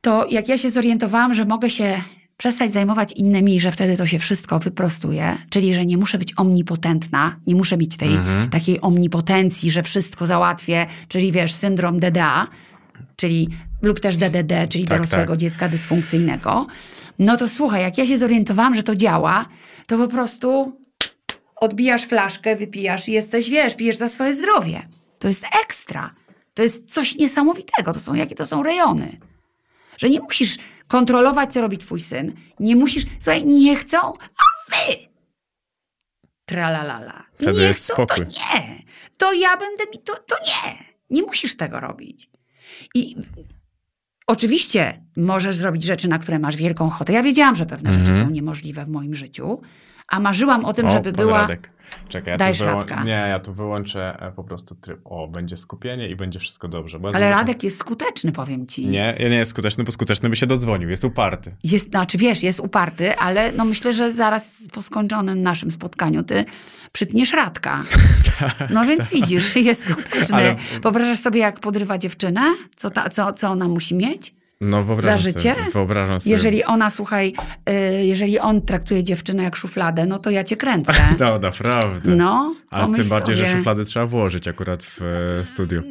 to 0.00 0.26
jak 0.30 0.48
ja 0.48 0.58
się 0.58 0.70
zorientowałam, 0.70 1.34
że 1.34 1.44
mogę 1.44 1.70
się 1.70 2.02
przestać 2.38 2.70
zajmować 2.70 3.12
innymi 3.12 3.56
i 3.56 3.60
że 3.60 3.72
wtedy 3.72 3.96
to 3.96 4.06
się 4.06 4.18
wszystko 4.18 4.58
wyprostuje, 4.58 5.36
czyli 5.50 5.74
że 5.74 5.86
nie 5.86 5.96
muszę 5.96 6.18
być 6.18 6.32
omnipotentna, 6.36 7.36
nie 7.46 7.54
muszę 7.54 7.76
mieć 7.76 7.96
tej 7.96 8.14
Mhm. 8.14 8.50
takiej 8.50 8.80
omnipotencji, 8.80 9.70
że 9.70 9.82
wszystko 9.82 10.26
załatwię, 10.26 10.86
czyli 11.08 11.32
wiesz, 11.32 11.52
syndrom 11.54 12.00
DDA, 12.00 12.46
czyli 13.16 13.48
lub 13.82 14.00
też 14.00 14.16
DDD, 14.16 14.66
czyli 14.68 14.84
Tak, 14.84 14.98
dorosłego 14.98 15.32
tak. 15.32 15.40
dziecka 15.40 15.68
dysfunkcyjnego. 15.68 16.66
No 17.18 17.36
to 17.36 17.48
słuchaj, 17.48 17.82
jak 17.82 17.98
ja 17.98 18.06
się 18.06 18.18
zorientowałam, 18.18 18.74
że 18.74 18.82
to 18.82 18.96
działa, 18.96 19.44
to 19.86 19.98
po 19.98 20.08
prostu 20.08 20.78
odbijasz 21.56 22.02
flaszkę, 22.04 22.56
wypijasz 22.56 23.08
i 23.08 23.12
jesteś, 23.12 23.50
wiesz, 23.50 23.76
pijesz 23.76 23.96
za 23.96 24.08
swoje 24.08 24.34
zdrowie. 24.34 24.82
To 25.18 25.28
jest 25.28 25.44
ekstra. 25.64 26.14
To 26.54 26.62
jest 26.62 26.92
coś 26.94 27.14
niesamowitego. 27.16 27.92
To 27.92 28.00
są 28.00 28.14
jakie 28.14 28.34
to 28.34 28.46
są 28.46 28.62
rejony. 28.62 29.18
Że 29.98 30.10
nie 30.10 30.20
musisz 30.20 30.58
kontrolować, 30.88 31.52
co 31.52 31.60
robi 31.60 31.78
twój 31.78 32.00
syn. 32.00 32.32
Nie 32.60 32.76
musisz, 32.76 33.04
słuchaj, 33.20 33.44
nie 33.44 33.76
chcą, 33.76 33.98
a 34.18 34.44
wy. 34.70 34.96
Tralalala. 36.44 37.24
Wtedy 37.34 37.52
nie 37.60 37.64
jest 37.66 37.84
chcą, 37.84 37.94
spokój. 37.94 38.26
to 38.26 38.30
nie. 38.32 38.82
To 39.18 39.32
ja 39.32 39.56
będę 39.56 39.84
mi, 39.92 39.98
to, 39.98 40.16
to 40.16 40.36
nie. 40.46 40.78
Nie 41.10 41.22
musisz 41.22 41.56
tego 41.56 41.80
robić. 41.80 42.30
I 42.94 43.16
oczywiście 44.26 45.02
możesz 45.16 45.56
zrobić 45.56 45.84
rzeczy, 45.84 46.08
na 46.08 46.18
które 46.18 46.38
masz 46.38 46.56
wielką 46.56 46.86
ochotę. 46.86 47.12
Ja 47.12 47.22
wiedziałam, 47.22 47.56
że 47.56 47.66
pewne 47.66 47.92
rzeczy 47.92 48.10
Mhm. 48.10 48.26
są 48.26 48.30
niemożliwe 48.30 48.84
w 48.84 48.88
moim 48.88 49.14
życiu, 49.14 49.60
a 50.08 50.20
marzyłam 50.20 50.64
o 50.64 50.72
tym, 50.72 50.86
O, 50.86 50.90
żeby 50.90 51.12
była... 51.12 51.40
Radek. 51.40 51.70
Czekaj, 52.08 52.32
ja 52.32 52.36
Dajesz 52.36 52.58
tu 52.58 52.64
wyłą... 52.64 52.80
Nie, 53.04 53.10
ja 53.10 53.40
tu 53.40 53.54
wyłączę 53.54 54.16
e, 54.20 54.32
po 54.32 54.44
prostu 54.44 54.74
tryb. 54.74 55.00
O, 55.04 55.28
będzie 55.28 55.56
skupienie 55.56 56.08
i 56.08 56.16
będzie 56.16 56.38
wszystko 56.38 56.68
dobrze. 56.68 56.98
Ale 57.14 57.30
Radek 57.30 57.62
jest 57.62 57.78
skuteczny, 57.78 58.32
powiem 58.32 58.66
ci. 58.66 58.86
Nie, 58.86 59.16
nie 59.20 59.36
jest 59.36 59.50
skuteczny, 59.50 59.84
bo 59.84 59.92
skuteczny 59.92 60.28
by 60.28 60.36
się 60.36 60.46
dodzwonił. 60.46 60.90
Jest 60.90 61.04
uparty. 61.04 61.56
Jest, 61.64 61.90
znaczy 61.90 62.18
wiesz, 62.18 62.42
jest 62.42 62.60
uparty, 62.60 63.16
ale 63.16 63.52
no 63.52 63.64
myślę, 63.64 63.92
że 63.92 64.12
zaraz 64.12 64.68
po 64.72 64.82
skończonym 64.82 65.42
naszym 65.42 65.70
spotkaniu 65.70 66.22
ty 66.22 66.44
przytniesz 66.92 67.32
Radka. 67.32 67.82
No 68.70 68.84
więc 68.84 69.08
widzisz, 69.08 69.56
jest 69.56 69.90
skuteczny. 69.90 70.36
Ale- 70.36 70.56
Wyobrażasz 70.82 71.18
sobie, 71.18 71.40
jak 71.40 71.60
podrywa 71.60 71.98
dziewczynę? 71.98 72.40
Co, 72.76 72.90
ta, 72.90 73.08
co, 73.08 73.32
co 73.32 73.50
ona 73.50 73.68
musi 73.68 73.94
mieć? 73.94 74.34
No 74.60 74.84
wyobrażam 74.84 75.18
Za 75.18 75.24
życie? 75.24 75.54
Sobie, 75.72 75.94
sobie. 75.94 76.32
Jeżeli 76.32 76.64
ona, 76.64 76.90
słuchaj, 76.90 77.32
y, 77.70 78.04
jeżeli 78.04 78.38
on 78.38 78.62
traktuje 78.62 79.04
dziewczynę 79.04 79.42
jak 79.42 79.56
szufladę, 79.56 80.06
no 80.06 80.18
to 80.18 80.30
ja 80.30 80.44
cię 80.44 80.56
kręcę. 80.56 80.92
No, 81.20 81.38
naprawdę. 81.38 82.14
No, 82.14 82.54
Ale 82.70 82.84
pomyśl 82.84 83.02
tym 83.02 83.10
bardziej, 83.10 83.36
sobie. 83.36 83.48
że 83.48 83.56
szuflady 83.56 83.84
trzeba 83.84 84.06
włożyć 84.06 84.48
akurat 84.48 84.84
w 84.84 85.02
e, 85.02 85.44
studiu. 85.44 85.82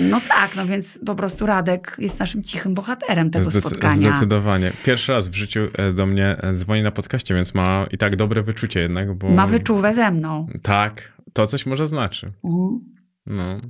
No 0.00 0.20
tak, 0.28 0.56
no 0.56 0.66
więc 0.66 0.98
po 1.06 1.14
prostu 1.14 1.46
Radek 1.46 1.96
jest 1.98 2.20
naszym 2.20 2.42
cichym 2.42 2.74
bohaterem 2.74 3.30
tego 3.30 3.50
spotkania. 3.50 4.10
Zdecydowanie. 4.10 4.72
Pierwszy 4.84 5.12
raz 5.12 5.28
w 5.28 5.34
życiu 5.34 5.60
e, 5.78 5.92
do 5.92 6.06
mnie 6.06 6.36
e, 6.42 6.52
dzwoni 6.52 6.82
na 6.82 6.90
podcaście, 6.90 7.34
więc 7.34 7.54
ma 7.54 7.86
i 7.90 7.98
tak 7.98 8.16
dobre 8.16 8.42
wyczucie 8.42 8.80
jednak, 8.80 9.14
bo... 9.14 9.28
Ma 9.30 9.46
wyczuwę 9.46 9.94
ze 9.94 10.10
mną. 10.10 10.46
Tak, 10.62 11.12
to 11.32 11.46
coś 11.46 11.66
może 11.66 11.88
znaczy. 11.88 12.32
Mhm. 12.44 12.93
No. 13.26 13.60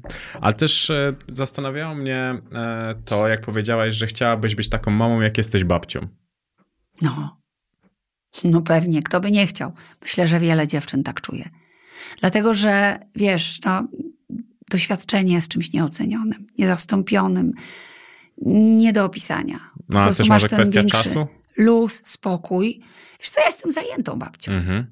Ale 0.41 0.55
też 0.55 0.91
e, 0.91 1.15
zastanawiało 1.33 1.95
mnie 1.95 2.19
e, 2.53 2.95
to, 3.05 3.29
jak 3.29 3.41
powiedziałaś, 3.41 3.95
że 3.95 4.07
chciałabyś 4.07 4.55
być 4.55 4.69
taką 4.69 4.91
mamą, 4.91 5.21
jak 5.21 5.39
jesteś 5.39 5.65
babcią. 5.65 6.09
No. 7.03 7.41
No 8.45 8.63
pewnie, 8.63 9.03
kto 9.03 9.21
by 9.21 9.31
nie 9.31 9.47
chciał. 9.47 9.73
Myślę, 10.03 10.29
że 10.29 10.41
wiele 10.41 10.67
dziewczyn 10.67 11.03
tak 11.03 11.21
czuje. 11.21 11.51
Dlatego, 12.21 12.55
że 12.55 12.99
wiesz, 13.15 13.61
no, 13.65 13.89
doświadczenie 14.71 15.35
jest 15.35 15.49
czymś 15.49 15.73
nieocenionym, 15.73 16.47
niezastąpionym, 16.59 17.53
nie 18.77 18.93
do 18.93 19.05
opisania. 19.05 19.61
No 19.89 20.01
ale 20.01 20.15
też 20.15 20.29
może 20.29 20.49
kwestia 20.49 20.85
czasu? 20.85 21.27
Luz, 21.57 22.03
spokój. 22.05 22.81
Wiesz 23.21 23.31
co, 23.31 23.41
ja 23.41 23.47
jestem 23.47 23.71
zajętą 23.71 24.19
babcią. 24.19 24.53
Mhm. 24.53 24.87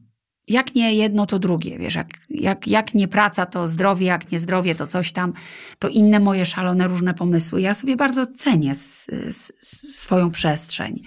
Jak 0.49 0.75
nie 0.75 0.95
jedno, 0.95 1.27
to 1.27 1.39
drugie, 1.39 1.79
wiesz, 1.79 1.95
jak, 1.95 2.09
jak, 2.31 2.69
jak 2.69 2.95
nie 2.95 3.09
praca, 3.09 3.47
to 3.47 3.69
zdrowie, 3.69 4.07
jak 4.07 4.33
nie 4.33 4.39
zdrowie, 4.39 4.75
to 4.75 4.87
coś 4.87 5.13
tam, 5.13 5.33
to 5.79 5.89
inne 5.89 6.21
moje 6.21 6.47
szalone 6.47 6.89
różne 6.89 7.15
pomysły. 7.15 7.61
Ja 7.61 7.75
sobie 7.75 7.97
bardzo 7.97 8.27
cenię 8.27 8.71
s, 8.71 9.07
s, 9.09 9.53
swoją 10.01 10.31
przestrzeń. 10.31 11.03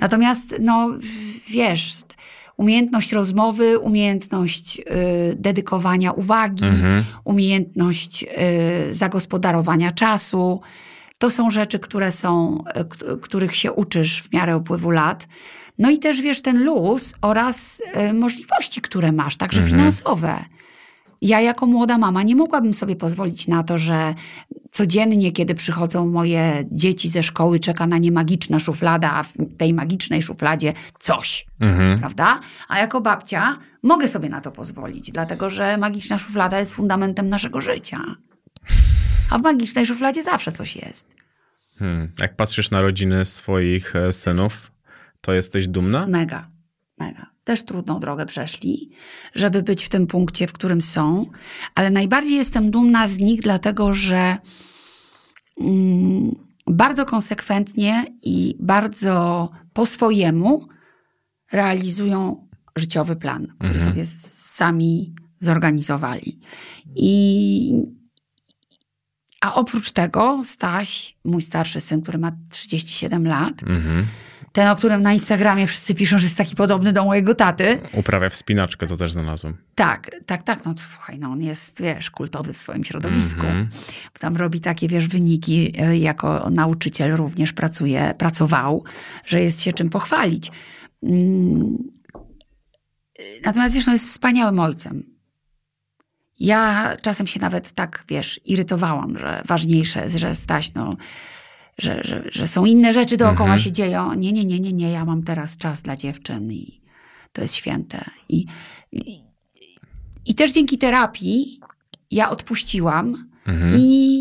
Natomiast, 0.00 0.54
no, 0.60 0.88
wiesz, 1.48 1.94
umiejętność 2.56 3.12
rozmowy, 3.12 3.78
umiejętność 3.78 4.78
y, 4.78 4.82
dedykowania 5.36 6.12
uwagi, 6.12 6.64
Mhm. 6.64 7.04
umiejętność 7.24 8.22
y, 8.90 8.94
zagospodarowania 8.94 9.90
czasu. 9.92 10.60
To 11.18 11.30
są 11.30 11.50
rzeczy, 11.50 11.78
które 11.78 12.12
są, 12.12 12.64
y, 13.14 13.20
których 13.20 13.56
się 13.56 13.72
uczysz 13.72 14.22
w 14.22 14.32
miarę 14.32 14.56
upływu 14.56 14.90
lat. 14.90 15.28
No 15.78 15.90
i 15.90 15.98
też 15.98 16.22
wiesz, 16.22 16.42
ten 16.42 16.64
luz 16.64 17.14
oraz 17.22 17.82
y, 18.10 18.12
możliwości, 18.12 18.80
które 18.80 19.12
masz, 19.12 19.36
także 19.36 19.60
Mhm. 19.60 19.78
finansowe. 19.78 20.44
Ja 21.22 21.40
jako 21.40 21.66
młoda 21.66 21.98
mama 21.98 22.22
nie 22.22 22.36
mogłabym 22.36 22.74
sobie 22.74 22.96
pozwolić 22.96 23.48
na 23.48 23.62
to, 23.62 23.78
że 23.78 24.14
codziennie, 24.70 25.32
kiedy 25.32 25.54
przychodzą 25.54 26.06
moje 26.06 26.64
dzieci 26.72 27.08
ze 27.08 27.22
szkoły, 27.22 27.60
czeka 27.60 27.86
na 27.86 27.98
nie 27.98 28.12
magiczna 28.12 28.60
szuflada, 28.60 29.12
a 29.12 29.22
w 29.22 29.32
tej 29.58 29.74
magicznej 29.74 30.22
szufladzie 30.22 30.72
coś 30.98 31.46
Mhm. 31.60 31.98
prawda? 31.98 32.40
A 32.68 32.78
jako 32.78 33.00
babcia 33.00 33.58
mogę 33.82 34.08
sobie 34.08 34.28
na 34.28 34.40
to 34.40 34.50
pozwolić, 34.52 35.10
dlatego 35.12 35.50
że 35.50 35.76
magiczna 35.78 36.18
szuflada 36.18 36.58
jest 36.60 36.74
fundamentem 36.74 37.28
naszego 37.28 37.60
życia. 37.60 38.00
A 39.30 39.38
w 39.38 39.42
magicznej 39.42 39.86
szufladzie 39.86 40.22
zawsze 40.22 40.52
coś 40.52 40.76
jest. 40.76 41.14
Hmm. 41.78 42.12
Jak 42.18 42.36
patrzysz 42.36 42.70
na 42.70 42.80
rodziny 42.80 43.24
swoich 43.24 43.96
e, 43.96 44.12
synów, 44.12 44.70
to 45.26 45.32
jesteś 45.32 45.68
dumna? 45.68 46.06
Mega, 46.06 46.50
mega. 46.98 47.26
Też 47.44 47.62
trudną 47.62 48.00
drogę 48.00 48.26
przeszli, 48.26 48.90
żeby 49.34 49.62
być 49.62 49.84
w 49.84 49.88
tym 49.88 50.06
punkcie, 50.06 50.46
w 50.46 50.52
którym 50.52 50.82
są, 50.82 51.26
ale 51.74 51.90
najbardziej 51.90 52.34
jestem 52.36 52.70
dumna 52.70 53.08
z 53.08 53.18
nich, 53.18 53.42
dlatego 53.42 53.94
że 53.94 54.38
mm, 55.60 56.34
bardzo 56.66 57.06
konsekwentnie 57.06 58.04
i 58.22 58.56
bardzo 58.60 59.50
po 59.72 59.86
swojemu 59.86 60.68
realizują 61.52 62.48
życiowy 62.76 63.16
plan, 63.16 63.46
który 63.58 63.68
Mhm. 63.78 63.84
sobie 63.90 64.04
sami 64.06 65.14
zorganizowali. 65.38 66.38
I, 66.96 67.72
a 69.40 69.54
oprócz 69.54 69.90
tego 69.90 70.42
Staś, 70.44 71.16
mój 71.24 71.42
starszy 71.42 71.80
syn, 71.80 72.02
który 72.02 72.18
ma 72.18 72.32
37 72.50 73.26
lat, 73.26 73.62
Mhm. 73.62 74.06
Ten, 74.56 74.68
o 74.68 74.76
którym 74.76 75.02
na 75.02 75.12
Instagramie 75.12 75.66
wszyscy 75.66 75.94
piszą, 75.94 76.18
że 76.18 76.26
jest 76.26 76.36
taki 76.36 76.56
podobny 76.56 76.92
do 76.92 77.04
mojego 77.04 77.34
taty. 77.34 77.80
Uprawia 77.92 78.30
wspinaczkę, 78.30 78.86
to 78.86 78.96
też 78.96 79.12
znalazłem. 79.12 79.56
Tak, 79.74 80.10
tak, 80.26 80.42
tak. 80.42 80.64
No 80.64 80.74
słuchaj, 80.92 81.18
no 81.18 81.28
on 81.28 81.42
jest, 81.42 81.82
wiesz, 81.82 82.10
kultowy 82.10 82.52
w 82.52 82.56
swoim 82.56 82.84
środowisku. 82.84 83.40
Mhm. 83.40 83.68
Tam 84.18 84.36
robi 84.36 84.60
takie, 84.60 84.88
wiesz, 84.88 85.08
wyniki, 85.08 85.72
e, 85.78 85.96
jako 85.96 86.50
nauczyciel 86.50 87.16
również 87.16 87.52
pracuje, 87.52 88.14
pracował, 88.18 88.84
że 89.24 89.42
jest 89.42 89.62
się 89.62 89.72
czym 89.72 89.90
pochwalić. 89.90 90.50
Mm. 91.02 91.78
Natomiast, 93.44 93.74
wiesz, 93.74 93.86
no 93.86 93.92
jest 93.92 94.06
wspaniałym 94.06 94.60
ojcem. 94.60 95.02
Ja 96.38 96.92
czasem 97.02 97.26
się 97.26 97.40
nawet 97.40 97.72
tak, 97.72 98.04
wiesz, 98.08 98.40
irytowałam, 98.44 99.18
że 99.18 99.42
ważniejsze 99.46 100.04
jest, 100.04 100.16
że 100.16 100.34
Staś, 100.34 100.74
no, 100.74 100.96
że, 101.78 102.00
że, 102.04 102.22
że 102.32 102.48
są 102.48 102.64
inne 102.64 102.92
rzeczy 102.92 103.16
dookoła 103.16 103.40
Mhm. 103.48 103.58
się 103.60 103.72
dzieją. 103.72 104.14
Nie, 104.14 104.32
nie, 104.32 104.44
nie, 104.44 104.60
nie, 104.60 104.72
nie, 104.72 104.90
ja 104.92 105.04
mam 105.04 105.22
teraz 105.22 105.56
czas 105.56 105.82
dla 105.82 105.96
dziewczyn 105.96 106.52
i 106.52 106.80
to 107.32 107.42
jest 107.42 107.54
święte. 107.54 108.04
I, 108.28 108.46
i, 108.92 109.20
i 110.26 110.34
też 110.34 110.52
dzięki 110.52 110.78
terapii 110.78 111.60
ja 112.10 112.30
odpuściłam 112.30 113.28
Mhm. 113.46 113.72
i 113.76 114.20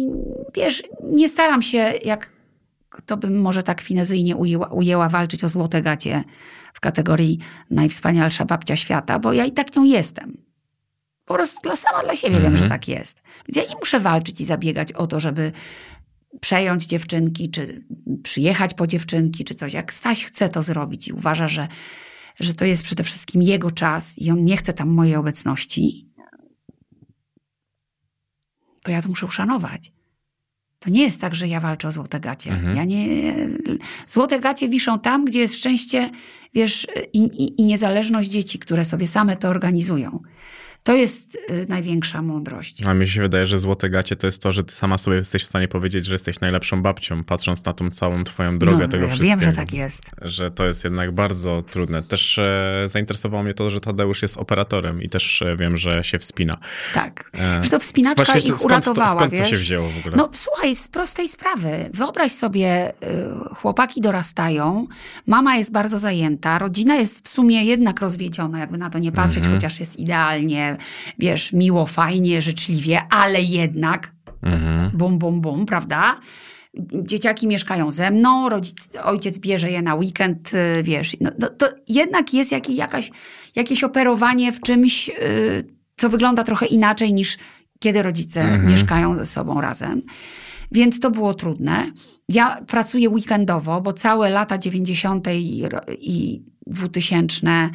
wiesz, 0.55 0.83
nie 1.11 1.29
staram 1.29 1.61
się, 1.61 1.93
jak 2.05 2.29
to 3.05 3.17
bym 3.17 3.41
może 3.41 3.63
tak 3.63 3.81
finezyjnie 3.81 4.35
ujęła, 4.35 4.67
ujęła 4.67 5.09
walczyć 5.09 5.43
o 5.43 5.49
złote 5.49 5.81
gacie 5.81 6.23
w 6.73 6.79
kategorii 6.79 7.39
najwspanialsza 7.69 8.45
babcia 8.45 8.75
świata, 8.75 9.19
bo 9.19 9.33
ja 9.33 9.45
i 9.45 9.51
tak 9.51 9.75
nią 9.75 9.83
jestem. 9.83 10.37
Po 11.25 11.33
prostu 11.33 11.57
dla 11.63 11.75
sama 11.75 12.03
dla 12.03 12.15
siebie 12.15 12.35
wiem, 12.35 12.45
Mhm. 12.45 12.63
że 12.63 12.69
tak 12.69 12.87
jest. 12.87 13.21
Więc 13.47 13.57
ja 13.67 13.73
nie 13.73 13.79
muszę 13.79 13.99
walczyć 13.99 14.41
i 14.41 14.45
zabiegać 14.45 14.91
o 14.93 15.07
to, 15.07 15.19
żeby 15.19 15.51
przejąć 16.41 16.85
dziewczynki, 16.85 17.51
czy 17.51 17.85
przyjechać 18.23 18.73
po 18.73 18.87
dziewczynki, 18.87 19.45
czy 19.45 19.55
coś. 19.55 19.73
Jak 19.73 19.93
Staś 19.93 20.25
chce 20.25 20.49
to 20.49 20.63
zrobić 20.63 21.07
i 21.07 21.13
uważa, 21.13 21.47
że, 21.47 21.67
że 22.39 22.53
to 22.53 22.65
jest 22.65 22.83
przede 22.83 23.03
wszystkim 23.03 23.41
jego 23.41 23.71
czas 23.71 24.17
i 24.17 24.31
on 24.31 24.41
nie 24.41 24.57
chce 24.57 24.73
tam 24.73 24.89
mojej 24.89 25.15
obecności, 25.15 26.09
to 28.83 28.91
ja 28.91 29.01
to 29.01 29.09
muszę 29.09 29.25
uszanować. 29.25 29.91
To 30.79 30.89
nie 30.89 31.01
jest 31.01 31.21
tak, 31.21 31.35
że 31.35 31.47
ja 31.47 31.59
walczę 31.59 31.87
o 31.87 31.91
złote 31.91 32.19
gacie. 32.19 32.51
Mhm. 32.51 32.75
Ja 32.75 32.83
nie... 32.83 33.33
Złote 34.07 34.39
gacie 34.39 34.69
wiszą 34.69 34.99
tam, 34.99 35.25
gdzie 35.25 35.39
jest 35.39 35.55
szczęście, 35.55 36.09
wiesz, 36.53 36.87
i, 37.13 37.19
i, 37.19 37.61
i 37.61 37.65
niezależność 37.65 38.29
dzieci, 38.29 38.59
które 38.59 38.85
sobie 38.85 39.07
same 39.07 39.35
to 39.35 39.49
organizują. 39.49 40.19
To 40.85 40.93
jest 40.93 41.35
y, 41.49 41.65
największa 41.69 42.21
mądrość. 42.21 42.87
A 42.87 42.93
mi 42.93 43.07
się 43.07 43.21
wydaje, 43.21 43.45
że 43.45 43.59
złote 43.59 43.89
gacie 43.89 44.15
to 44.15 44.27
jest 44.27 44.41
to, 44.41 44.51
że 44.51 44.63
ty 44.63 44.73
sama 44.73 44.97
sobie 44.97 45.17
jesteś 45.17 45.43
w 45.43 45.45
stanie 45.45 45.67
powiedzieć, 45.67 46.05
że 46.05 46.13
jesteś 46.15 46.39
najlepszą 46.39 46.81
babcią, 46.81 47.23
patrząc 47.23 47.65
na 47.65 47.73
tą 47.73 47.89
całą 47.89 48.23
twoją 48.23 48.57
drogę 48.59 48.77
no, 48.81 48.87
tego 48.87 49.03
ja 49.05 49.09
wszystkiego. 49.13 49.41
wiem, 49.41 49.49
że 49.49 49.55
tak 49.55 49.73
jest. 49.73 50.01
Że 50.21 50.51
to 50.51 50.65
jest 50.65 50.83
jednak 50.83 51.11
bardzo 51.11 51.61
trudne. 51.61 52.03
Też 52.03 52.37
e, 52.39 52.83
zainteresowało 52.85 53.43
mnie 53.43 53.53
to, 53.53 53.69
że 53.69 53.79
Tadeusz 53.81 54.21
jest 54.21 54.37
operatorem 54.37 55.01
i 55.01 55.09
też 55.09 55.41
e, 55.41 55.57
wiem, 55.57 55.77
że 55.77 56.03
się 56.03 56.19
wspina. 56.19 56.57
Tak. 56.93 57.31
E, 57.39 57.63
Że 57.63 57.69
to 57.69 57.79
wspinaczka 57.79 58.23
właśnie 58.23 58.39
ich 58.39 58.45
skąd 58.57 58.63
uratowała, 58.65 59.07
to, 59.07 59.13
skąd 59.13 59.31
wiesz? 59.31 59.41
to 59.41 59.47
się 59.47 59.55
wzięło 59.55 59.89
w 59.89 59.99
ogóle? 59.99 60.15
No 60.17 60.29
słuchaj, 60.33 60.75
z 60.75 60.87
prostej 60.87 61.29
sprawy. 61.29 61.89
Wyobraź 61.93 62.31
sobie, 62.31 62.89
y, 63.51 63.55
chłopaki 63.55 64.01
dorastają, 64.01 64.87
mama 65.27 65.55
jest 65.55 65.71
bardzo 65.71 65.99
zajęta, 65.99 66.59
rodzina 66.59 66.95
jest 66.95 67.25
w 67.25 67.29
sumie 67.29 67.65
jednak 67.65 68.01
rozwiedziona, 68.01 68.59
jakby 68.59 68.77
na 68.77 68.89
to 68.89 68.99
nie 68.99 69.11
patrzeć, 69.11 69.37
Mhm. 69.37 69.55
chociaż 69.55 69.79
jest 69.79 69.99
idealnie, 69.99 70.74
wiesz, 71.19 71.53
miło, 71.53 71.85
fajnie, 71.85 72.41
życzliwie, 72.41 73.01
ale 73.09 73.41
jednak 73.41 74.11
Mhm. 74.43 74.91
bum, 74.97 75.19
bum, 75.19 75.41
bum, 75.41 75.65
prawda? 75.65 76.15
Dzieciaki 77.03 77.47
mieszkają 77.47 77.91
ze 77.91 78.11
mną, 78.11 78.49
rodzic, 78.49 78.75
ojciec 79.03 79.39
bierze 79.39 79.71
je 79.71 79.81
na 79.81 79.95
weekend, 79.95 80.51
y, 80.79 80.83
wiesz. 80.83 81.17
No, 81.21 81.29
no, 81.39 81.49
to 81.49 81.67
jednak 81.89 82.33
jest 82.33 82.51
jak, 82.51 82.69
jakaś, 82.69 83.11
jakieś 83.55 83.83
operowanie 83.83 84.51
w 84.51 84.61
czymś, 84.61 85.09
y, 85.09 85.13
co 85.95 86.09
wygląda 86.09 86.43
trochę 86.43 86.65
inaczej 86.65 87.13
niż 87.13 87.37
kiedy 87.79 88.03
rodzice 88.03 88.41
Mhm. 88.41 88.65
mieszkają 88.67 89.15
ze 89.15 89.25
sobą 89.25 89.61
razem. 89.61 90.01
Więc 90.71 90.99
to 90.99 91.11
było 91.11 91.33
trudne. 91.33 91.91
Ja 92.29 92.57
pracuję 92.67 93.09
weekendowo, 93.09 93.81
bo 93.81 93.93
całe 93.93 94.29
lata 94.29 94.57
90. 94.57 95.27
i, 95.35 95.63
ro- 95.69 95.81
i 95.99 96.43
2000 96.67 97.69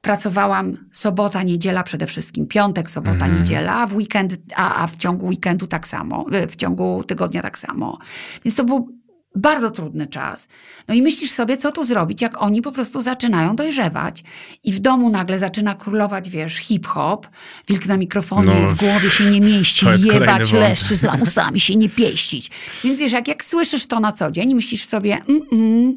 pracowałam 0.00 0.76
sobota, 0.92 1.42
niedziela 1.42 1.82
przede 1.82 2.06
wszystkim, 2.06 2.46
piątek, 2.46 2.90
sobota, 2.90 3.12
Mhm. 3.12 3.38
niedziela, 3.38 3.74
a 3.76 3.86
w 3.86 3.94
weekend, 3.96 4.36
a, 4.56 4.82
a 4.82 4.86
w 4.86 4.96
ciągu 4.96 5.26
weekendu 5.26 5.66
tak 5.66 5.88
samo, 5.88 6.26
y, 6.34 6.46
w 6.46 6.56
ciągu 6.56 7.04
tygodnia 7.06 7.42
tak 7.42 7.58
samo. 7.58 7.98
Więc 8.44 8.56
to 8.56 8.64
był 8.64 9.00
bardzo 9.34 9.70
trudny 9.70 10.06
czas. 10.06 10.48
No 10.88 10.94
i 10.94 11.02
myślisz 11.02 11.30
sobie, 11.30 11.56
co 11.56 11.72
tu 11.72 11.84
zrobić, 11.84 12.22
jak 12.22 12.42
oni 12.42 12.62
po 12.62 12.72
prostu 12.72 13.00
zaczynają 13.00 13.56
dojrzewać. 13.56 14.24
I 14.64 14.72
w 14.72 14.78
domu 14.78 15.10
nagle 15.10 15.38
zaczyna 15.38 15.74
królować, 15.74 16.30
wiesz, 16.30 16.56
hip-hop, 16.56 17.26
wilk 17.68 17.86
na 17.86 17.96
mikrofonie, 17.96 18.54
No, 18.62 18.68
w 18.68 18.78
głowie 18.78 19.10
się 19.10 19.24
nie 19.24 19.40
mieści, 19.40 19.86
jebać 20.12 20.52
leszczy 20.52 20.96
z 20.96 21.02
lamusami 21.02 21.60
się 21.60 21.76
nie 21.76 21.88
pieścić. 21.88 22.50
Więc 22.84 22.98
wiesz, 22.98 23.12
jak, 23.12 23.28
jak 23.28 23.44
słyszysz 23.44 23.86
to 23.86 24.00
na 24.00 24.12
co 24.12 24.30
dzień, 24.30 24.54
myślisz 24.54 24.84
sobie, 24.84 25.18
mm, 25.28 25.42
mm, 25.52 25.96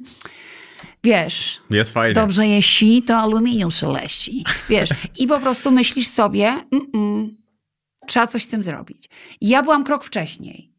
wiesz, 1.04 1.62
Jest 1.70 1.92
fajnie. 1.92 2.14
Dobrze 2.14 2.48
jeśli, 2.48 3.04
to 3.04 3.18
aluminium 3.18 3.72
szeleści. 3.72 4.44
Wiesz, 4.70 4.90
i 5.20 5.28
po 5.28 5.40
prostu 5.40 5.72
myślisz 5.72 6.08
sobie, 6.08 6.48
mm, 6.48 6.86
mm, 6.94 7.38
trzeba 8.08 8.28
coś 8.28 8.44
z 8.44 8.48
tym 8.48 8.64
zrobić. 8.64 9.10
I 9.42 9.48
ja 9.48 9.64
byłam 9.64 9.84
krok 9.84 10.04
wcześniej. 10.04 10.74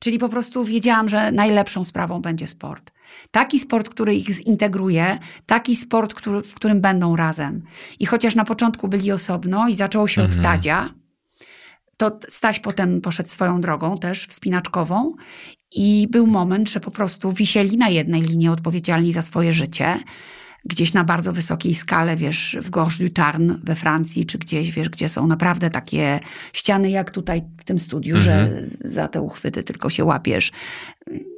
Czyli 0.00 0.18
po 0.18 0.28
prostu 0.28 0.64
wiedziałam, 0.64 1.08
że 1.08 1.32
najlepszą 1.32 1.84
sprawą 1.84 2.20
będzie 2.20 2.46
sport. 2.46 2.92
Taki 3.30 3.58
sport, 3.58 3.88
który 3.88 4.14
ich 4.14 4.30
zintegruje, 4.30 5.18
taki 5.46 5.76
sport, 5.76 6.14
który, 6.14 6.42
w 6.42 6.54
którym 6.54 6.80
będą 6.80 7.16
razem. 7.16 7.62
I 7.98 8.06
chociaż 8.06 8.34
na 8.34 8.44
początku 8.44 8.88
byli 8.88 9.12
osobno 9.12 9.68
i 9.68 9.74
zaczęło 9.74 10.08
się 10.08 10.22
od 10.22 10.28
Mhm. 10.28 10.44
Tadzia, 10.44 10.94
to 11.96 12.18
Staś 12.28 12.60
potem 12.60 13.00
poszedł 13.00 13.28
swoją 13.28 13.60
drogą 13.60 13.98
też 13.98 14.26
wspinaczkową 14.26 15.14
i 15.74 16.06
był 16.10 16.26
moment, 16.26 16.70
że 16.70 16.80
po 16.80 16.90
prostu 16.90 17.32
wisieli 17.32 17.76
na 17.76 17.88
jednej 17.88 18.22
linii 18.22 18.48
odpowiedzialni 18.48 19.12
za 19.12 19.22
swoje 19.22 19.52
życie. 19.52 19.98
Gdzieś 20.66 20.92
na 20.92 21.04
bardzo 21.04 21.32
wysokiej 21.32 21.74
skale, 21.74 22.16
wiesz, 22.16 22.56
w 22.62 22.70
Gorge 22.70 22.98
du 22.98 23.10
Tarn 23.10 23.52
we 23.64 23.76
Francji, 23.76 24.26
czy 24.26 24.38
gdzieś, 24.38 24.70
wiesz, 24.70 24.88
gdzie 24.88 25.08
są 25.08 25.26
naprawdę 25.26 25.70
takie 25.70 26.20
ściany 26.52 26.90
jak 26.90 27.10
tutaj 27.10 27.42
w 27.60 27.64
tym 27.64 27.80
studiu, 27.80 28.16
Mhm. 28.16 28.24
że 28.48 28.62
za 28.90 29.08
te 29.08 29.20
uchwyty 29.20 29.64
tylko 29.64 29.90
się 29.90 30.04
łapiesz 30.04 30.52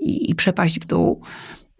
i, 0.00 0.30
i 0.30 0.34
przepaść 0.34 0.80
w 0.80 0.86
dół. 0.86 1.20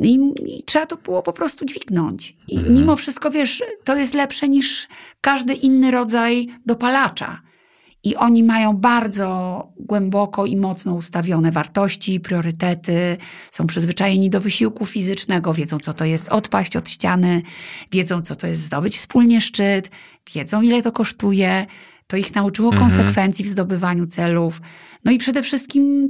I, 0.00 0.14
I, 0.46 0.62
trzeba 0.64 0.86
to 0.86 0.96
było 0.96 1.22
po 1.22 1.32
prostu 1.32 1.64
dźwignąć. 1.64 2.36
I 2.48 2.57
Mhm. 2.57 2.74
mimo 2.74 2.96
wszystko, 2.96 3.30
wiesz, 3.30 3.62
to 3.84 3.96
jest 3.96 4.14
lepsze 4.14 4.48
niż 4.48 4.88
każdy 5.20 5.54
inny 5.54 5.90
rodzaj 5.90 6.48
dopalacza. 6.66 7.40
I 8.07 8.16
oni 8.16 8.42
mają 8.42 8.72
bardzo 8.72 9.68
głęboko 9.78 10.46
i 10.46 10.57
mocno 10.57 10.94
ustawione 10.94 11.52
wartości, 11.52 12.20
priorytety, 12.20 13.16
są 13.50 13.66
przyzwyczajeni 13.66 14.30
do 14.30 14.40
wysiłku 14.40 14.86
fizycznego, 14.86 15.54
wiedzą, 15.54 15.78
co 15.78 15.94
to 15.94 16.04
jest 16.04 16.28
odpaść 16.28 16.76
od 16.76 16.90
ściany, 16.90 17.42
wiedzą, 17.92 18.22
co 18.22 18.36
to 18.36 18.46
jest 18.46 18.62
zdobyć 18.62 18.98
wspólnie 18.98 19.40
szczyt, 19.40 19.90
wiedzą, 20.34 20.62
ile 20.62 20.82
to 20.82 20.92
kosztuje. 20.92 21.66
To 22.07 22.16
ich 22.16 22.34
nauczyło 22.34 22.72
Mhm. 22.72 22.90
konsekwencji 22.90 23.44
w 23.44 23.48
zdobywaniu 23.48 24.07
celów. 24.07 24.61
No 25.04 25.12
i 25.12 25.18
przede 25.18 25.42
wszystkim 25.42 26.09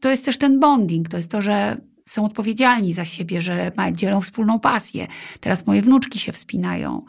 to 0.00 0.10
jest 0.10 0.24
też 0.24 0.38
ten 0.38 0.60
bonding, 0.60 1.08
to 1.08 1.16
jest 1.16 1.30
to, 1.30 1.42
że 1.42 1.76
są 2.06 2.24
odpowiedzialni 2.24 2.92
za 2.92 3.04
siebie, 3.04 3.42
że 3.42 3.72
dzielą 3.92 4.20
wspólną 4.20 4.60
pasję. 4.60 5.06
Teraz 5.40 5.66
moje 5.66 5.82
wnuczki 5.82 6.18
się 6.18 6.32
wspinają. 6.32 7.04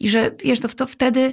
I 0.00 0.08
że, 0.08 0.30
wiesz, 0.44 0.60
to, 0.60 0.68
to 0.68 0.86
wtedy 0.86 1.32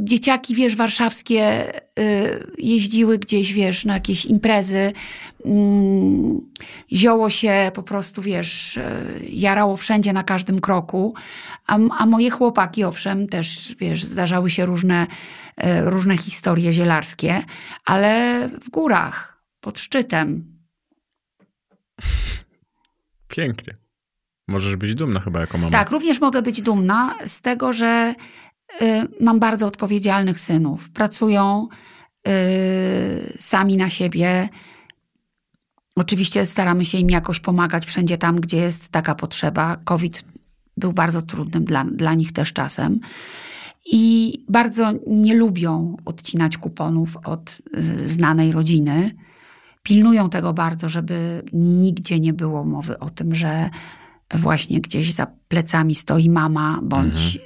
dzieciaki, 0.00 0.54
wiesz, 0.54 0.76
warszawskie 0.76 1.72
y, 1.98 2.52
jeździły 2.58 3.18
gdzieś, 3.18 3.52
wiesz, 3.52 3.84
na 3.84 3.94
jakieś 3.94 4.26
imprezy. 4.26 4.92
Mm, 5.44 6.40
zioło 6.92 7.30
się 7.30 7.70
po 7.74 7.82
prostu, 7.82 8.22
wiesz, 8.22 8.76
y, 8.76 8.82
jarało 9.28 9.76
wszędzie 9.76 10.12
na 10.12 10.22
każdym 10.22 10.60
kroku. 10.60 11.14
A, 11.66 11.78
a 11.98 12.06
moje 12.06 12.30
chłopaki, 12.30 12.84
owszem, 12.84 13.28
też, 13.28 13.74
wiesz, 13.78 14.04
zdarzały 14.04 14.50
się 14.50 14.66
różne, 14.66 15.06
y, 15.06 15.90
różne 15.90 16.16
historie 16.16 16.72
zielarskie, 16.72 17.44
ale 17.84 18.40
w 18.48 18.70
górach, 18.70 19.42
pod 19.60 19.80
szczytem. 19.80 20.56
Pięknie. 23.28 23.76
Możesz 24.48 24.76
być 24.76 24.94
dumna 24.94 25.20
chyba 25.20 25.40
jako 25.40 25.58
mama. 25.58 25.70
Tak, 25.70 25.90
również 25.90 26.20
mogę 26.20 26.42
być 26.42 26.62
dumna 26.62 27.14
z 27.26 27.40
tego, 27.40 27.72
że 27.72 28.14
mam 29.20 29.38
bardzo 29.40 29.66
odpowiedzialnych 29.66 30.40
synów. 30.40 30.90
Pracują 30.90 31.68
y, 32.28 33.36
sami 33.40 33.76
na 33.76 33.90
siebie. 33.90 34.48
Oczywiście 35.96 36.46
staramy 36.46 36.84
się 36.84 36.98
im 36.98 37.10
jakoś 37.10 37.40
pomagać 37.40 37.86
wszędzie 37.86 38.18
tam, 38.18 38.40
gdzie 38.40 38.56
jest 38.56 38.88
taka 38.88 39.14
potrzeba. 39.14 39.76
COVID 39.84 40.24
był 40.76 40.92
bardzo 40.92 41.22
trudnym 41.22 41.64
dla, 41.64 41.84
dla 41.84 42.14
nich 42.14 42.32
też 42.32 42.52
czasem. 42.52 43.00
I 43.86 44.32
bardzo 44.48 44.92
nie 45.06 45.34
lubią 45.34 45.96
odcinać 46.04 46.58
kuponów 46.58 47.16
od 47.24 47.58
y, 47.78 48.08
znanej 48.08 48.52
rodziny. 48.52 49.10
Pilnują 49.82 50.30
tego 50.30 50.52
bardzo, 50.52 50.88
żeby 50.88 51.42
nigdzie 51.52 52.20
nie 52.20 52.32
było 52.32 52.64
mowy 52.64 52.98
o 52.98 53.10
tym, 53.10 53.34
że 53.34 53.70
właśnie 54.34 54.80
gdzieś 54.80 55.12
za 55.12 55.26
plecami 55.48 55.94
stoi 55.94 56.30
mama, 56.30 56.80
bądź 56.82 57.38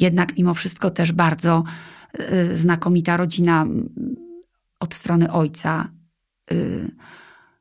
jednak 0.00 0.36
mimo 0.36 0.54
wszystko 0.54 0.90
też 0.90 1.12
bardzo 1.12 1.64
y, 2.20 2.56
znakomita 2.56 3.16
rodzina 3.16 3.66
od 4.80 4.94
strony 4.94 5.32
ojca, 5.32 5.88
y, 6.52 6.90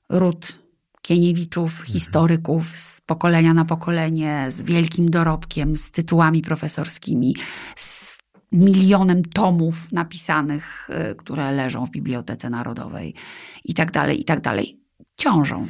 ród 0.10 0.60
Kieniewiczów, 1.02 1.82
historyków 1.82 2.78
z 2.78 3.02
pokolenia 3.02 3.54
na 3.54 3.66
pokolenie, 3.66 4.46
z 4.50 4.64
wielkim 4.64 5.10
dorobkiem, 5.12 5.78
z 5.78 5.92
tytułami 5.92 6.42
profesorskimi, 6.42 7.36
z 7.76 8.18
milionem 8.52 9.26
tomów 9.26 9.92
napisanych, 9.92 10.90
y, 11.12 11.16
które 11.16 11.52
leżą 11.52 11.86
w 11.86 11.92
Bibliotece 11.92 12.50
Narodowej 12.50 13.14
i 13.66 13.74
tak 13.74 13.92
dalej, 13.92 14.22
i 14.22 14.24
tak 14.24 14.42
dalej. 14.42 14.80
Ciążą. 15.18 15.68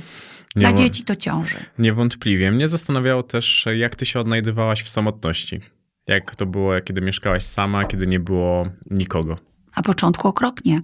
Dla 0.55 0.70
Nie, 0.70 0.76
wo- 0.76 0.82
dzieci 0.82 1.03
to 1.03 1.15
ciąży. 1.15 1.57
Niewątpliwie. 1.80 2.51
Mnie 2.51 2.68
zastanawiało 2.68 3.24
też, 3.24 3.65
jak 3.76 3.95
ty 3.95 4.05
się 4.05 4.20
odnajdywałaś 4.20 4.84
w 4.84 4.89
samotności. 4.89 5.59
Jak 6.07 6.35
to 6.35 6.45
było, 6.45 6.81
kiedy 6.81 7.01
mieszkałaś 7.01 7.43
sama, 7.43 7.85
kiedy 7.85 8.07
nie 8.07 8.19
było 8.19 8.65
nikogo. 8.91 9.37
Na 9.77 9.83
początku 9.83 10.27
okropnie, 10.27 10.81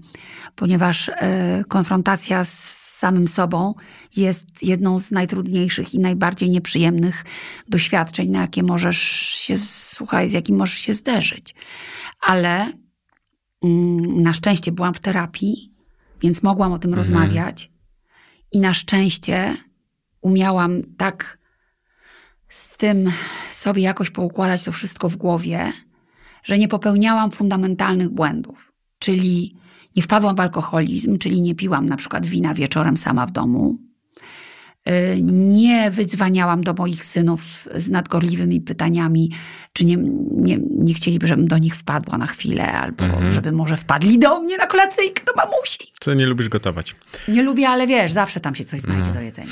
ponieważ 0.55 1.09
e, 1.09 1.63
konfrontacja 1.67 2.43
z 2.43 2.83
samym 2.97 3.27
sobą 3.27 3.73
jest 4.15 4.63
jedną 4.63 4.99
z 4.99 5.11
najtrudniejszych 5.11 5.93
i 5.93 5.99
najbardziej 5.99 6.49
nieprzyjemnych 6.49 7.25
doświadczeń, 7.67 8.29
na 8.29 8.41
jakie 8.41 8.63
możesz 8.63 8.97
się, 8.97 9.57
słuchaj, 9.57 10.29
z 10.29 10.33
jakim 10.33 10.55
możesz 10.55 10.77
się 10.77 10.93
zderzyć. 10.93 11.55
Ale 12.21 12.71
mm, 13.63 14.23
na 14.23 14.33
szczęście 14.33 14.71
byłam 14.71 14.93
w 14.93 14.99
terapii, 14.99 15.73
więc 16.21 16.43
mogłam 16.43 16.73
o 16.73 16.79
tym 16.79 16.93
Mhm. 16.93 16.97
rozmawiać 16.97 17.71
i 18.51 18.59
na 18.59 18.73
szczęście 18.73 19.53
umiałam 20.21 20.81
tak 20.97 21.37
z 22.53 22.77
tym 22.77 23.11
sobie 23.51 23.81
jakoś 23.81 24.09
poukładać 24.09 24.63
to 24.63 24.71
wszystko 24.71 25.09
w 25.09 25.15
głowie, 25.15 25.71
że 26.43 26.57
nie 26.57 26.67
popełniałam 26.67 27.31
fundamentalnych 27.31 28.09
błędów. 28.09 28.73
Czyli 28.99 29.51
nie 29.95 30.03
wpadłam 30.03 30.35
w 30.35 30.39
alkoholizm, 30.39 31.17
czyli 31.17 31.41
nie 31.41 31.55
piłam 31.55 31.85
na 31.85 31.97
przykład 31.97 32.25
wina 32.25 32.53
wieczorem 32.53 32.97
sama 32.97 33.25
w 33.25 33.31
domu. 33.31 33.77
Y, 34.89 35.21
Nie 35.21 35.91
wydzwaniałam 35.91 36.63
do 36.63 36.73
moich 36.73 37.05
synów 37.05 37.41
z 37.75 37.89
nadgorliwymi 37.89 38.61
pytaniami, 38.61 39.31
czy 39.73 39.85
nie, 39.85 39.97
nie, 40.31 40.57
nie 40.77 40.93
chcieliby, 40.93 41.27
żebym 41.27 41.47
do 41.47 41.57
nich 41.57 41.75
wpadła 41.75 42.17
na 42.17 42.27
chwilę, 42.27 42.71
albo 42.71 43.05
Mhm. 43.05 43.31
żeby 43.31 43.51
może 43.51 43.77
wpadli 43.77 44.19
do 44.19 44.39
mnie 44.41 44.57
na 44.57 44.65
kolacyjkę 44.67 45.23
do 45.25 45.33
mamusi. 45.35 45.79
Ty 45.99 46.15
nie 46.15 46.25
lubisz 46.25 46.49
gotować. 46.49 46.95
Nie 47.27 47.43
lubię, 47.43 47.69
ale 47.69 47.87
wiesz, 47.87 48.11
zawsze 48.11 48.39
tam 48.39 48.55
się 48.55 48.63
coś 48.63 48.81
znajdzie 48.81 48.99
Mhm. 49.09 49.15
do 49.17 49.21
jedzenia. 49.21 49.49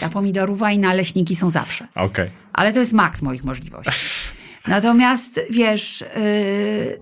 Ta 0.00 0.08
pomidorówka 0.08 0.72
i 0.72 0.78
naleśniki 0.78 1.36
są 1.36 1.50
zawsze. 1.50 1.86
Okej. 1.94 2.30
Ale 2.52 2.72
to 2.72 2.78
jest 2.78 2.92
maks 2.92 3.22
moich 3.22 3.44
możliwości. 3.44 3.90
Natomiast 4.68 5.40
wiesz, 5.50 6.04
yy, 6.16 6.98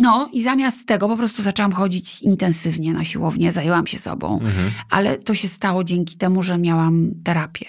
no 0.00 0.28
i 0.32 0.42
zamiast 0.42 0.86
tego 0.86 1.08
po 1.08 1.16
prostu 1.16 1.42
zaczęłam 1.42 1.72
chodzić 1.72 2.22
intensywnie 2.22 2.92
na 2.92 3.04
siłownię, 3.04 3.52
zajęłam 3.52 3.86
się 3.86 3.98
sobą, 3.98 4.40
Mhm. 4.40 4.70
ale 4.90 5.18
to 5.18 5.34
się 5.34 5.48
stało 5.48 5.84
dzięki 5.84 6.16
temu, 6.16 6.42
że 6.42 6.58
miałam 6.58 7.10
terapię. 7.24 7.66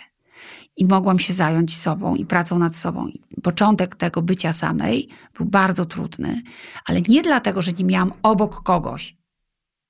I 0.78 0.86
mogłam 0.86 1.20
się 1.20 1.34
zająć 1.34 1.78
sobą 1.78 2.16
i 2.16 2.26
pracą 2.26 2.60
nad 2.60 2.76
sobą. 2.76 3.08
I 3.08 3.42
początek 3.42 3.96
tego 3.96 4.22
bycia 4.22 4.54
samej 4.54 5.08
był 5.38 5.46
bardzo 5.46 5.86
trudny, 5.86 6.42
ale 6.86 7.02
nie 7.02 7.22
dlatego, 7.22 7.62
że 7.62 7.72
nie 7.72 7.86
miałam 7.86 8.12
obok 8.24 8.64
kogoś. 8.64 9.18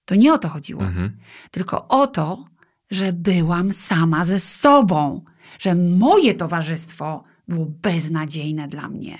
To 0.05 0.15
nie 0.15 0.33
o 0.33 0.37
to 0.37 0.49
chodziło 0.49 0.81
Mhm. 0.83 1.17
tylko 1.51 1.87
o 1.87 2.07
to, 2.07 2.45
że 2.91 3.13
byłam 3.13 3.73
sama 3.73 4.25
ze 4.25 4.39
sobą, 4.39 5.21
że 5.59 5.75
moje 5.75 6.33
towarzystwo 6.33 7.23
było 7.47 7.65
beznadziejne 7.65 8.67
dla 8.67 8.87
mnie. 8.89 9.17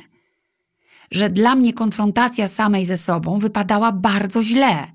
Że 1.12 1.30
dla 1.30 1.56
mnie 1.56 1.74
konfrontacja 1.74 2.48
samej 2.48 2.86
ze 2.86 2.98
sobą 2.98 3.40
wypadała 3.40 3.92
bardzo 3.92 4.44
źle. 4.44 4.88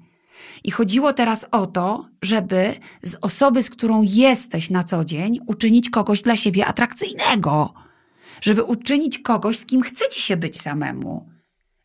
I 0.65 0.71
chodziło 0.71 1.13
teraz 1.13 1.47
o 1.51 1.67
to, 1.67 2.09
żeby 2.23 2.75
z 3.03 3.17
osoby, 3.21 3.63
z 3.63 3.71
którą 3.71 4.03
jesteś 4.03 4.71
na 4.71 4.85
co 4.85 5.05
dzień, 5.05 5.39
uczynić 5.47 5.91
kogoś 5.91 6.23
dla 6.23 6.37
siebie 6.37 6.67
atrakcyjnego. 6.67 7.75
Żeby 8.41 8.63
uczynić 8.63 9.19
kogoś, 9.19 9.59
z 9.59 9.67
kim 9.67 9.83
chce 9.83 10.09
ci 10.09 10.23
się 10.23 10.37
być 10.37 10.61
samemu. 10.61 11.29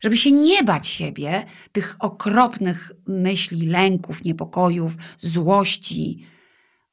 Żeby 0.00 0.16
się 0.16 0.32
nie 0.32 0.62
bać 0.62 0.88
siebie, 0.88 1.44
tych 1.72 1.96
okropnych 1.98 2.92
myśli, 3.06 3.66
lęków, 3.66 4.24
niepokojów, 4.24 4.96
złości. 5.18 6.26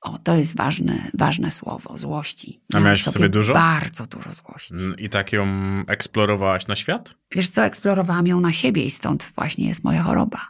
O, 0.02 0.18
to 0.20 0.36
jest 0.36 0.56
ważne, 0.56 1.12
ważne 1.14 1.52
słowo, 1.52 1.98
złości. 1.98 2.62
A 2.74 2.80
miałaś 2.80 3.04
w 3.04 3.10
sobie 3.10 3.30
dużo? 3.30 3.54
Bardzo 3.54 4.06
dużo 4.08 4.34
złości. 4.34 4.74
I 4.98 5.10
tak 5.10 5.34
ją 5.34 5.48
eksplorowałaś 5.88 6.68
na 6.68 6.76
świat? 6.76 7.16
Wiesz 7.32 7.50
co, 7.50 7.64
eksplorowałam 7.66 8.28
ją 8.28 8.42
na 8.42 8.52
siebie 8.52 8.84
i 8.84 8.92
stąd 8.92 9.32
właśnie 9.36 9.68
jest 9.68 9.84
moja 9.84 10.04
choroba. 10.04 10.42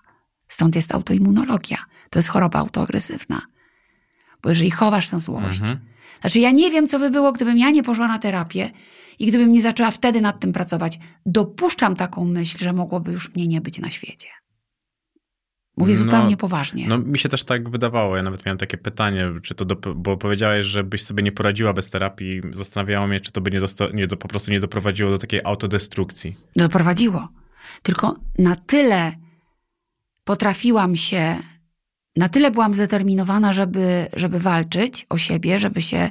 Stąd 0.47 0.76
jest 0.76 0.93
autoimmunologia. 0.95 1.78
To 2.10 2.20
jest 2.20 2.30
choroba 2.30 2.60
autoagresywna. 2.60 3.41
Bo 4.41 4.50
jeżeli 4.50 4.72
chowasz 4.72 5.10
tę 5.10 5.20
złość, 5.20 5.60
Mhm. 5.62 5.80
znaczy 6.22 6.39
ja 6.39 6.52
nie 6.52 6.72
wiem, 6.72 6.88
co 6.88 7.00
by 7.00 7.10
było, 7.12 7.32
gdybym 7.32 7.58
ja 7.58 7.70
nie 7.70 7.84
poszła 7.84 8.08
na 8.08 8.20
terapię 8.20 8.72
i 9.20 9.28
gdybym 9.28 9.52
nie 9.54 9.62
zaczęła 9.62 9.91
wtedy 9.91 10.22
nad 10.22 10.39
tym 10.39 10.54
pracować. 10.54 11.00
Dopuszczam 11.26 11.95
taką 11.95 12.26
myśl, 12.26 12.58
że 12.58 12.74
mogłoby 12.74 13.12
już 13.12 13.36
mnie 13.36 13.47
nie 13.47 13.62
być 13.62 13.80
na 13.80 13.89
świecie. 13.89 14.28
Mówię 15.80 15.93
No, 15.93 15.99
zupełnie 15.99 16.38
poważnie. 16.38 16.88
No 16.88 16.97
mi 16.97 17.19
się 17.19 17.30
też 17.30 17.43
tak 17.43 17.69
wydawało. 17.69 18.17
Ja 18.17 18.23
nawet 18.23 18.45
miałem 18.45 18.57
takie 18.57 18.77
pytanie, 18.77 19.25
czy 19.43 19.55
to, 19.55 19.65
do, 19.65 19.75
bo 19.95 20.17
powiedziałeś, 20.17 20.65
że 20.65 20.84
byś 20.84 21.03
sobie 21.03 21.23
nie 21.23 21.32
poradziła 21.32 21.73
bez 21.73 21.89
terapii. 21.89 22.41
Zastanawiało 22.53 23.07
mnie, 23.07 23.21
czy 23.21 23.32
to 23.32 23.41
by 23.41 23.51
nie, 23.51 23.59
dosta, 23.59 23.86
nie 23.93 24.07
do, 24.07 24.17
po 24.17 24.27
prostu 24.27 24.51
nie 24.51 24.59
doprowadziło 24.59 25.11
do 25.11 25.17
takiej 25.17 25.39
autodestrukcji. 25.43 26.38
doprowadziło. 26.55 27.27
Tylko 27.84 28.15
na 28.38 28.55
tyle 28.55 29.15
potrafiłam 30.23 30.95
się, 30.95 31.36
na 32.15 32.30
tyle 32.30 32.51
byłam 32.51 32.73
zdeterminowana, 32.73 33.53
żeby, 33.53 34.07
żeby 34.13 34.39
walczyć 34.39 35.05
o 35.09 35.17
siebie, 35.17 35.59
żeby 35.59 35.82
się, 35.82 36.09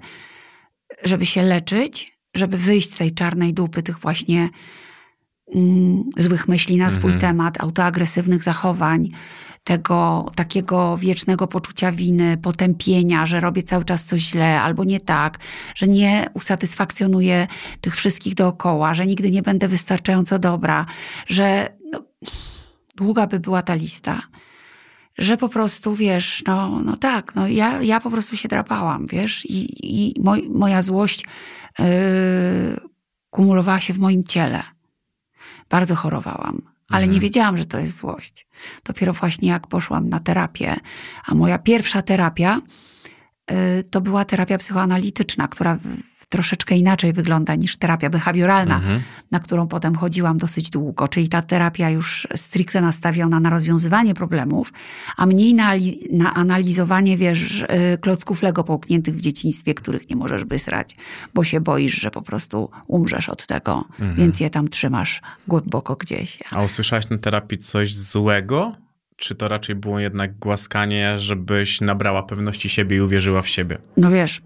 żeby 1.05 1.27
się 1.27 1.43
leczyć, 1.43 2.19
żeby 2.35 2.57
wyjść 2.57 2.91
z 2.93 2.97
tej 2.97 3.15
czarnej 3.15 3.55
dupy 3.55 3.83
tych 3.83 3.99
właśnie 3.99 4.49
mm, 5.55 6.05
złych 6.17 6.49
myśli 6.49 6.77
na 6.77 6.89
swój 6.89 7.13
Mhm. 7.13 7.21
temat, 7.21 7.61
autoagresywnych 7.61 8.43
zachowań, 8.43 9.09
tego 9.69 10.27
takiego 10.35 10.97
wiecznego 10.97 11.47
poczucia 11.47 11.93
winy, 11.93 12.37
potępienia, 12.37 13.27
że 13.27 13.41
robię 13.41 13.63
cały 13.63 13.85
czas 13.85 14.05
coś 14.05 14.21
źle 14.21 14.61
albo 14.63 14.85
nie 14.85 15.01
tak, 15.01 15.39
że 15.75 15.87
nie 15.87 16.31
usatysfakcjonuję 16.35 17.47
tych 17.81 17.97
wszystkich 17.97 18.35
dookoła, 18.35 18.95
że 18.95 19.07
nigdy 19.07 19.31
nie 19.31 19.43
będę 19.43 19.69
wystarczająco 19.69 20.39
dobra, 20.39 20.87
że 21.27 21.69
no, 21.93 22.03
długa 22.97 23.27
by 23.27 23.41
była 23.41 23.63
ta 23.63 23.75
lista, 23.75 24.23
że 25.19 25.37
po 25.37 25.49
prostu, 25.49 25.95
wiesz, 25.95 26.43
no, 26.47 26.81
no 26.85 26.97
tak, 26.97 27.35
no 27.35 27.49
ja, 27.49 27.83
ja 27.83 28.01
po 28.01 28.11
prostu 28.11 28.37
się 28.37 28.49
drapałam, 28.49 29.07
wiesz, 29.07 29.45
i, 29.45 29.69
i 29.83 30.21
moj, 30.21 30.49
moja 30.51 30.83
złość 30.83 31.25
yy, 31.79 31.87
kumulowała 33.31 33.81
się 33.81 33.93
w 33.93 33.99
moim 33.99 34.25
ciele. 34.25 34.63
Bardzo 35.71 35.95
chorowałam, 35.95 36.63
ale 36.89 37.05
Mhm. 37.05 37.13
nie 37.15 37.21
wiedziałam, 37.21 37.59
że 37.59 37.65
to 37.65 37.79
jest 37.79 37.97
złość. 37.97 38.47
Dopiero 38.85 39.13
właśnie 39.13 39.49
jak 39.49 39.67
poszłam 39.67 40.09
na 40.09 40.21
terapię, 40.21 40.77
a 41.27 41.35
moja 41.35 41.59
pierwsza 41.59 42.03
terapia 42.03 42.61
yy, 43.51 43.57
to 43.91 44.01
była 44.01 44.25
terapia 44.25 44.59
psychoanalityczna, 44.59 45.49
która 45.49 45.79
troszeczkę 46.29 46.75
inaczej 46.77 47.13
wygląda 47.13 47.55
niż 47.55 47.77
terapia 47.77 48.11
behawioralna 48.11 48.77
Mhm. 48.77 49.01
na 49.31 49.41
którą 49.41 49.69
potem 49.69 49.95
chodziłam 49.95 50.39
dosyć 50.39 50.71
długo, 50.71 51.09
czyli 51.09 51.29
ta 51.29 51.43
terapia 51.43 51.91
już 51.91 52.29
stricte 52.37 52.81
nastawiona 52.81 53.41
na 53.41 53.51
rozwiązywanie 53.51 54.15
problemów, 54.15 54.73
a 55.17 55.27
mniej 55.27 55.55
na, 55.55 55.73
na 56.13 56.35
analizowanie, 56.35 57.17
wiesz, 57.17 57.61
y, 57.61 57.99
klocków 58.01 58.43
Lego 58.43 58.65
połkniętych 58.65 59.15
w 59.15 59.21
dzieciństwie, 59.21 59.75
których 59.75 60.11
nie 60.11 60.17
możesz 60.17 60.45
wysrać, 60.45 60.97
bo 61.35 61.45
się 61.45 61.61
boisz, 61.61 62.01
że 62.01 62.11
po 62.11 62.23
prostu 62.23 62.71
umrzesz 62.87 63.29
od 63.29 63.47
tego, 63.47 63.85
Mhm. 63.91 64.15
więc 64.17 64.41
je 64.41 64.51
tam 64.51 64.69
trzymasz 64.69 65.23
głęboko 65.49 65.97
gdzieś. 65.97 66.39
A 66.53 66.63
usłyszałaś 66.63 67.09
na 67.09 67.19
terapii 67.19 67.59
coś 67.59 67.95
złego? 67.95 68.73
Czy 69.17 69.35
to 69.35 69.49
raczej 69.49 69.75
było 69.77 69.99
jednak 70.01 70.39
głaskanie, 70.39 71.19
żebyś 71.19 71.81
nabrała 71.81 72.23
pewności 72.23 72.69
siebie 72.69 72.97
i 72.97 73.01
uwierzyła 73.01 73.43
w 73.43 73.49
siebie? 73.49 73.79
No 73.97 74.11
wiesz, 74.11 74.43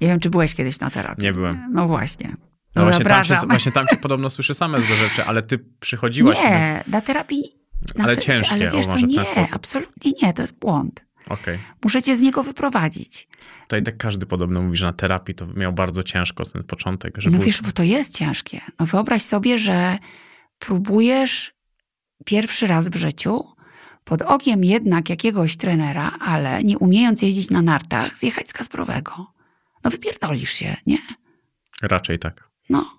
nie 0.00 0.08
wiem, 0.08 0.20
czy 0.20 0.30
byłeś 0.30 0.54
kiedyś 0.54 0.80
na 0.80 0.90
terapii. 0.90 1.24
Nie 1.24 1.32
byłem. 1.32 1.68
No 1.72 1.88
właśnie. 1.88 2.36
No 2.74 2.82
właśnie, 2.82 3.04
tam 3.04 3.24
się, 3.24 3.34
właśnie 3.48 3.72
tam 3.72 3.88
się 3.88 3.96
podobno 3.96 4.30
słyszy 4.30 4.54
same 4.54 4.80
złe 4.80 4.96
rzeczy, 4.96 5.24
ale 5.24 5.42
ty 5.42 5.58
przychodziłaś. 5.80 6.38
Nie, 6.38 6.84
na 6.86 7.00
terapii... 7.00 7.42
Na 7.94 8.04
Ale 8.04 8.16
te- 8.16 8.22
ciężkie, 8.22 8.54
Ale 8.54 8.72
o, 8.72 8.76
wiesz, 8.76 8.86
może 8.86 9.00
to 9.00 9.06
w 9.06 9.34
ten 9.34 9.44
nie, 9.44 9.54
absolutnie 9.54 10.12
nie, 10.22 10.34
to 10.34 10.42
jest 10.42 10.58
błąd. 10.58 11.04
Okej. 11.28 11.58
Muszę 11.84 12.02
cię 12.02 12.16
z 12.16 12.20
niego 12.20 12.42
wyprowadzić. 12.42 13.28
Tutaj 13.62 13.82
tak 13.82 13.96
każdy 13.96 14.26
podobno 14.26 14.62
mówi, 14.62 14.76
że 14.76 14.86
na 14.86 14.92
terapii 14.92 15.34
to 15.34 15.46
miał 15.46 15.72
bardzo 15.72 16.02
ciężko 16.02 16.44
ten 16.44 16.62
początek. 16.64 17.14
Że 17.18 17.30
No 17.30 17.36
był... 17.36 17.46
wiesz, 17.46 17.62
bo 17.62 17.72
to 17.72 17.82
jest 17.82 18.14
ciężkie. 18.14 18.60
No 18.80 18.86
wyobraź 18.86 19.22
sobie, 19.22 19.58
że 19.58 19.98
próbujesz 20.58 21.54
pierwszy 22.24 22.66
raz 22.66 22.88
w 22.88 22.96
życiu 22.96 23.44
pod 24.04 24.22
okiem 24.22 24.64
jednak 24.64 25.10
jakiegoś 25.10 25.56
trenera, 25.56 26.10
ale 26.20 26.64
nie 26.64 26.78
umiejąc 26.78 27.22
jeździć 27.22 27.50
na 27.50 27.62
nartach, 27.62 28.16
zjechać 28.16 28.48
z 28.48 28.52
Kasprowego. 28.52 29.26
No 29.86 29.90
wypierdolisz 29.90 30.52
się, 30.52 30.76
nie? 30.86 30.98
Raczej 31.82 32.18
tak. 32.18 32.50
No. 32.68 32.90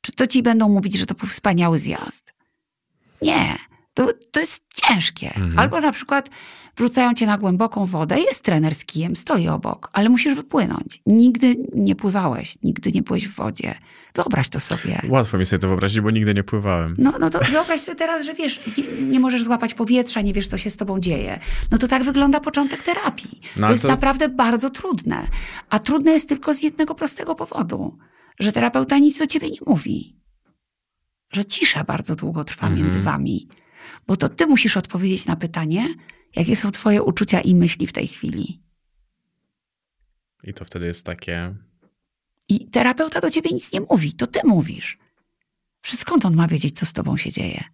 Czy 0.00 0.12
to 0.12 0.26
ci 0.26 0.42
będą 0.42 0.68
mówić, 0.68 0.98
że 0.98 1.06
to 1.06 1.14
był 1.14 1.28
wspaniały 1.28 1.78
zjazd? 1.78 2.34
Nie. 3.22 3.58
To, 3.96 4.08
to 4.30 4.40
jest 4.40 4.64
ciężkie. 4.74 5.26
Mhm. 5.34 5.58
Albo 5.58 5.80
na 5.80 5.92
przykład 5.92 6.30
wrzucają 6.76 7.14
cię 7.14 7.26
na 7.26 7.38
głęboką 7.38 7.86
wodę, 7.86 8.20
jest 8.20 8.42
trener 8.44 8.74
z 8.74 8.84
kijem, 8.84 9.16
stoi 9.16 9.48
obok, 9.48 9.90
ale 9.92 10.08
musisz 10.08 10.34
wypłynąć. 10.34 11.02
Nigdy 11.06 11.56
nie 11.74 11.96
pływałeś, 11.96 12.54
nigdy 12.62 12.92
nie 12.92 13.02
byłeś 13.02 13.28
w 13.28 13.34
wodzie. 13.34 13.74
Wyobraź 14.14 14.48
to 14.48 14.60
sobie. 14.60 15.00
Łatwo 15.08 15.38
mi 15.38 15.46
sobie 15.46 15.58
to 15.60 15.68
wyobrazić, 15.68 16.00
bo 16.00 16.10
nigdy 16.10 16.34
nie 16.34 16.42
pływałem. 16.44 16.94
No, 16.98 17.12
no 17.20 17.30
to 17.30 17.38
wyobraź 17.50 17.80
sobie 17.80 17.96
teraz, 17.96 18.24
że 18.26 18.34
wiesz, 18.34 18.60
nie, 18.78 19.06
nie 19.06 19.20
możesz 19.20 19.42
złapać 19.42 19.74
powietrza, 19.74 20.20
nie 20.20 20.32
wiesz, 20.32 20.46
co 20.46 20.58
się 20.58 20.70
z 20.70 20.76
tobą 20.76 21.00
dzieje. 21.00 21.40
No 21.70 21.78
to 21.78 21.88
tak 21.88 22.04
wygląda 22.04 22.40
początek 22.40 22.82
terapii. 22.82 23.40
No, 23.56 23.66
to 23.66 23.70
jest 23.70 23.82
to- 23.82 23.88
naprawdę 23.88 24.28
bardzo 24.28 24.70
trudne. 24.70 25.26
A 25.70 25.78
trudne 25.78 26.12
jest 26.12 26.28
tylko 26.28 26.54
z 26.54 26.62
jednego 26.62 26.94
prostego 26.94 27.34
powodu, 27.34 27.98
że 28.40 28.52
terapeuta 28.52 28.98
nic 28.98 29.18
do 29.18 29.26
ciebie 29.26 29.50
nie 29.50 29.58
mówi. 29.66 30.16
Że 31.32 31.44
cisza 31.44 31.84
bardzo 31.84 32.14
długo 32.16 32.44
trwa 32.44 32.66
Mhm. 32.66 32.82
między 32.82 33.00
wami. 33.00 33.48
Bo 34.06 34.16
to 34.16 34.28
ty 34.28 34.46
musisz 34.46 34.76
odpowiedzieć 34.76 35.26
na 35.26 35.36
pytanie, 35.36 35.94
jakie 36.36 36.56
są 36.56 36.70
twoje 36.70 37.02
uczucia 37.02 37.40
i 37.40 37.54
myśli 37.54 37.86
w 37.86 37.92
tej 37.92 38.08
chwili. 38.08 38.62
I 40.42 40.54
to 40.54 40.64
wtedy 40.64 40.86
jest 40.86 41.06
takie. 41.06 41.54
I 42.48 42.70
terapeuta 42.70 43.20
do 43.20 43.30
ciebie 43.30 43.50
nic 43.52 43.72
nie 43.72 43.80
mówi, 43.80 44.12
to 44.12 44.26
ty 44.26 44.40
mówisz. 44.44 44.98
Skąd 45.86 46.24
on 46.24 46.36
ma 46.36 46.48
wiedzieć, 46.48 46.78
co 46.78 46.86
z 46.86 46.92
tobą 46.92 47.16
się 47.16 47.32
dzieje? 47.32 47.64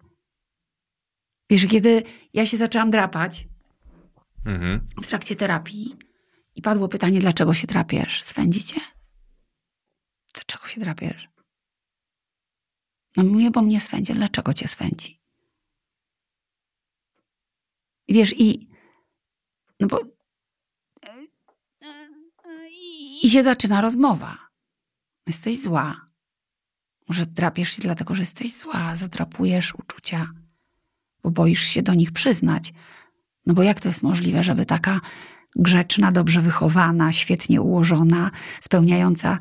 Wiesz, 1.49 1.65
kiedy 1.65 2.03
ja 2.33 2.45
się 2.45 2.57
zaczęłam 2.57 2.91
drapać 2.91 3.47
Mhm. 4.45 4.87
w 5.03 5.07
trakcie 5.07 5.35
terapii 5.35 5.95
i 6.55 6.61
padło 6.61 6.87
pytanie, 6.87 7.19
dlaczego 7.19 7.53
się 7.53 7.67
drapiesz? 7.67 8.23
Swędzi 8.23 8.63
cię? 8.63 8.81
Dlaczego 10.33 10.67
się 10.67 10.81
drapiesz? 10.81 11.29
No 13.17 13.23
mówię, 13.23 13.51
bo 13.51 13.61
mnie 13.61 13.81
swędzi. 13.81 14.13
Dlaczego 14.13 14.53
cię 14.53 14.67
swędzi? 14.67 15.19
Wiesz, 18.09 18.39
i 18.39 18.67
no 19.79 19.87
bo 19.87 19.99
i 23.23 23.29
się 23.29 23.43
zaczyna 23.43 23.81
rozmowa. 23.81 24.37
Jesteś 25.27 25.61
zła. 25.61 26.07
Może 27.07 27.25
drapiesz 27.25 27.69
się 27.69 27.81
dlatego, 27.81 28.15
że 28.15 28.21
jesteś 28.21 28.57
zła, 28.57 28.95
zadrapujesz 28.95 29.75
uczucia, 29.75 30.27
bo 31.23 31.31
boisz 31.31 31.61
się 31.61 31.81
do 31.81 31.93
nich 31.93 32.11
przyznać. 32.11 32.73
No 33.45 33.53
bo 33.53 33.63
jak 33.63 33.79
to 33.79 33.87
jest 33.87 34.03
możliwe, 34.03 34.43
żeby 34.43 34.65
taka 34.65 35.01
grzeczna, 35.55 36.11
dobrze 36.11 36.41
wychowana, 36.41 37.13
świetnie 37.13 37.61
ułożona, 37.61 38.31
spełniająca 38.61 39.39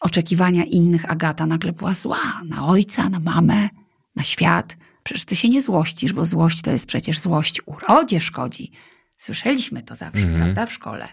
oczekiwania 0.00 0.64
innych 0.64 1.10
Agata 1.10 1.46
nagle 1.46 1.72
była 1.72 1.94
zła 1.94 2.42
na 2.44 2.66
ojca, 2.66 3.08
na 3.08 3.18
mamę, 3.18 3.68
na 4.16 4.22
świat? 4.22 4.76
Przecież 5.02 5.24
ty 5.24 5.36
się 5.36 5.48
nie 5.48 5.62
złościsz, 5.62 6.12
bo 6.12 6.24
złość 6.24 6.62
to 6.62 6.70
jest 6.70 6.86
przecież 6.86 7.20
złość 7.20 7.60
urodzie 7.66 8.20
szkodzi. 8.20 8.72
Słyszeliśmy 9.18 9.82
to 9.82 9.94
zawsze, 9.94 10.22
Mhm. 10.22 10.36
prawda, 10.42 10.66
w 10.66 10.72
szkole. 10.72 11.08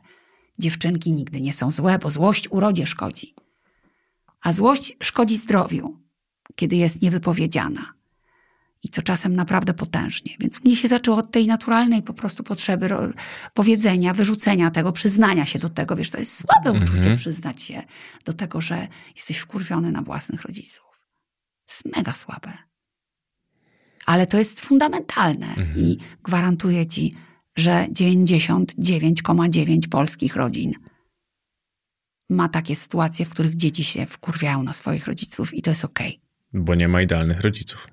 Dziewczynki 0.60 1.12
nigdy 1.14 1.42
nie 1.42 1.54
są 1.54 1.72
złe, 1.72 2.00
bo 2.00 2.10
złość 2.10 2.48
urodzie 2.52 2.86
szkodzi. 2.88 3.36
A 4.42 4.54
złość 4.54 4.94
szkodzi 5.04 5.38
zdrowiu, 5.38 6.00
kiedy 6.56 6.76
jest 6.76 7.02
niewypowiedziana. 7.02 7.94
I 8.84 8.90
to 8.90 9.02
czasem 9.02 9.36
naprawdę 9.36 9.74
potężnie. 9.74 10.36
Więc 10.40 10.58
u 10.60 10.62
mnie 10.66 10.76
się 10.76 10.88
zaczęło 10.88 11.18
od 11.18 11.32
tej 11.32 11.48
naturalnej 11.48 12.04
po 12.04 12.14
prostu 12.14 12.44
potrzeby 12.44 12.90
powiedzenia, 13.54 14.14
wyrzucenia 14.14 14.72
tego, 14.72 14.92
przyznania 14.92 15.46
się 15.46 15.60
do 15.60 15.70
tego. 15.70 15.96
Wiesz, 15.96 16.12
to 16.12 16.18
jest 16.18 16.38
słabe 16.38 16.70
Mhm. 16.70 16.84
uczucie 16.84 17.16
przyznać 17.16 17.64
się 17.64 17.84
do 18.26 18.34
tego, 18.34 18.62
że 18.62 18.88
jesteś 19.16 19.38
wkurwiony 19.38 19.92
na 19.92 20.02
własnych 20.02 20.42
rodziców. 20.42 20.86
To 21.66 21.74
jest 21.74 21.98
mega 21.98 22.12
słabe. 22.12 22.54
Ale 24.08 24.28
to 24.28 24.38
jest 24.38 24.60
fundamentalne 24.60 25.48
Mhm. 25.48 25.78
i 25.78 25.98
gwarantuję 26.24 26.86
ci, 26.88 27.16
że 27.56 27.88
99,9 27.92 29.88
polskich 29.90 30.36
rodzin 30.36 30.74
ma 32.30 32.50
takie 32.50 32.76
sytuacje, 32.76 33.26
w 33.26 33.30
których 33.30 33.56
dzieci 33.56 33.84
się 33.84 34.06
wkurwiają 34.06 34.64
na 34.64 34.74
swoich 34.74 35.08
rodziców 35.08 35.54
i 35.54 35.62
to 35.62 35.72
jest 35.72 35.86
okej. 35.86 36.20
Bo 36.54 36.76
nie 36.76 36.88
ma 36.88 37.02
idealnych 37.02 37.42
rodziców. 37.42 37.88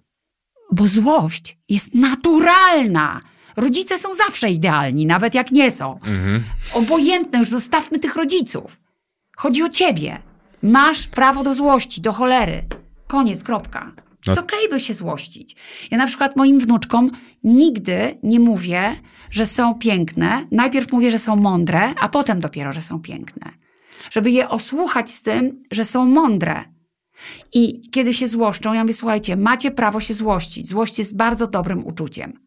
Bo 0.73 0.89
złość 0.89 1.59
jest 1.69 1.95
naturalna. 1.95 3.21
Rodzice 3.57 3.99
są 3.99 4.15
zawsze 4.15 4.51
idealni, 4.51 5.07
nawet 5.07 5.35
jak 5.35 5.53
nie 5.53 5.71
są. 5.71 5.95
Mhm. 5.95 6.45
Obojętne, 6.73 7.39
już 7.39 7.49
zostawmy 7.49 7.99
tych 7.99 8.17
rodziców. 8.17 8.81
Chodzi 9.37 9.63
o 9.63 9.69
ciebie. 9.69 10.19
Masz 10.63 11.07
prawo 11.07 11.43
do 11.45 11.55
złości, 11.55 12.01
do 12.01 12.13
cholery. 12.13 12.65
Koniec, 13.07 13.45
kropka. 13.45 13.93
Jest 14.27 14.37
No. 14.37 14.43
okej, 14.43 14.69
by 14.71 14.81
się 14.81 14.95
złościć. 14.95 15.57
Ja 15.91 15.99
na 15.99 16.07
przykład 16.07 16.37
moim 16.37 16.61
wnuczkom 16.61 17.11
nigdy 17.45 18.19
nie 18.23 18.41
mówię, 18.41 18.97
że 19.31 19.47
są 19.47 19.75
piękne. 19.75 20.47
Najpierw 20.51 20.93
mówię, 20.93 21.11
że 21.11 21.19
są 21.19 21.37
mądre, 21.37 21.95
a 22.01 22.09
potem 22.09 22.41
dopiero, 22.41 22.73
że 22.73 22.81
są 22.81 23.01
piękne. 23.01 23.51
Żeby 24.11 24.31
je 24.31 24.49
osłuchać 24.49 25.11
z 25.11 25.23
tym, 25.23 25.63
że 25.71 25.85
są 25.85 26.07
mądre. 26.07 26.65
I 27.53 27.91
kiedy 27.91 28.15
się 28.15 28.29
złoszczą, 28.29 28.73
ja 28.73 28.83
mówię, 28.83 28.95
słuchajcie, 28.95 29.37
macie 29.37 29.71
prawo 29.71 30.01
się 30.01 30.15
złościć. 30.15 30.69
Złość 30.69 30.99
jest 30.99 31.17
bardzo 31.17 31.47
dobrym 31.47 31.87
uczuciem. 31.87 32.41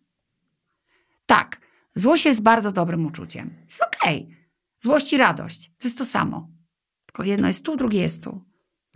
Tak, 1.26 1.62
złość 1.96 2.26
jest 2.26 2.42
bardzo 2.42 2.72
dobrym 2.72 3.06
uczuciem. 3.06 3.54
Jest 3.64 3.82
okej. 3.84 4.38
Złość 4.80 5.14
i 5.14 5.18
radość 5.18 5.72
to 5.80 5.88
jest 5.88 5.98
to 5.98 6.06
samo. 6.06 6.48
Tylko 7.06 7.24
jedno 7.24 7.48
jest 7.48 7.64
tu, 7.64 7.78
drugie 7.78 8.02
jest 8.02 8.24
tu. 8.24 8.42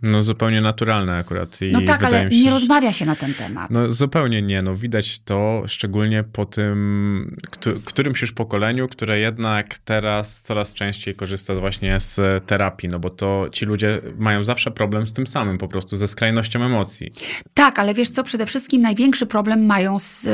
No 0.02 0.22
zupełnie 0.22 0.60
naturalne 0.60 1.16
akurat. 1.16 1.62
I 1.62 1.72
No 1.72 1.80
tak, 1.80 2.02
ale 2.02 2.30
się, 2.30 2.40
nie 2.42 2.50
rozmawia 2.50 2.92
się 2.92 3.06
na 3.06 3.16
ten 3.16 3.34
temat. 3.34 3.70
No 3.70 3.90
zupełnie 3.90 4.42
nie, 4.42 4.62
no 4.62 4.76
widać 4.76 5.18
to 5.20 5.62
szczególnie 5.66 6.24
po 6.24 6.46
tym 6.46 7.36
któ- 7.50 7.80
którymś 7.80 8.22
już 8.22 8.32
pokoleniu, 8.32 8.88
które 8.88 9.18
jednak 9.18 9.78
teraz 9.78 10.42
coraz 10.42 10.74
częściej 10.74 11.14
korzysta 11.14 11.54
właśnie 11.54 12.00
z 12.00 12.46
terapii, 12.46 12.88
no 12.88 12.98
bo 12.98 13.10
to 13.10 13.46
ci 13.52 13.64
ludzie 13.64 14.00
mają 14.18 14.42
zawsze 14.42 14.70
problem 14.70 15.06
z 15.06 15.12
tym 15.12 15.26
samym, 15.26 15.58
po 15.58 15.68
prostu 15.68 15.96
ze 15.96 16.08
skrajnością 16.08 16.62
emocji. 16.62 17.12
Tak, 17.54 17.78
ale 17.78 17.94
wiesz 17.94 18.08
co, 18.08 18.22
przede 18.24 18.46
wszystkim 18.46 18.82
największy 18.82 19.26
problem 19.26 19.66
mają 19.66 19.98
z 19.98 20.28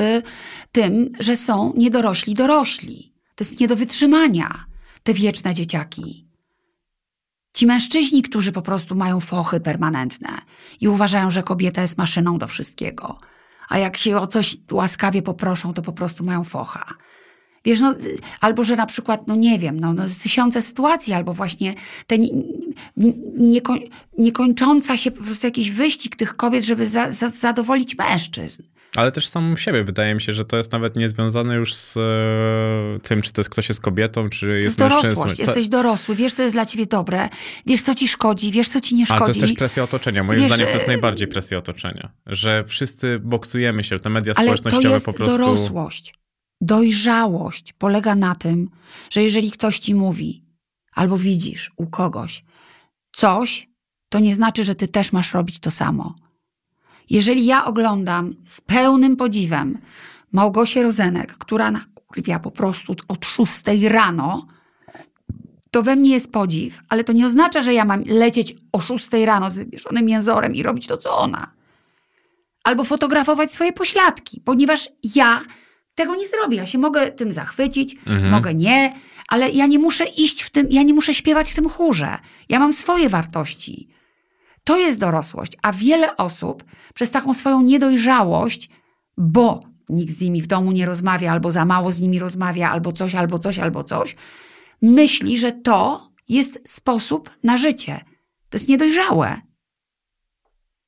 tym, 0.73 1.13
że 1.21 1.37
są 1.37 1.73
niedorośli 1.77 2.35
dorośli. 2.35 3.13
To 3.35 3.45
jest 3.45 3.61
nie 3.61 3.69
do 3.69 3.77
wytrzymania, 3.77 4.65
te 5.03 5.15
wieczne 5.15 5.55
dzieciaki. 5.55 6.28
Ci 7.59 7.67
mężczyźni, 7.67 8.23
którzy 8.23 8.53
po 8.53 8.63
prostu 8.63 8.95
mają 8.95 9.21
fochy 9.21 9.61
permanentne 9.61 10.29
i 10.81 10.89
uważają, 10.89 11.31
że 11.31 11.43
kobieta 11.43 11.83
jest 11.83 11.99
maszyną 11.99 12.39
do 12.39 12.47
wszystkiego, 12.47 13.19
a 13.69 13.79
jak 13.79 13.97
się 13.97 14.19
o 14.19 14.27
coś 14.27 14.57
łaskawie 14.73 15.23
poproszą, 15.23 15.75
to 15.75 15.83
po 15.83 15.93
prostu 15.93 16.25
mają 16.25 16.45
focha. 16.45 16.95
Wiesz, 17.65 17.81
no, 17.81 17.95
albo 18.41 18.65
że 18.65 18.77
na 18.77 18.87
przykład, 18.87 19.27
no 19.27 19.37
nie 19.37 19.59
wiem, 19.59 19.81
no, 19.81 19.93
no 19.93 20.05
tysiące 20.23 20.63
sytuacji, 20.63 21.13
albo 21.13 21.33
właśnie 21.33 21.75
te 22.07 22.19
nie, 22.19 22.29
nieko, 23.39 23.75
niekończąca 24.19 24.97
się 24.97 25.11
po 25.11 25.23
prostu 25.23 25.47
jakiś 25.47 25.71
wyścig 25.71 26.17
tych 26.17 26.37
kobiet, 26.37 26.65
żeby 26.65 26.87
za, 26.87 27.13
za, 27.13 27.31
zadowolić 27.31 27.99
mężczyzn. 27.99 28.63
Ale 28.97 29.13
też 29.13 29.29
samą 29.29 29.57
siebie. 29.57 29.85
Wydaje 29.85 30.15
mi 30.15 30.21
się, 30.21 30.33
że 30.33 30.45
to 30.45 30.57
jest 30.57 30.73
nawet 30.73 30.97
niezwiązane 30.97 31.55
już 31.55 31.75
z 31.75 31.97
e, 31.97 33.01
tym, 33.09 33.23
czy 33.23 33.33
to 33.33 33.41
jest 33.41 33.51
ktoś 33.51 33.69
jest 33.69 33.81
kobietą, 33.81 34.31
czy 34.31 34.47
To 34.47 34.53
jest, 34.53 34.65
jest 34.65 34.79
mężczyzną. 34.79 35.03
dorosłość, 35.03 35.37
To- 35.37 35.43
jesteś 35.43 35.69
dorosły, 35.69 36.15
wiesz, 36.15 36.35
co 36.35 36.43
jest 36.43 36.55
dla 36.55 36.67
ciebie 36.67 36.87
dobre, 36.87 37.29
wiesz, 37.67 37.83
co 37.83 37.95
ci 37.95 38.09
szkodzi, 38.09 38.51
wiesz, 38.53 38.69
co 38.69 38.81
ci 38.81 38.95
nie 38.95 39.07
szkodzi. 39.07 39.23
Ale 39.23 39.27
to 39.35 39.41
jest 39.41 39.41
też 39.41 39.59
presja 39.59 39.83
otoczenia. 39.83 40.25
Moim 40.25 40.41
Wiesz, 40.41 40.49
zdaniem 40.49 40.67
to 40.67 40.75
jest 40.75 40.87
e, 40.87 40.91
najbardziej 40.91 41.29
presja 41.29 41.59
otoczenia. 41.59 42.13
Że 42.27 42.65
wszyscy 42.65 43.19
boksujemy 43.19 43.85
się, 43.85 43.99
te 43.99 44.11
media 44.11 44.33
Ale 44.37 44.51
to 44.51 44.57
społecznościowe 44.59 44.95
jest 44.95 45.07
po 45.07 45.13
prostu... 45.13 45.39
dorosłość. 45.39 46.15
Dojrzałość 46.61 47.73
polega 47.73 48.15
na 48.15 48.35
tym, 48.35 48.71
że 49.11 49.23
jeżeli 49.23 49.51
ktoś 49.51 49.79
ci 49.79 49.95
mówi, 49.95 50.45
albo 50.93 51.17
widzisz 51.17 51.71
u 51.77 51.87
kogoś 51.87 52.45
coś, 53.13 53.69
to 54.09 54.19
nie 54.19 54.35
znaczy, 54.35 54.65
że 54.65 54.75
ty 54.75 54.89
też 54.89 55.13
masz 55.13 55.35
robić 55.35 55.61
to 55.61 55.71
samo. 55.71 56.15
Jeżeli 57.11 57.47
ja 57.47 57.65
oglądam 57.65 58.35
z 58.47 58.61
pełnym 58.61 59.17
podziwem 59.17 59.79
Małgosię 60.33 60.83
Rozenek, 60.83 61.39
która 61.39 61.71
nakurwia 61.71 62.39
po 62.39 62.51
prostu 62.51 62.95
od 63.09 63.27
szóstej 63.27 63.89
rano, 63.89 64.47
to 65.71 65.83
we 65.83 65.97
mnie 65.97 66.11
jest 66.11 66.33
podziw, 66.33 66.81
ale 66.89 67.05
to 67.05 67.13
nie 67.13 67.27
oznacza, 67.27 67.63
że 67.63 67.75
ja 67.75 67.85
mam 67.85 68.03
lecieć 68.07 68.57
o 68.73 68.81
szóstej 68.81 69.25
rano 69.25 69.51
z 69.51 69.57
wywieszonym 69.57 70.09
jęzorem 70.09 70.55
i 70.55 70.63
robić 70.63 70.87
to, 70.87 70.97
co 70.97 71.19
ona. 71.19 71.51
Albo 72.65 72.85
fotografować 72.85 73.53
swoje 73.53 73.73
pośladki, 73.73 74.41
ponieważ 74.41 74.89
ja 75.15 75.41
tego 75.95 76.17
nie 76.17 76.29
zrobię. 76.29 76.57
Ja 76.57 76.67
się 76.67 76.79
mogę 76.79 77.13
tym 77.13 77.33
zachwycić, 77.33 77.95
Mhm. 77.95 78.31
mogę 78.31 78.55
nie, 78.55 78.95
ale 79.29 79.51
ja 79.51 79.67
nie 79.67 79.79
muszę 79.79 80.05
iść 80.05 80.43
w 80.43 80.51
tym, 80.51 80.67
ja 80.71 80.83
nie 80.83 80.95
muszę 80.95 81.15
śpiewać 81.15 81.53
w 81.53 81.55
tym 81.55 81.69
chórze. 81.69 82.19
Ja 82.49 82.59
mam 82.59 82.73
swoje 82.73 83.09
wartości. 83.09 83.89
To 84.69 84.79
jest 84.79 85.01
dorosłość, 85.01 85.53
a 85.63 85.73
wiele 85.73 86.17
osób 86.17 86.65
przez 86.95 87.11
taką 87.11 87.35
swoją 87.35 87.63
niedojrzałość, 87.63 88.71
bo 89.17 89.61
nikt 89.89 90.15
z 90.15 90.21
nimi 90.21 90.43
w 90.43 90.47
domu 90.47 90.73
nie 90.73 90.87
rozmawia, 90.87 91.33
albo 91.33 91.51
za 91.51 91.65
mało 91.65 91.91
z 91.91 92.01
nimi 92.01 92.19
rozmawia, 92.19 92.71
albo 92.71 92.93
coś, 92.93 93.15
albo 93.15 93.39
coś, 93.39 93.59
albo 93.59 93.85
coś, 93.85 94.17
myśli, 94.83 95.39
że 95.39 95.53
to 95.53 96.09
jest 96.29 96.61
sposób 96.65 97.31
na 97.43 97.57
życie. 97.57 98.01
To 98.49 98.57
jest 98.57 98.69
niedojrzałe. 98.69 99.41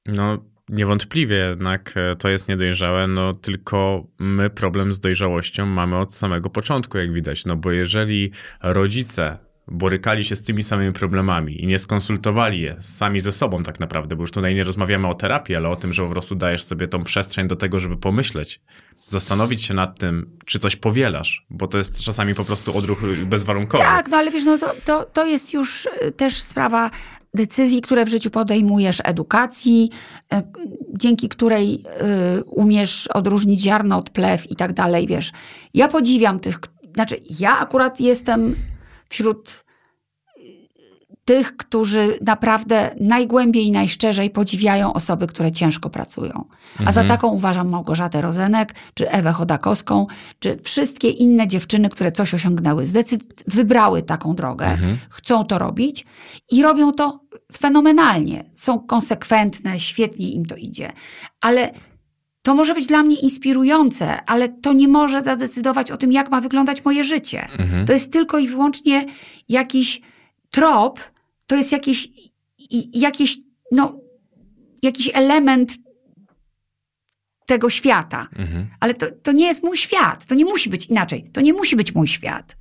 No, 0.07 0.39
niewątpliwie 0.69 1.37
jednak 1.37 1.95
e, 1.97 2.17
to 2.17 2.29
jest 2.29 2.49
niedojrzałe, 2.49 3.07
no 3.07 3.35
tylko 3.35 4.07
my 4.19 4.51
problem 4.51 4.93
z 4.93 5.01
dojrzałością 5.01 5.67
mamy 5.67 5.97
od 5.97 6.15
samego 6.15 6.51
początku, 6.51 6.99
jak 6.99 7.13
widać. 7.13 7.45
No 7.45 7.57
bo 7.57 7.71
jeżeli 7.71 8.31
rodzice 8.63 9.50
borykali 9.71 10.25
się 10.25 10.37
z 10.37 10.43
tymi 10.43 10.63
samymi 10.63 10.93
problemami 10.93 11.65
i 11.65 11.67
nie 11.67 11.79
skonsultowali 11.79 12.61
je 12.61 12.77
sami 12.81 13.21
ze 13.21 13.33
sobą 13.33 13.63
tak 13.63 13.81
naprawdę, 13.81 14.17
bo 14.17 14.23
już 14.23 14.31
tutaj 14.31 14.55
nie 14.55 14.65
rozmawiamy 14.65 15.09
o 15.09 15.15
terapii, 15.15 15.57
ale 15.57 15.69
o 15.69 15.77
tym, 15.77 15.93
że 15.93 16.03
po 16.03 16.09
prostu 16.09 16.35
dajesz 16.35 16.65
sobie 16.65 16.89
tą 16.89 17.05
przestrzeń 17.05 17.49
do 17.49 17.57
tego, 17.57 17.81
żeby 17.81 17.97
pomyśleć, 17.97 18.61
zastanowić 19.07 19.63
się 19.63 19.75
nad 19.75 19.99
tym, 19.99 20.39
czy 20.45 20.59
coś 20.59 20.77
powielasz, 20.77 21.47
bo 21.51 21.67
to 21.67 21.79
jest 21.79 22.03
czasami 22.03 22.35
po 22.35 22.45
prostu 22.45 22.77
odruch 22.77 22.99
bezwarunkowy. 23.27 23.85
Tak, 23.85 24.09
no 24.09 24.17
ale 24.17 24.31
wiesz, 24.31 24.45
no 24.45 24.59
to, 24.59 24.73
to, 24.85 25.05
to 25.05 25.27
jest 25.27 25.53
już 25.53 25.87
y, 25.87 26.13
też 26.13 26.35
sprawa 26.35 26.91
decyzji, 27.35 27.81
które 27.81 28.05
w 28.05 28.09
życiu 28.09 28.31
podejmujesz, 28.31 28.99
edukacji, 29.05 29.91
y, 30.35 30.37
dzięki 30.95 31.29
której 31.29 31.85
y, 32.39 32.45
umiesz 32.45 33.07
odróżnić 33.07 33.61
ziarno 33.61 33.97
od 33.97 34.11
plew 34.11 34.51
i 34.51 34.57
tak 34.57 34.73
dalej, 34.73 35.07
wiesz. 35.07 35.33
Ja 35.75 35.89
podziwiam 35.89 36.41
tych, 36.41 36.59
znaczy 36.95 37.17
ja 37.41 37.59
akurat 37.59 38.01
jestem 38.01 38.57
wśród 39.11 39.65
y, 40.37 40.41
tych, 41.25 41.57
którzy 41.57 42.19
naprawdę 42.27 42.95
najgłębiej 43.01 43.67
i 43.67 43.71
najszczerzej 43.71 44.31
podziwiają 44.31 44.93
osoby, 44.93 45.27
które 45.27 45.53
ciężko 45.53 45.91
pracują. 45.91 46.45
A 46.79 46.93
za 46.93 47.01
Mhm. 47.01 47.09
taką 47.09 47.29
uważam 47.29 47.69
Małgorzatę 47.69 48.21
Rozenek, 48.21 48.75
czy 48.95 49.11
Ewę 49.11 49.33
Chodakowską, 49.33 50.07
czy 50.39 50.57
wszystkie 50.63 51.11
inne 51.11 51.49
dziewczyny, 51.49 51.89
które 51.89 52.13
coś 52.13 52.35
osiągnęły. 52.35 52.85
Zdecyd- 52.85 53.43
wybrały 53.47 54.03
taką 54.03 54.35
drogę, 54.35 54.67
Mhm. 54.67 54.97
chcą 55.11 55.45
to 55.45 55.59
robić 55.59 56.07
i 56.51 56.63
robią 56.63 56.93
to 56.93 57.21
fenomenalnie. 57.57 58.45
Są 58.55 58.79
konsekwentne, 58.79 59.81
świetnie 59.81 60.31
im 60.31 60.47
to 60.47 60.57
idzie. 60.57 60.93
Ale 61.41 61.73
to 62.43 62.55
może 62.55 62.75
być 62.75 62.87
dla 62.87 63.03
mnie 63.03 63.17
inspirujące, 63.17 64.25
ale 64.25 64.49
to 64.49 64.73
nie 64.73 64.89
może 64.89 65.23
zadecydować 65.23 65.91
o 65.91 65.97
tym, 65.97 66.13
jak 66.13 66.31
ma 66.31 66.41
wyglądać 66.41 66.85
moje 66.85 67.05
życie. 67.05 67.49
Mhm. 67.59 67.87
To 67.87 67.93
jest 67.93 68.13
tylko 68.13 68.39
i 68.39 68.49
wyłącznie 68.49 69.07
jakiś 69.49 70.01
trop, 70.51 71.01
to 71.47 71.57
jest 71.57 71.73
jakiś, 71.73 72.09
jakiś, 72.93 73.39
no, 73.73 73.99
jakiś 74.83 75.11
element 75.15 75.73
tego 77.47 77.71
świata. 77.71 78.29
Mhm. 78.37 78.67
Ale 78.81 78.95
to, 78.95 79.07
to 79.23 79.33
nie 79.33 79.47
jest 79.47 79.65
mój 79.65 79.77
świat. 79.77 80.27
To 80.27 80.35
nie 80.35 80.45
musi 80.45 80.71
być 80.71 80.87
inaczej. 80.87 81.31
To 81.33 81.41
nie 81.41 81.53
musi 81.53 81.77
być 81.77 81.95
mój 81.95 82.09
świat. 82.09 82.57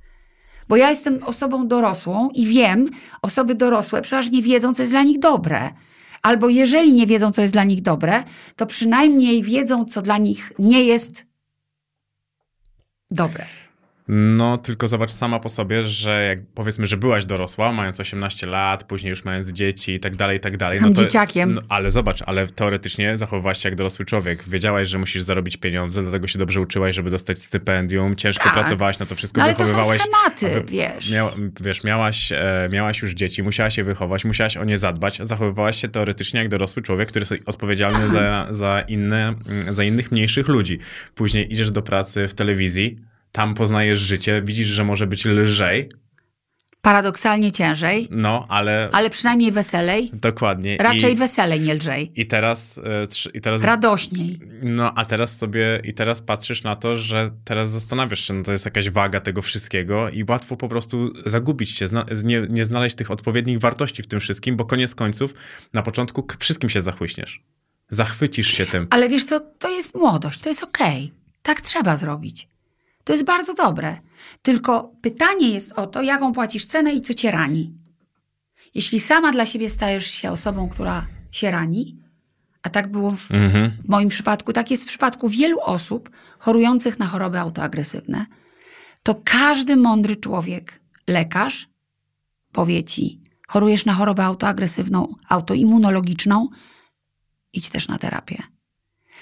Bo 0.68 0.76
ja 0.76 0.90
jestem 0.90 1.22
osobą 1.22 1.68
dorosłą 1.68 2.30
i 2.34 2.46
wiem, 2.46 2.86
osoby 3.22 3.54
dorosłe 3.54 4.02
przeważnie 4.02 4.42
wiedzą, 4.42 4.74
co 4.74 4.82
jest 4.82 4.92
dla 4.92 5.02
nich 5.02 5.18
dobre. 5.18 5.70
Albo 6.22 6.48
jeżeli 6.48 6.92
nie 6.92 7.06
wiedzą, 7.06 7.32
co 7.32 7.42
jest 7.42 7.54
dla 7.54 7.64
nich 7.64 7.82
dobre, 7.82 8.24
to 8.56 8.66
przynajmniej 8.66 9.42
wiedzą, 9.42 9.84
co 9.84 10.02
dla 10.02 10.18
nich 10.18 10.52
nie 10.58 10.84
jest 10.84 11.26
dobre. 13.10 13.44
No, 14.12 14.58
tylko 14.58 14.88
zobacz 14.88 15.12
sama 15.12 15.40
po 15.40 15.48
sobie, 15.48 15.82
że 15.82 16.24
jak 16.28 16.38
powiedzmy, 16.54 16.86
że 16.86 16.96
byłaś 16.96 17.24
dorosła, 17.24 17.72
mając 17.72 18.00
18 18.00 18.46
lat, 18.46 18.84
później 18.84 19.10
już 19.10 19.24
mając 19.24 19.52
dzieci 19.52 19.94
i 19.94 20.00
tak 20.00 20.16
dalej, 20.16 20.36
i 20.36 20.40
tak 20.40 20.56
dalej. 20.56 20.80
No 20.80 20.88
to, 20.88 20.94
dzieciakiem. 20.94 21.54
No, 21.54 21.60
ale 21.68 21.90
zobacz, 21.90 22.22
ale 22.26 22.46
teoretycznie 22.46 23.18
zachowywałaś 23.18 23.58
się 23.62 23.68
jak 23.68 23.76
dorosły 23.78 24.04
człowiek. 24.04 24.48
Wiedziałaś, 24.48 24.88
że 24.88 24.98
musisz 24.98 25.22
zarobić 25.22 25.56
pieniądze, 25.56 26.02
dlatego 26.02 26.26
się 26.28 26.38
dobrze 26.38 26.60
uczyłaś, 26.60 26.94
żeby 26.94 27.10
dostać 27.10 27.38
stypendium, 27.38 28.16
ciężko 28.16 28.44
Tak. 28.44 28.52
pracowałaś 28.52 28.98
na 28.98 29.06
to 29.06 29.14
wszystko, 29.14 29.38
No 29.40 29.44
ale 29.44 29.52
to 29.52 29.58
są 29.58 29.64
wychowywałaś. 29.66 30.00
schematy, 30.00 30.60
wy- 30.60 30.72
wiesz. 30.72 31.10
Miał, 31.12 31.28
wiesz, 31.60 31.84
miałaś, 31.84 32.32
e, 32.32 32.68
miałaś 32.72 33.02
już 33.02 33.12
dzieci, 33.12 33.42
musiałaś 33.42 33.78
je 33.78 33.84
wychować, 33.84 34.24
musiałaś 34.24 34.56
o 34.56 34.64
nie 34.64 34.78
zadbać, 34.78 35.18
zachowywałaś 35.22 35.80
się 35.80 35.88
teoretycznie 35.88 36.40
jak 36.40 36.48
dorosły 36.48 36.82
człowiek, 36.82 37.08
który 37.08 37.26
jest 37.30 37.48
odpowiedzialny 37.48 38.08
za, 38.08 38.46
za, 38.50 38.80
inne, 38.80 39.34
za 39.68 39.84
innych 39.84 40.12
mniejszych 40.12 40.48
ludzi. 40.48 40.78
Później 41.14 41.52
idziesz 41.52 41.70
do 41.70 41.82
pracy 41.82 42.28
w 42.28 42.34
telewizji, 42.34 42.96
tam 43.32 43.54
poznajesz 43.54 43.98
życie, 43.98 44.42
widzisz, 44.44 44.68
że 44.68 44.84
może 44.84 45.06
być 45.06 45.24
lżej, 45.24 45.88
Paradoksalnie 46.82 47.52
ciężej, 47.52 48.08
no, 48.10 48.46
ale, 48.48 48.88
ale 48.92 49.10
przynajmniej 49.10 49.52
weselej. 49.52 50.10
dokładnie. 50.12 50.76
Raczej 50.80 51.12
I, 51.12 51.16
weselej, 51.16 51.60
nie 51.60 51.74
lżej. 51.74 52.12
I 52.14 52.26
teraz, 52.26 52.78
e, 52.78 53.06
i 53.34 53.40
teraz 53.40 53.62
Radośniej. 53.62 54.40
No, 54.62 54.92
a 54.94 55.04
teraz 55.04 55.38
sobie, 55.38 55.80
i 55.84 55.94
teraz 55.94 56.22
patrzysz 56.22 56.62
na 56.62 56.76
to, 56.76 56.96
że 56.96 57.30
teraz 57.44 57.70
zastanawiasz 57.70 58.20
się, 58.20 58.34
no 58.34 58.44
to 58.44 58.52
jest 58.52 58.64
jakaś 58.64 58.90
waga 58.90 59.20
tego 59.20 59.42
wszystkiego 59.42 60.08
i 60.08 60.24
łatwo 60.28 60.56
po 60.56 60.68
prostu 60.68 61.12
zagubić 61.26 61.70
się, 61.70 61.88
zna, 61.88 62.06
nie, 62.24 62.46
nie 62.50 62.64
znaleźć 62.64 62.96
tych 62.96 63.10
odpowiednich 63.10 63.58
wartości 63.58 64.02
w 64.02 64.06
tym 64.06 64.20
wszystkim, 64.20 64.56
bo 64.56 64.64
koniec 64.64 64.94
końców 64.94 65.34
na 65.72 65.82
początku 65.82 66.26
wszystkim 66.38 66.70
się 66.70 66.80
zachłyśniesz. 66.80 67.42
Zachwycisz 67.88 68.48
się 68.48 68.66
tym. 68.66 68.86
Ale 68.90 69.08
wiesz 69.08 69.24
co, 69.24 69.40
to 69.40 69.70
jest 69.70 69.94
młodość, 69.94 70.42
to 70.42 70.48
jest 70.48 70.64
okej. 70.64 71.12
Tak 71.42 71.60
trzeba 71.60 71.96
zrobić. 71.96 72.48
To 73.10 73.14
jest 73.14 73.24
bardzo 73.24 73.54
dobre. 73.54 73.96
Tylko 74.42 74.92
pytanie 75.02 75.50
jest 75.50 75.72
o 75.72 75.86
to, 75.86 76.02
jaką 76.02 76.32
płacisz 76.32 76.66
cenę 76.66 76.92
i 76.92 77.02
co 77.02 77.14
cię 77.14 77.30
rani. 77.30 77.74
Jeśli 78.74 79.00
sama 79.00 79.32
dla 79.32 79.46
siebie 79.46 79.70
stajesz 79.70 80.06
się 80.06 80.30
osobą, 80.30 80.68
która 80.68 81.06
się 81.30 81.50
rani, 81.50 81.98
a 82.62 82.70
tak 82.70 82.90
było 82.90 83.10
w, 83.10 83.30
Mhm. 83.32 83.70
w 83.84 83.88
moim 83.88 84.08
przypadku, 84.08 84.52
tak 84.52 84.70
jest 84.70 84.82
w 84.84 84.86
przypadku 84.86 85.28
wielu 85.28 85.60
osób 85.60 86.10
chorujących 86.38 86.98
na 86.98 87.06
choroby 87.06 87.38
autoagresywne, 87.38 88.26
to 89.02 89.20
każdy 89.24 89.76
mądry 89.76 90.16
człowiek, 90.16 90.80
lekarz, 91.06 91.68
powie 92.52 92.84
ci, 92.84 93.20
chorujesz 93.48 93.84
na 93.84 93.92
chorobę 93.92 94.24
autoagresywną, 94.24 95.14
autoimmunologiczną, 95.28 96.48
idź 97.52 97.68
też 97.68 97.88
na 97.88 97.98
terapię. 97.98 98.42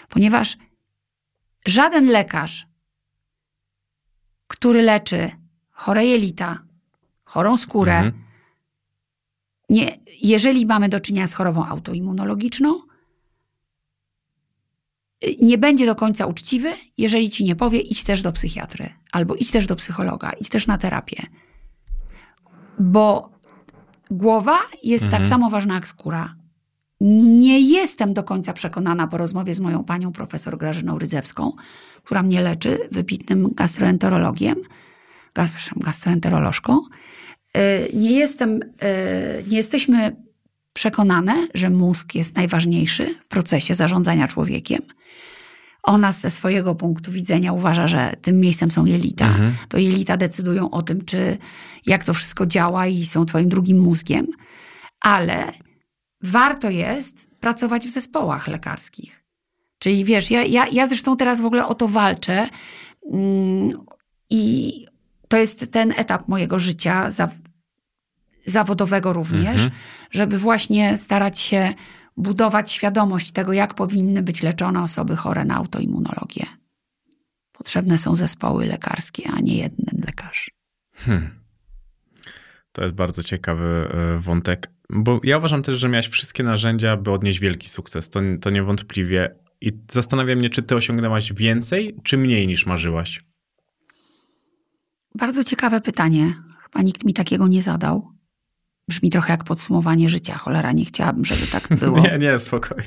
Ponieważ 0.08 0.56
żaden 1.66 2.06
lekarz, 2.06 2.67
który 4.48 4.82
leczy 4.82 5.30
chore 5.70 6.06
jelita, 6.06 6.58
chorą 7.24 7.56
skórę, 7.56 7.96
Mhm. 7.96 8.24
nie, 9.68 9.98
jeżeli 10.22 10.66
mamy 10.66 10.88
do 10.88 11.00
czynienia 11.00 11.26
z 11.28 11.34
chorobą 11.34 11.66
autoimmunologiczną, 11.66 12.80
nie 15.42 15.58
będzie 15.58 15.86
do 15.86 15.94
końca 15.94 16.26
uczciwy, 16.26 16.72
jeżeli 16.98 17.30
ci 17.30 17.44
nie 17.44 17.56
powie, 17.56 17.80
idź 17.80 18.04
też 18.04 18.22
do 18.22 18.32
psychiatry, 18.32 18.90
albo 19.12 19.34
idź 19.34 19.50
też 19.50 19.66
do 19.66 19.76
psychologa, 19.76 20.32
idź 20.32 20.48
też 20.48 20.66
na 20.66 20.78
terapię. 20.78 21.22
Bo 22.78 23.30
głowa 24.10 24.58
jest 24.82 25.04
Mhm. 25.04 25.22
tak 25.22 25.28
samo 25.30 25.50
ważna 25.50 25.74
jak 25.74 25.88
skóra. 25.88 26.34
Nie 27.00 27.60
jestem 27.60 28.14
do 28.14 28.22
końca 28.22 28.52
przekonana 28.52 29.06
po 29.06 29.16
rozmowie 29.16 29.54
z 29.54 29.60
moją 29.60 29.84
panią 29.84 30.12
profesor 30.12 30.58
Grażyną 30.58 30.98
Rydzewską, 30.98 31.52
która 32.04 32.22
mnie 32.22 32.40
leczy, 32.40 32.78
wybitnym 32.92 33.54
gastroenterologiem, 33.54 34.56
gastroenterolożką. 35.76 36.80
Y, 37.56 37.90
Nie 37.94 38.10
jestem, 38.10 38.60
y, 38.62 39.44
nie 39.48 39.56
jesteśmy 39.56 40.16
przekonane, 40.72 41.48
że 41.54 41.70
mózg 41.70 42.14
jest 42.14 42.36
najważniejszy 42.36 43.14
w 43.24 43.28
procesie 43.28 43.74
zarządzania 43.74 44.28
człowiekiem. 44.28 44.82
Ona 45.82 46.12
ze 46.12 46.30
swojego 46.30 46.74
punktu 46.74 47.12
widzenia 47.12 47.52
uważa, 47.52 47.88
że 47.88 48.14
tym 48.22 48.40
miejscem 48.40 48.70
są 48.70 48.84
jelita. 48.84 49.26
Mhm. 49.26 49.52
To 49.68 49.78
jelita 49.78 50.16
decydują 50.16 50.70
o 50.70 50.82
tym, 50.82 51.04
czy 51.04 51.38
jak 51.86 52.04
to 52.04 52.14
wszystko 52.14 52.46
działa 52.46 52.86
i 52.86 53.06
są 53.06 53.26
twoim 53.26 53.48
drugim 53.48 53.78
mózgiem. 53.78 54.26
Ale 55.00 55.52
warto 56.22 56.70
jest 56.70 57.28
pracować 57.40 57.86
w 57.86 57.90
zespołach 57.90 58.48
lekarskich. 58.48 59.24
Czyli 59.78 60.04
wiesz, 60.04 60.30
ja, 60.30 60.44
ja, 60.44 60.66
ja 60.72 60.86
zresztą 60.86 61.16
teraz 61.16 61.40
w 61.40 61.44
ogóle 61.44 61.66
o 61.66 61.74
to 61.74 61.88
walczę 61.88 62.48
mm, 63.12 63.70
i 64.30 64.86
to 65.28 65.36
jest 65.36 65.72
ten 65.72 65.94
etap 65.96 66.28
mojego 66.28 66.58
życia 66.58 67.10
za, 67.10 67.28
zawodowego 68.46 69.12
również, 69.12 69.62
Mhm. 69.62 69.70
żeby 70.10 70.38
właśnie 70.38 70.96
starać 70.96 71.38
się 71.40 71.74
budować 72.16 72.70
świadomość 72.70 73.32
tego, 73.32 73.52
jak 73.52 73.74
powinny 73.74 74.22
być 74.22 74.42
leczone 74.42 74.82
osoby 74.82 75.16
chore 75.16 75.44
na 75.44 75.54
autoimmunologię. 75.56 76.46
Potrzebne 77.52 77.98
są 77.98 78.14
zespoły 78.14 78.66
lekarskie, 78.66 79.30
a 79.36 79.40
nie 79.40 79.56
jeden 79.56 80.02
lekarz. 80.06 80.50
Hmm. 80.94 81.30
To 82.72 82.82
jest 82.82 82.94
bardzo 82.94 83.22
ciekawy 83.22 83.88
e, 83.90 84.18
wątek, 84.18 84.70
bo 84.90 85.20
ja 85.24 85.38
uważam 85.38 85.62
też, 85.62 85.78
że 85.78 85.88
miałeś 85.88 86.08
wszystkie 86.08 86.42
narzędzia, 86.42 86.96
by 86.96 87.10
odnieść 87.10 87.38
wielki 87.38 87.68
sukces. 87.68 88.10
To, 88.10 88.20
to 88.40 88.50
niewątpliwie. 88.50 89.30
I 89.60 89.72
zastanawiam 89.90 90.38
mnie, 90.38 90.50
czy 90.50 90.62
ty 90.62 90.74
osiągnęłaś 90.74 91.32
więcej, 91.32 91.96
czy 92.04 92.18
mniej 92.18 92.46
niż 92.46 92.66
marzyłaś? 92.66 93.24
Bardzo 95.14 95.44
ciekawe 95.44 95.80
pytanie. 95.80 96.34
Chyba 96.58 96.82
nikt 96.82 97.04
mi 97.04 97.14
takiego 97.14 97.48
nie 97.48 97.62
zadał. 97.62 98.12
Brzmi 98.88 99.10
trochę 99.10 99.32
jak 99.32 99.44
podsumowanie 99.44 100.08
życia. 100.08 100.38
Cholera, 100.38 100.72
nie 100.72 100.84
chciałabym, 100.84 101.24
żeby 101.24 101.46
tak 101.46 101.68
było. 101.80 102.00
Nie, 102.00 102.18
nie, 102.18 102.38
spokojnie. 102.38 102.84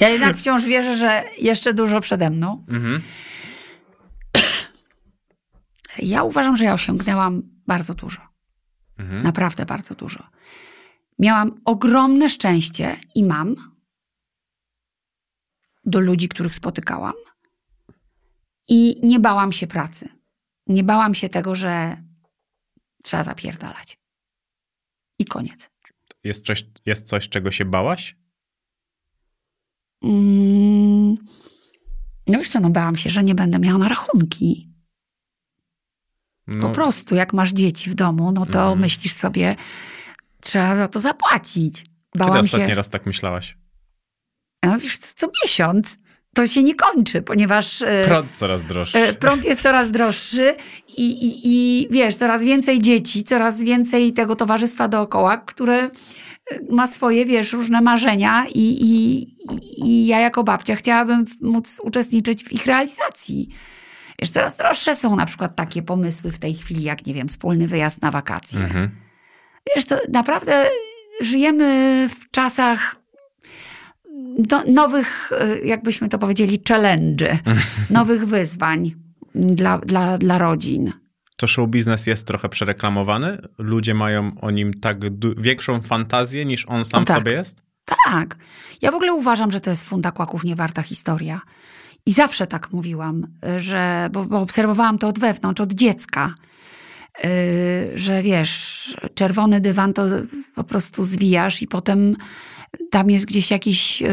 Ja 0.00 0.08
jednak 0.08 0.36
wciąż 0.36 0.64
wierzę, 0.64 0.96
że 0.96 1.22
jeszcze 1.38 1.74
dużo 1.74 2.00
przede 2.00 2.30
mną. 2.30 2.64
Mhm. 2.68 3.02
Ja 5.98 6.22
uważam, 6.22 6.56
że 6.56 6.64
ja 6.64 6.74
osiągnęłam 6.74 7.42
bardzo 7.66 7.94
dużo. 7.94 8.20
Mhm. 8.98 9.22
Naprawdę 9.22 9.66
bardzo 9.66 9.94
dużo. 9.94 10.24
Miałam 11.18 11.60
ogromne 11.64 12.30
szczęście 12.30 12.96
i 13.14 13.24
mam 13.24 13.74
do 15.84 16.00
ludzi, 16.00 16.28
których 16.28 16.54
spotykałam. 16.54 17.12
I 18.68 19.00
nie 19.06 19.20
bałam 19.20 19.52
się 19.52 19.66
pracy. 19.66 20.08
Nie 20.66 20.84
bałam 20.84 21.14
się 21.14 21.28
tego, 21.28 21.54
że 21.54 22.02
trzeba 23.02 23.24
zapierdalać. 23.24 23.98
I 25.18 25.24
koniec. 25.24 25.70
Jest, 26.24 26.46
coś, 26.46 26.66
jest 26.86 27.06
coś, 27.08 27.28
czego 27.28 27.50
się 27.50 27.64
bałaś? 27.64 28.16
Mm, 30.02 31.16
No 32.26 32.38
wiesz 32.38 32.48
co, 32.50 32.60
no 32.60 32.70
bałam 32.70 32.96
się, 32.96 33.10
że 33.10 33.22
nie 33.24 33.34
będę 33.34 33.58
miała 33.58 33.78
na 33.78 33.88
rachunki. 33.88 34.70
No, 36.46 36.68
Po 36.68 36.74
prostu, 36.74 37.14
jak 37.14 37.32
masz 37.32 37.52
dzieci 37.52 37.90
w 37.90 37.94
domu, 37.94 38.32
no 38.32 38.46
to 38.46 38.58
Mhm. 38.60 38.80
myślisz 38.80 39.12
sobie, 39.12 39.56
trzeba 40.44 40.76
za 40.76 40.88
to 40.88 41.00
zapłacić. 41.00 41.76
Kiedy 41.78 42.24
Bałam 42.24 42.40
ostatni 42.40 42.68
się, 42.68 42.74
raz 42.74 42.88
tak 42.88 43.06
myślałaś? 43.06 43.56
no 44.66 44.78
wiesz, 44.78 44.98
co 44.98 45.14
co 45.16 45.32
miesiąc 45.44 45.98
to 46.34 46.46
się 46.46 46.62
nie 46.62 46.74
kończy, 46.74 47.22
ponieważ 47.22 47.82
e, 47.82 48.04
Prąd 48.06 48.30
coraz 48.32 48.64
droższy. 48.64 48.98
e, 48.98 49.12
prąd 49.12 49.44
jest 49.44 49.62
coraz 49.62 49.90
droższy 49.90 50.56
i, 50.96 51.10
i, 51.10 51.40
i 51.44 51.88
wiesz, 51.90 52.16
coraz 52.16 52.42
więcej 52.42 52.80
dzieci, 52.80 53.24
coraz 53.24 53.62
więcej 53.62 54.12
tego 54.12 54.36
towarzystwa 54.36 54.88
dookoła, 54.88 55.36
które 55.36 55.74
e, 55.82 55.90
ma 56.70 56.86
swoje, 56.86 57.26
wiesz, 57.26 57.52
różne 57.52 57.80
marzenia 57.80 58.44
i, 58.54 58.76
i, 58.80 59.26
i 59.86 60.06
ja 60.06 60.20
jako 60.20 60.44
babcia 60.44 60.76
chciałabym 60.76 61.24
móc 61.40 61.80
uczestniczyć 61.82 62.44
w 62.44 62.52
ich 62.52 62.66
realizacji. 62.66 63.48
Wiesz, 64.20 64.30
coraz 64.30 64.56
droższe 64.56 64.96
są 64.96 65.16
na 65.16 65.26
przykład 65.26 65.56
takie 65.56 65.82
pomysły 65.82 66.30
w 66.30 66.38
tej 66.38 66.54
chwili, 66.54 66.82
jak 66.84 67.06
nie 67.06 67.14
wiem, 67.14 67.28
wspólny 67.28 67.68
wyjazd 67.68 68.02
na 68.02 68.10
wakacje. 68.10 68.60
Mhm. 68.60 68.90
Wiesz, 69.76 69.84
to 69.84 69.96
naprawdę 70.12 70.66
żyjemy 71.20 72.08
w 72.08 72.30
czasach 72.30 72.96
no, 74.50 74.62
nowych, 74.66 75.30
e, 75.32 75.58
jakbyśmy 75.58 76.08
to 76.08 76.18
powiedzieli, 76.18 76.60
challenge, 76.68 77.38
nowych 77.90 78.26
wyzwań 78.26 78.94
dla, 79.34 79.78
dla, 79.78 80.18
dla 80.18 80.38
rodzin. 80.38 80.92
To 81.36 81.46
show 81.46 81.68
biznes 81.68 82.06
jest 82.06 82.26
trochę 82.26 82.48
przereklamowany? 82.48 83.38
Ludzie 83.58 83.94
mają 83.94 84.40
o 84.40 84.50
nim 84.50 84.80
tak 84.80 84.96
większą 85.36 85.82
fantazję 85.82 86.44
niż 86.44 86.64
on 86.68 86.84
sam 86.84 87.04
tak. 87.04 87.18
sobie 87.18 87.32
jest? 87.32 87.62
Tak. 88.06 88.36
Ja 88.82 88.92
w 88.92 88.94
ogóle 88.94 89.14
uważam, 89.14 89.50
że 89.50 89.60
to 89.60 89.70
jest 89.70 89.84
funda 89.84 90.12
kłaków 90.12 90.44
niewarta 90.44 90.82
historia. 90.82 91.40
I 92.06 92.12
zawsze 92.12 92.46
tak 92.46 92.72
mówiłam, 92.72 93.26
że, 93.56 94.08
bo, 94.12 94.24
bo 94.24 94.40
obserwowałam 94.40 94.98
to 94.98 95.08
od 95.08 95.18
wewnątrz, 95.18 95.60
od 95.60 95.72
dziecka, 95.72 96.34
że 97.94 98.22
wiesz, 98.22 98.96
czerwony 99.14 99.60
dywan 99.60 99.92
to 99.92 100.02
po 100.54 100.64
prostu 100.64 101.04
zwijasz 101.04 101.62
i 101.62 101.66
potem 101.66 102.16
tam 102.90 103.10
jest 103.10 103.26
gdzieś 103.26 103.50
jakiś 103.50 104.00
yy, 104.00 104.08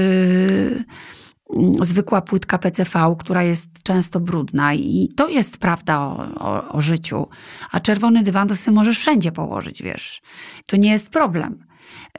mm, 1.55 1.75
zwykła 1.81 2.21
płytka 2.21 2.57
PCV, 2.57 3.15
która 3.19 3.43
jest 3.43 3.69
często 3.83 4.19
brudna 4.19 4.73
i 4.73 5.09
to 5.15 5.29
jest 5.29 5.57
prawda 5.57 5.99
o, 5.99 6.35
o, 6.35 6.73
o 6.73 6.81
życiu. 6.81 7.27
A 7.71 7.79
czerwony 7.79 8.23
dywan 8.23 8.47
to 8.47 8.55
sobie 8.55 8.75
możesz 8.75 8.99
wszędzie 8.99 9.31
położyć, 9.31 9.83
wiesz. 9.83 10.21
To 10.65 10.77
nie 10.77 10.91
jest 10.91 11.09
problem. 11.09 11.65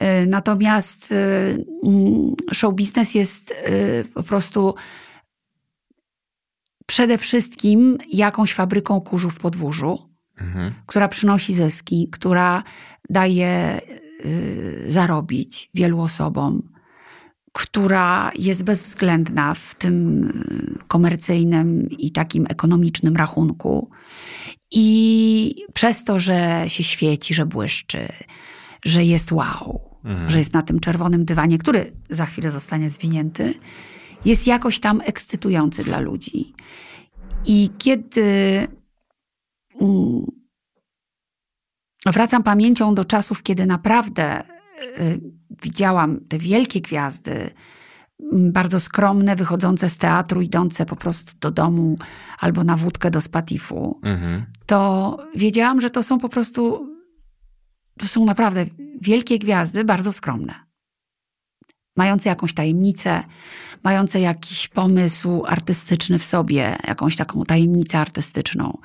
Y, 0.03 0.27
Natomiast 0.27 1.11
y, 1.11 1.15
mm, 1.83 2.35
show 2.53 2.73
biznes 2.75 3.15
jest 3.15 3.51
y, 3.51 4.05
po 4.13 4.23
prostu 4.23 4.75
przede 6.85 7.17
wszystkim 7.17 7.97
jakąś 8.11 8.53
fabryką 8.53 9.01
kurzu 9.01 9.29
w 9.29 9.39
podwórzu, 9.39 10.12
Mhm. 10.41 10.73
która 10.85 11.07
przynosi 11.07 11.53
zyski, 11.53 12.07
która 12.11 12.63
daje 13.09 13.81
y, 14.25 14.85
zarobić 14.87 15.69
wielu 15.73 16.01
osobom, 16.01 16.69
która 17.53 18.31
jest 18.35 18.63
bezwzględna 18.63 19.53
w 19.53 19.75
tym 19.75 20.31
komercyjnym 20.87 21.89
i 21.89 22.11
takim 22.11 22.45
ekonomicznym 22.49 23.15
rachunku. 23.15 23.89
I 24.71 25.55
przez 25.73 26.03
to, 26.03 26.19
że 26.19 26.65
się 26.67 26.83
świeci, 26.83 27.33
że 27.33 27.45
błyszczy, 27.45 28.07
że 28.85 29.03
jest 29.03 29.31
wow, 29.31 29.93
Mhm. 30.05 30.29
że 30.29 30.37
jest 30.37 30.53
na 30.53 30.61
tym 30.61 30.79
czerwonym 30.79 31.25
dywanie, 31.25 31.57
który 31.57 31.91
za 32.09 32.25
chwilę 32.25 32.51
zostanie 32.51 32.89
zwinięty, 32.89 33.53
jest 34.25 34.47
jakoś 34.47 34.79
tam 34.79 35.01
ekscytujący 35.05 35.83
dla 35.83 35.99
ludzi. 35.99 36.53
I 37.45 37.69
kiedy 37.77 38.23
wracam 42.05 42.43
pamięcią 42.43 42.95
do 42.95 43.05
czasów, 43.05 43.43
kiedy 43.43 43.65
naprawdę 43.65 44.43
y, 44.99 45.21
widziałam 45.63 46.19
te 46.29 46.37
wielkie 46.37 46.81
gwiazdy, 46.81 47.49
bardzo 48.33 48.79
skromne, 48.79 49.35
wychodzące 49.35 49.89
z 49.89 49.97
teatru, 49.97 50.41
idące 50.41 50.85
po 50.85 50.95
prostu 50.95 51.33
do 51.39 51.51
domu 51.51 51.97
albo 52.39 52.63
na 52.63 52.75
wódkę 52.77 53.11
do 53.11 53.21
spatifu, 53.21 53.99
Mhm. 54.03 54.45
to 54.65 55.17
wiedziałam, 55.35 55.81
że 55.81 55.89
to 55.89 56.03
są 56.03 56.19
po 56.19 56.29
prostu, 56.29 56.87
to 57.99 58.05
są 58.07 58.25
naprawdę 58.25 58.65
wielkie 59.01 59.39
gwiazdy, 59.39 59.83
bardzo 59.83 60.13
skromne. 60.13 60.62
Mające 61.95 62.29
jakąś 62.29 62.53
tajemnicę, 62.53 63.23
mające 63.83 64.19
jakiś 64.19 64.67
pomysł 64.67 65.43
artystyczny 65.47 66.19
w 66.19 66.25
sobie, 66.25 66.77
jakąś 66.87 67.15
taką 67.15 67.43
tajemnicę 67.43 67.99
artystyczną. 67.99 68.77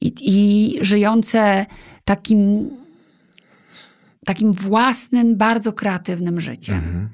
I, 0.00 0.12
i 0.20 0.78
żyjące 0.84 1.66
takim 2.04 2.70
takim 4.26 4.52
własnym, 4.52 5.36
bardzo 5.36 5.72
kreatywnym 5.72 6.40
życiem. 6.40 6.74
Mhm. 6.74 7.08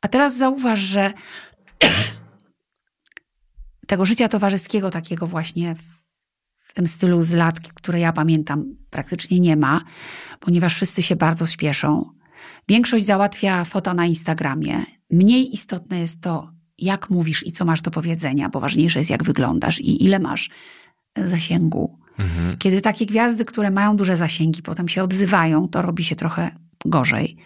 A 0.00 0.08
teraz 0.08 0.36
zauważ, 0.36 0.80
że 0.80 1.12
tego 3.86 4.06
życia 4.06 4.28
towarzyskiego, 4.28 4.90
takiego 4.90 5.26
właśnie 5.26 5.74
w- 5.74 6.00
tym 6.74 6.86
stylu 6.86 7.22
z 7.22 7.32
lat, 7.32 7.60
które 7.74 8.00
ja 8.00 8.12
pamiętam, 8.12 8.64
praktycznie 8.90 9.40
nie 9.40 9.56
ma, 9.56 9.84
ponieważ 10.40 10.74
wszyscy 10.74 11.02
się 11.02 11.16
bardzo 11.16 11.46
spieszą. 11.46 12.10
Większość 12.68 13.04
załatwia 13.04 13.64
foto 13.64 13.94
na 13.94 14.06
Instagramie. 14.06 14.84
Mniej 15.10 15.54
istotne 15.54 16.00
jest 16.00 16.20
to, 16.20 16.50
jak 16.78 17.10
mówisz 17.10 17.46
i 17.46 17.52
co 17.52 17.64
masz 17.64 17.82
do 17.82 17.90
powiedzenia, 17.90 18.48
bo 18.48 18.60
ważniejsze 18.60 18.98
jest, 18.98 19.10
jak 19.10 19.24
wyglądasz 19.24 19.80
i 19.80 20.04
ile 20.04 20.18
masz 20.18 20.50
zasięgu. 21.16 21.98
Mhm. 22.18 22.56
Kiedy 22.58 22.80
takie 22.80 23.06
gwiazdy, 23.06 23.44
które 23.44 23.70
mają 23.70 23.96
duże 23.96 24.16
zasięgi, 24.16 24.62
potem 24.62 24.88
się 24.88 25.02
odzywają, 25.02 25.68
to 25.68 25.82
robi 25.82 26.04
się 26.04 26.16
trochę 26.16 26.50
gorzej. 26.84 27.36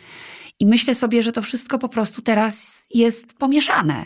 I 0.61 0.67
myślę 0.67 0.95
sobie, 0.95 1.23
że 1.23 1.33
to 1.33 1.43
wszystko 1.43 1.79
po 1.79 1.89
prostu 1.89 2.23
teraz 2.23 2.85
jest 2.95 3.33
pomieszane. 3.33 4.05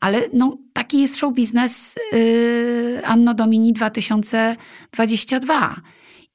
Ale 0.00 0.22
no, 0.32 0.58
taki 0.72 1.00
jest 1.00 1.16
show 1.16 1.34
biznes 1.34 1.98
yy, 2.12 3.02
Anno 3.04 3.34
Domini 3.34 3.72
2022. 3.72 5.80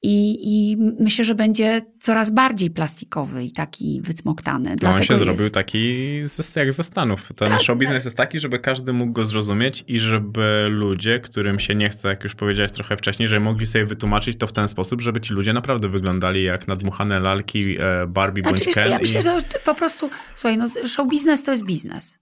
I, 0.02 0.38
I 0.42 0.76
myślę, 1.00 1.24
że 1.24 1.34
będzie 1.34 1.80
coraz 2.00 2.30
bardziej 2.30 2.70
plastikowy 2.70 3.44
i 3.44 3.52
taki 3.52 4.00
wycmoktany. 4.02 4.76
No 4.82 4.90
on 4.90 5.02
się 5.02 5.18
zrobił 5.18 5.42
jest- 5.42 5.54
taki 5.54 6.04
z, 6.24 6.56
jak 6.56 6.72
ze 6.72 6.82
Stanów. 6.84 7.32
Ten 7.36 7.48
Tak, 7.48 7.62
show 7.62 7.78
biznes 7.78 8.04
jest 8.04 8.16
taki, 8.16 8.40
żeby 8.40 8.58
każdy 8.58 8.92
mógł 8.92 9.12
go 9.12 9.24
zrozumieć 9.24 9.84
i 9.88 10.00
żeby 10.00 10.66
ludzie, 10.70 11.20
którym 11.20 11.60
się 11.60 11.74
nie 11.74 11.88
chce, 11.88 12.08
jak 12.08 12.24
już 12.24 12.34
powiedziałeś 12.34 12.72
trochę 12.72 12.96
wcześniej, 12.96 13.28
żeby 13.28 13.40
mogli 13.40 13.66
sobie 13.66 13.86
wytłumaczyć 13.86 14.38
to 14.38 14.46
w 14.46 14.52
ten 14.52 14.68
sposób, 14.68 15.00
żeby 15.00 15.20
ci 15.20 15.34
ludzie 15.34 15.52
naprawdę 15.52 15.88
wyglądali 15.88 16.42
jak 16.44 16.68
nadmuchane 16.68 17.20
lalki 17.20 17.76
e, 17.80 18.06
Barbie 18.06 18.42
bądź 18.42 18.56
Znaczy, 18.56 18.72
co, 18.72 18.80
Ken. 18.80 18.90
ja 18.90 18.98
i... 18.98 19.02
myślę, 19.02 19.22
że 19.22 19.38
po 19.64 19.74
prostu, 19.74 20.10
słuchaj, 20.34 20.58
no, 20.58 20.68
show 20.88 21.08
biznes 21.08 21.42
to 21.42 21.52
jest 21.52 21.66
biznes. 21.66 22.18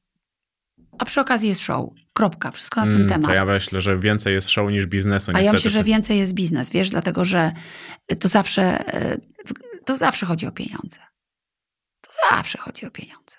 A 0.98 1.04
przy 1.04 1.20
okazji 1.20 1.48
jest 1.48 1.60
show. 1.60 1.90
Kropka. 2.14 2.50
Wszystko 2.50 2.80
na 2.80 2.86
ten 2.86 2.96
Mm, 2.96 3.08
temat. 3.08 3.26
To 3.26 3.34
ja 3.34 3.44
myślę, 3.44 3.80
że 3.80 3.98
więcej 3.98 4.34
jest 4.34 4.50
show 4.50 4.70
niż 4.70 4.86
biznesu. 4.86 5.30
A 5.30 5.32
ja 5.34 5.38
niestety. 5.38 5.56
myślę, 5.56 5.70
że 5.70 5.84
więcej 5.84 6.18
jest 6.18 6.34
biznes, 6.34 6.70
wiesz, 6.70 6.90
dlatego 6.90 7.24
że 7.24 7.52
to 8.20 8.28
zawsze, 8.28 8.62
e, 8.94 9.18
to 9.84 9.96
zawsze 9.96 10.26
chodzi 10.26 10.46
o 10.46 10.52
pieniądze. 10.52 10.98
To 12.00 12.10
zawsze 12.30 12.58
chodzi 12.58 12.86
o 12.86 12.90
pieniądze. 12.90 13.36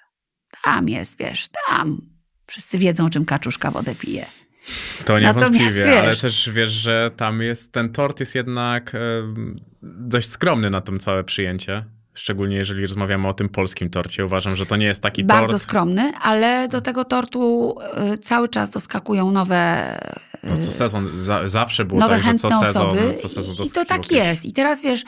Tam 0.64 0.90
jest, 0.90 1.18
wiesz, 1.20 1.48
tam. 1.68 2.02
Wszyscy 2.48 2.78
wiedzą, 2.78 3.10
czym 3.10 3.26
kaczuszka 3.26 3.72
wodę 3.72 3.96
pije. 3.96 4.26
To 5.06 5.20
niewątpliwie, 5.20 5.72
wiesz- 5.86 6.00
ale 6.04 6.16
też 6.16 6.50
wiesz, 6.50 6.72
że 6.72 7.12
tam 7.18 7.42
jest, 7.42 7.72
ten 7.72 7.90
tort 7.92 8.20
jest 8.20 8.36
jednak 8.36 8.96
em, 8.96 9.60
dość 9.84 10.28
skromny 10.30 10.70
na 10.70 10.82
to 10.82 10.98
całe 10.98 11.24
przyjęcie. 11.24 11.86
Szczególnie 12.16 12.56
jeżeli 12.56 12.86
rozmawiamy 12.86 13.28
o 13.28 13.34
tym 13.34 13.50
polskim 13.50 13.90
torcie. 13.90 14.26
Uważam, 14.26 14.56
że 14.56 14.66
to 14.66 14.76
nie 14.76 14.86
jest 14.86 15.02
taki 15.02 15.24
Bardzo 15.24 15.52
tort. 15.52 15.64
skromny, 15.64 16.12
ale 16.22 16.68
do 16.68 16.82
tego 16.82 17.06
tortu 17.06 17.76
e, 17.82 18.18
cały 18.18 18.50
czas 18.50 18.70
doskakują 18.70 19.32
nowe, 19.32 19.98
No, 20.44 20.58
co 20.58 20.72
sezon, 20.72 21.10
za, 21.14 21.48
zawsze 21.48 21.86
było 21.86 22.00
nowe 22.00 22.16
tak, 22.16 22.24
że 22.24 22.34
co 22.34 22.50
sezon, 22.50 22.88
osoby. 22.90 23.14
co 23.22 23.30
sezon 23.30 23.66
I, 23.66 23.72
to 23.72 23.86
tak 23.86 24.12
jest. 24.12 24.46
I 24.46 24.54
teraz 24.54 24.82
wiesz, 24.82 25.04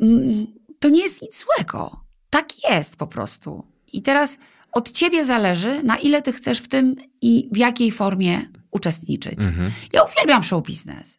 mm, 0.00 0.46
to 0.78 0.88
nie 0.88 1.02
jest 1.02 1.22
nic 1.22 1.44
złego. 1.44 2.04
Tak 2.30 2.64
jest 2.70 2.96
po 2.96 3.06
prostu. 3.06 3.66
I 3.92 4.02
teraz 4.02 4.38
od 4.72 4.90
ciebie 4.90 5.24
zależy, 5.24 5.82
na 5.82 5.96
ile 5.96 6.22
ty 6.22 6.32
chcesz 6.32 6.58
w 6.58 6.68
tym 6.68 6.96
i 7.22 7.48
w 7.52 7.56
jakiej 7.56 7.92
formie 7.92 8.40
uczestniczyć. 8.70 9.38
Mhm. 9.38 9.70
Ja 9.92 10.02
uwielbiam 10.02 10.42
show 10.44 10.64
biznes, 10.66 11.18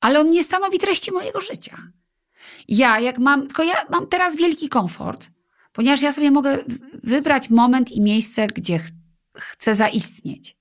ale 0.00 0.20
on 0.20 0.30
nie 0.30 0.44
stanowi 0.44 0.78
treści 0.78 1.12
mojego 1.12 1.40
życia. 1.40 1.76
Ja, 2.68 3.00
jak 3.00 3.18
mam, 3.18 3.46
tylko 3.46 3.62
ja 3.62 3.74
mam 3.90 4.06
teraz 4.06 4.36
wielki 4.36 4.68
komfort, 4.68 5.30
ponieważ 5.72 6.02
ja 6.02 6.12
sobie 6.12 6.30
mogę 6.30 6.58
wybrać 7.02 7.50
moment 7.50 7.92
i 7.92 8.00
miejsce, 8.00 8.46
gdzie 8.46 8.78
ch- 8.78 8.90
chcę 9.38 9.74
zaistnieć. 9.74 10.56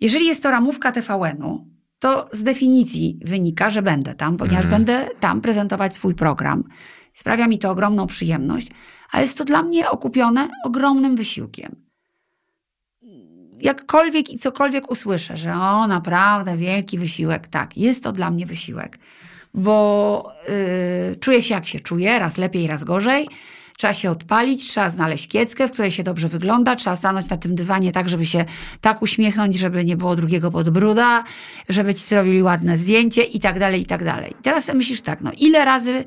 Jeżeli 0.00 0.26
jest 0.26 0.42
to 0.42 0.50
ramówka 0.50 0.92
TVN-u, 0.92 1.66
to 1.98 2.28
z 2.32 2.42
definicji 2.42 3.18
wynika, 3.24 3.70
że 3.70 3.82
będę 3.82 4.14
tam, 4.14 4.36
ponieważ 4.36 4.64
Mhm. 4.64 4.84
będę 4.84 5.08
tam 5.20 5.40
prezentować 5.40 5.94
swój 5.94 6.14
program. 6.14 6.64
Sprawia 7.14 7.46
mi 7.46 7.58
to 7.58 7.70
ogromną 7.70 8.06
przyjemność, 8.06 8.68
a 9.10 9.20
jest 9.20 9.38
to 9.38 9.44
dla 9.44 9.62
mnie 9.62 9.90
okupione 9.90 10.48
ogromnym 10.64 11.16
wysiłkiem. 11.16 11.76
Jakkolwiek 13.60 14.30
i 14.30 14.38
cokolwiek 14.38 14.90
usłyszę, 14.90 15.36
że 15.36 15.54
o, 15.54 15.86
naprawdę 15.86 16.56
wielki 16.56 16.98
wysiłek, 16.98 17.46
tak, 17.46 17.76
jest 17.76 18.02
to 18.02 18.12
dla 18.12 18.30
mnie 18.30 18.46
wysiłek, 18.46 18.98
bo 19.54 20.32
yy, 21.10 21.16
czuję 21.16 21.42
się 21.42 21.54
jak 21.54 21.66
się 21.66 21.80
czuję, 21.80 22.18
raz 22.18 22.38
lepiej, 22.38 22.66
raz 22.66 22.84
gorzej. 22.84 23.28
Trzeba 23.76 23.94
się 23.94 24.10
odpalić, 24.10 24.66
trzeba 24.66 24.88
znaleźć 24.88 25.28
kieckę, 25.28 25.68
w 25.68 25.70
której 25.72 25.90
się 25.90 26.02
dobrze 26.02 26.28
wygląda, 26.28 26.76
trzeba 26.76 26.96
stanąć 26.96 27.28
na 27.28 27.36
tym 27.36 27.54
dywanie 27.54 27.92
tak, 27.92 28.08
żeby 28.08 28.26
się 28.26 28.44
tak 28.80 29.02
uśmiechnąć, 29.02 29.58
żeby 29.58 29.84
nie 29.84 29.96
było 29.96 30.16
drugiego 30.16 30.50
podbruda, 30.50 31.24
żeby 31.68 31.94
ci 31.94 32.04
zrobili 32.04 32.42
ładne 32.42 32.76
zdjęcie 32.76 33.22
i 33.22 33.40
tak 33.40 33.58
dalej, 33.58 33.80
i 33.80 33.86
tak 33.86 34.04
dalej. 34.04 34.34
Teraz 34.42 34.74
myślisz 34.74 35.00
tak, 35.00 35.20
no 35.20 35.30
ile 35.38 35.64
razy 35.64 36.04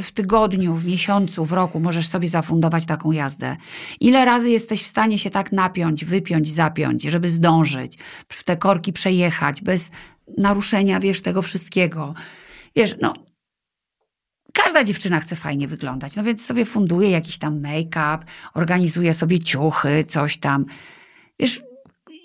w 0.00 0.12
tygodniu, 0.12 0.74
w 0.74 0.84
miesiącu, 0.84 1.44
w 1.44 1.52
roku 1.52 1.80
możesz 1.80 2.08
sobie 2.08 2.28
zafundować 2.28 2.86
taką 2.86 3.12
jazdę? 3.12 3.56
Ile 4.00 4.24
razy 4.24 4.50
jesteś 4.50 4.82
w 4.82 4.86
stanie 4.86 5.18
się 5.18 5.30
tak 5.30 5.52
napiąć, 5.52 6.04
wypiąć, 6.04 6.52
zapiąć, 6.52 7.02
żeby 7.02 7.30
zdążyć, 7.30 7.98
w 8.28 8.44
te 8.44 8.56
korki 8.56 8.92
przejechać, 8.92 9.62
bez 9.62 9.90
naruszenia, 10.38 11.00
wiesz, 11.00 11.22
tego 11.22 11.42
wszystkiego? 11.42 12.14
Wiesz, 12.76 12.94
no, 13.00 13.14
każda 14.52 14.84
dziewczyna 14.84 15.20
chce 15.20 15.36
fajnie 15.36 15.68
wyglądać, 15.68 16.16
no 16.16 16.24
więc 16.24 16.46
sobie 16.46 16.64
funduje 16.64 17.10
jakiś 17.10 17.38
tam 17.38 17.62
make-up, 17.62 18.18
organizuje 18.54 19.14
sobie 19.14 19.40
ciuchy, 19.40 20.04
coś 20.08 20.38
tam. 20.38 20.66
Wiesz, 21.38 21.62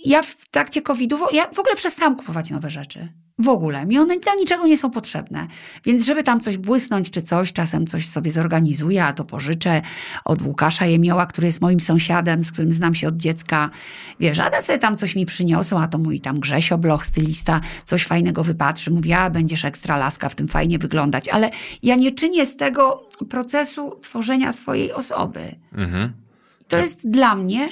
ja 0.06 0.24
w 0.24 0.50
trakcie 0.52 0.82
COVID-u, 0.82 1.18
ja 1.34 1.48
w 1.48 1.60
ogóle 1.60 1.76
przestałam 1.76 2.16
kupować 2.16 2.50
nowe 2.50 2.70
rzeczy. 2.70 3.10
W 3.40 3.50
ogóle. 3.50 3.86
Mi 3.86 4.00
one 4.00 4.20
do 4.20 4.36
niczego 4.36 4.68
nie 4.68 4.78
są 4.78 4.92
potrzebne. 4.92 5.48
Więc 5.86 6.06
żeby 6.06 6.24
tam 6.24 6.40
coś 6.40 6.58
błysnąć 6.58 7.10
czy 7.10 7.22
coś, 7.22 7.54
czasem 7.54 7.88
coś 7.88 8.08
sobie 8.08 8.32
zorganizuję, 8.32 9.06
a 9.06 9.14
to 9.14 9.26
pożyczę 9.26 9.82
od 10.26 10.42
Łukasza 10.42 10.86
Jemioła, 10.86 11.26
który 11.26 11.48
jest 11.48 11.62
moim 11.62 11.80
sąsiadem, 11.80 12.44
z 12.44 12.52
którym 12.52 12.74
znam 12.74 12.96
się 12.96 13.08
od 13.08 13.16
dziecka. 13.16 13.70
Wiesz, 14.20 14.40
a 14.40 14.62
sobie 14.62 14.80
tam 14.80 14.98
coś 14.98 15.16
mi 15.16 15.26
przyniosą, 15.26 15.80
a 15.80 15.88
to 15.88 15.98
mój 15.98 16.22
tam 16.22 16.40
Grzesio 16.40 16.78
Bloch, 16.78 17.06
stylista, 17.06 17.62
coś 17.86 18.04
fajnego 18.04 18.44
wypatrzy. 18.44 18.92
Mówi, 18.92 19.14
a 19.14 19.30
będziesz 19.30 19.66
ekstra 19.66 19.98
laska, 19.98 20.30
w 20.30 20.36
tym 20.36 20.48
fajnie 20.48 20.80
wyglądać. 20.80 21.30
Ale 21.30 21.50
ja 21.84 21.96
nie 21.96 22.12
czynię 22.12 22.46
z 22.46 22.58
tego 22.58 23.10
procesu 23.30 24.00
tworzenia 24.02 24.52
swojej 24.52 24.94
osoby. 24.94 25.56
Mhm. 25.74 26.14
To 26.68 26.78
jest 26.78 27.10
dla 27.10 27.36
mnie 27.36 27.70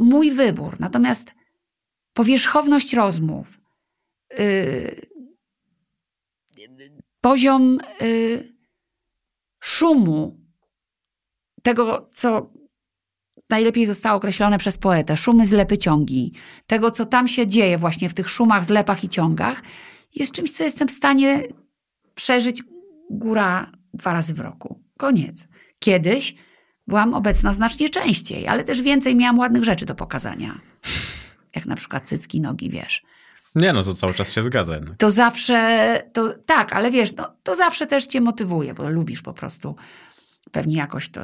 mój 0.00 0.30
wybór. 0.30 0.80
Natomiast 0.80 1.34
powierzchowność 2.12 2.94
rozmów, 2.94 3.60
yy, 4.38 5.06
poziom 7.20 7.78
yy, 8.00 8.52
szumu, 9.60 10.40
tego, 11.62 12.10
co 12.14 12.52
najlepiej 13.50 13.86
zostało 13.86 14.16
określone 14.16 14.58
przez 14.58 14.78
poetę, 14.78 15.16
szumy, 15.16 15.46
zlepy, 15.46 15.78
ciągi, 15.78 16.32
tego, 16.66 16.90
co 16.90 17.04
tam 17.04 17.28
się 17.28 17.46
dzieje 17.46 17.78
właśnie 17.78 18.08
w 18.08 18.14
tych 18.14 18.30
szumach, 18.30 18.64
zlepach 18.64 19.04
i 19.04 19.08
ciągach, 19.08 19.62
jest 20.14 20.32
czymś, 20.32 20.52
co 20.52 20.64
jestem 20.64 20.88
w 20.88 20.92
stanie 20.92 21.42
przeżyć 22.14 22.62
góra 23.10 23.72
dwa 23.94 24.12
razy 24.12 24.34
w 24.34 24.40
roku. 24.40 24.82
Koniec. 24.98 25.48
Kiedyś 25.78 26.34
byłam 26.86 27.14
obecna 27.14 27.52
znacznie 27.52 27.88
częściej, 27.88 28.48
ale 28.48 28.64
też 28.64 28.82
więcej 28.82 29.16
miałam 29.16 29.38
ładnych 29.38 29.64
rzeczy 29.64 29.86
do 29.86 29.94
pokazania. 29.94 30.60
Jak 31.54 31.66
na 31.66 31.76
przykład 31.76 32.06
cycki, 32.06 32.40
nogi, 32.40 32.70
wiesz. 32.70 33.02
Nie 33.54 33.72
no, 33.72 33.82
to 33.82 33.94
cały 33.94 34.14
czas 34.14 34.32
się 34.32 34.42
zgadza 34.42 34.74
jednak. 34.74 34.96
To 34.96 35.10
zawsze, 35.10 36.02
to 36.12 36.34
tak, 36.46 36.72
ale 36.72 36.90
wiesz, 36.90 37.16
no, 37.16 37.36
to 37.42 37.54
zawsze 37.54 37.86
też 37.86 38.06
cię 38.06 38.20
motywuje, 38.20 38.74
bo 38.74 38.88
lubisz 38.88 39.22
po 39.22 39.32
prostu. 39.32 39.76
Pewnie 40.52 40.76
jakoś 40.76 41.08
to 41.08 41.20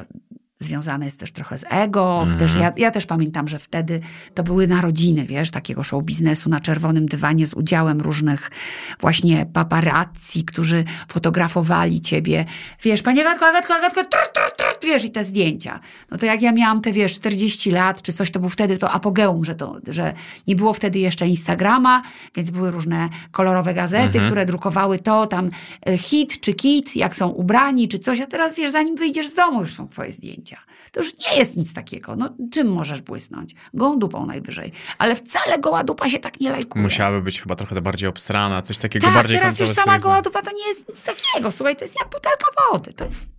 związane 0.63 1.05
jest 1.05 1.19
też 1.19 1.31
trochę 1.31 1.57
z 1.57 1.65
ego. 1.69 2.19
Mhm. 2.21 2.39
Też 2.39 2.55
ja, 2.55 2.71
ja 2.77 2.91
też 2.91 3.05
pamiętam, 3.05 3.47
że 3.47 3.59
wtedy 3.59 3.99
to 4.33 4.43
były 4.43 4.67
narodziny, 4.67 5.25
wiesz, 5.25 5.51
takiego 5.51 5.83
show 5.83 6.03
biznesu 6.03 6.49
na 6.49 6.59
czerwonym 6.59 7.05
dywanie 7.05 7.47
z 7.47 7.53
udziałem 7.53 8.01
różnych 8.01 8.51
właśnie 8.99 9.45
paparazzi, 9.53 10.43
którzy 10.47 10.83
fotografowali 11.07 12.01
ciebie. 12.01 12.45
Wiesz, 12.83 13.01
panie 13.01 13.21
Agatko, 13.21 13.45
Agatko, 13.45 13.73
Agatko, 13.75 14.03
tr, 14.03 14.27
tr, 14.33 14.51
tr, 14.57 14.87
wiesz, 14.87 15.05
i 15.05 15.11
te 15.11 15.23
zdjęcia. 15.23 15.79
No 16.11 16.17
to 16.17 16.25
jak 16.25 16.41
ja 16.41 16.51
miałam 16.51 16.81
te, 16.81 16.91
wiesz, 16.91 17.13
40 17.13 17.71
lat, 17.71 18.01
czy 18.01 18.13
coś, 18.13 18.31
to 18.31 18.39
był 18.39 18.49
wtedy 18.49 18.77
to 18.77 18.91
apogeum, 18.91 19.45
że, 19.45 19.55
to, 19.55 19.75
że 19.87 20.13
nie 20.47 20.55
było 20.55 20.73
wtedy 20.73 20.99
jeszcze 20.99 21.27
Instagrama, 21.27 22.01
więc 22.35 22.51
były 22.51 22.71
różne 22.71 23.09
kolorowe 23.31 23.73
gazety, 23.73 24.05
Mhm. 24.05 24.25
które 24.25 24.45
drukowały 24.45 24.99
to, 24.99 25.27
tam 25.27 25.49
e, 25.85 25.97
hit 25.97 26.39
czy 26.41 26.53
kit, 26.53 26.95
jak 26.95 27.15
są 27.15 27.27
ubrani, 27.27 27.87
czy 27.87 27.99
coś, 27.99 28.19
a 28.19 28.27
teraz, 28.27 28.55
wiesz, 28.55 28.71
zanim 28.71 28.95
wyjdziesz 28.95 29.27
z 29.27 29.33
domu, 29.33 29.61
już 29.61 29.75
są 29.75 29.87
twoje 29.87 30.11
zdjęcia. 30.11 30.48
To 30.91 30.99
już 30.99 31.13
nie 31.17 31.39
jest 31.39 31.57
nic 31.57 31.73
takiego. 31.73 32.15
No, 32.15 32.29
czym 32.53 32.67
możesz 32.71 33.01
błysnąć? 33.01 33.55
Gołą 33.73 33.99
dupą 33.99 34.25
najwyżej. 34.25 34.71
Ale 34.97 35.15
wcale 35.15 35.59
goła 35.59 35.83
dupa 35.83 36.09
się 36.09 36.19
tak 36.19 36.39
nie 36.39 36.49
lajkuje. 36.49 36.83
Musiałaby 36.83 37.21
być 37.21 37.41
chyba 37.41 37.55
trochę 37.55 37.81
bardziej 37.81 38.09
obstrana, 38.09 38.61
coś 38.61 38.77
takiego 38.77 39.05
Tak, 39.05 39.15
bardziej 39.15 39.37
teraz 39.37 39.59
już 39.59 39.69
sama 39.69 39.99
goła 39.99 40.21
dupa 40.21 40.41
to 40.41 40.51
nie 40.51 40.67
jest 40.67 40.89
nic 40.89 41.03
takiego. 41.03 41.51
Słuchaj, 41.51 41.75
to 41.75 41.85
jest 41.85 41.95
jak 41.99 42.09
butelka 42.09 42.45
wody. 42.71 42.93
To 42.93 43.05
jest 43.05 43.29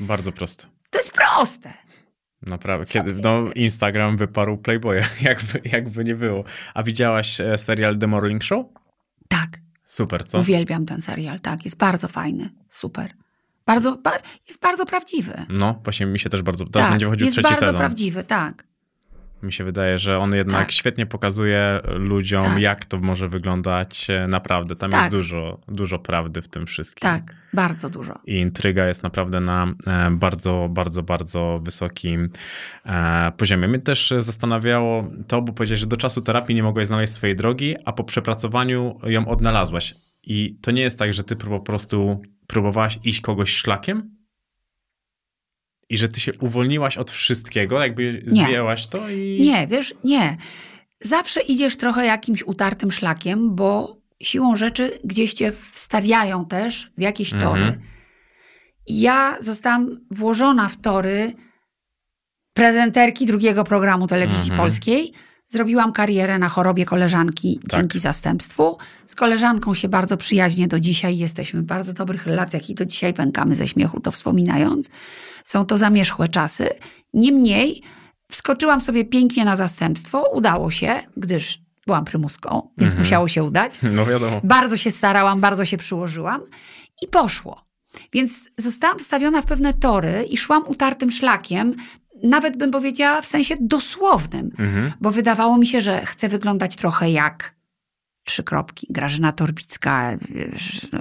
Bardzo 0.00 0.32
proste. 0.32 0.66
To 0.90 0.98
jest 0.98 1.12
proste. 1.12 1.72
Naprawdę. 2.42 2.86
Kiedy, 2.92 3.14
no, 3.14 3.52
Instagram 3.54 4.16
wyparł 4.16 4.58
Playboya, 4.58 5.02
jakby, 5.20 5.60
jakby 5.64 6.04
nie 6.04 6.14
było. 6.14 6.44
A 6.74 6.82
widziałaś 6.82 7.40
e, 7.40 7.58
serial 7.58 7.98
The 7.98 8.06
Morning 8.06 8.44
Show? 8.44 8.66
Tak, 9.28 9.58
Super, 9.84 10.24
co? 10.24 10.38
uwielbiam 10.38 10.86
ten 10.86 11.00
serial, 11.00 11.40
tak, 11.40 11.64
jest 11.64 11.76
bardzo 11.78 12.08
fajny, 12.08 12.50
super. 12.70 13.14
Bardzo, 13.68 13.96
ba, 13.96 14.12
jest 14.48 14.60
bardzo 14.60 14.86
prawdziwy. 14.86 15.32
No, 15.48 15.80
właśnie 15.84 16.06
mi 16.06 16.18
się 16.18 16.30
też 16.30 16.42
bardzo... 16.42 16.64
Teraz 16.64 16.84
tak, 16.86 16.90
będzie 16.92 17.06
wchodził 17.06 17.24
jest 17.24 17.34
trzeci 17.34 17.48
bardzo 17.48 17.60
sezon. 17.60 17.76
prawdziwy, 17.76 18.24
tak. 18.24 18.67
Mi 19.42 19.52
się 19.52 19.64
wydaje, 19.64 19.98
że 19.98 20.18
on 20.18 20.34
jednak 20.34 20.60
Tak. 20.60 20.72
świetnie 20.72 21.06
pokazuje 21.06 21.80
ludziom, 21.88 22.42
Tak. 22.42 22.58
jak 22.58 22.84
to 22.84 22.98
może 22.98 23.28
wyglądać 23.28 24.10
e, 24.10 24.28
naprawdę. 24.28 24.76
Tam 24.76 24.90
Tak. 24.90 25.00
jest 25.00 25.16
dużo, 25.16 25.60
dużo 25.68 25.98
prawdy 25.98 26.42
w 26.42 26.48
tym 26.48 26.66
wszystkim. 26.66 27.10
Tak, 27.10 27.34
bardzo 27.52 27.90
dużo. 27.90 28.18
I 28.26 28.34
intryga 28.36 28.86
jest 28.86 29.02
naprawdę 29.02 29.40
na 29.40 29.66
e, 29.86 30.10
bardzo, 30.10 30.68
bardzo, 30.70 31.02
bardzo 31.02 31.60
wysokim 31.62 32.30
e, 32.86 33.32
poziomie. 33.36 33.68
Mnie 33.68 33.78
też 33.78 34.14
zastanawiało 34.18 35.10
to, 35.28 35.42
bo 35.42 35.52
powiedziałeś, 35.52 35.80
że 35.80 35.86
do 35.86 35.96
czasu 35.96 36.20
terapii 36.20 36.54
nie 36.56 36.62
mogłaś 36.62 36.86
znaleźć 36.86 37.12
swojej 37.12 37.36
drogi, 37.36 37.76
a 37.84 37.92
po 37.92 38.04
przepracowaniu 38.04 38.98
ją 39.04 39.28
odnalazłaś. 39.28 39.94
I 40.24 40.58
to 40.62 40.70
nie 40.70 40.82
jest 40.82 40.98
tak, 40.98 41.12
że 41.14 41.22
ty 41.24 41.36
po 41.36 41.60
prostu 41.60 42.22
próbowałaś 42.46 42.98
iść 43.04 43.20
kogoś 43.20 43.50
szlakiem? 43.56 44.17
I 45.90 45.98
że 45.98 46.08
ty 46.08 46.20
się 46.20 46.32
uwolniłaś 46.40 46.96
od 46.96 47.10
wszystkiego, 47.10 47.80
jakby 47.82 48.22
Nie. 48.30 48.44
zdjęłaś 48.44 48.86
to 48.86 49.08
i... 49.10 49.38
Nie, 49.42 49.66
wiesz, 49.66 49.94
nie. 50.04 50.36
Zawsze 51.00 51.40
idziesz 51.40 51.76
trochę 51.76 52.06
jakimś 52.06 52.42
utartym 52.42 52.92
szlakiem, 52.92 53.54
bo 53.54 53.96
siłą 54.22 54.56
rzeczy 54.56 54.98
gdzieś 55.04 55.32
cię 55.34 55.52
wstawiają 55.72 56.46
też 56.46 56.90
w 56.98 57.00
jakieś 57.02 57.32
Mhm. 57.34 57.52
tory. 57.52 57.80
Ja 58.86 59.36
zostałam 59.40 60.00
włożona 60.10 60.68
w 60.68 60.76
tory 60.80 61.32
prezenterki 62.52 63.26
drugiego 63.26 63.64
programu 63.64 64.06
telewizji 64.06 64.50
Mhm. 64.50 64.56
polskiej. 64.60 65.12
Zrobiłam 65.52 65.92
karierę 65.92 66.38
na 66.38 66.48
chorobie 66.48 66.84
koleżanki 66.84 67.60
Tak. 67.68 67.80
dzięki 67.80 67.98
zastępstwu. 67.98 68.78
Z 69.06 69.14
koleżanką 69.14 69.74
się 69.74 69.88
bardzo 69.88 70.16
przyjaźnie 70.16 70.68
do 70.68 70.80
dzisiaj. 70.80 71.18
Jesteśmy 71.18 71.60
w 71.60 71.64
bardzo 71.64 71.92
dobrych 71.92 72.26
relacjach 72.26 72.70
i 72.70 72.74
do 72.74 72.84
dzisiaj 72.84 73.14
pękamy 73.14 73.54
ze 73.54 73.68
śmiechu, 73.68 74.00
to 74.00 74.10
wspominając. 74.10 74.90
Są 75.44 75.66
to 75.66 75.78
zamierzchłe 75.78 76.28
czasy. 76.28 76.68
Niemniej 77.14 77.82
wskoczyłam 78.30 78.80
sobie 78.80 79.04
pięknie 79.04 79.44
na 79.44 79.56
zastępstwo. 79.56 80.24
Udało 80.32 80.70
się, 80.70 80.94
gdyż 81.16 81.58
byłam 81.86 82.04
prymuską, 82.04 82.68
więc 82.78 82.92
Mhm. 82.92 83.02
musiało 83.04 83.28
się 83.28 83.44
udać. 83.44 83.74
No 83.96 84.06
wiadomo. 84.06 84.40
Bardzo 84.44 84.76
się 84.76 84.90
starałam, 84.90 85.40
bardzo 85.40 85.64
się 85.64 85.76
przyłożyłam 85.76 86.40
i 87.02 87.06
poszło. 87.06 87.64
Więc 88.12 88.48
zostałam 88.58 88.98
wstawiona 88.98 89.42
w 89.42 89.46
pewne 89.46 89.74
tory 89.74 90.26
i 90.30 90.36
szłam 90.36 90.62
utartym 90.66 91.10
szlakiem, 91.10 91.74
nawet 92.22 92.56
bym 92.56 92.70
powiedziała 92.70 93.22
w 93.22 93.26
sensie 93.26 93.54
dosłownym, 93.60 94.50
Mhm. 94.58 94.92
bo 95.00 95.10
wydawało 95.10 95.58
mi 95.58 95.66
się, 95.66 95.80
że 95.80 96.06
chcę 96.06 96.28
wyglądać 96.28 96.76
trochę 96.76 97.10
jak 97.10 97.54
trzy 98.24 98.42
kropki. 98.42 98.86
Grażyna 98.90 99.32
Torbicka, 99.32 100.16
no, 100.92 101.00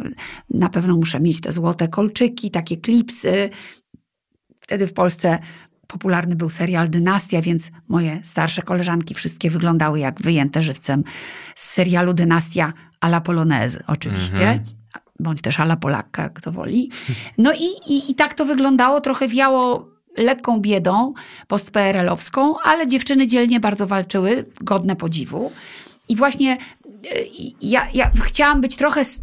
na 0.50 0.70
pewno 0.70 0.96
muszę 0.96 1.20
mieć 1.20 1.42
te 1.42 1.52
złote 1.52 1.88
kolczyki, 1.88 2.52
takie 2.52 2.78
klipsy. 2.78 3.50
Wtedy 4.62 4.88
w 4.88 4.94
Polsce 4.94 5.40
popularny 5.88 6.36
był 6.36 6.50
serial 6.50 6.90
Dynastia, 6.90 7.42
więc 7.42 7.72
moje 7.88 8.20
starsze 8.24 8.62
koleżanki 8.62 9.14
wszystkie 9.14 9.50
wyglądały 9.50 10.00
jak 10.00 10.22
wyjęte 10.22 10.64
żywcem 10.64 11.04
z 11.56 11.70
serialu 11.70 12.14
Dynastia 12.14 12.74
a 13.02 13.08
la 13.08 13.22
Polonaise 13.22 13.84
oczywiście. 13.88 14.50
Mhm. 14.50 14.60
Bądź 15.20 15.42
też 15.42 15.60
ala 15.60 15.76
Polakka, 15.78 16.30
kto 16.30 16.52
woli. 16.52 16.92
No 17.38 17.54
i, 17.54 17.94
i, 17.94 18.12
i 18.12 18.16
tak 18.16 18.34
to 18.34 18.46
wyglądało, 18.46 19.02
trochę 19.02 19.28
wiało 19.28 19.90
lekką 20.18 20.60
biedą 20.60 21.14
post-PRL-owską, 21.48 22.56
ale 22.64 22.88
dziewczyny 22.88 23.28
dzielnie 23.28 23.60
bardzo 23.60 23.88
walczyły, 23.88 24.46
godne 24.62 24.96
podziwu. 24.96 25.52
I 26.10 26.16
właśnie 26.16 26.54
e, 26.54 26.58
ja, 27.62 27.88
ja 27.94 28.12
chciałam 28.24 28.62
być 28.62 28.76
trochę 28.76 29.06
z 29.06 29.22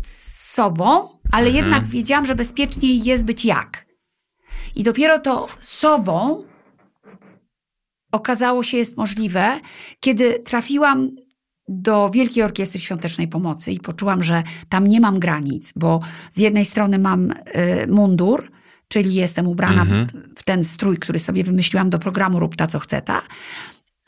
sobą, 0.52 1.08
ale 1.32 1.46
Mhm. 1.46 1.64
jednak 1.64 1.86
wiedziałam, 1.86 2.26
że 2.26 2.34
bezpieczniej 2.34 3.04
jest 3.04 3.24
być 3.24 3.44
jak. 3.44 3.86
I 4.76 4.82
dopiero 4.82 5.18
to 5.18 5.48
sobą 5.60 6.44
okazało 8.12 8.62
się 8.62 8.76
jest 8.76 8.96
możliwe, 8.96 9.60
kiedy 10.00 10.38
trafiłam 10.38 11.10
do 11.68 12.08
Wielkiej 12.08 12.42
Orkiestry 12.42 12.80
Świątecznej 12.80 13.28
Pomocy 13.28 13.72
i 13.72 13.80
poczułam, 13.80 14.22
że 14.22 14.42
tam 14.68 14.86
nie 14.86 15.00
mam 15.00 15.18
granic, 15.18 15.72
bo 15.76 16.00
z 16.32 16.38
jednej 16.38 16.64
strony 16.64 16.98
mam 16.98 17.30
y, 17.30 17.34
mundur, 17.88 18.50
czyli 18.88 19.14
jestem 19.14 19.46
ubrana 19.48 19.82
Mhm. 19.82 20.06
w 20.36 20.42
ten 20.42 20.64
strój, 20.64 20.96
który 20.96 21.18
sobie 21.18 21.44
wymyśliłam 21.44 21.90
do 21.90 21.98
programu 21.98 22.40
Rób 22.40 22.56
ta, 22.56 22.66
co 22.66 22.78
chce 22.78 23.02
ta, 23.02 23.22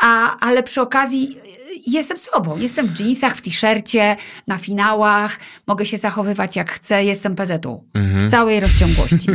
a, 0.03 0.37
ale 0.39 0.63
przy 0.63 0.81
okazji 0.81 1.37
y, 1.39 1.81
jestem 1.87 2.19
sobą. 2.19 2.57
Jestem 2.57 2.89
w 2.89 3.01
jeansach, 3.01 3.37
w 3.37 3.41
t-shircie, 3.43 4.17
na 4.47 4.57
finałach, 4.57 5.39
mogę 5.67 5.85
się 5.85 5.97
zachowywać 5.99 6.57
jak 6.57 6.71
chcę, 6.71 7.05
jestem 7.05 7.35
PZU 7.37 7.85
Mhm. 7.95 8.29
w 8.29 8.31
całej 8.31 8.61
rozciągłości. 8.61 9.27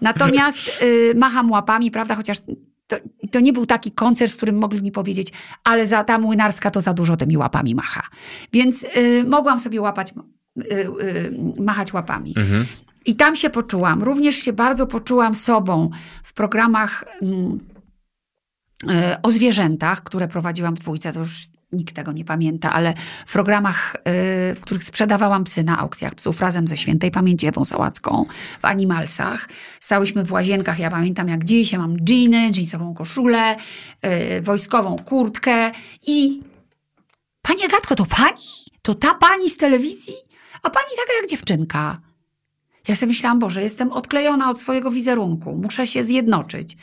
Natomiast 0.00 0.58
y, 0.82 1.12
macham 1.16 1.50
łapami, 1.50 1.90
prawda, 1.90 2.14
chociaż 2.14 2.38
to, 2.86 2.96
to 3.30 3.40
nie 3.40 3.52
był 3.52 3.66
taki 3.66 3.90
koncert, 3.92 4.32
w 4.32 4.36
którym 4.36 4.58
mogli 4.58 4.82
mi 4.82 4.92
powiedzieć, 4.92 5.32
ale 5.64 5.86
za 5.86 6.04
ta 6.04 6.18
młynarska 6.18 6.70
to 6.70 6.80
za 6.80 6.94
dużo 6.94 7.16
tymi 7.16 7.36
łapami 7.36 7.74
macha. 7.74 8.02
Więc 8.52 8.84
y, 8.96 9.24
mogłam 9.26 9.60
sobie 9.60 9.80
łapać, 9.80 10.12
y, 10.58 10.62
y, 11.02 11.32
machać 11.60 11.92
łapami. 11.92 12.34
Mhm. 12.36 12.66
I 13.06 13.16
tam 13.16 13.36
się 13.36 13.50
poczułam. 13.50 14.02
Również 14.02 14.36
się 14.36 14.52
bardzo 14.52 14.86
poczułam 14.86 15.34
sobą 15.34 15.90
w 16.22 16.32
programach 16.32 17.04
mm, 17.22 17.58
e, 18.88 19.18
o 19.22 19.32
zwierzętach, 19.32 20.02
które 20.02 20.28
prowadziłam 20.28 20.76
w 20.76 20.78
dwójce. 20.78 21.12
To 21.12 21.20
już 21.20 21.46
nikt 21.72 21.94
tego 21.94 22.12
nie 22.12 22.24
pamięta, 22.24 22.72
ale 22.72 22.94
w 23.26 23.32
programach, 23.32 23.96
e, 23.96 24.02
w 24.54 24.60
których 24.60 24.84
sprzedawałam 24.84 25.44
psy 25.44 25.64
na 25.64 25.78
aukcjach 25.78 26.14
psów 26.14 26.40
razem 26.40 26.68
ze 26.68 26.76
świętej 26.76 27.10
pamięci 27.10 27.46
Ewą 27.46 27.64
Sałacką 27.64 28.26
w 28.60 28.64
Animalsach. 28.64 29.48
Stałyśmy 29.80 30.24
w 30.24 30.32
łazienkach. 30.32 30.78
Ja 30.78 30.90
pamiętam 30.90 31.28
jak 31.28 31.44
dziś. 31.44 31.72
Ja 31.72 31.78
mam 31.78 31.96
dżiny, 31.96 32.50
dżinsową 32.50 32.94
koszulę, 32.94 33.56
e, 34.02 34.40
wojskową 34.40 34.96
kurtkę 34.96 35.70
i 36.06 36.42
Pani 37.42 37.64
Agatko, 37.64 37.94
to 37.94 38.06
pani? 38.06 38.46
To 38.82 38.94
ta 38.94 39.14
pani 39.14 39.50
z 39.50 39.56
telewizji? 39.56 40.14
A 40.62 40.70
pani 40.70 40.90
taka 40.96 41.12
jak 41.20 41.30
dziewczynka. 41.30 42.00
Ja 42.88 42.96
sobie 42.96 43.08
myślałam, 43.08 43.38
Boże, 43.38 43.62
jestem 43.62 43.92
odklejona 43.92 44.50
od 44.50 44.60
swojego 44.60 44.90
wizerunku, 44.90 45.58
muszę 45.62 45.86
się 45.86 46.04
zjednoczyć. 46.04 46.76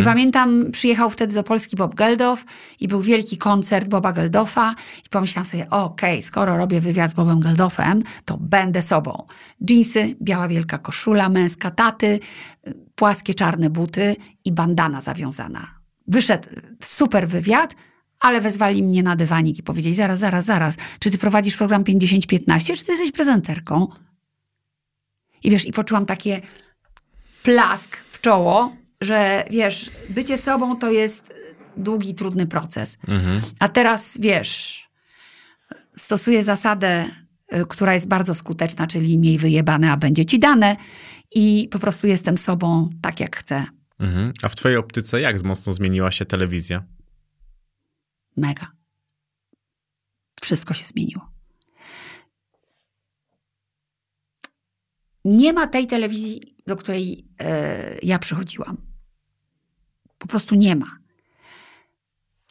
I 0.00 0.04
pamiętam, 0.04 0.70
przyjechał 0.72 1.10
wtedy 1.10 1.34
do 1.34 1.42
Polski 1.42 1.76
Bob 1.76 1.94
Geldof 1.94 2.44
i 2.80 2.88
był 2.88 3.00
wielki 3.00 3.36
koncert 3.36 3.88
Boba 3.88 4.12
Geldofa 4.12 4.74
i 5.06 5.08
pomyślałam 5.08 5.46
sobie, 5.46 5.70
okej, 5.70 6.22
skoro 6.22 6.56
robię 6.56 6.80
wywiad 6.80 7.10
z 7.10 7.14
Bobem 7.14 7.40
Geldofem, 7.40 8.02
to 8.24 8.38
będę 8.40 8.82
sobą. 8.82 9.26
Dżinsy, 9.64 10.14
biała 10.22 10.48
wielka 10.48 10.78
koszula 10.78 11.28
męska 11.28 11.70
taty, 11.70 12.20
płaskie 12.94 13.34
czarne 13.34 13.70
buty 13.70 14.16
i 14.44 14.52
bandana 14.52 15.00
zawiązana. 15.00 15.68
Wyszedł 16.06 16.48
super 16.82 17.28
wywiad, 17.28 17.74
ale 18.20 18.40
wezwali 18.40 18.82
mnie 18.82 19.02
na 19.02 19.16
dywanik 19.16 19.58
i 19.58 19.62
powiedzieli, 19.62 19.94
zaraz, 19.94 20.18
zaraz, 20.18 20.44
zaraz, 20.44 20.76
czy 20.98 21.10
ty 21.10 21.18
prowadzisz 21.18 21.56
program 21.56 21.84
50-15, 21.84 22.76
czy 22.76 22.84
ty 22.84 22.92
jesteś 22.92 23.12
prezenterką? 23.12 23.88
I 25.42 25.50
wiesz, 25.50 25.66
i 25.66 25.72
poczułam 25.72 26.06
takie 26.06 26.40
plask 27.42 27.96
w 27.96 28.20
czoło, 28.20 28.76
że 29.00 29.44
wiesz, 29.50 29.90
bycie 30.08 30.38
sobą 30.38 30.76
to 30.76 30.90
jest 30.90 31.34
długi, 31.76 32.14
trudny 32.14 32.46
proces. 32.46 32.98
Mhm. 33.08 33.40
A 33.60 33.68
teraz 33.68 34.18
wiesz, 34.20 34.82
stosuję 35.96 36.44
zasadę, 36.44 37.10
y, 37.54 37.66
która 37.68 37.94
jest 37.94 38.08
bardzo 38.08 38.34
skuteczna, 38.34 38.86
czyli 38.86 39.18
miej 39.18 39.38
wyjebane, 39.38 39.92
a 39.92 39.96
będzie 39.96 40.24
ci 40.24 40.38
dane. 40.38 40.76
I 41.34 41.68
po 41.70 41.78
prostu 41.78 42.06
jestem 42.06 42.38
sobą 42.38 42.90
tak, 43.02 43.20
jak 43.20 43.36
chcę. 43.36 43.66
Mhm. 43.98 44.32
A 44.42 44.48
w 44.48 44.56
twojej 44.56 44.78
optyce 44.78 45.20
jak 45.20 45.42
mocno 45.42 45.72
zmieniła 45.72 46.10
się 46.10 46.24
telewizja? 46.24 46.84
Mega. 48.36 48.72
Wszystko 50.42 50.74
się 50.74 50.84
zmieniło. 50.84 51.31
Nie 55.24 55.52
ma 55.52 55.66
tej 55.66 55.86
telewizji, 55.86 56.56
do 56.66 56.76
której 56.76 57.24
e, 57.38 57.98
ja 58.02 58.18
przychodziłam. 58.18 58.76
Po 60.18 60.26
prostu 60.26 60.54
nie 60.54 60.76
ma. 60.76 60.98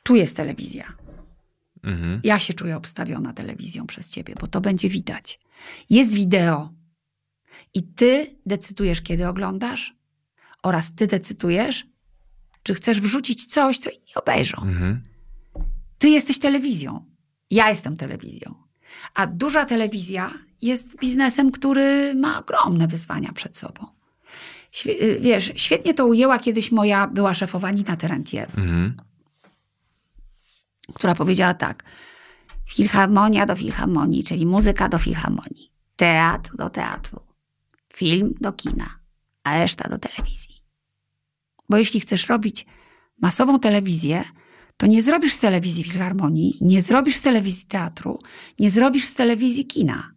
Tu 0.03 0.15
jest 0.15 0.37
telewizja. 0.37 0.93
Mhm. 1.83 2.21
Ja 2.23 2.39
się 2.39 2.53
czuję 2.53 2.77
obstawiona 2.77 3.33
telewizją 3.33 3.87
przez 3.87 4.09
ciebie, 4.09 4.35
bo 4.41 4.47
to 4.47 4.61
będzie 4.61 4.89
widać. 4.89 5.39
Jest 5.89 6.13
wideo 6.13 6.73
i 7.73 7.83
ty 7.83 8.35
decydujesz, 8.45 9.01
kiedy 9.01 9.27
oglądasz, 9.27 9.95
oraz 10.63 10.95
ty 10.95 11.07
decydujesz, 11.07 11.87
czy 12.63 12.73
chcesz 12.73 13.01
wrzucić 13.01 13.45
coś, 13.45 13.79
co 13.79 13.89
inni 13.89 14.15
obejrzą. 14.15 14.57
Mhm. 14.57 15.03
Ty 15.97 16.09
jesteś 16.09 16.39
telewizją. 16.39 17.05
Ja 17.51 17.69
jestem 17.69 17.97
telewizją. 17.97 18.55
A 19.13 19.27
duża 19.27 19.65
telewizja 19.65 20.33
jest 20.61 20.97
biznesem, 20.99 21.51
który 21.51 22.15
ma 22.15 22.39
ogromne 22.39 22.87
wyzwania 22.87 23.33
przed 23.33 23.57
sobą. 23.57 23.87
Świe- 24.71 25.03
y, 25.03 25.19
wiesz, 25.19 25.51
świetnie 25.55 25.93
to 25.93 26.05
ujęła 26.05 26.39
kiedyś 26.39 26.71
moja 26.71 27.07
była 27.07 27.33
szefowa 27.33 27.71
Nina 27.71 27.95
Terentiew, 27.97 28.57
Mhm. 28.57 28.97
która 30.93 31.15
powiedziała 31.15 31.53
tak. 31.53 31.83
Filharmonia 32.69 33.45
do 33.45 33.55
filharmonii, 33.55 34.23
czyli 34.23 34.45
muzyka 34.45 34.89
do 34.89 34.97
filharmonii. 34.97 35.71
Teatr 35.95 36.55
do 36.55 36.69
teatru. 36.69 37.19
Film 37.93 38.33
do 38.41 38.53
kina. 38.53 38.99
A 39.43 39.57
reszta 39.59 39.89
do 39.89 39.97
telewizji. 39.97 40.55
Bo 41.69 41.77
jeśli 41.77 41.99
chcesz 41.99 42.29
robić 42.29 42.65
masową 43.21 43.59
telewizję, 43.59 44.23
to 44.81 44.87
nie 44.87 45.01
zrobisz 45.01 45.33
z 45.33 45.39
telewizji 45.39 45.83
filharmonii, 45.83 46.57
nie 46.61 46.81
zrobisz 46.81 47.15
z 47.15 47.21
telewizji 47.21 47.65
teatru, 47.65 48.19
nie 48.59 48.69
zrobisz 48.69 49.05
z 49.05 49.13
telewizji 49.15 49.65
kina. 49.65 50.11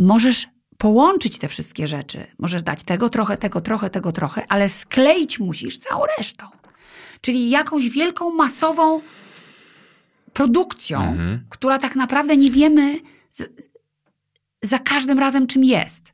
Możesz 0.00 0.46
połączyć 0.78 1.38
te 1.38 1.48
wszystkie 1.48 1.88
rzeczy. 1.88 2.26
Możesz 2.38 2.62
dać 2.62 2.82
tego 2.82 3.08
trochę, 3.08 3.36
tego 3.38 3.60
trochę, 3.60 3.90
tego 3.90 4.12
trochę, 4.12 4.44
ale 4.48 4.68
skleić 4.68 5.38
musisz 5.38 5.78
całą 5.78 6.02
resztą. 6.18 6.46
Czyli 7.20 7.50
jakąś 7.50 7.88
wielką, 7.88 8.30
masową 8.34 9.00
produkcją, 10.32 11.00
Mhm. 11.02 11.46
która 11.48 11.78
tak 11.78 11.96
naprawdę 11.96 12.36
nie 12.36 12.50
wiemy 12.50 13.00
z, 13.30 13.42
za 14.62 14.78
każdym 14.78 15.18
razem, 15.18 15.46
czym 15.46 15.64
jest. 15.64 16.12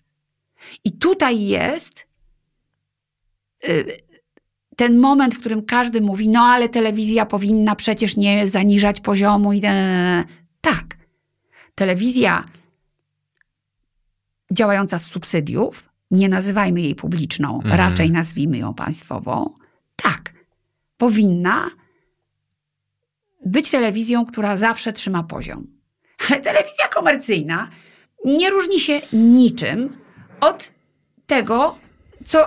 I 0.84 0.92
tutaj 0.92 1.40
jest 1.40 2.06
y, 3.68 4.11
ten 4.76 4.98
moment, 4.98 5.34
w 5.34 5.40
którym 5.40 5.62
każdy 5.64 6.00
mówi, 6.00 6.28
no 6.28 6.40
ale 6.40 6.68
telewizja 6.68 7.26
powinna 7.26 7.74
przecież 7.76 8.16
nie 8.16 8.48
zaniżać 8.48 9.00
poziomu. 9.00 9.52
I. 9.52 9.60
Tak. 10.60 10.96
Telewizja 11.74 12.44
działająca 14.52 14.98
z 14.98 15.06
subsydiów, 15.06 15.88
nie 16.10 16.28
nazywajmy 16.28 16.80
jej 16.80 16.94
publiczną, 16.94 17.54
Mhm. 17.56 17.74
raczej 17.74 18.10
nazwijmy 18.10 18.58
ją 18.58 18.74
państwową, 18.74 19.54
tak, 19.96 20.32
powinna 20.96 21.70
być 23.46 23.70
telewizją, 23.70 24.26
która 24.26 24.56
zawsze 24.56 24.92
trzyma 24.92 25.22
poziom. 25.22 25.66
Ale 26.30 26.40
telewizja 26.40 26.88
komercyjna 26.88 27.68
nie 28.24 28.50
różni 28.50 28.80
się 28.80 29.00
niczym 29.12 29.96
od 30.40 30.70
tego, 31.26 31.78
co 32.24 32.38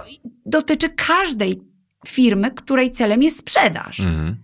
dotyczy 0.45 0.89
każdej 0.89 1.61
firmy, 2.09 2.51
której 2.51 2.91
celem 2.91 3.23
jest 3.23 3.37
sprzedaż. 3.39 3.99
Mhm. 3.99 4.35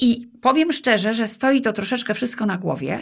I 0.00 0.26
powiem 0.40 0.72
szczerze, 0.72 1.14
że 1.14 1.28
stoi 1.28 1.60
to 1.60 1.72
troszeczkę 1.72 2.14
wszystko 2.14 2.46
na 2.46 2.58
głowie, 2.58 2.98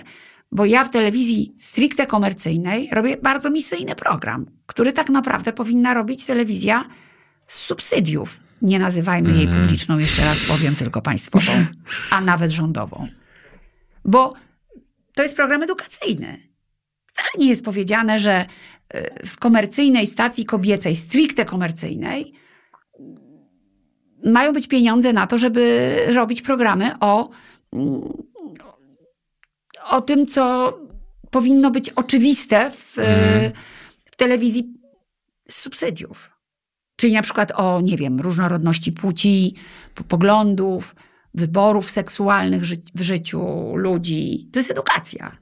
bo 0.52 0.64
ja 0.64 0.84
w 0.84 0.90
telewizji 0.90 1.54
stricte 1.58 2.06
komercyjnej 2.06 2.88
robię 2.92 3.16
bardzo 3.16 3.50
misyjny 3.50 3.94
program, 3.94 4.46
który 4.66 4.92
tak 4.92 5.08
naprawdę 5.10 5.52
powinna 5.52 5.94
robić 5.94 6.24
telewizja 6.24 6.84
z 7.46 7.58
subsydiów. 7.60 8.40
Nie 8.62 8.78
nazywajmy 8.78 9.32
jej 9.32 9.44
Mhm. 9.44 9.62
publiczną, 9.62 9.98
jeszcze 9.98 10.24
raz 10.24 10.38
powiem, 10.48 10.74
tylko 10.76 11.02
państwową, 11.02 11.52
a 12.10 12.20
nawet 12.20 12.50
rządową. 12.50 13.08
Bo 14.04 14.34
to 15.14 15.22
jest 15.22 15.36
program 15.36 15.62
edukacyjny. 15.62 16.38
Wcale 17.06 17.28
nie 17.38 17.48
jest 17.48 17.64
powiedziane, 17.64 18.18
że 18.18 18.46
y, 18.94 19.26
w 19.26 19.38
komercyjnej 19.38 20.06
stacji 20.06 20.44
kobiecej, 20.44 20.96
stricte 20.96 21.44
komercyjnej, 21.44 22.32
mają 24.24 24.52
być 24.52 24.68
pieniądze 24.68 25.12
na 25.12 25.26
to, 25.26 25.38
żeby 25.38 25.96
robić 26.14 26.42
programy 26.42 26.94
o, 27.00 27.30
o 29.90 30.00
tym, 30.00 30.26
co 30.26 30.72
powinno 31.30 31.70
być 31.70 31.90
oczywiste 31.90 32.70
w, 32.70 32.98
Mhm. 32.98 33.52
w 34.12 34.16
telewizji 34.16 34.72
z 35.48 35.56
subsydiów. 35.56 36.30
Czyli 36.96 37.12
na 37.12 37.22
przykład 37.22 37.52
o, 37.56 37.80
nie 37.80 37.96
wiem, 37.96 38.20
różnorodności 38.20 38.92
płci, 38.92 39.54
poglądów, 40.08 40.94
wyborów 41.34 41.90
seksualnych 41.90 42.64
ży- 42.64 42.82
w 42.94 43.02
życiu 43.02 43.72
ludzi. 43.76 44.48
To 44.52 44.58
jest 44.58 44.70
edukacja. 44.70 45.36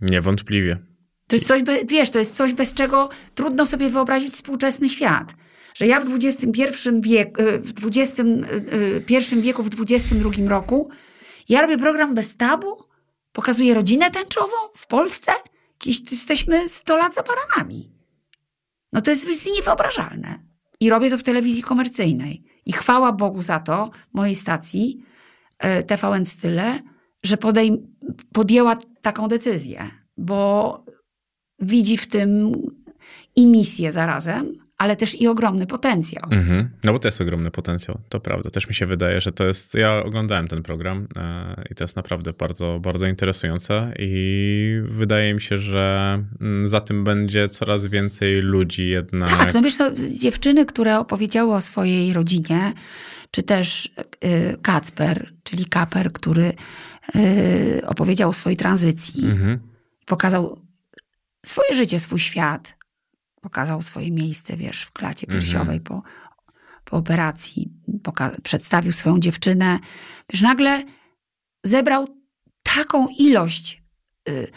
Niewątpliwie. 0.00 0.78
To 1.26 1.36
jest 1.36 1.46
coś, 1.46 1.62
wiesz, 1.88 2.10
to 2.10 2.18
jest 2.18 2.36
coś, 2.36 2.52
bez 2.52 2.74
czego 2.74 3.08
trudno 3.34 3.66
sobie 3.66 3.90
wyobrazić 3.90 4.34
współczesny 4.34 4.88
świat. 4.88 5.34
Że 5.74 5.86
ja 5.86 6.00
w 6.00 6.14
XXI 6.14 6.90
wieku, 7.00 7.42
w 7.60 7.86
XXI 7.86 9.40
wieku, 9.40 9.62
w 9.62 9.68
XXI 9.80 10.44
roku, 10.48 10.90
ja 11.48 11.62
robię 11.62 11.78
program 11.78 12.14
bez 12.14 12.36
tabu, 12.36 12.84
pokazuję 13.32 13.74
rodzinę 13.74 14.10
tęczową 14.10 14.56
w 14.76 14.86
Polsce, 14.86 15.32
jesteśmy 15.86 16.68
100 16.68 16.96
lat 16.96 17.14
za 17.14 17.22
baranami. 17.22 17.90
No 18.92 19.00
to 19.00 19.10
jest, 19.10 19.46
niewyobrażalne. 19.56 20.38
I 20.80 20.90
robię 20.90 21.10
to 21.10 21.18
w 21.18 21.22
telewizji 21.22 21.62
komercyjnej. 21.62 22.42
I 22.66 22.72
chwała 22.72 23.12
Bogu 23.12 23.42
za 23.42 23.60
to, 23.60 23.90
mojej 24.12 24.34
stacji 24.34 25.04
e, 25.58 25.82
TVN 25.82 26.24
Style, 26.24 26.80
że 27.22 27.36
podejm- 27.36 27.86
podjęła 28.32 28.76
taką 29.02 29.28
decyzję, 29.28 29.90
bo 30.16 30.84
widzi 31.58 31.96
w 31.96 32.06
tym 32.06 32.52
i 33.36 33.46
misję 33.46 33.92
zarazem, 33.92 34.59
ale 34.80 34.96
też 34.96 35.20
i 35.20 35.28
ogromny 35.28 35.66
potencjał. 35.66 36.24
Mhm. 36.30 36.70
No 36.84 36.92
bo 36.92 36.98
to 36.98 37.08
jest 37.08 37.20
ogromny 37.20 37.50
potencjał, 37.50 38.00
to 38.08 38.20
prawda. 38.20 38.50
Też 38.50 38.68
mi 38.68 38.74
się 38.74 38.86
wydaje, 38.86 39.20
że 39.20 39.32
to 39.32 39.44
jest. 39.44 39.74
Ja 39.74 40.02
oglądałem 40.04 40.48
ten 40.48 40.62
program 40.62 41.08
e, 41.16 41.64
i 41.70 41.74
to 41.74 41.84
jest 41.84 41.96
naprawdę 41.96 42.32
bardzo, 42.32 42.80
bardzo 42.82 43.06
interesujące. 43.06 43.94
I 43.98 44.80
wydaje 44.84 45.34
mi 45.34 45.40
się, 45.40 45.58
że 45.58 46.18
mm, 46.40 46.68
za 46.68 46.80
tym 46.80 47.04
będzie 47.04 47.48
coraz 47.48 47.86
więcej 47.86 48.40
ludzi 48.40 48.88
jednak. 48.88 49.28
Tak, 49.28 49.54
no 49.54 49.62
wiesz, 49.62 49.76
to 49.76 49.90
dziewczyny, 50.20 50.66
które 50.66 50.98
opowiedziały 50.98 51.54
o 51.54 51.60
swojej 51.60 52.12
rodzinie, 52.12 52.72
czy 53.30 53.42
też 53.42 53.86
y, 54.24 54.56
Kacper, 54.62 55.32
czyli 55.42 55.64
Kaper, 55.64 56.12
który 56.12 56.52
y, 57.16 57.82
opowiedział 57.86 58.30
o 58.30 58.32
swojej 58.32 58.56
tranzycji, 58.56 59.24
Mhm. 59.24 59.58
pokazał 60.06 60.62
swoje 61.46 61.74
życie, 61.74 62.00
swój 62.00 62.18
świat, 62.18 62.79
pokazał 63.40 63.82
swoje 63.82 64.10
miejsce, 64.10 64.56
wiesz, 64.56 64.82
w 64.82 64.92
klacie 64.92 65.26
Mhm. 65.26 65.42
piersiowej 65.42 65.80
po, 65.80 66.02
po 66.84 66.96
operacji, 66.96 67.70
poka- 68.02 68.40
przedstawił 68.42 68.92
swoją 68.92 69.20
dziewczynę. 69.20 69.78
Wiesz, 70.32 70.42
nagle 70.42 70.82
zebrał 71.64 72.06
taką 72.62 73.08
ilość 73.18 73.82
y, 74.28 74.50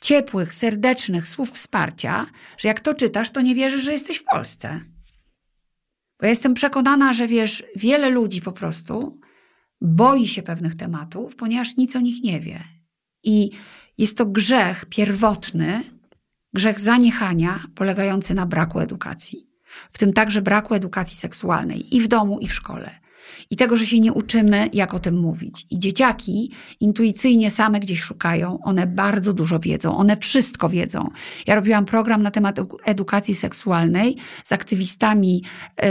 ciepłych, 0.00 0.54
serdecznych 0.54 1.28
słów 1.28 1.50
wsparcia, 1.52 2.26
że 2.58 2.68
jak 2.68 2.80
to 2.80 2.94
czytasz, 2.94 3.30
to 3.30 3.40
nie 3.40 3.54
wierzysz, 3.54 3.82
że 3.84 3.92
jesteś 3.92 4.18
w 4.18 4.24
Polsce. 4.24 4.80
Bo 6.20 6.26
ja 6.26 6.30
jestem 6.30 6.54
przekonana, 6.54 7.12
że 7.12 7.26
wiesz, 7.28 7.64
wiele 7.76 8.10
ludzi 8.10 8.40
po 8.42 8.52
prostu 8.52 9.20
boi 9.80 10.26
się 10.28 10.42
pewnych 10.42 10.74
tematów, 10.74 11.36
ponieważ 11.36 11.76
nic 11.76 11.96
o 11.96 12.00
nich 12.00 12.22
nie 12.24 12.40
wie. 12.40 12.64
I 13.22 13.50
jest 13.98 14.16
to 14.16 14.26
grzech 14.26 14.84
pierwotny, 14.84 15.82
grzech 16.58 16.80
zaniechania 16.80 17.60
polegający 17.74 18.34
na 18.34 18.46
braku 18.46 18.80
edukacji. 18.80 19.46
W 19.92 19.98
tym 19.98 20.12
także 20.12 20.42
braku 20.42 20.74
edukacji 20.74 21.16
seksualnej 21.16 21.96
i 21.96 22.00
w 22.00 22.08
domu, 22.08 22.38
i 22.38 22.48
w 22.48 22.54
szkole. 22.54 22.90
I 23.50 23.56
tego, 23.56 23.76
że 23.76 23.86
się 23.86 24.00
nie 24.00 24.12
uczymy, 24.12 24.70
jak 24.72 24.94
o 24.94 24.98
tym 24.98 25.16
mówić. 25.20 25.66
I 25.70 25.78
dzieciaki 25.78 26.52
intuicyjnie 26.80 27.50
same 27.50 27.80
gdzieś 27.80 28.00
szukają, 28.00 28.58
one 28.62 28.86
bardzo 28.86 29.32
dużo 29.32 29.58
wiedzą, 29.58 29.96
one 29.96 30.16
wszystko 30.16 30.68
wiedzą. 30.68 31.10
Ja 31.46 31.54
robiłam 31.54 31.84
program 31.84 32.22
na 32.22 32.30
temat 32.30 32.56
edu- 32.58 32.76
edukacji 32.84 33.34
seksualnej 33.34 34.16
z 34.44 34.52
aktywistami 34.52 35.42
yy, 35.82 35.88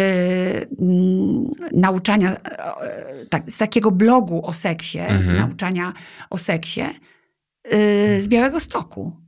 mm, 0.79 1.51
nauczania, 1.71 2.31
yy, 2.31 3.25
tak, 3.29 3.51
z 3.51 3.57
takiego 3.57 3.91
blogu 3.91 4.45
o 4.45 4.53
seksie, 4.53 4.99
Mhm. 4.99 5.37
nauczania 5.37 5.93
o 6.29 6.37
seksie 6.37 6.81
yy, 6.81 8.21
z 8.21 8.27
Białego 8.27 8.59
Stoku. 8.59 9.26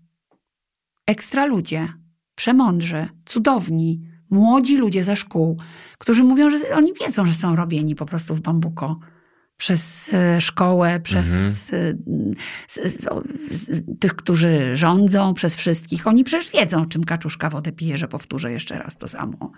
Ekstra 1.09 1.45
ludzie, 1.45 1.87
przemądrzy, 2.35 3.07
cudowni, 3.25 4.01
młodzi 4.29 4.77
ludzie 4.77 5.03
ze 5.03 5.15
szkół, 5.15 5.57
którzy 5.97 6.23
mówią, 6.23 6.49
że 6.49 6.57
oni 6.75 6.93
wiedzą, 7.01 7.25
że 7.25 7.33
są 7.33 7.55
robieni 7.55 7.95
po 7.95 8.05
prostu 8.05 8.35
w 8.35 8.41
bambuko 8.41 8.99
przez 9.57 10.13
e, 10.13 10.41
szkołę, 10.41 10.99
przez 10.99 11.25
Mhm. 11.73 12.33
e, 12.77 13.21
tych, 13.99 14.15
którzy 14.15 14.77
rządzą, 14.77 15.33
przez 15.33 15.55
wszystkich. 15.55 16.07
Oni 16.07 16.23
przecież 16.23 16.51
wiedzą, 16.51 16.85
czym 16.85 17.03
kaczuszka 17.03 17.49
wodę 17.49 17.71
pije, 17.71 17.97
że 17.97 18.07
powtórzę 18.07 18.51
jeszcze 18.51 18.79
raz 18.79 18.97
to 18.97 19.07
samo. 19.07 19.51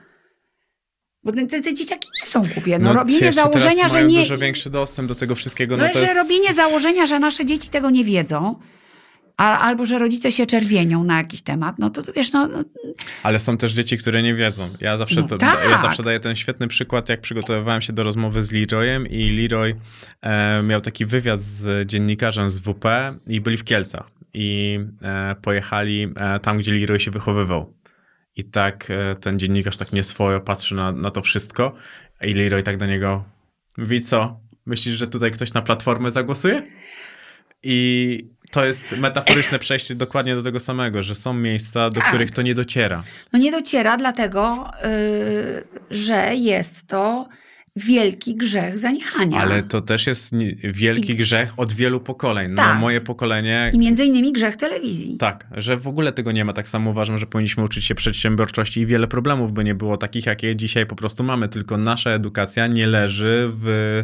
Bo 1.24 1.32
te, 1.32 1.46
te, 1.48 1.74
dzieciaki 1.74 2.08
nie 2.22 2.28
są 2.28 2.44
głupie. 2.54 2.80
No, 2.80 2.94
robienie 2.94 3.20
jeszcze 3.26 3.42
teraz 3.44 3.62
założenia, 3.62 3.88
że 3.90 4.04
nie... 4.04 4.20
dużo 4.20 4.38
większy 4.38 4.70
dostęp 4.70 5.10
do 5.10 5.16
tego 5.16 5.36
wszystkiego. 5.36 5.78
No, 5.78 5.84
No, 5.84 5.90
to 5.90 6.00
że 6.00 6.06
jest... 6.06 6.16
robienie 6.18 6.54
założenia, 6.54 7.06
że 7.06 7.20
nasze 7.20 7.46
dzieci 7.46 7.70
tego 7.70 7.90
nie 7.90 8.04
wiedzą, 8.04 8.60
a, 9.38 9.60
albo 9.60 9.86
że 9.86 10.00
rodzice 10.00 10.32
się 10.32 10.46
czerwienią 10.46 11.04
na 11.04 11.18
jakiś 11.18 11.42
temat, 11.42 11.76
no 11.80 11.90
to 11.90 12.14
wiesz, 12.16 12.32
no, 12.32 12.48
no 12.48 12.64
Ale 13.24 13.40
są 13.40 13.58
też 13.58 13.72
dzieci, 13.74 13.98
które 13.98 14.24
nie 14.24 14.36
wiedzą. 14.36 14.70
Ja 14.80 14.98
zawsze, 14.98 15.22
No 15.22 15.28
to, 15.28 15.38
tak. 15.38 15.60
ja 15.70 15.82
zawsze 15.82 16.04
daję 16.04 16.20
ten 16.20 16.36
świetny 16.36 16.68
przykład, 16.68 17.10
jak 17.10 17.22
przygotowywałem 17.22 17.82
się 17.82 17.94
do 17.94 18.04
rozmowy 18.04 18.44
z 18.44 18.52
Leroyem 18.52 19.08
i 19.08 19.42
Leroy 19.42 19.76
e, 20.22 20.64
miał 20.64 20.82
taki 20.82 21.06
wywiad 21.06 21.42
z 21.42 21.90
dziennikarzem 21.90 22.50
z 22.50 22.58
WP 22.60 22.86
i 23.28 23.42
byli 23.42 23.58
w 23.58 23.64
Kielcach 23.64 24.12
i 24.34 24.80
e, 25.02 25.36
pojechali 25.42 26.14
e, 26.16 26.40
tam, 26.40 26.58
gdzie 26.58 26.74
Leroy 26.74 27.00
się 27.00 27.12
wychowywał. 27.12 27.74
I 28.36 28.44
tak 28.44 28.88
e, 28.92 29.16
ten 29.16 29.40
dziennikarz 29.40 29.78
tak 29.78 29.94
nieswojo 29.94 30.42
patrzy 30.42 30.76
na, 30.76 30.92
na 30.92 31.12
to 31.12 31.22
wszystko, 31.22 31.76
i 32.22 32.34
Leroy 32.34 32.64
tak 32.64 32.78
do 32.78 32.86
niego 32.86 33.24
mówi, 33.78 34.02
co? 34.02 34.40
Myślisz, 34.66 34.96
że 34.96 35.08
tutaj 35.08 35.32
ktoś 35.32 35.54
na 35.54 35.62
platformę 35.62 36.12
zagłosuje? 36.12 36.68
I 37.64 38.20
to 38.52 38.66
jest 38.66 38.98
metaforyczne 38.98 39.60
przejście 39.60 39.96
dokładnie 39.96 40.36
do 40.36 40.42
tego 40.44 40.60
samego, 40.60 41.04
że 41.04 41.16
są 41.16 41.34
miejsca, 41.34 41.90
do 41.90 42.00
Tak. 42.00 42.08
których 42.10 42.32
to 42.32 42.42
nie 42.42 42.56
dociera. 42.56 43.04
No 43.34 43.40
nie 43.40 43.52
dociera, 43.52 43.98
dlatego, 43.98 44.72
yy, 44.84 45.64
że 45.92 46.36
jest 46.36 46.88
to 46.88 47.28
wielki 47.76 48.36
grzech 48.36 48.78
zaniechania. 48.80 49.40
Ale 49.40 49.64
to 49.64 49.82
też 49.82 50.08
jest 50.08 50.32
wielki 50.64 51.12
I- 51.12 51.16
grzech 51.16 51.54
od 51.58 51.74
wielu 51.74 52.00
pokoleń. 52.00 52.48
No 52.50 52.56
Tak. 52.56 52.80
moje 52.80 53.02
pokolenie 53.02 53.72
I 53.74 53.80
między 53.80 54.06
innymi 54.06 54.32
grzech 54.32 54.56
telewizji. 54.56 55.18
Tak, 55.18 55.48
że 55.52 55.78
w 55.78 55.88
ogóle 55.88 56.12
tego 56.12 56.32
nie 56.32 56.46
ma. 56.46 56.54
Tak 56.54 56.70
samo 56.70 56.90
uważam, 56.92 57.18
że 57.18 57.26
powinniśmy 57.26 57.64
uczyć 57.64 57.86
się 57.86 57.96
przedsiębiorczości 57.96 58.80
i 58.82 58.86
wiele 58.86 59.08
problemów 59.08 59.54
by 59.54 59.64
nie 59.64 59.76
było 59.76 59.98
takich, 59.98 60.26
jakie 60.26 60.56
dzisiaj 60.56 60.86
po 60.86 60.96
prostu 60.96 61.24
mamy. 61.24 61.50
Tylko 61.50 61.78
nasza 61.78 62.10
edukacja 62.10 62.68
nie 62.68 62.88
leży 62.88 63.52
w 63.54 64.04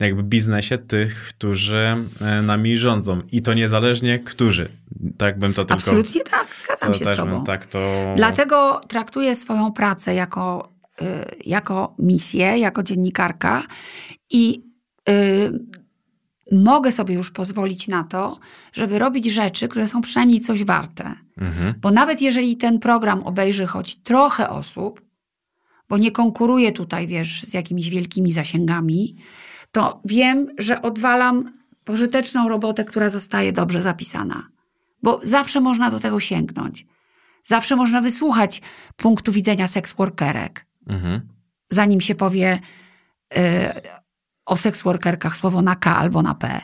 jakby 0.00 0.22
biznesie 0.22 0.78
tych, 0.78 1.24
którzy 1.28 1.96
e, 2.20 2.42
nami 2.42 2.76
rządzą. 2.76 3.22
I 3.32 3.42
to 3.42 3.54
niezależnie 3.54 4.18
którzy. 4.18 4.68
Tak 5.18 5.38
bym 5.38 5.54
to 5.54 5.64
tylko... 5.64 5.74
Absolutnie 5.74 6.20
tak, 6.20 6.46
zgadzam 6.64 6.92
to 6.92 6.98
się 6.98 7.06
z 7.06 7.16
tobą. 7.16 7.44
tak 7.44 7.66
to... 7.66 8.04
Dlatego 8.16 8.80
traktuję 8.88 9.36
swoją 9.36 9.72
pracę 9.72 10.14
jako, 10.14 10.72
jako 11.44 11.94
misję, 11.98 12.58
jako 12.58 12.82
dziennikarka 12.82 13.62
i 14.30 14.62
y, 15.08 15.76
mogę 16.52 16.92
sobie 16.92 17.14
już 17.14 17.30
pozwolić 17.30 17.88
na 17.88 18.04
to, 18.04 18.38
żeby 18.72 18.98
robić 18.98 19.26
rzeczy, 19.26 19.68
które 19.68 19.88
są 19.88 20.00
przynajmniej 20.00 20.40
coś 20.40 20.64
warte. 20.64 21.14
Mhm. 21.38 21.74
Bo 21.80 21.90
nawet 21.90 22.22
jeżeli 22.22 22.56
ten 22.56 22.78
program 22.78 23.22
obejrzy 23.22 23.66
choć 23.66 23.96
trochę 23.96 24.50
osób, 24.50 25.02
bo 25.88 25.98
nie 25.98 26.10
konkuruję 26.10 26.72
tutaj, 26.72 27.06
wiesz, 27.06 27.42
z 27.42 27.54
jakimiś 27.54 27.90
wielkimi 27.90 28.32
zasięgami, 28.32 29.16
to 29.70 30.00
wiem, 30.04 30.46
że 30.58 30.82
odwalam 30.82 31.52
pożyteczną 31.84 32.48
robotę, 32.48 32.84
która 32.84 33.10
zostaje 33.10 33.52
dobrze 33.52 33.82
zapisana. 33.82 34.48
Bo 35.02 35.20
zawsze 35.22 35.60
można 35.60 35.90
do 35.90 36.00
tego 36.00 36.20
sięgnąć. 36.20 36.86
Zawsze 37.44 37.76
można 37.76 38.00
wysłuchać 38.00 38.62
punktu 38.96 39.32
widzenia 39.32 39.68
seksworkerek, 39.68 40.66
Mhm. 40.86 41.28
zanim 41.70 42.00
się 42.00 42.14
powie 42.14 42.60
y, 43.36 43.38
o 44.46 44.56
seksworkerkach 44.56 45.36
słowo 45.36 45.62
na 45.62 45.76
K 45.76 45.96
albo 45.96 46.22
na 46.22 46.34
P. 46.34 46.60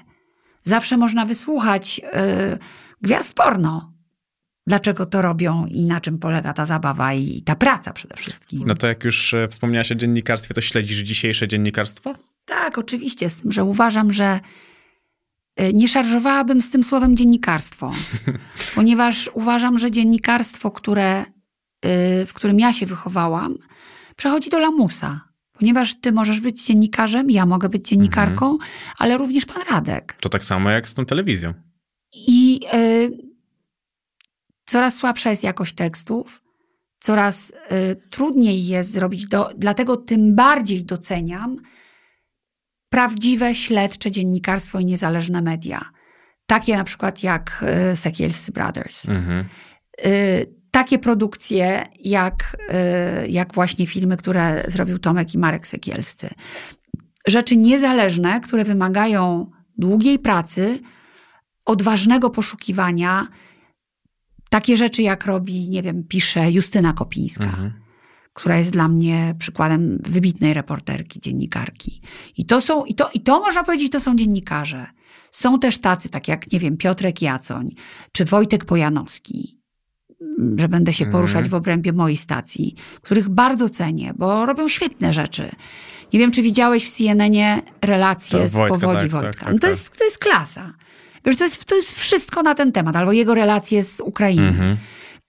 Zawsze 0.62 0.96
można 0.96 1.26
wysłuchać 1.26 2.00
y, 2.54 2.58
gwiazd 3.00 3.34
porno. 3.34 3.92
Dlaczego 4.66 5.06
to 5.06 5.22
robią 5.22 5.66
i 5.66 5.84
na 5.84 6.00
czym 6.00 6.18
polega 6.18 6.52
ta 6.52 6.66
zabawa 6.66 7.14
i 7.14 7.42
ta 7.42 7.54
praca 7.54 7.92
przede 7.92 8.16
wszystkim. 8.16 8.62
No 8.66 8.74
to 8.74 8.86
jak 8.86 9.04
już 9.04 9.34
e, 9.34 9.48
wspomniałaś 9.48 9.92
o 9.92 9.94
dziennikarstwie, 9.94 10.54
to 10.54 10.60
śledzisz 10.60 10.98
dzisiejsze 10.98 11.48
dziennikarstwo? 11.48 12.14
Tak, 12.44 12.78
oczywiście, 12.78 13.30
z 13.30 13.36
tym, 13.36 13.52
że 13.52 13.64
uważam, 13.64 14.12
że 14.12 14.40
nie 15.74 15.88
szarżowałabym 15.88 16.62
z 16.62 16.70
tym 16.70 16.84
słowem 16.84 17.16
dziennikarstwo, 17.16 17.92
ponieważ 18.74 19.30
uważam, 19.34 19.78
że 19.78 19.90
dziennikarstwo, 19.90 20.70
które, 20.70 21.24
w 22.26 22.30
którym 22.34 22.60
ja 22.60 22.72
się 22.72 22.86
wychowałam, 22.86 23.58
przechodzi 24.16 24.50
do 24.50 24.58
lamusa. 24.58 25.20
Ponieważ 25.52 26.00
ty 26.00 26.12
możesz 26.12 26.40
być 26.40 26.66
dziennikarzem, 26.66 27.30
ja 27.30 27.46
mogę 27.46 27.68
być 27.68 27.88
dziennikarką, 27.88 28.58
ale 28.98 29.16
również 29.18 29.46
pan 29.46 29.62
Radek. 29.70 30.16
To 30.20 30.28
tak 30.28 30.44
samo 30.44 30.70
jak 30.70 30.88
z 30.88 30.94
tą 30.94 31.06
telewizją. 31.06 31.54
I 32.12 32.60
y, 32.74 33.10
coraz 34.66 34.96
słabsza 34.96 35.30
jest 35.30 35.44
jakość 35.44 35.74
tekstów, 35.74 36.42
coraz 37.00 37.50
y, 37.50 37.54
trudniej 38.10 38.66
jest 38.66 38.90
zrobić, 38.90 39.26
do, 39.26 39.50
dlatego 39.56 39.96
tym 39.96 40.34
bardziej 40.34 40.84
doceniam 40.84 41.56
prawdziwe, 42.88 43.54
śledcze 43.54 44.10
dziennikarstwo 44.10 44.80
i 44.80 44.84
niezależne 44.84 45.42
media. 45.42 45.90
Takie 46.46 46.76
na 46.76 46.84
przykład 46.84 47.22
jak 47.22 47.64
y, 47.92 47.96
Sekielscy 47.96 48.52
Brothers. 48.52 49.08
Mhm. 49.08 49.46
Y, 50.06 50.61
takie 50.72 50.98
produkcje 50.98 51.84
jak, 52.00 52.56
y, 53.24 53.28
jak 53.28 53.54
właśnie 53.54 53.86
filmy, 53.86 54.16
które 54.16 54.64
zrobił 54.68 54.98
Tomek 54.98 55.34
i 55.34 55.38
Marek 55.38 55.66
Sekielscy. 55.66 56.28
Rzeczy 57.26 57.56
niezależne, 57.56 58.40
które 58.40 58.64
wymagają 58.64 59.50
długiej 59.78 60.18
pracy, 60.18 60.80
odważnego 61.64 62.30
poszukiwania. 62.30 63.28
Takie 64.50 64.76
rzeczy, 64.76 65.02
jak 65.02 65.26
robi, 65.26 65.68
nie 65.68 65.82
wiem, 65.82 66.04
pisze 66.08 66.50
Justyna 66.52 66.92
Kopińska, 66.92 67.44
Mhm. 67.44 67.72
która 68.32 68.58
jest 68.58 68.70
dla 68.70 68.88
mnie 68.88 69.34
przykładem 69.38 69.98
wybitnej 70.02 70.54
reporterki, 70.54 71.20
dziennikarki. 71.20 72.02
I 72.36 72.46
to 72.46 72.60
są, 72.60 72.84
i 72.84 72.94
to, 72.94 73.10
i 73.14 73.20
to 73.20 73.40
można 73.40 73.64
powiedzieć, 73.64 73.92
to 73.92 74.00
są 74.00 74.16
dziennikarze. 74.16 74.86
Są 75.30 75.58
też 75.58 75.78
tacy, 75.78 76.08
tak 76.08 76.28
jak, 76.28 76.52
nie 76.52 76.58
wiem, 76.58 76.76
Piotrek 76.76 77.22
Jacoń, 77.22 77.68
czy 78.12 78.24
Wojtek 78.24 78.64
Pojanowski, 78.64 79.61
że 80.56 80.68
będę 80.68 80.92
się 80.92 81.04
Mhm. 81.04 81.12
poruszać 81.12 81.48
w 81.48 81.54
obrębie 81.54 81.92
mojej 81.92 82.16
stacji, 82.16 82.74
których 83.02 83.28
bardzo 83.28 83.68
cenię, 83.68 84.12
bo 84.16 84.46
robią 84.46 84.68
świetne 84.68 85.12
rzeczy. 85.12 85.50
Nie 86.12 86.18
wiem, 86.18 86.30
czy 86.30 86.42
widziałeś 86.42 86.84
w 86.90 86.90
CNN-ie 86.96 87.62
relacje 87.82 88.38
To 88.38 88.48
z 88.48 88.52
Wojtka, 88.52 88.78
powodzi 88.78 89.00
tak, 89.00 89.10
Wojtka. 89.10 89.30
tak, 89.30 89.40
tak, 89.40 89.52
no 89.52 89.58
to, 89.58 89.60
tak. 89.60 89.70
Jest, 89.70 89.98
to 89.98 90.04
jest 90.04 90.18
klasa. 90.18 90.74
Wiesz, 91.24 91.36
to 91.36 91.44
jest, 91.44 91.64
to 91.64 91.76
jest 91.76 91.98
wszystko 91.98 92.42
na 92.42 92.54
ten 92.54 92.72
temat, 92.72 92.96
albo 92.96 93.12
jego 93.12 93.34
relacje 93.34 93.84
z 93.84 94.00
Ukrainą. 94.00 94.42
Mhm. 94.42 94.76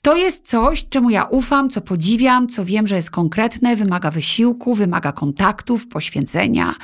To 0.02 0.16
jest 0.16 0.48
coś, 0.48 0.90
czemu 0.90 1.10
ja 1.10 1.24
ufam, 1.24 1.70
co 1.70 1.82
podziwiam, 1.82 2.48
co 2.48 2.66
wiem, 2.66 2.88
że 2.88 2.96
jest 2.96 3.12
konkretne, 3.12 3.76
wymaga 3.76 4.12
wysiłku, 4.12 4.76
wymaga 4.76 5.12
kontaktów, 5.12 5.88
poświęcenia. 5.88 6.76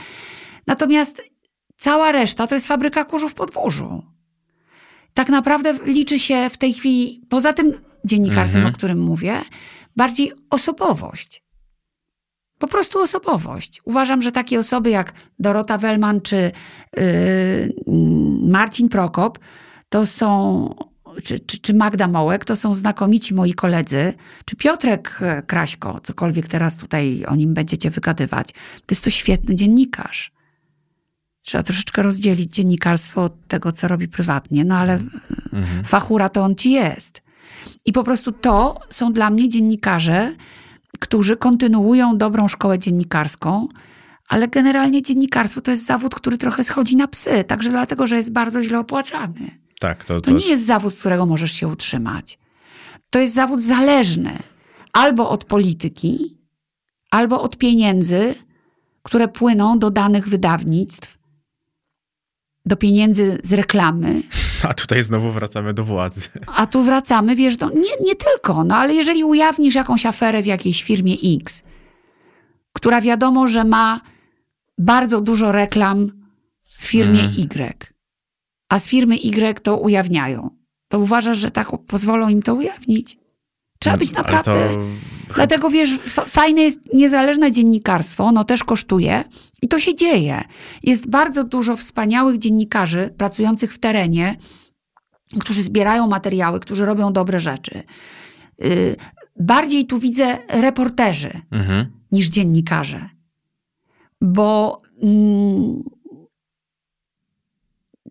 Natomiast 0.68 1.22
cała 1.77 2.11
reszta 2.11 2.48
to 2.48 2.56
jest 2.56 2.68
fabryka 2.68 3.06
kurzu 3.06 3.30
w 3.30 3.34
podwórzu. 3.34 4.03
Tak 5.14 5.30
naprawdę 5.30 5.73
liczy 5.86 6.19
się 6.19 6.49
w 6.49 6.57
tej 6.57 6.73
chwili, 6.73 7.22
poza 7.30 7.53
tym 7.53 7.73
dziennikarstwem, 8.06 8.60
Mhm. 8.62 8.74
o 8.74 8.78
którym 8.78 9.00
mówię, 9.02 9.42
bardziej 9.96 10.32
osobowość. 10.50 11.42
Po 12.60 12.68
prostu 12.68 13.00
osobowość. 13.02 13.82
Uważam, 13.86 14.22
że 14.22 14.32
takie 14.32 14.60
osoby 14.60 14.90
jak 14.90 15.14
Dorota 15.40 15.78
Wellman 15.78 16.22
czy 16.22 16.52
yy, 16.98 17.74
Marcin 18.44 18.90
Prokop 18.90 19.40
to 19.90 20.06
są, 20.06 20.76
czy, 21.24 21.40
czy, 21.40 21.58
czy 21.60 21.74
Magda 21.74 22.08
Mołek, 22.08 22.46
to 22.46 22.56
są 22.56 22.74
znakomici 22.74 23.34
moi 23.34 23.54
koledzy, 23.54 24.14
czy 24.46 24.56
Piotrek 24.56 25.18
e, 25.22 25.42
Kraśko, 25.44 26.00
cokolwiek 26.04 26.48
teraz 26.48 26.76
tutaj 26.76 27.26
o 27.28 27.36
nim 27.36 27.54
będziecie 27.54 27.90
wygadywać. 27.90 28.52
To 28.52 28.86
jest 28.92 29.04
to 29.04 29.10
świetny 29.10 29.56
dziennikarz. 29.56 30.32
Trzeba 31.42 31.64
troszeczkę 31.64 32.02
rozdzielić 32.02 32.54
dziennikarstwo 32.56 33.24
od 33.24 33.48
tego, 33.48 33.72
co 33.72 33.88
robi 33.88 34.08
prywatnie, 34.08 34.66
no 34.66 34.76
ale 34.78 35.00
Mhm. 35.54 35.84
fachura 35.86 36.30
to 36.30 36.44
on 36.44 36.56
ci 36.56 36.72
jest. 36.72 37.22
I 37.86 37.94
po 37.94 38.04
prostu 38.04 38.32
to 38.32 38.80
są 38.90 39.14
dla 39.14 39.30
mnie 39.30 39.50
dziennikarze, 39.50 40.36
którzy 41.00 41.38
kontynuują 41.38 42.18
dobrą 42.18 42.48
szkołę 42.48 42.80
dziennikarską, 42.80 43.68
ale 44.28 44.48
generalnie 44.48 45.02
dziennikarstwo 45.02 45.62
to 45.62 45.72
jest 45.72 45.86
zawód, 45.86 46.16
który 46.16 46.38
trochę 46.38 46.64
schodzi 46.64 46.96
na 46.96 47.08
psy, 47.08 47.44
także 47.44 47.70
dlatego, 47.70 48.08
że 48.08 48.18
jest 48.18 48.32
bardzo 48.32 48.64
źle 48.64 48.80
opłacany. 48.80 49.60
Tak, 49.80 50.06
to, 50.06 50.22
To 50.22 50.32
nie 50.32 50.48
jest 50.48 50.66
zawód, 50.66 50.94
z 50.94 51.00
którego 51.00 51.26
możesz 51.26 51.52
się 51.52 51.68
utrzymać. 51.68 52.40
To 53.10 53.20
jest 53.20 53.34
zawód 53.34 53.62
zależny 53.62 54.38
albo 54.94 55.30
od 55.30 55.46
polityki, 55.46 56.38
albo 57.12 57.42
od 57.42 57.58
pieniędzy, 57.58 58.36
które 59.04 59.28
płyną 59.28 59.80
do 59.80 59.92
danych 59.92 60.28
wydawnictw, 60.28 61.18
do 62.66 62.76
pieniędzy 62.76 63.38
z 63.44 63.54
reklamy, 63.54 64.22
A 64.69 64.73
tutaj 64.73 65.03
znowu 65.03 65.31
wracamy 65.31 65.73
do 65.73 65.84
władzy. 65.84 66.30
a 66.56 66.68
tu 66.68 66.84
wracamy, 66.84 67.36
wiesz, 67.36 67.60
no, 67.60 67.69
nie, 67.69 68.06
nie 68.06 68.15
tylko, 68.15 68.64
no 68.64 68.76
ale 68.76 68.94
jeżeli 68.94 69.23
ujawnisz 69.23 69.76
jakąś 69.76 70.06
aferę 70.06 70.41
w 70.41 70.45
jakiejś 70.45 70.84
firmie 70.84 71.15
X, 71.41 71.64
która 72.73 73.02
wiadomo, 73.02 73.48
że 73.48 73.64
ma 73.64 74.02
bardzo 74.77 75.22
dużo 75.22 75.52
reklam 75.52 76.11
w 76.64 76.84
firmie 76.86 77.19
Mm. 77.19 77.34
Y, 77.40 77.94
a 78.69 78.80
z 78.80 78.88
firmy 78.88 79.15
Y 79.15 79.60
to 79.64 79.77
ujawniają, 79.77 80.49
to 80.88 80.99
uważasz, 80.99 81.38
że 81.38 81.52
tak 81.52 81.68
pozwolą 81.88 82.30
im 82.30 82.41
to 82.41 82.56
ujawnić? 82.56 83.19
Trzeba 83.80 83.97
być 83.97 84.10
Ale 84.10 84.18
naprawdę... 84.22 84.69
to- 84.76 84.80
Dlatego 85.35 85.69
wiesz, 85.69 85.97
fa- 85.99 86.26
fajne 86.26 86.61
jest 86.61 86.93
niezależne 86.93 87.51
dziennikarstwo, 87.51 88.23
ono 88.23 88.43
też 88.43 88.64
kosztuje 88.64 89.23
i 89.61 89.68
to 89.68 89.80
się 89.80 89.95
dzieje. 89.95 90.43
Jest 90.84 91.10
bardzo 91.10 91.43
dużo 91.43 91.76
wspaniałych 91.76 92.38
dziennikarzy 92.38 93.14
pracujących 93.18 93.73
w 93.73 93.80
terenie, 93.80 94.35
którzy 95.39 95.64
zbierają 95.64 96.07
materiały, 96.07 96.60
którzy 96.60 96.85
robią 96.85 97.14
dobre 97.14 97.39
rzeczy. 97.39 97.84
Y, 98.64 98.95
Bardziej 99.41 99.85
tu 99.85 99.99
widzę 99.99 100.38
reporterzy 100.49 101.41
Mhm. 101.51 101.85
niż 102.11 102.27
dziennikarze. 102.27 103.10
Bo 104.22 104.81
mm, 105.03 105.84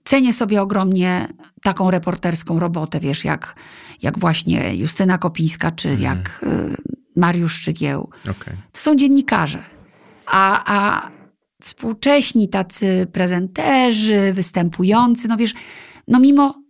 cenię 0.05 0.33
sobie 0.33 0.63
ogromnie 0.63 1.29
taką 1.63 1.91
reporterską 1.91 2.59
robotę, 2.59 3.01
wiesz, 3.01 3.25
jak, 3.25 3.55
jak 4.03 4.19
właśnie 4.19 4.75
Justyna 4.77 5.19
Kopińska, 5.19 5.71
czy 5.71 5.89
Mhm. 5.89 6.03
jak 6.19 6.41
y, 6.43 6.77
Mariusz 7.17 7.53
Szczygieł. 7.55 8.11
Okej. 8.23 8.55
To 8.73 8.81
są 8.81 8.97
dziennikarze. 8.97 9.63
A, 10.27 10.63
a 10.77 11.11
współcześni 11.63 12.49
tacy 12.49 13.07
prezenterzy, 13.13 14.33
występujący, 14.33 15.29
no 15.29 15.37
wiesz, 15.37 15.55
no 16.09 16.21
mimo 16.21 16.63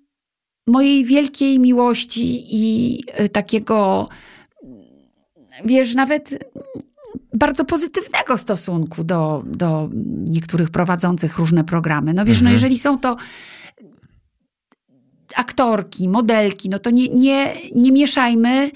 mojej 0.66 1.04
wielkiej 1.04 1.58
miłości 1.58 2.44
i 2.50 2.98
y, 3.20 3.28
takiego, 3.28 4.08
wiesz, 5.64 5.94
nawet 5.94 6.44
bardzo 7.34 7.64
pozytywnego 7.64 8.38
stosunku 8.38 9.04
do, 9.04 9.42
do 9.46 9.88
niektórych 10.24 10.70
prowadzących 10.70 11.38
różne 11.38 11.64
programy. 11.64 12.14
No 12.14 12.24
wiesz, 12.24 12.36
no 12.38 12.40
Mhm. 12.40 12.52
jeżeli 12.52 12.78
są 12.78 12.98
to 12.98 13.16
aktorki, 15.36 16.08
modelki, 16.08 16.68
no 16.68 16.78
to 16.78 16.90
nie, 16.90 17.08
nie, 17.08 17.54
nie 17.74 17.92
mieszajmy 17.92 18.70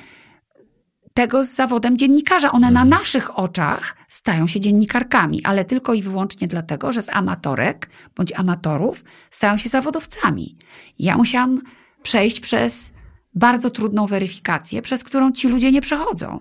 tego 1.15 1.45
z 1.45 1.51
zawodem 1.51 1.99
dziennikarza. 1.99 2.53
One 2.53 2.71
na 2.71 2.85
naszych 2.85 3.39
oczach 3.39 3.97
stają 4.09 4.47
się 4.47 4.61
dziennikarkami, 4.61 5.45
ale 5.45 5.65
tylko 5.65 5.95
i 5.95 6.03
wyłącznie 6.03 6.49
dlatego, 6.49 6.93
że 6.93 7.03
z 7.03 7.09
amatorek 7.09 7.91
bądź 8.17 8.33
amatorów 8.33 9.05
stają 9.31 9.57
się 9.57 9.69
zawodowcami. 9.69 10.57
Ja 10.99 11.17
musiałam 11.17 11.61
przejść 12.03 12.41
przez 12.41 12.93
bardzo 13.35 13.71
trudną 13.71 14.07
weryfikację, 14.07 14.83
przez 14.83 15.05
którą 15.05 15.33
ci 15.33 15.49
ludzie 15.49 15.73
nie 15.73 15.81
przechodzą. 15.81 16.41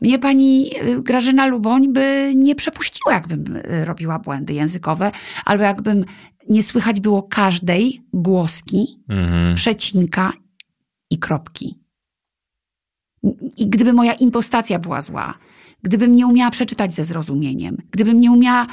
Mnie 0.00 0.18
pani 0.18 0.70
y, 0.82 1.02
Grażyna 1.02 1.46
Luboń 1.46 1.92
by 1.92 2.32
nie 2.34 2.54
przepuściła, 2.54 3.12
jakbym 3.14 3.56
y, 3.56 3.84
robiła 3.84 4.18
błędy 4.18 4.52
językowe, 4.54 5.12
albo 5.44 5.64
jakbym 5.64 6.04
nie 6.48 6.62
słychać 6.62 7.00
było 7.00 7.22
każdej 7.22 8.02
głoski, 8.12 9.02
Mhm. 9.08 9.54
przecinka 9.54 10.32
i 11.10 11.18
kropki. 11.18 11.80
I 13.56 13.66
gdyby 13.68 13.92
moja 13.92 14.12
impostacja 14.12 14.78
była 14.78 15.00
zła, 15.00 15.34
gdybym 15.82 16.14
nie 16.14 16.26
umiała 16.26 16.50
przeczytać 16.50 16.92
ze 16.94 17.04
zrozumieniem, 17.04 17.76
gdybym 17.90 18.20
nie 18.20 18.32
umiała 18.32 18.66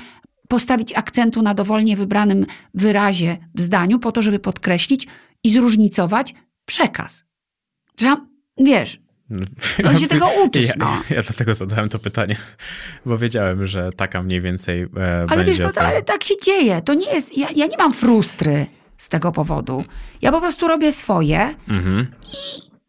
postawić 0.48 0.94
akcentu 0.94 1.41
na 1.41 1.53
dowolnie 1.53 1.98
wybranym 1.98 2.45
wyrazie 2.73 3.38
w 3.56 3.61
zdaniu, 3.61 3.99
po 3.99 4.11
to, 4.11 4.22
żeby 4.22 4.39
podkreślić 4.39 5.07
i 5.44 5.49
zróżnicować 5.49 6.34
przekaz. 6.65 7.27
Że, 7.99 8.15
wiesz, 8.57 8.99
no 9.84 9.95
się 9.99 10.07
tego 10.07 10.28
uczysz, 10.45 10.68
Ja, 10.68 10.74
no. 10.78 11.02
ja 11.10 11.22
dlatego 11.22 11.53
zadałem 11.53 11.90
to 11.90 11.99
pytanie, 11.99 12.36
bo 13.06 13.18
wiedziałem, 13.18 13.68
że 13.68 13.90
taka 13.95 14.24
mniej 14.24 14.41
więcej 14.41 14.82
e, 14.82 14.88
Ale 15.18 15.28
będzie. 15.28 15.45
wiesz, 15.52 15.60
no 15.60 15.72
to, 15.72 15.82
ale 15.82 16.02
tak 16.03 16.24
się 16.24 16.36
dzieje. 16.44 16.82
To 16.82 16.94
nie 16.94 17.14
jest, 17.14 17.38
ja, 17.38 17.48
ja 17.56 17.65
nie 17.65 17.78
mam 17.78 17.94
frustry 17.94 18.65
z 18.98 19.07
tego 19.07 19.32
powodu. 19.32 19.84
Ja 20.22 20.32
po 20.32 20.41
prostu 20.41 20.68
robię 20.68 20.91
swoje 20.91 21.56
Mhm. 21.68 22.07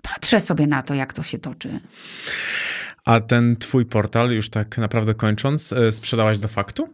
patrzę 0.02 0.40
sobie 0.40 0.66
na 0.66 0.82
to, 0.82 0.94
jak 0.94 1.12
to 1.12 1.22
się 1.22 1.39
toczy. 1.39 1.80
A 3.05 3.20
ten 3.20 3.56
twój 3.56 3.86
portal, 3.86 4.30
już 4.30 4.51
tak 4.51 4.78
naprawdę 4.78 5.14
kończąc, 5.14 5.72
e, 5.72 5.93
sprzedałaś 5.93 6.39
do 6.39 6.48
faktu? 6.48 6.89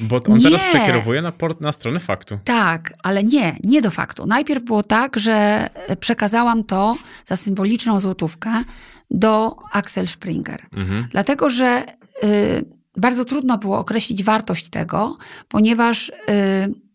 Bo 0.00 0.16
on 0.16 0.40
teraz 0.40 0.62
Nie. 0.62 0.68
przekierowuje 0.68 1.22
na, 1.22 1.32
port, 1.32 1.60
na 1.60 1.72
stronę 1.72 2.00
faktu. 2.00 2.38
Tak, 2.44 2.92
ale 3.02 3.24
nie, 3.24 3.56
nie 3.64 3.82
do 3.82 3.90
faktu. 3.90 4.26
Najpierw 4.26 4.62
było 4.64 4.82
tak, 4.82 5.18
że 5.18 5.68
przekazałam 6.00 6.64
to 6.64 6.96
za 7.24 7.36
symboliczną 7.36 8.00
złotówkę 8.00 8.62
do 9.10 9.56
Axel 9.72 10.08
Springer. 10.08 10.66
Mhm. 10.72 11.06
Dlatego, 11.10 11.50
że 11.50 11.84
y, 12.24 12.64
bardzo 12.96 13.24
trudno 13.24 13.58
było 13.58 13.78
określić 13.78 14.24
wartość 14.24 14.68
tego, 14.68 15.16
ponieważ 15.48 16.08
y, 16.08 16.12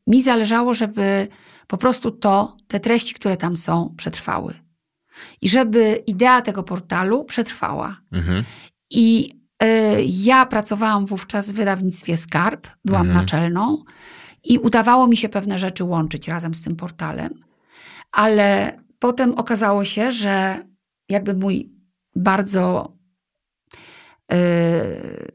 mi 0.08 0.22
zależało, 0.22 0.74
żeby 0.74 1.28
po 1.68 1.78
prostu 1.78 2.12
to, 2.12 2.58
te 2.68 2.80
treści, 2.80 3.14
które 3.14 3.38
tam 3.38 3.58
są, 3.58 3.94
przetrwały. 3.98 4.54
I 5.42 5.50
żeby 5.50 6.04
idea 6.08 6.42
tego 6.42 6.64
portalu 6.64 7.24
przetrwała. 7.24 8.02
Mhm. 8.12 8.44
I 8.90 9.34
ja 10.08 10.46
pracowałam 10.46 11.06
wówczas 11.06 11.52
w 11.52 11.54
wydawnictwie 11.54 12.18
Skarb, 12.18 12.68
byłam 12.86 13.06
Mhm. 13.08 13.20
naczelną 13.22 13.84
i 14.44 14.58
udawało 14.60 15.08
mi 15.08 15.18
się 15.18 15.30
pewne 15.30 15.60
rzeczy 15.60 15.84
łączyć 15.84 16.28
razem 16.28 16.54
z 16.54 16.62
tym 16.62 16.76
portalem, 16.76 17.34
ale 18.12 18.80
potem 19.00 19.34
okazało 19.36 19.86
się, 19.86 20.12
że 20.12 20.66
jakby 21.10 21.34
mój 21.34 21.70
bardzo 22.16 22.94
y, 24.34 25.32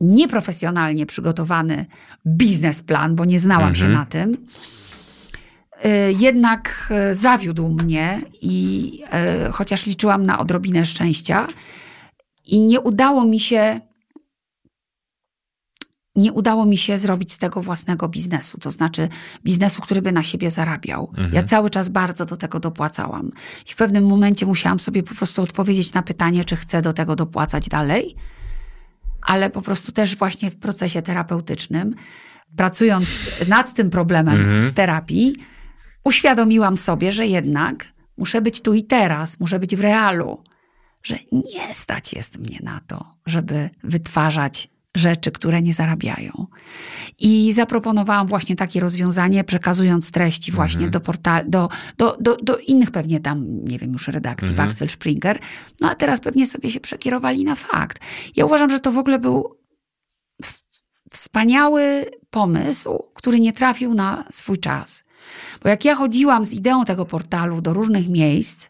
nieprofesjonalnie 0.00 1.06
przygotowany 1.06 1.86
biznesplan, 2.26 3.14
bo 3.16 3.24
nie 3.24 3.40
znałam 3.40 3.74
się 3.74 3.84
Mhm. 3.84 4.00
na 4.00 4.06
tym, 4.06 4.46
y, 5.84 6.12
jednak 6.18 6.92
y, 7.10 7.14
zawiódł 7.14 7.68
mnie 7.68 8.20
i 8.42 8.92
y, 9.48 9.52
chociaż 9.52 9.86
liczyłam 9.86 10.26
na 10.26 10.38
odrobinę 10.38 10.86
szczęścia 10.86 11.48
i 12.46 12.60
nie 12.60 12.80
udało 12.80 13.24
mi 13.24 13.40
się 13.40 13.80
nie 16.16 16.32
udało 16.32 16.66
mi 16.66 16.76
się 16.78 16.98
zrobić 16.98 17.32
z 17.32 17.38
tego 17.38 17.62
własnego 17.62 18.08
biznesu, 18.08 18.58
to 18.58 18.70
znaczy 18.70 19.08
biznesu, 19.44 19.82
który 19.82 20.02
by 20.02 20.12
na 20.12 20.22
siebie 20.22 20.50
zarabiał. 20.50 21.08
Mhm. 21.08 21.32
Ja 21.32 21.42
cały 21.42 21.70
czas 21.70 21.88
bardzo 21.88 22.24
do 22.24 22.36
tego 22.36 22.60
dopłacałam. 22.60 23.30
I 23.68 23.72
w 23.72 23.76
pewnym 23.76 24.06
momencie 24.06 24.46
musiałam 24.46 24.80
sobie 24.80 25.02
po 25.02 25.14
prostu 25.14 25.42
odpowiedzieć 25.42 25.92
na 25.92 26.02
pytanie, 26.02 26.44
czy 26.44 26.56
chcę 26.56 26.82
do 26.82 26.92
tego 26.92 27.16
dopłacać 27.16 27.68
dalej, 27.68 28.14
ale 29.22 29.50
po 29.50 29.62
prostu 29.62 29.92
też 29.92 30.16
właśnie 30.16 30.50
w 30.50 30.56
procesie 30.56 31.02
terapeutycznym, 31.02 31.94
pracując 32.56 33.06
nad 33.48 33.74
tym 33.74 33.90
problemem 33.90 34.40
Mhm. 34.40 34.68
w 34.68 34.72
terapii, 34.72 35.36
uświadomiłam 36.04 36.76
sobie, 36.76 37.12
że 37.12 37.26
jednak 37.26 37.86
muszę 38.16 38.42
być 38.42 38.60
tu 38.60 38.74
i 38.74 38.82
teraz, 38.82 39.40
muszę 39.40 39.58
być 39.58 39.76
w 39.76 39.80
realu, 39.80 40.42
że 41.04 41.16
nie 41.32 41.74
stać 41.74 42.12
jest 42.12 42.38
mnie 42.38 42.58
na 42.62 42.80
to, 42.86 43.14
żeby 43.26 43.70
wytwarzać 43.84 44.68
rzeczy, 44.96 45.30
które 45.32 45.62
nie 45.62 45.74
zarabiają. 45.74 46.46
I 47.18 47.52
zaproponowałam 47.52 48.26
właśnie 48.26 48.56
takie 48.56 48.80
rozwiązanie, 48.80 49.44
przekazując 49.44 50.10
treści 50.10 50.52
właśnie 50.52 50.76
Mhm. 50.78 50.90
do, 50.90 51.00
portal, 51.00 51.44
do, 51.50 51.68
do, 51.98 52.16
do, 52.20 52.36
do 52.36 52.58
innych 52.58 52.90
pewnie 52.90 53.20
tam, 53.20 53.64
nie 53.64 53.78
wiem 53.78 53.92
już 53.92 54.08
redakcji, 54.08 54.48
Mhm. 54.50 54.68
Axel 54.68 54.88
Springer. 54.88 55.38
No 55.80 55.90
a 55.90 55.94
teraz 55.94 56.20
pewnie 56.20 56.46
sobie 56.46 56.70
się 56.70 56.80
przekierowali 56.80 57.44
na 57.44 57.54
fakt. 57.54 57.98
Ja 58.36 58.44
uważam, 58.46 58.70
że 58.70 58.80
to 58.80 58.92
w 58.92 58.98
ogóle 58.98 59.18
był 59.18 59.56
wspaniały 61.12 62.04
pomysł, 62.30 62.98
który 63.14 63.40
nie 63.40 63.52
trafił 63.52 63.94
na 63.94 64.24
swój 64.30 64.58
czas. 64.58 65.04
Bo 65.62 65.68
jak 65.68 65.84
ja 65.84 65.94
chodziłam 65.94 66.44
z 66.46 66.52
ideą 66.52 66.84
tego 66.84 67.04
portalu 67.06 67.60
do 67.60 67.72
różnych 67.72 68.08
miejsc, 68.08 68.68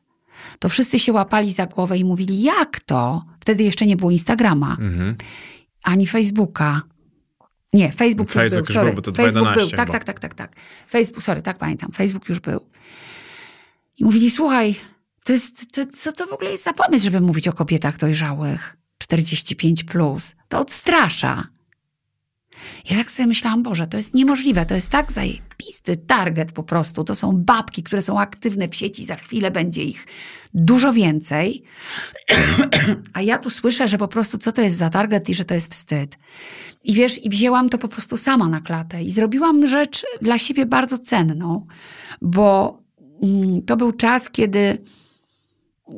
to 0.59 0.69
wszyscy 0.69 0.98
się 0.98 1.12
łapali 1.12 1.52
za 1.52 1.66
głowę 1.66 1.98
i 1.98 2.05
mówili, 2.05 2.43
jak 2.43 2.81
to? 2.81 3.24
Wtedy 3.40 3.65
jeszcze 3.65 3.86
nie 3.86 3.97
było 3.97 4.11
Instagrama, 4.11 4.77
Mhm. 4.81 5.16
ani 5.82 6.06
Facebooka. 6.06 6.82
Nie, 7.73 7.93
Facebook, 7.93 8.28
już 8.28 8.35
Facebook 8.35 8.66
był, 8.66 8.73
już 8.73 8.74
sorry. 8.74 8.86
był, 8.86 8.97
bo 8.97 9.02
to 9.02 9.12
Facebook 9.12 9.43
2011 9.43 9.61
był, 9.61 9.77
tak, 9.77 9.90
tak, 9.90 10.05
tak, 10.05 10.20
tak, 10.20 10.35
tak. 10.35 10.61
Facebook, 10.90 11.23
sorry, 11.23 11.43
tak 11.43 11.59
pamiętam, 11.59 11.93
Facebook 11.93 12.28
już 12.28 12.40
był. 12.40 12.61
I 13.98 14.05
mówili, 14.05 14.31
słuchaj, 14.31 14.74
to 15.24 15.32
jest, 15.32 15.73
to, 15.73 15.86
co 15.86 16.12
to 16.12 16.27
w 16.27 16.32
ogóle 16.32 16.51
jest 16.51 16.65
za 16.65 16.73
pomysł, 16.73 17.05
żeby 17.05 17.20
mówić 17.20 17.48
o 17.48 17.52
kobietach 17.52 17.98
dojrzałych, 17.98 18.77
45+, 19.05 19.85
plus. 19.85 20.35
to 20.48 20.61
odstrasza. 20.61 21.47
Ja 22.91 22.97
tak 22.97 23.11
sobie 23.11 23.27
myślałam, 23.27 23.63
Boże, 23.63 23.87
to 23.87 23.97
jest 23.97 24.15
niemożliwe, 24.15 24.67
to 24.67 24.75
jest 24.75 24.89
tak 24.89 25.13
zajebisty 25.13 25.97
target 25.97 26.53
po 26.53 26.63
prostu. 26.63 27.05
To 27.05 27.15
są 27.15 27.37
babki, 27.37 27.83
które 27.83 28.03
są 28.03 28.21
aktywne 28.21 28.69
w 28.69 28.75
sieci, 28.75 29.05
za 29.05 29.17
chwilę 29.17 29.51
będzie 29.51 29.85
ich 29.85 30.07
dużo 30.55 30.93
więcej. 30.93 31.63
A 33.15 33.23
ja 33.23 33.39
tu 33.39 33.51
słyszę, 33.51 33.89
że 33.89 33.99
po 33.99 34.09
prostu 34.09 34.39
co 34.39 34.53
to 34.53 34.63
jest 34.63 34.77
za 34.77 34.91
target 34.91 35.29
i 35.29 35.35
że 35.35 35.45
to 35.45 35.55
jest 35.55 35.73
wstyd. 35.73 36.19
I 36.85 36.95
wiesz, 36.95 37.25
i 37.25 37.31
wzięłam 37.31 37.69
to 37.69 37.79
po 37.79 37.89
prostu 37.89 38.17
sama 38.17 38.49
na 38.49 38.61
klatę 38.61 39.03
i 39.03 39.11
zrobiłam 39.11 39.67
rzecz 39.67 40.05
dla 40.23 40.39
siebie 40.39 40.67
bardzo 40.67 40.99
cenną, 40.99 41.67
bo 42.23 42.79
mm, 43.23 43.63
to 43.63 43.77
był 43.77 43.93
czas, 43.93 44.31
kiedy 44.31 44.79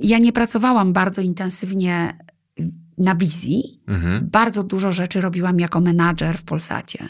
ja 0.00 0.18
nie 0.18 0.32
pracowałam 0.32 0.92
bardzo 0.92 1.22
intensywnie 1.22 2.18
na 2.98 3.14
wizji. 3.14 3.80
Mhm. 3.88 4.28
Bardzo 4.30 4.62
dużo 4.62 4.92
rzeczy 4.92 5.20
robiłam 5.20 5.60
jako 5.60 5.80
menadżer 5.80 6.38
w 6.38 6.42
Polsacie. 6.44 7.08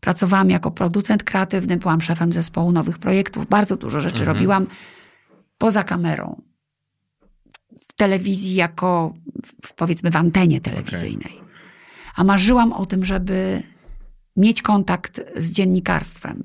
Pracowałam 0.00 0.50
jako 0.50 0.70
producent 0.70 1.24
kreatywny, 1.24 1.76
byłam 1.76 2.00
szefem 2.00 2.32
zespołu 2.32 2.72
nowych 2.72 2.98
projektów. 2.98 3.46
Bardzo 3.48 3.76
dużo 3.76 4.00
rzeczy 4.00 4.20
Mhm. 4.20 4.36
robiłam 4.36 4.66
poza 5.58 5.82
kamerą. 5.84 6.42
W 7.88 7.92
telewizji, 7.92 8.54
jako 8.54 9.14
powiedzmy 9.76 10.10
w 10.10 10.16
antenie 10.16 10.60
telewizyjnej. 10.60 11.40
A 12.14 12.24
marzyłam 12.24 12.72
o 12.72 12.86
tym, 12.86 13.04
żeby 13.04 13.62
mieć 14.36 14.62
kontakt 14.62 15.20
z 15.36 15.52
dziennikarstwem. 15.52 16.44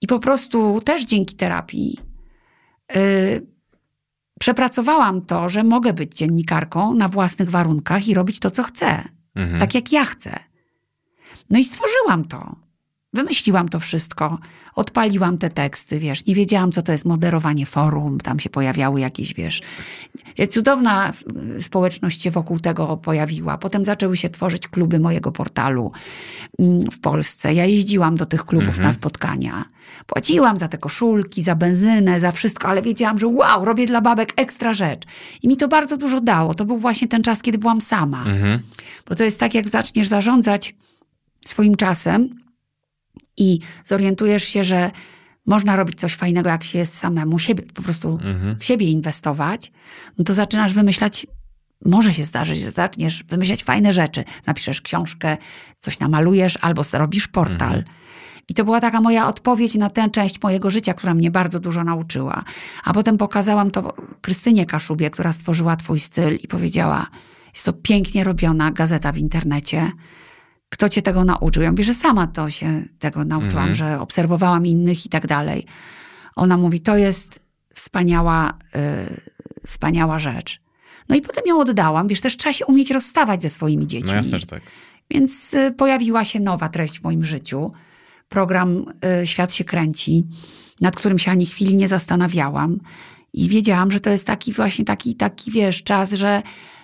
I 0.00 0.06
po 0.06 0.18
prostu 0.18 0.80
też 0.84 1.04
dzięki 1.04 1.36
terapii 1.36 1.98
y, 2.96 3.46
przepracowałam 4.40 5.22
to, 5.22 5.48
że 5.48 5.64
mogę 5.64 5.92
być 5.92 6.14
dziennikarką 6.14 6.94
na 6.94 7.08
własnych 7.08 7.50
warunkach 7.50 8.08
i 8.08 8.14
robić 8.14 8.40
to, 8.40 8.50
co 8.50 8.62
chcę 8.62 9.04
Mhm. 9.34 9.60
tak 9.60 9.74
jak 9.74 9.92
ja 9.92 10.04
chcę. 10.04 10.38
No 11.50 11.58
i 11.58 11.64
stworzyłam 11.64 12.24
to. 12.24 12.56
Wymyśliłam 13.12 13.68
to 13.68 13.80
wszystko, 13.80 14.38
odpaliłam 14.74 15.38
te 15.38 15.50
teksty, 15.50 15.98
wiesz, 15.98 16.26
nie 16.26 16.34
wiedziałam, 16.34 16.72
co 16.72 16.82
to 16.82 16.92
jest 16.92 17.04
moderowanie 17.04 17.66
forum, 17.66 18.20
tam 18.20 18.40
się 18.40 18.50
pojawiały 18.50 19.00
jakieś, 19.00 19.34
wiesz, 19.34 19.62
cudowna 20.50 21.12
społeczność 21.60 22.22
się 22.22 22.30
wokół 22.30 22.60
tego 22.60 22.96
pojawiła. 22.96 23.58
Potem 23.58 23.84
zaczęły 23.84 24.16
się 24.16 24.30
tworzyć 24.30 24.68
kluby 24.68 25.00
mojego 25.00 25.32
portalu 25.32 25.92
mm, 26.58 26.90
w 26.90 27.00
Polsce. 27.00 27.54
Ja 27.54 27.66
jeździłam 27.66 28.16
do 28.16 28.26
tych 28.26 28.44
klubów 28.44 28.68
Mhm. 28.68 28.86
na 28.86 28.92
spotkania. 28.92 29.64
Płaciłam 30.06 30.56
za 30.56 30.68
te 30.68 30.78
koszulki, 30.78 31.42
za 31.42 31.54
benzynę, 31.54 32.20
za 32.20 32.32
wszystko, 32.32 32.68
ale 32.68 32.82
wiedziałam, 32.82 33.18
że 33.18 33.26
wow, 33.26 33.64
robię 33.64 33.86
dla 33.86 34.00
babek 34.00 34.32
ekstra 34.36 34.72
rzecz. 34.74 35.02
I 35.42 35.48
mi 35.48 35.56
to 35.56 35.68
bardzo 35.68 35.96
dużo 35.96 36.20
dało. 36.20 36.54
To 36.54 36.64
był 36.64 36.78
właśnie 36.78 37.08
ten 37.08 37.22
czas, 37.22 37.42
kiedy 37.42 37.58
byłam 37.58 37.80
sama. 37.80 38.24
Mhm. 38.24 38.60
Bo 39.08 39.14
to 39.14 39.24
jest 39.24 39.40
tak, 39.40 39.54
jak 39.54 39.68
zaczniesz 39.68 40.08
zarządzać 40.08 40.74
swoim 41.46 41.74
czasem 41.76 42.40
i 43.36 43.58
zorientujesz 43.84 44.44
się, 44.44 44.64
że 44.64 44.90
można 45.46 45.76
robić 45.76 46.00
coś 46.00 46.14
fajnego, 46.14 46.50
jak 46.50 46.64
się 46.64 46.78
jest 46.78 46.94
samemu, 46.96 47.38
siebie, 47.38 47.62
po 47.74 47.82
prostu 47.82 48.18
Mhm. 48.22 48.58
w 48.58 48.64
siebie 48.64 48.90
inwestować, 48.90 49.72
no 50.18 50.24
to 50.24 50.34
zaczynasz 50.34 50.74
wymyślać, 50.74 51.26
może 51.84 52.14
się 52.14 52.24
zdarzyć, 52.24 52.60
że 52.60 52.70
zaczniesz 52.70 53.24
wymyślać 53.24 53.64
fajne 53.64 53.92
rzeczy. 53.92 54.24
Napiszesz 54.46 54.80
książkę, 54.80 55.36
coś 55.80 55.98
namalujesz 55.98 56.58
albo 56.60 56.84
zrobisz 56.84 57.28
portal. 57.28 57.68
Mhm. 57.78 57.84
I 58.48 58.54
to 58.54 58.64
była 58.64 58.80
taka 58.80 59.00
moja 59.00 59.28
odpowiedź 59.28 59.74
na 59.74 59.90
tę 59.90 60.10
część 60.10 60.42
mojego 60.42 60.70
życia, 60.70 60.94
która 60.94 61.14
mnie 61.14 61.30
bardzo 61.30 61.60
dużo 61.60 61.84
nauczyła. 61.84 62.44
A 62.84 62.92
potem 62.92 63.18
pokazałam 63.18 63.70
to 63.70 63.94
Krystynie 64.20 64.66
Kaszubie, 64.66 65.10
która 65.10 65.32
stworzyła 65.32 65.76
twój 65.76 66.00
styl 66.00 66.36
i 66.36 66.48
powiedziała, 66.48 67.06
jest 67.54 67.64
to 67.66 67.72
pięknie 67.72 68.24
robiona 68.24 68.70
gazeta 68.70 69.12
w 69.12 69.18
internecie. 69.18 69.92
Kto 70.70 70.88
cię 70.88 71.02
tego 71.02 71.24
nauczył? 71.24 71.62
Ja 71.62 71.70
mówię, 71.70 71.84
że 71.84 71.94
sama 71.94 72.26
to 72.26 72.50
się 72.50 72.82
tego 72.98 73.24
nauczyłam, 73.24 73.68
Mhm. 73.68 73.74
że 73.74 74.00
obserwowałam 74.00 74.66
innych 74.66 75.06
i 75.06 75.08
tak 75.08 75.26
dalej. 75.26 75.66
Ona 76.36 76.56
mówi, 76.56 76.80
to 76.80 76.96
jest 76.96 77.40
wspaniała, 77.74 78.50
y, 78.50 79.20
wspaniała 79.66 80.18
rzecz. 80.18 80.60
No 81.08 81.16
i 81.16 81.20
potem 81.22 81.42
ją 81.46 81.60
oddałam. 81.60 82.08
Wiesz, 82.08 82.20
też 82.20 82.36
trzeba 82.36 82.52
się 82.52 82.66
umieć 82.66 82.90
rozstawać 82.90 83.42
ze 83.42 83.50
swoimi 83.50 83.86
dziećmi. 83.86 84.10
No 84.10 84.16
jasne, 84.16 84.38
że 84.38 84.46
tak. 84.46 84.62
Więc 85.10 85.54
y, 85.54 85.72
pojawiła 85.76 86.24
się 86.24 86.40
nowa 86.40 86.68
treść 86.68 87.00
w 87.00 87.04
moim 87.04 87.24
życiu. 87.24 87.72
Program 88.28 88.84
y, 89.22 89.26
Świat 89.26 89.54
się 89.54 89.64
kręci, 89.64 90.24
nad 90.80 90.96
którym 90.96 91.18
się 91.18 91.30
ani 91.30 91.46
chwili 91.46 91.76
nie 91.76 91.88
zastanawiałam. 91.88 92.78
I 93.32 93.48
wiedziałam, 93.48 93.90
że 93.92 94.00
to 94.00 94.10
jest 94.10 94.26
taki 94.26 94.52
właśnie 94.52 94.84
taki, 94.84 95.14
taki 95.14 95.50
wiesz, 95.50 95.82
czas, 95.82 96.12
że, 96.12 96.42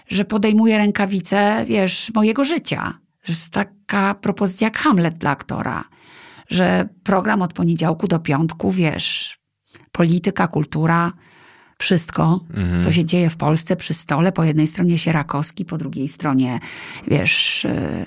że 0.08 0.24
podejmuję 0.24 0.78
rękawice, 0.78 1.64
wiesz, 1.68 2.10
mojego 2.14 2.44
życia. 2.44 2.98
Że 3.27 3.32
jest 3.32 3.51
taka 3.51 4.15
propozycja 4.15 4.66
jak 4.66 4.78
Hamlet 4.78 5.19
dla 5.19 5.31
aktora. 5.31 5.85
Że 6.48 6.89
program 7.05 7.43
od 7.43 7.53
poniedziałku 7.53 8.09
do 8.09 8.19
piątku, 8.19 8.73
wiesz, 8.73 9.39
polityka, 9.93 10.48
kultura, 10.48 11.12
wszystko, 11.78 12.40
Mhm. 12.55 12.82
co 12.82 12.93
się 12.93 13.05
dzieje 13.05 13.31
w 13.31 13.36
Polsce 13.36 13.77
przy 13.77 13.94
stole. 13.94 14.32
Po 14.32 14.44
jednej 14.44 14.66
stronie 14.66 14.98
Sierakowski, 14.98 15.65
po 15.65 15.78
drugiej 15.78 16.09
stronie, 16.09 16.61
wiesz, 17.09 17.65
y, 17.65 18.07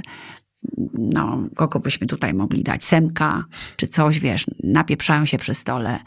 no, 0.93 1.37
kogo 1.55 1.79
byśmy 1.79 2.07
tutaj 2.07 2.33
mogli 2.33 2.63
dać? 2.63 2.83
Semka 2.83 3.43
czy 3.75 3.87
coś, 3.87 4.19
wiesz, 4.19 4.45
napieprzają 4.63 5.25
się 5.25 5.37
przy 5.37 5.53
stole. 5.53 5.99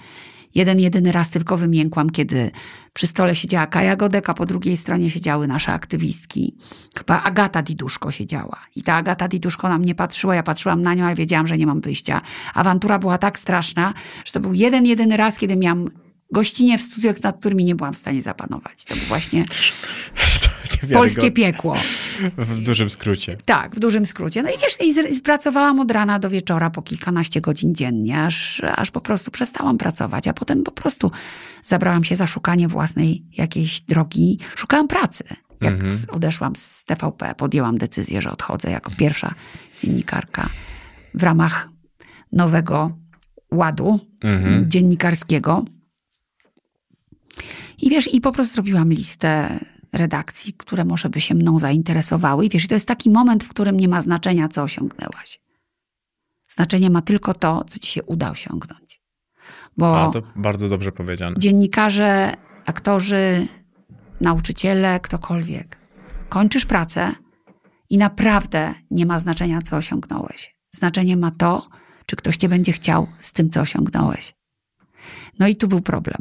Jeden, 0.55 0.81
jedyny 0.81 1.13
raz 1.13 1.31
tylko 1.31 1.57
wymiękłam, 1.57 2.11
kiedy 2.11 2.51
przy 2.93 3.07
stole 3.07 3.35
siedziała 3.35 3.67
Kaja 3.67 3.97
Godek, 3.97 4.31
a 4.31 4.35
po 4.35 4.47
drugiej 4.47 4.77
stronie 4.77 5.11
siedziały 5.11 5.47
nasze 5.47 5.73
aktywistki. 5.73 6.57
Chyba 6.99 7.23
Agata 7.23 7.63
Diduszko 7.63 8.11
siedziała. 8.11 8.61
I 8.77 8.83
ta 8.83 8.95
Agata 8.95 9.29
Diduszko 9.29 9.69
na 9.69 9.79
mnie 9.79 9.95
patrzyła, 9.95 10.35
ja 10.35 10.43
patrzyłam 10.43 10.83
na 10.83 10.95
nią, 10.95 11.05
ale 11.05 11.15
wiedziałam, 11.15 11.47
że 11.47 11.59
nie 11.59 11.67
mam 11.67 11.81
wyjścia. 11.81 12.21
Awantura 12.55 12.99
była 12.99 13.19
tak 13.19 13.39
straszna, 13.39 13.95
że 14.25 14.33
to 14.33 14.41
był 14.41 14.55
jeden, 14.55 14.87
jedyny 14.87 15.17
raz, 15.17 15.39
kiedy 15.39 15.57
miałam 15.57 15.91
gościnie 16.33 16.79
w 16.79 16.83
studiach, 16.83 17.23
nad 17.23 17.39
którymi 17.39 17.65
nie 17.65 17.75
byłam 17.75 17.95
w 17.95 17.99
stanie 17.99 18.23
zapanować. 18.23 18.85
To 18.85 18.95
był 18.95 19.05
właśnie 19.05 19.45
polskie 20.93 21.31
piekło. 21.31 21.77
W 22.39 22.61
dużym 22.63 22.91
skrócie. 22.91 23.37
Tak, 23.45 23.77
w 23.77 23.79
dużym 23.79 24.07
skrócie. 24.07 24.43
No 24.43 24.49
i 24.51 24.53
wiesz, 24.63 24.81
i 24.89 24.93
z- 24.93 25.17
i 25.19 25.21
pracowałam 25.21 25.81
od 25.81 25.91
rana 25.91 26.19
do 26.19 26.31
wieczora 26.31 26.71
po 26.71 26.83
kilkanaście 26.83 27.41
godzin 27.41 27.75
dziennie, 27.75 28.23
aż, 28.23 28.63
aż 28.77 28.91
po 28.91 29.01
prostu 29.01 29.31
przestałam 29.31 29.79
pracować, 29.79 30.29
a 30.29 30.33
potem 30.33 30.63
po 30.63 30.73
prostu 30.73 31.11
zabrałam 31.65 32.05
się 32.05 32.17
za 32.17 32.27
szukanie 32.27 32.69
własnej 32.69 33.25
jakiejś 33.37 33.81
drogi. 33.81 34.39
Szukałam 34.57 34.89
pracy. 34.89 35.25
Jak 35.61 35.75
Mhm. 35.75 35.97
odeszłam 36.13 36.57
z 36.57 36.85
TVP, 36.85 37.35
podjęłam 37.35 37.79
decyzję, 37.79 38.23
że 38.23 38.31
odchodzę 38.33 38.71
jako 38.71 38.91
pierwsza 38.99 39.35
dziennikarka 39.83 40.49
w 41.15 41.23
ramach 41.23 41.69
nowego 42.33 42.97
ładu 43.53 44.01
Mhm. 44.21 44.71
dziennikarskiego. 44.71 45.65
I 47.79 47.91
wiesz, 47.91 48.15
i 48.15 48.21
po 48.21 48.33
prostu 48.33 48.55
zrobiłam 48.55 48.93
listę 48.93 49.59
redakcji, 49.93 50.53
które 50.53 50.85
może 50.85 51.09
by 51.09 51.21
się 51.21 51.35
mną 51.35 51.59
zainteresowały. 51.59 52.47
I 52.47 52.49
wiesz, 52.49 52.69
to 52.69 52.75
jest 52.75 52.89
taki 52.89 53.11
moment, 53.11 53.45
w 53.45 53.49
którym 53.49 53.77
nie 53.77 53.89
ma 53.89 54.01
znaczenia, 54.01 54.49
co 54.49 54.63
osiągnęłaś. 54.63 55.41
Znaczenie 56.49 56.91
ma 56.91 57.03
tylko 57.03 57.35
to, 57.35 57.65
co 57.69 57.79
ci 57.79 57.93
się 57.93 58.03
uda 58.03 58.31
osiągnąć. 58.31 59.03
Bo 59.77 60.01
A, 60.01 60.11
to 60.11 60.23
bardzo 60.37 60.69
dobrze 60.69 60.93
powiedziane. 60.93 61.37
dziennikarze, 61.39 62.35
aktorzy, 62.67 63.47
nauczyciele, 64.21 65.01
ktokolwiek, 65.01 65.79
kończysz 66.29 66.67
pracę 66.67 67.13
i 67.91 67.99
naprawdę 67.99 68.75
nie 68.91 69.07
ma 69.07 69.19
znaczenia, 69.19 69.63
co 69.63 69.77
osiągnąłeś. 69.77 70.57
Znaczenie 70.75 71.17
ma 71.17 71.31
to, 71.31 71.69
czy 72.07 72.17
ktoś 72.17 72.37
cię 72.37 72.49
będzie 72.49 72.73
chciał 72.73 73.07
z 73.21 73.33
tym, 73.33 73.51
co 73.51 73.61
osiągnąłeś. 73.61 74.35
No 75.39 75.49
i 75.49 75.57
tu 75.57 75.69
był 75.69 75.81
problem, 75.81 76.21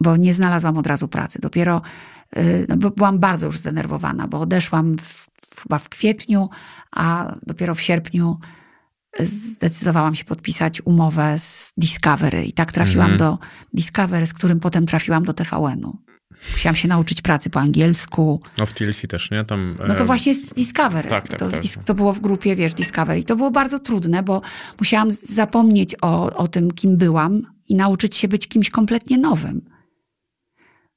bo 0.00 0.16
nie 0.16 0.34
znalazłam 0.34 0.78
od 0.78 0.86
razu 0.86 1.08
pracy. 1.08 1.38
Dopiero 1.42 1.82
no, 2.68 2.76
bo 2.76 2.90
byłam 2.90 3.18
bardzo 3.18 3.46
już 3.46 3.58
zdenerwowana, 3.58 4.28
bo 4.28 4.40
odeszłam 4.40 4.96
w, 4.98 5.26
chyba 5.62 5.78
w 5.78 5.88
kwietniu, 5.88 6.48
a 6.90 7.34
dopiero 7.46 7.74
w 7.74 7.80
sierpniu 7.80 8.38
zdecydowałam 9.20 10.14
się 10.14 10.24
podpisać 10.24 10.82
umowę 10.84 11.38
z 11.38 11.72
Discovery 11.76 12.44
i 12.44 12.52
tak 12.52 12.72
trafiłam 12.72 13.10
Mhm. 13.10 13.18
do 13.18 13.38
Discovery, 13.74 14.26
z 14.26 14.34
którym 14.34 14.60
potem 14.60 14.86
trafiłam 14.86 15.24
do 15.24 15.32
TVN-u. 15.32 15.98
Musiałam 16.52 16.76
się 16.76 16.88
nauczyć 16.88 17.22
pracy 17.22 17.50
po 17.50 17.60
angielsku. 17.60 18.40
No 18.58 18.66
w 18.66 18.72
TLC 18.72 19.02
też, 19.08 19.30
nie? 19.30 19.44
Tam, 19.44 19.76
No 19.88 19.94
to 19.94 20.02
e, 20.02 20.04
właśnie 20.04 20.32
jest 20.32 20.54
Discovery. 20.54 21.08
tak, 21.08 21.28
tak, 21.28 21.38
to, 21.40 21.48
tak. 21.48 21.60
To 21.84 21.94
było 21.94 22.12
w 22.12 22.20
grupie, 22.20 22.56
wiesz, 22.56 22.74
Discovery. 22.74 23.20
I 23.20 23.24
to 23.24 23.36
było 23.36 23.50
bardzo 23.50 23.78
trudne, 23.78 24.22
bo 24.22 24.42
musiałam 24.80 25.10
zapomnieć 25.10 25.94
o, 26.02 26.36
o 26.36 26.48
tym, 26.48 26.70
kim 26.70 26.96
byłam 26.96 27.42
i 27.68 27.74
nauczyć 27.74 28.16
się 28.16 28.28
być 28.28 28.48
kimś 28.48 28.70
kompletnie 28.70 29.18
nowym. 29.18 29.60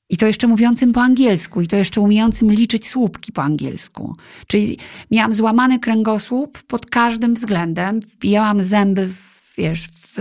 I 0.09 0.17
to 0.17 0.27
jeszcze 0.27 0.47
mówiącym 0.47 0.93
po 0.93 1.01
angielsku, 1.01 1.61
i 1.61 1.67
to 1.67 1.75
jeszcze 1.75 2.01
umiejącym 2.01 2.51
liczyć 2.51 2.89
słupki 2.89 3.31
po 3.31 3.43
angielsku. 3.43 4.15
Czyli 4.47 4.77
miałam 5.11 5.33
złamany 5.33 5.79
kręgosłup 5.79 6.63
pod 6.63 6.85
każdym 6.85 7.33
względem. 7.33 7.99
Wbijałam 7.99 8.63
zęby, 8.63 9.07
w, 9.07 9.53
wiesz, 9.57 9.87
w, 9.87 10.17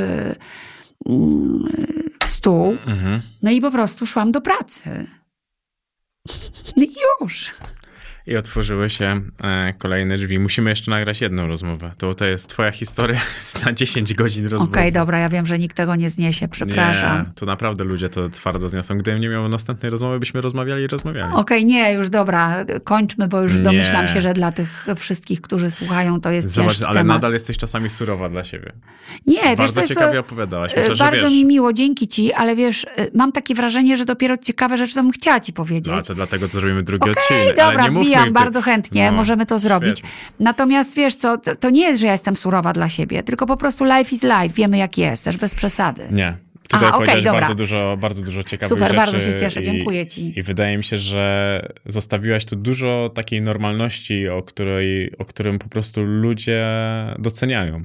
w 2.25 2.29
stół. 2.29 2.77
Mhm. 2.87 3.23
No 3.43 3.51
i 3.51 3.61
po 3.61 3.71
prostu 3.71 4.07
szłam 4.07 4.33
do 4.33 4.41
pracy. 4.41 5.07
No 6.77 6.83
i 6.83 6.95
już. 7.21 7.55
I 8.27 8.37
otworzyły 8.37 8.91
się 8.91 9.21
e, 9.43 9.73
kolejne 9.79 10.17
drzwi. 10.19 10.39
Musimy 10.39 10.71
jeszcze 10.71 10.91
nagrać 10.91 11.21
jedną 11.21 11.47
rozmowę. 11.47 11.91
To, 11.99 12.15
to 12.15 12.25
jest 12.25 12.49
twoja 12.51 12.71
historia 12.71 13.21
na 13.67 13.73
10 13.73 14.15
godzin 14.15 14.47
rozmowy. 14.47 14.73
Okej, 14.73 14.93
dobra, 14.93 15.19
ja 15.19 15.29
wiem, 15.29 15.47
że 15.47 15.59
nikt 15.59 15.77
tego 15.77 15.97
nie 15.97 16.11
zniesie, 16.11 16.49
przepraszam. 16.49 17.19
Nie, 17.19 17.33
to 17.35 17.47
naprawdę 17.47 17.85
ludzie 17.85 18.09
to 18.09 18.29
twardo 18.29 18.69
zniosą. 18.69 18.99
Gdybym 18.99 19.21
nie 19.21 19.29
miał 19.29 19.49
następnej 19.49 19.91
rozmowy, 19.91 20.19
byśmy 20.19 20.41
rozmawiali 20.41 20.85
i 20.85 20.87
rozmawiali. 20.87 21.33
Okej, 21.35 21.65
nie, 21.65 21.93
już 21.93 22.09
dobra, 22.09 22.65
kończmy, 22.85 23.29
bo 23.29 23.41
już 23.41 23.55
Nie. 23.55 23.61
domyślam 23.61 24.09
się, 24.09 24.21
że 24.21 24.33
dla 24.35 24.53
tych 24.53 24.87
wszystkich, 24.97 25.41
którzy 25.41 25.71
słuchają, 25.71 26.21
to 26.21 26.31
jest 26.31 26.49
Zobacz, 26.51 26.83
ale 26.83 26.95
temat. 26.99 27.17
nadal 27.17 27.33
jesteś 27.33 27.57
czasami 27.57 27.89
surowa 27.91 28.29
dla 28.29 28.45
siebie. 28.45 28.73
Nie, 29.27 29.37
wiesz, 29.43 29.57
Bardzo 29.57 29.75
to 29.75 29.81
jest, 29.81 29.95
ciekawie 29.95 30.17
e, 30.17 30.21
opowiadałaś. 30.21 30.73
e, 30.75 30.81
Myślę, 30.81 30.97
bardzo 30.97 31.21
wiesz. 31.21 31.31
mi 31.33 31.45
miło, 31.45 31.73
dzięki 31.73 32.09
ci, 32.09 32.33
ale 32.33 32.57
wiesz, 32.57 32.85
e, 32.97 33.07
mam 33.15 33.33
takie 33.33 33.55
wrażenie, 33.55 33.97
że 33.97 34.05
dopiero 34.05 34.37
ciekawe 34.37 34.77
rzeczy 34.77 34.95
to 34.95 35.03
bym 35.03 35.13
chciała 35.13 35.41
ci 35.41 35.53
powiedzieć. 35.53 35.95
No, 35.97 36.03
to 36.03 36.15
dlatego 36.15 36.47
to 36.49 36.53
zrobimy 36.53 36.83
drugi 36.83 37.11
Okej, 37.11 37.23
odcinek. 37.23 37.59
ale 37.59 37.71
dobra, 37.71 37.85
nie 37.85 37.91
mówmy 37.91 38.14
wbijam 38.21 38.33
bardzo 38.35 38.63
chętnie, 38.63 39.11
No, 39.11 39.17
możemy 39.17 39.47
to 39.47 39.59
zrobić. 39.59 39.99
świetnie. 39.99 40.11
Natomiast 40.41 40.97
wiesz 40.97 41.15
co, 41.15 41.39
to, 41.39 41.57
to 41.57 41.71
nie 41.71 41.81
jest, 41.83 42.01
że 42.01 42.07
ja 42.07 42.13
jestem 42.13 42.37
surowa 42.37 42.73
dla 42.73 42.89
siebie, 42.89 43.23
tylko 43.23 43.47
po 43.47 43.57
prostu 43.57 43.85
life 43.85 44.15
is 44.15 44.23
life, 44.23 44.49
wiemy 44.55 44.79
jak 44.79 44.99
jest, 44.99 45.25
też 45.25 45.37
bez 45.37 45.55
przesady. 45.55 46.03
Nie. 46.11 46.37
Tutaj 46.69 46.89
Aha, 46.93 46.99
dobra. 47.17 47.33
bardzo 47.33 47.55
dużo, 47.55 47.97
bardzo 48.01 48.23
dużo 48.23 48.43
ciekawych 48.43 48.79
Super, 48.79 48.97
bardzo 48.97 49.21
się 49.21 49.35
cieszę, 49.35 49.61
i- 49.61 49.65
dziękuję 49.65 50.07
ci. 50.07 50.39
I 50.39 50.43
wydaje 50.43 50.77
mi 50.77 50.85
się, 50.85 50.97
że 50.97 51.61
zostawiłaś 51.87 52.45
tu 52.45 52.57
dużo 52.57 53.11
takiej 53.15 53.43
normalności, 53.43 54.29
o, 54.29 54.43
której, 54.43 55.13
o 55.19 55.25
którym 55.25 55.59
po 55.59 55.69
prostu 55.69 56.03
ludzie 56.03 56.65
doceniają. 57.19 57.85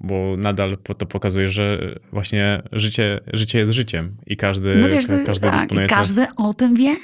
Bo 0.00 0.34
nadal 0.38 0.78
to 0.98 1.06
pokazuje, 1.06 1.48
że 1.48 1.78
właśnie 2.12 2.62
życie, 2.72 3.20
życie 3.32 3.58
jest 3.58 3.72
życiem 3.72 4.16
i 4.26 4.36
każdy, 4.36 4.76
No 4.76 4.88
wiesz, 4.88 5.06
ka- 5.06 5.24
każdy 5.26 5.46
tak, 5.50 5.56
dysponuje 5.60 5.86
i 5.86 5.90
każdy 5.90 6.26
o 6.36 6.54
tym 6.54 6.74
wie. 6.74 6.96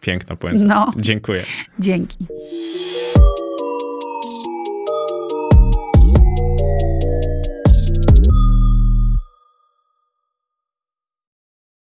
Piękna 0.00 0.36
puenta. 0.36 0.64
No. 0.64 0.92
Dziękuję. 0.96 1.42
Dzięki. 1.78 2.26